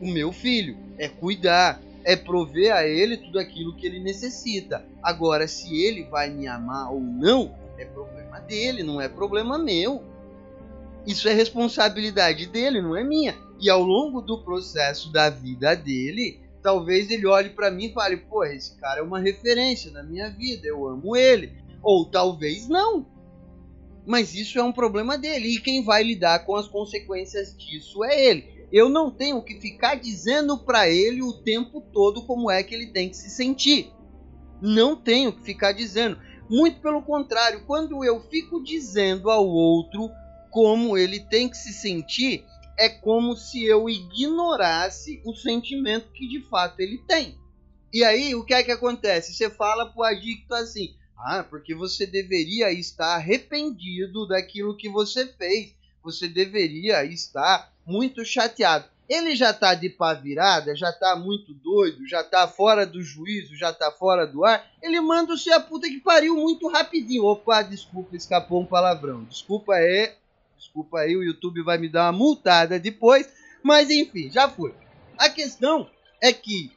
o 0.00 0.06
meu 0.06 0.32
filho, 0.32 0.76
é 0.96 1.08
cuidar, 1.08 1.80
é 2.04 2.16
prover 2.16 2.74
a 2.74 2.86
ele 2.86 3.18
tudo 3.18 3.38
aquilo 3.38 3.74
que 3.74 3.86
ele 3.86 4.00
necessita. 4.00 4.84
Agora, 5.02 5.46
se 5.46 5.76
ele 5.76 6.04
vai 6.04 6.30
me 6.30 6.46
amar 6.46 6.90
ou 6.90 7.00
não, 7.00 7.54
é 7.76 7.84
problema 7.84 8.40
dele, 8.40 8.82
não 8.82 9.00
é 9.00 9.08
problema 9.08 9.58
meu. 9.58 10.02
Isso 11.06 11.28
é 11.28 11.34
responsabilidade 11.34 12.46
dele, 12.46 12.80
não 12.80 12.96
é 12.96 13.04
minha. 13.04 13.34
E 13.60 13.68
ao 13.68 13.82
longo 13.82 14.22
do 14.22 14.38
processo 14.38 15.12
da 15.12 15.28
vida 15.28 15.74
dele, 15.74 16.40
talvez 16.62 17.10
ele 17.10 17.26
olhe 17.26 17.50
para 17.50 17.70
mim 17.70 17.86
e 17.86 17.92
fale: 17.92 18.16
pô, 18.16 18.44
esse 18.44 18.76
cara 18.76 19.00
é 19.00 19.02
uma 19.02 19.20
referência 19.20 19.90
na 19.90 20.02
minha 20.02 20.30
vida, 20.30 20.66
eu 20.66 20.86
amo 20.86 21.16
ele. 21.16 21.52
Ou 21.82 22.04
talvez 22.04 22.68
não. 22.68 23.06
Mas 24.06 24.34
isso 24.34 24.58
é 24.58 24.62
um 24.62 24.72
problema 24.72 25.16
dele. 25.16 25.54
E 25.54 25.60
quem 25.60 25.84
vai 25.84 26.02
lidar 26.02 26.44
com 26.44 26.56
as 26.56 26.68
consequências 26.68 27.56
disso 27.56 28.04
é 28.04 28.28
ele 28.28 28.60
eu 28.72 28.88
não 28.88 29.10
tenho 29.10 29.42
que 29.42 29.60
ficar 29.60 29.96
dizendo 29.96 30.56
para 30.56 30.88
ele 30.88 31.22
o 31.22 31.32
tempo 31.32 31.80
todo 31.80 32.24
como 32.24 32.50
é 32.50 32.62
que 32.62 32.74
ele 32.74 32.86
tem 32.86 33.08
que 33.08 33.16
se 33.16 33.28
sentir. 33.28 33.92
Não 34.60 34.94
tenho 34.94 35.32
que 35.32 35.42
ficar 35.42 35.72
dizendo. 35.72 36.18
Muito 36.48 36.80
pelo 36.80 37.02
contrário, 37.02 37.64
quando 37.66 38.04
eu 38.04 38.20
fico 38.20 38.62
dizendo 38.62 39.30
ao 39.30 39.46
outro 39.46 40.08
como 40.50 40.96
ele 40.96 41.20
tem 41.20 41.48
que 41.48 41.56
se 41.56 41.72
sentir, 41.72 42.44
é 42.80 42.88
como 42.88 43.36
se 43.36 43.62
eu 43.62 43.90
ignorasse 43.90 45.20
o 45.26 45.34
sentimento 45.34 46.10
que 46.12 46.26
de 46.26 46.40
fato 46.40 46.80
ele 46.80 46.96
tem. 47.06 47.38
E 47.92 48.02
aí, 48.02 48.34
o 48.34 48.42
que 48.42 48.54
é 48.54 48.62
que 48.62 48.72
acontece? 48.72 49.34
Você 49.34 49.50
fala 49.50 49.84
pro 49.84 50.02
adicto 50.02 50.54
assim: 50.54 50.94
"Ah, 51.14 51.44
porque 51.44 51.74
você 51.74 52.06
deveria 52.06 52.72
estar 52.72 53.16
arrependido 53.16 54.26
daquilo 54.26 54.78
que 54.78 54.88
você 54.88 55.26
fez. 55.26 55.74
Você 56.02 56.26
deveria 56.26 57.04
estar 57.04 57.70
muito 57.84 58.24
chateado. 58.24 58.86
Ele 59.06 59.36
já 59.36 59.52
tá 59.52 59.74
de 59.74 59.90
pá 59.90 60.14
virada, 60.14 60.74
já 60.74 60.90
tá 60.90 61.14
muito 61.16 61.52
doido, 61.52 62.08
já 62.08 62.24
tá 62.24 62.48
fora 62.48 62.86
do 62.86 63.02
juízo, 63.02 63.56
já 63.56 63.74
tá 63.74 63.90
fora 63.90 64.26
do 64.26 64.42
ar. 64.42 64.64
Ele 64.80 65.00
manda 65.02 65.34
o 65.34 65.36
se 65.36 65.52
a 65.52 65.60
puta 65.60 65.86
que 65.86 66.00
pariu 66.00 66.34
muito 66.34 66.66
rapidinho. 66.68 67.24
Opa, 67.24 67.60
desculpa, 67.60 68.16
escapou 68.16 68.62
um 68.62 68.66
palavrão. 68.66 69.24
Desculpa 69.24 69.74
aí, 69.74 70.14
desculpa 70.60 71.00
aí, 71.00 71.16
o 71.16 71.24
YouTube 71.24 71.62
vai 71.62 71.78
me 71.78 71.88
dar 71.88 72.06
uma 72.06 72.18
multada 72.18 72.78
depois. 72.78 73.28
Mas 73.62 73.90
enfim, 73.90 74.30
já 74.30 74.48
foi. 74.48 74.74
A 75.18 75.28
questão 75.28 75.90
é 76.20 76.32
que 76.32 76.70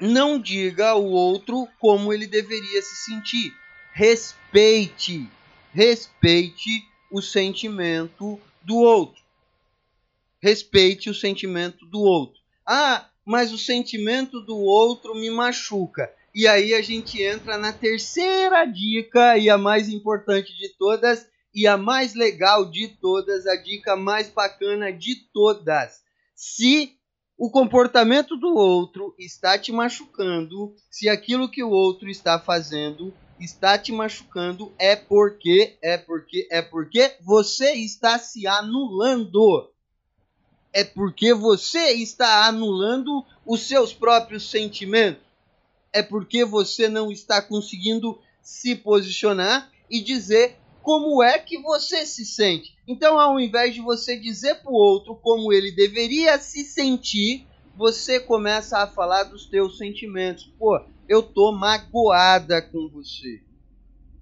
não 0.00 0.38
diga 0.38 0.90
ao 0.90 1.04
outro 1.04 1.68
como 1.80 2.12
ele 2.12 2.26
deveria 2.26 2.80
se 2.80 2.94
sentir. 2.96 3.52
Respeite, 3.92 5.28
respeite 5.72 6.86
o 7.10 7.20
sentimento 7.20 8.40
do 8.62 8.76
outro 8.76 9.28
respeite 10.40 11.10
o 11.10 11.14
sentimento 11.14 11.84
do 11.86 12.00
outro. 12.00 12.40
Ah, 12.66 13.06
mas 13.24 13.52
o 13.52 13.58
sentimento 13.58 14.40
do 14.40 14.56
outro 14.56 15.14
me 15.14 15.30
machuca. 15.30 16.12
E 16.34 16.46
aí 16.46 16.74
a 16.74 16.82
gente 16.82 17.22
entra 17.22 17.58
na 17.58 17.72
terceira 17.72 18.64
dica 18.64 19.36
e 19.36 19.50
a 19.50 19.58
mais 19.58 19.88
importante 19.88 20.56
de 20.56 20.68
todas 20.70 21.28
e 21.54 21.66
a 21.66 21.76
mais 21.76 22.14
legal 22.14 22.70
de 22.70 22.88
todas, 22.88 23.46
a 23.46 23.56
dica 23.56 23.96
mais 23.96 24.28
bacana 24.28 24.92
de 24.92 25.16
todas. 25.32 26.02
Se 26.34 26.94
o 27.36 27.50
comportamento 27.50 28.36
do 28.36 28.54
outro 28.54 29.14
está 29.18 29.58
te 29.58 29.72
machucando, 29.72 30.74
se 30.90 31.08
aquilo 31.08 31.48
que 31.48 31.62
o 31.62 31.70
outro 31.70 32.08
está 32.08 32.38
fazendo 32.38 33.14
está 33.40 33.78
te 33.78 33.92
machucando, 33.92 34.72
é 34.78 34.96
porque, 34.96 35.78
é 35.80 35.96
porque, 35.96 36.48
é 36.50 36.60
porque 36.60 37.16
você 37.20 37.72
está 37.72 38.18
se 38.18 38.46
anulando 38.46 39.70
é 40.72 40.84
porque 40.84 41.34
você 41.34 41.92
está 41.92 42.46
anulando 42.46 43.24
os 43.44 43.62
seus 43.62 43.92
próprios 43.92 44.50
sentimentos. 44.50 45.22
É 45.92 46.02
porque 46.02 46.44
você 46.44 46.88
não 46.88 47.10
está 47.10 47.40
conseguindo 47.40 48.18
se 48.42 48.76
posicionar 48.76 49.70
e 49.90 50.00
dizer 50.00 50.56
como 50.88 51.22
é 51.22 51.38
que 51.38 51.60
você 51.60 52.06
se 52.06 52.24
sente. 52.24 52.74
Então, 52.86 53.20
ao 53.20 53.38
invés 53.38 53.74
de 53.74 53.82
você 53.82 54.18
dizer 54.18 54.54
para 54.62 54.72
o 54.72 54.74
outro 54.74 55.14
como 55.16 55.52
ele 55.52 55.70
deveria 55.70 56.38
se 56.38 56.64
sentir, 56.64 57.46
você 57.76 58.18
começa 58.18 58.78
a 58.78 58.86
falar 58.86 59.24
dos 59.24 59.44
teus 59.44 59.76
sentimentos. 59.76 60.50
Pô, 60.58 60.80
eu 61.06 61.22
tô 61.22 61.52
magoada 61.52 62.62
com 62.62 62.88
você. 62.88 63.42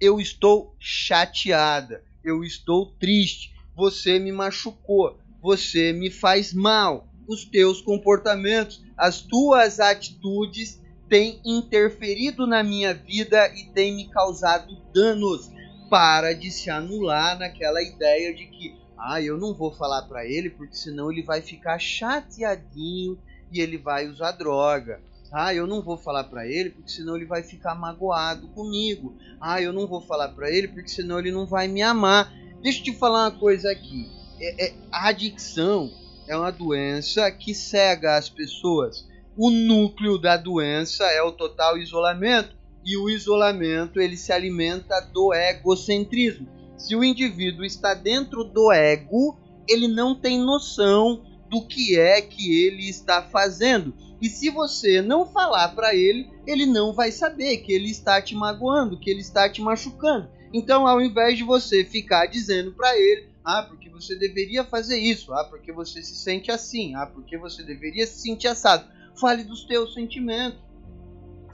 Eu 0.01 0.19
estou 0.21 0.75
chateada. 0.81 2.03
Eu 2.25 2.43
estou 2.43 2.87
triste. 2.99 3.55
Você 3.77 4.19
me 4.19 4.33
machucou 4.33 5.17
você 5.47 5.93
me 5.93 6.11
faz 6.11 6.53
mal. 6.53 7.07
Os 7.29 7.45
teus 7.45 7.81
comportamentos, 7.81 8.83
as 8.97 9.21
tuas 9.21 9.79
atitudes 9.79 10.83
têm 11.09 11.41
interferido 11.45 12.49
na 12.49 12.65
minha 12.65 12.93
vida 12.93 13.47
e 13.55 13.67
têm 13.73 13.95
me 13.95 14.09
causado 14.09 14.77
danos. 14.93 15.49
Para 15.89 16.35
de 16.35 16.51
se 16.51 16.71
anular 16.71 17.39
naquela 17.39 17.83
ideia 17.83 18.35
de 18.35 18.47
que, 18.47 18.75
ah, 18.99 19.21
eu 19.21 19.39
não 19.39 19.55
vou 19.55 19.73
falar 19.73 20.03
para 20.03 20.25
ele 20.25 20.51
porque 20.51 20.77
senão 20.77 21.11
ele 21.11 21.23
vai 21.23 21.41
ficar 21.41 21.79
chateadinho 21.79 23.19
e 23.53 23.61
ele 23.61 23.79
vai 23.79 24.07
usar 24.09 24.33
droga. 24.33 25.01
Ah, 25.33 25.55
eu 25.55 25.67
não 25.67 25.83
vou 25.83 25.97
falar 25.97 26.25
para 26.25 26.47
ele 26.47 26.71
porque 26.71 26.91
senão 26.91 27.17
ele 27.17 27.25
vai 27.25 27.43
ficar 27.43 27.75
magoado 27.75 28.49
comigo. 28.49 29.17
Ah, 29.41 29.61
eu 29.61 29.73
não 29.73 29.87
vou 29.87 30.01
falar 30.01 30.29
para 30.29 30.51
ele 30.51 30.69
porque 30.69 30.89
senão 30.89 31.19
ele 31.19 31.31
não 31.31 31.47
vai 31.47 31.69
me 31.69 31.83
amar. 31.83 32.33
Deixa 32.63 32.81
eu 32.81 32.85
te 32.85 32.93
falar 32.93 33.25
uma 33.25 33.39
coisa 33.39 33.71
aqui 33.71 34.17
é, 34.41 34.67
é, 34.67 34.75
a 34.93 35.09
adicção 35.09 35.91
é 36.29 36.37
uma 36.37 36.51
doença 36.51 37.31
que 37.31 37.55
cega 37.55 38.17
as 38.17 38.29
pessoas. 38.29 39.07
O 39.37 39.51
núcleo 39.51 40.19
da 40.19 40.37
doença 40.37 41.05
é 41.05 41.23
o 41.23 41.33
total 41.33 41.79
isolamento 41.79 42.57
e 42.87 42.97
o 42.97 43.11
isolamento 43.11 44.01
ele 44.01 44.17
se 44.17 44.33
alimenta 44.33 45.01
do 45.13 45.35
egocentrismo. 45.35 46.49
Se 46.79 46.95
o 46.95 47.03
indivíduo 47.03 47.65
está 47.65 47.95
dentro 47.95 48.45
do 48.45 48.71
ego, 48.71 49.37
ele 49.69 49.89
não 49.89 50.15
tem 50.15 50.39
noção 50.39 51.25
do 51.51 51.67
que 51.67 51.99
é 51.99 52.23
que 52.23 52.65
ele 52.65 52.89
está 52.89 53.23
fazendo. 53.23 53.93
E 54.23 54.29
se 54.29 54.51
você 54.51 55.03
não 55.03 55.27
falar 55.27 55.75
para 55.75 55.95
ele, 55.95 56.31
ele 56.47 56.65
não 56.65 56.93
vai 56.93 57.11
saber 57.11 57.59
que 57.59 57.73
ele 57.73 57.91
está 57.91 58.23
te 58.23 58.37
magoando, 58.37 58.99
que 58.99 59.11
ele 59.11 59.21
está 59.21 59.49
te 59.49 59.61
machucando. 59.61 60.29
Então, 60.53 60.87
ao 60.87 61.01
invés 61.03 61.37
de 61.37 61.43
você 61.43 61.85
ficar 61.85 62.27
dizendo 62.27 62.73
para 62.73 62.97
ele, 62.97 63.29
ah, 63.45 63.63
porque 63.63 63.91
você 63.91 64.15
deveria 64.15 64.65
fazer 64.65 64.99
isso, 64.99 65.33
ah, 65.35 65.45
porque 65.45 65.73
você 65.73 66.03
se 66.03 66.17
sente 66.17 66.51
assim, 66.51 66.95
ah, 66.95 67.07
porque 67.07 67.37
você 67.37 67.63
deveria 67.63 68.07
se 68.07 68.21
sentir 68.21 68.49
assado. 68.49 68.87
Fale 69.21 69.43
dos 69.45 69.65
teus 69.65 69.93
sentimentos, 69.93 70.61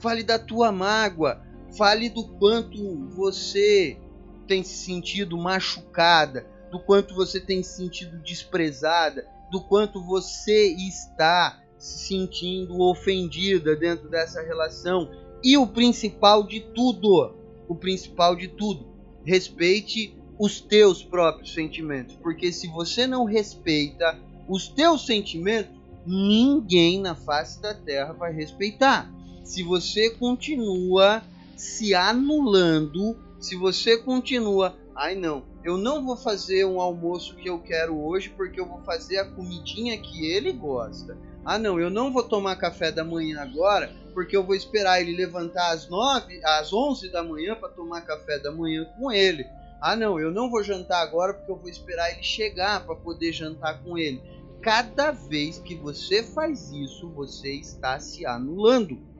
fale 0.03 0.21
da 0.21 0.37
tua 0.37 0.69
mágoa, 0.69 1.41
fale 1.77 2.09
do 2.09 2.27
quanto 2.37 3.07
você 3.07 3.97
tem 4.45 4.61
se 4.61 4.75
sentido 4.83 5.37
machucada, 5.37 6.45
do 6.69 6.77
quanto 6.77 7.15
você 7.15 7.39
tem 7.39 7.63
se 7.63 7.77
sentido 7.77 8.21
desprezada, 8.21 9.25
do 9.49 9.61
quanto 9.61 10.03
você 10.03 10.67
está 10.73 11.63
se 11.77 12.07
sentindo 12.07 12.81
ofendida 12.81 13.77
dentro 13.77 14.09
dessa 14.09 14.41
relação. 14.41 15.09
E 15.41 15.57
o 15.57 15.65
principal 15.65 16.45
de 16.45 16.59
tudo, 16.59 17.33
o 17.69 17.75
principal 17.75 18.35
de 18.35 18.49
tudo, 18.49 18.85
respeite 19.23 20.17
os 20.37 20.59
teus 20.59 21.01
próprios 21.01 21.53
sentimentos, 21.53 22.17
porque 22.17 22.51
se 22.51 22.67
você 22.67 23.07
não 23.07 23.23
respeita 23.23 24.19
os 24.49 24.67
teus 24.67 25.05
sentimentos, 25.05 25.71
ninguém 26.05 26.99
na 26.99 27.15
face 27.15 27.61
da 27.61 27.73
terra 27.73 28.11
vai 28.11 28.33
respeitar. 28.33 29.09
Se 29.43 29.61
você 29.61 30.09
continua 30.11 31.21
se 31.55 31.93
anulando, 31.93 33.15
se 33.39 33.55
você 33.55 33.97
continua, 33.97 34.75
ai 34.95 35.15
não, 35.15 35.43
eu 35.63 35.77
não 35.77 36.03
vou 36.03 36.15
fazer 36.15 36.65
um 36.65 36.79
almoço 36.79 37.35
que 37.35 37.49
eu 37.49 37.59
quero 37.59 37.97
hoje 37.97 38.29
porque 38.29 38.59
eu 38.59 38.65
vou 38.65 38.81
fazer 38.83 39.17
a 39.17 39.25
comidinha 39.25 39.97
que 39.97 40.25
ele 40.25 40.51
gosta. 40.51 41.17
Ah 41.45 41.57
não, 41.57 41.79
eu 41.79 41.89
não 41.89 42.11
vou 42.11 42.23
tomar 42.23 42.55
café 42.55 42.91
da 42.91 43.03
manhã 43.03 43.41
agora 43.41 43.93
porque 44.13 44.35
eu 44.35 44.43
vou 44.43 44.55
esperar 44.55 45.01
ele 45.01 45.15
levantar 45.15 45.71
às 45.71 45.89
9, 45.89 46.39
às 46.43 46.71
11 46.71 47.11
da 47.11 47.23
manhã 47.23 47.55
para 47.55 47.69
tomar 47.69 48.01
café 48.01 48.39
da 48.39 48.51
manhã 48.51 48.85
com 48.97 49.11
ele. 49.11 49.45
Ah 49.81 49.95
não, 49.95 50.19
eu 50.19 50.31
não 50.31 50.49
vou 50.49 50.63
jantar 50.63 51.01
agora 51.01 51.33
porque 51.33 51.51
eu 51.51 51.57
vou 51.57 51.69
esperar 51.69 52.11
ele 52.11 52.23
chegar 52.23 52.85
para 52.85 52.95
poder 52.95 53.33
jantar 53.33 53.83
com 53.83 53.97
ele. 53.97 54.21
Cada 54.61 55.11
vez 55.11 55.59
que 55.59 55.75
você 55.75 56.23
faz 56.23 56.71
isso, 56.71 57.09
você 57.09 57.53
está 57.55 57.99
se 57.99 58.25
anulando. 58.25 59.12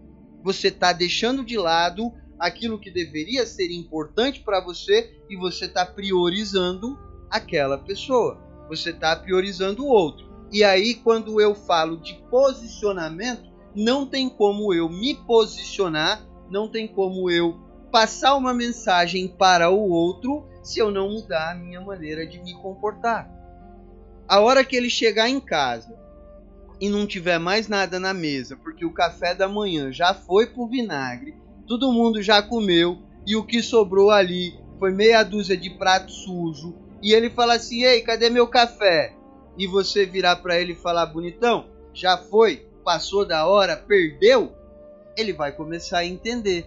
Você 0.44 0.68
está 0.68 0.92
deixando 0.92 1.44
de 1.44 1.58
lado 1.58 2.12
aquilo 2.38 2.80
que 2.80 2.92
deveria 2.92 3.46
ser 3.46 3.72
importante 3.72 4.42
para 4.42 4.60
você 4.60 5.16
e 5.30 5.38
você 5.38 5.66
está 5.66 5.86
priorizando 5.86 7.00
aquela 7.30 7.78
pessoa. 7.78 8.42
Você 8.68 8.90
está 8.90 9.16
priorizando 9.16 9.86
o 9.86 9.88
outro. 9.88 10.32
E 10.52 10.64
aí, 10.64 10.96
quando 10.96 11.40
eu 11.40 11.56
falo 11.56 11.98
de 11.98 12.14
posicionamento, 12.30 13.52
não 13.76 14.06
tem 14.06 14.30
como 14.30 14.74
eu 14.74 14.90
me 14.90 15.16
posicionar, 15.16 16.22
não 16.50 16.68
tem 16.68 16.88
como 16.88 17.30
eu 17.32 17.60
passar 17.92 18.36
uma 18.36 18.54
mensagem 18.54 19.28
para 19.28 19.70
o 19.70 19.90
outro 19.90 20.46
se 20.62 20.80
eu 20.80 20.92
não 20.92 21.10
mudar 21.10 21.52
a 21.52 21.56
minha 21.56 21.82
maneira 21.82 22.26
de 22.28 22.42
me 22.42 22.54
comportar. 22.56 23.32
A 24.28 24.40
hora 24.40 24.64
que 24.64 24.76
ele 24.76 24.90
chegar 24.90 25.30
em 25.30 25.40
casa 25.40 25.98
e 26.80 26.90
não 26.90 27.08
tiver 27.08 27.40
mais 27.40 27.68
nada 27.68 28.00
na 28.00 28.14
mesa, 28.14 28.58
porque 28.58 28.86
o 28.86 28.94
café 28.94 29.34
da 29.34 29.48
manhã 29.48 29.92
já 29.92 30.14
foi 30.14 30.48
pro 30.48 30.68
vinagre, 30.68 31.36
todo 31.68 31.92
mundo 31.92 32.22
já 32.22 32.42
comeu 32.42 33.00
e 33.26 33.36
o 33.36 33.44
que 33.44 33.62
sobrou 33.62 34.12
ali 34.12 34.60
foi 34.80 34.92
meia 34.92 35.24
dúzia 35.24 35.56
de 35.56 35.70
prato 35.70 36.12
sujo, 36.12 36.76
e 37.02 37.14
ele 37.14 37.30
fala 37.30 37.56
assim: 37.56 37.84
"Ei, 37.84 38.02
cadê 38.02 38.30
meu 38.30 38.48
café?" 38.48 39.16
E 39.58 39.68
você 39.68 40.06
virar 40.06 40.38
para 40.38 40.60
ele 40.60 40.74
e 40.74 40.82
falar: 40.82 41.06
"Bonitão, 41.06 41.66
já 41.94 42.18
foi, 42.18 42.68
passou 42.84 43.26
da 43.26 43.48
hora, 43.48 43.78
perdeu?" 43.78 44.52
Ele 45.16 45.32
vai 45.32 45.52
começar 45.52 46.00
a 46.00 46.06
entender 46.06 46.66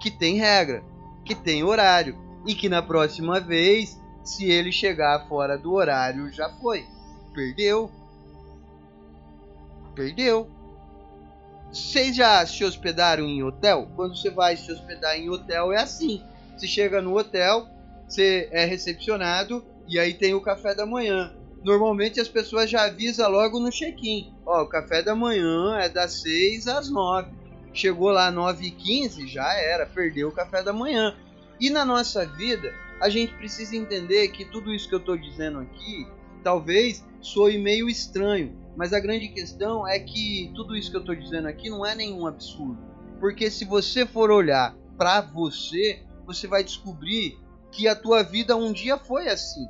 que 0.00 0.10
tem 0.10 0.36
regra, 0.36 0.82
que 1.24 1.34
tem 1.34 1.64
horário 1.64 2.16
e 2.46 2.54
que 2.54 2.68
na 2.68 2.80
próxima 2.80 3.40
vez, 3.40 4.00
se 4.22 4.48
ele 4.48 4.70
chegar 4.70 5.26
fora 5.28 5.58
do 5.58 5.72
horário, 5.72 6.32
já 6.32 6.48
foi. 6.60 6.86
Perdeu. 7.34 7.90
Perdeu. 9.96 10.48
Vocês 11.72 12.14
já 12.14 12.46
se 12.46 12.62
hospedaram 12.62 13.24
em 13.24 13.42
hotel? 13.42 13.88
Quando 13.96 14.14
você 14.16 14.30
vai 14.30 14.56
se 14.56 14.70
hospedar 14.70 15.16
em 15.16 15.30
hotel 15.30 15.72
é 15.72 15.82
assim. 15.82 16.22
Você 16.56 16.66
chega 16.66 17.00
no 17.00 17.18
hotel, 17.18 17.66
você 18.06 18.48
é 18.52 18.64
recepcionado 18.64 19.64
e 19.88 19.98
aí 19.98 20.14
tem 20.14 20.34
o 20.34 20.40
café 20.40 20.74
da 20.74 20.86
manhã. 20.86 21.34
Normalmente 21.64 22.20
as 22.20 22.28
pessoas 22.28 22.70
já 22.70 22.84
avisam 22.84 23.30
logo 23.30 23.58
no 23.58 23.70
check-in. 23.70 24.32
Ó, 24.44 24.62
o 24.62 24.68
café 24.68 25.02
da 25.02 25.14
manhã 25.14 25.78
é 25.78 25.88
das 25.88 26.20
6 26.20 26.68
às 26.68 26.90
9. 26.90 27.30
Chegou 27.72 28.10
lá 28.10 28.30
9 28.30 28.66
e 28.66 28.70
15 28.70 29.26
já 29.26 29.52
era, 29.54 29.86
perdeu 29.86 30.28
o 30.28 30.32
café 30.32 30.62
da 30.62 30.72
manhã. 30.72 31.16
E 31.58 31.70
na 31.70 31.84
nossa 31.84 32.24
vida, 32.24 32.72
a 33.00 33.08
gente 33.08 33.34
precisa 33.34 33.76
entender 33.76 34.28
que 34.28 34.44
tudo 34.44 34.72
isso 34.72 34.88
que 34.88 34.94
eu 34.94 34.98
estou 34.98 35.16
dizendo 35.16 35.58
aqui 35.58 36.06
talvez 36.42 37.04
soe 37.20 37.58
meio 37.58 37.88
estranho, 37.88 38.56
mas 38.76 38.92
a 38.92 39.00
grande 39.00 39.28
questão 39.28 39.88
é 39.88 39.98
que 39.98 40.52
tudo 40.54 40.76
isso 40.76 40.90
que 40.90 40.96
eu 40.96 41.00
estou 41.00 41.14
dizendo 41.14 41.48
aqui 41.48 41.70
não 41.70 41.84
é 41.84 41.94
nenhum 41.94 42.26
absurdo. 42.26 42.78
Porque 43.18 43.50
se 43.50 43.64
você 43.64 44.04
for 44.04 44.30
olhar 44.30 44.76
para 44.98 45.20
você, 45.22 46.00
você 46.26 46.46
vai 46.46 46.62
descobrir 46.62 47.38
que 47.72 47.88
a 47.88 47.96
tua 47.96 48.22
vida 48.22 48.54
um 48.56 48.72
dia 48.72 48.98
foi 48.98 49.28
assim. 49.28 49.66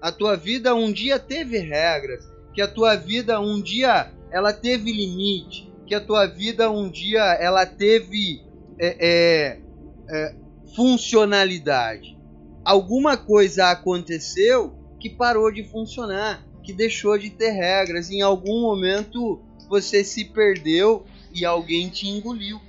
A 0.00 0.12
tua 0.12 0.36
vida 0.36 0.74
um 0.74 0.92
dia 0.92 1.18
teve 1.18 1.58
regras, 1.58 2.30
que 2.52 2.60
a 2.60 2.68
tua 2.68 2.94
vida 2.96 3.40
um 3.40 3.60
dia 3.60 4.12
ela 4.30 4.52
teve 4.52 4.92
limite, 4.92 5.72
que 5.86 5.94
a 5.94 6.00
tua 6.00 6.26
vida 6.26 6.70
um 6.70 6.88
dia 6.88 7.22
ela 7.34 7.64
teve 7.64 8.42
é, 8.78 8.96
é, 9.00 9.60
é, 10.08 10.34
funcionalidade. 10.76 12.18
Alguma 12.64 13.16
coisa 13.16 13.70
aconteceu 13.70 14.76
que 15.00 15.08
parou 15.08 15.50
de 15.50 15.64
funcionar, 15.64 16.46
que 16.68 16.72
deixou 16.74 17.16
de 17.16 17.30
ter 17.30 17.52
regras. 17.52 18.10
Em 18.10 18.20
algum 18.20 18.60
momento 18.60 19.40
você 19.70 20.04
se 20.04 20.22
perdeu 20.22 21.06
e 21.32 21.42
alguém 21.42 21.88
te 21.88 22.06
engoliu. 22.06 22.60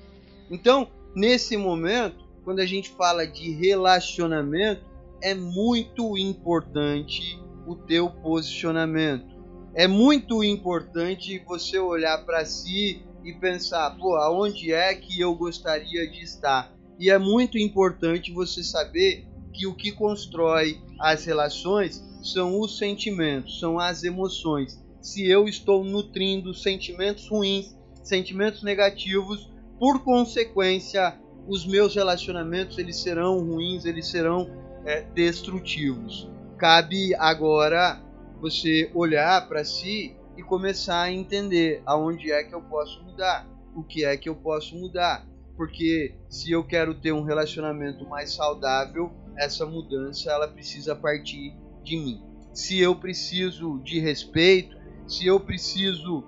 Então, 0.49 0.87
nesse 1.13 1.57
momento, 1.57 2.23
quando 2.45 2.59
a 2.59 2.65
gente 2.65 2.91
fala 2.91 3.27
de 3.27 3.51
relacionamento, 3.51 4.85
é 5.21 5.33
muito 5.33 6.17
importante 6.17 7.37
o 7.67 7.75
teu 7.75 8.09
posicionamento. 8.09 9.35
É 9.75 9.85
muito 9.85 10.45
importante 10.45 11.37
você 11.39 11.77
olhar 11.77 12.19
para 12.19 12.45
si 12.45 13.01
e 13.25 13.33
pensar, 13.33 13.97
pô, 13.97 14.15
aonde 14.15 14.71
é 14.71 14.95
que 14.95 15.19
eu 15.19 15.35
gostaria 15.35 16.09
de 16.09 16.23
estar? 16.23 16.73
E 16.97 17.09
é 17.09 17.17
muito 17.17 17.57
importante 17.57 18.31
você 18.31 18.63
saber 18.63 19.27
que 19.53 19.67
o 19.67 19.75
que 19.75 19.91
constrói 19.91 20.79
as 20.97 21.25
relações 21.25 22.08
são 22.21 22.59
os 22.59 22.77
sentimentos, 22.77 23.59
são 23.59 23.79
as 23.79 24.03
emoções. 24.03 24.83
Se 25.01 25.27
eu 25.27 25.47
estou 25.47 25.83
nutrindo 25.83 26.53
sentimentos 26.53 27.27
ruins, 27.27 27.77
sentimentos 28.03 28.63
negativos, 28.63 29.49
por 29.79 30.03
consequência, 30.03 31.17
os 31.47 31.65
meus 31.65 31.95
relacionamentos 31.95 32.77
eles 32.77 32.97
serão 32.97 33.39
ruins, 33.39 33.85
eles 33.85 34.07
serão 34.07 34.49
é, 34.85 35.01
destrutivos. 35.01 36.29
Cabe 36.57 37.15
agora 37.15 38.01
você 38.41 38.91
olhar 38.93 39.47
para 39.47 39.63
si 39.63 40.15
e 40.37 40.43
começar 40.43 41.01
a 41.01 41.11
entender 41.11 41.81
aonde 41.85 42.31
é 42.31 42.43
que 42.43 42.53
eu 42.53 42.61
posso 42.61 43.01
mudar, 43.03 43.47
o 43.75 43.83
que 43.83 44.03
é 44.03 44.17
que 44.17 44.27
eu 44.27 44.35
posso 44.35 44.75
mudar 44.75 45.29
porque 45.59 46.15
se 46.29 46.49
eu 46.53 46.63
quero 46.63 46.93
ter 46.93 47.11
um 47.11 47.21
relacionamento 47.21 48.07
mais 48.07 48.31
saudável, 48.33 49.11
essa 49.35 49.65
mudança 49.65 50.31
ela 50.31 50.47
precisa 50.47 50.95
partir 50.95 51.53
de 51.89 51.97
mim. 51.97 52.21
Se 52.53 52.79
eu 52.79 52.95
preciso 52.95 53.79
de 53.79 53.99
respeito, 53.99 54.77
se 55.07 55.25
eu 55.25 55.39
preciso 55.39 56.23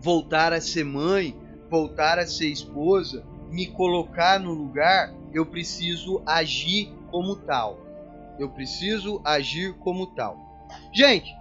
voltar 0.00 0.52
a 0.52 0.60
ser 0.60 0.84
mãe, 0.84 1.36
voltar 1.68 2.18
a 2.18 2.26
ser 2.26 2.48
esposa, 2.48 3.26
me 3.50 3.66
colocar 3.66 4.38
no 4.38 4.52
lugar, 4.52 5.12
eu 5.32 5.44
preciso 5.44 6.22
agir 6.24 6.92
como 7.10 7.36
tal. 7.36 7.78
Eu 8.38 8.48
preciso 8.50 9.20
agir 9.24 9.74
como 9.78 10.06
tal. 10.08 10.38
Gente, 10.92 11.34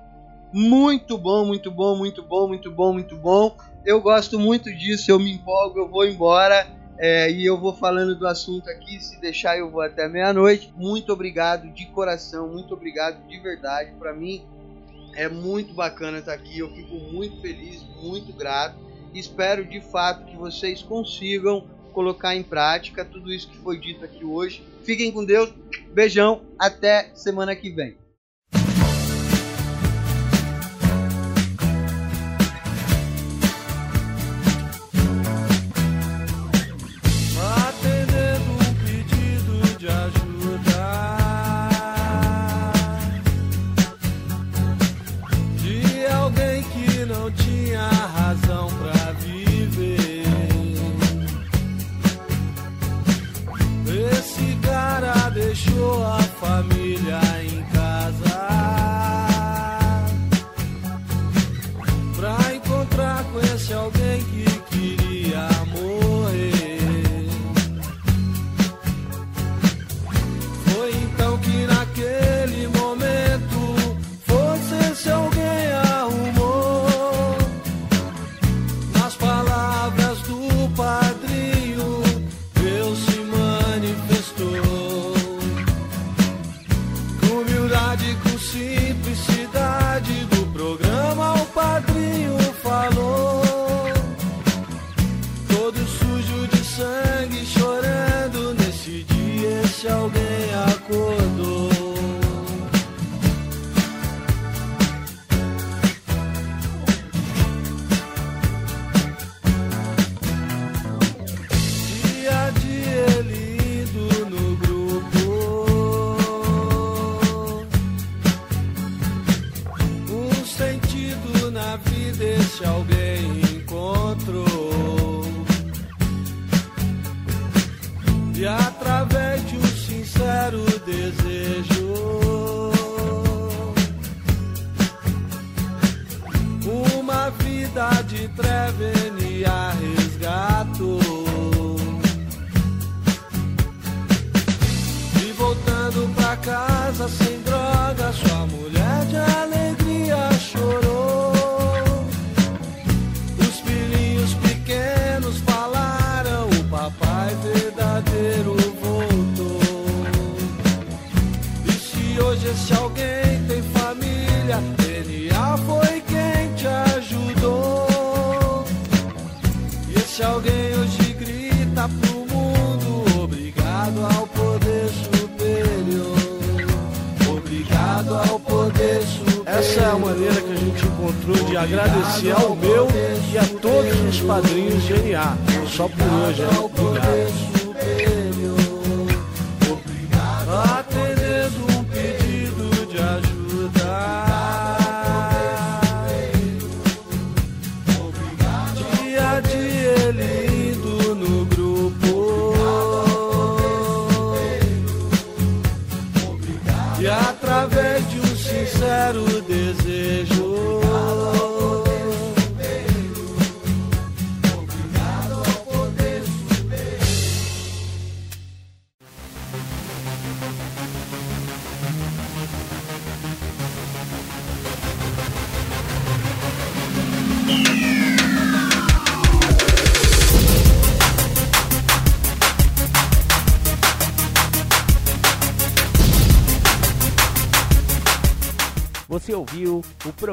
muito 0.51 1.17
bom, 1.17 1.45
muito 1.45 1.69
bom, 1.69 1.95
muito 1.95 2.23
bom, 2.23 2.47
muito 2.47 2.71
bom, 2.71 2.93
muito 2.93 3.15
bom. 3.17 3.55
Eu 3.85 4.01
gosto 4.01 4.39
muito 4.39 4.73
disso, 4.73 5.11
eu 5.11 5.19
me 5.19 5.33
empolgo, 5.33 5.79
eu 5.79 5.89
vou 5.89 6.05
embora. 6.07 6.67
É, 6.97 7.29
e 7.29 7.45
eu 7.45 7.59
vou 7.59 7.73
falando 7.73 8.15
do 8.15 8.25
assunto 8.25 8.69
aqui, 8.69 8.99
se 9.03 9.19
deixar 9.19 9.57
eu 9.57 9.69
vou 9.69 9.81
até 9.81 10.07
meia-noite. 10.07 10.73
Muito 10.75 11.11
obrigado 11.11 11.69
de 11.73 11.85
coração, 11.87 12.47
muito 12.47 12.73
obrigado 12.73 13.25
de 13.27 13.37
verdade. 13.39 13.91
Para 13.99 14.13
mim 14.13 14.43
é 15.13 15.27
muito 15.27 15.73
bacana 15.73 16.19
estar 16.19 16.33
aqui, 16.33 16.59
eu 16.59 16.69
fico 16.73 16.95
muito 16.95 17.41
feliz, 17.41 17.83
muito 18.01 18.31
grato. 18.33 18.77
Espero 19.13 19.65
de 19.65 19.81
fato 19.81 20.25
que 20.25 20.35
vocês 20.35 20.81
consigam 20.81 21.67
colocar 21.93 22.35
em 22.35 22.43
prática 22.43 23.05
tudo 23.05 23.31
isso 23.31 23.49
que 23.49 23.57
foi 23.57 23.79
dito 23.79 24.03
aqui 24.03 24.23
hoje. 24.25 24.63
Fiquem 24.83 25.11
com 25.11 25.23
Deus, 25.23 25.51
beijão, 25.93 26.41
até 26.59 27.09
semana 27.13 27.55
que 27.55 27.69
vem. 27.69 28.04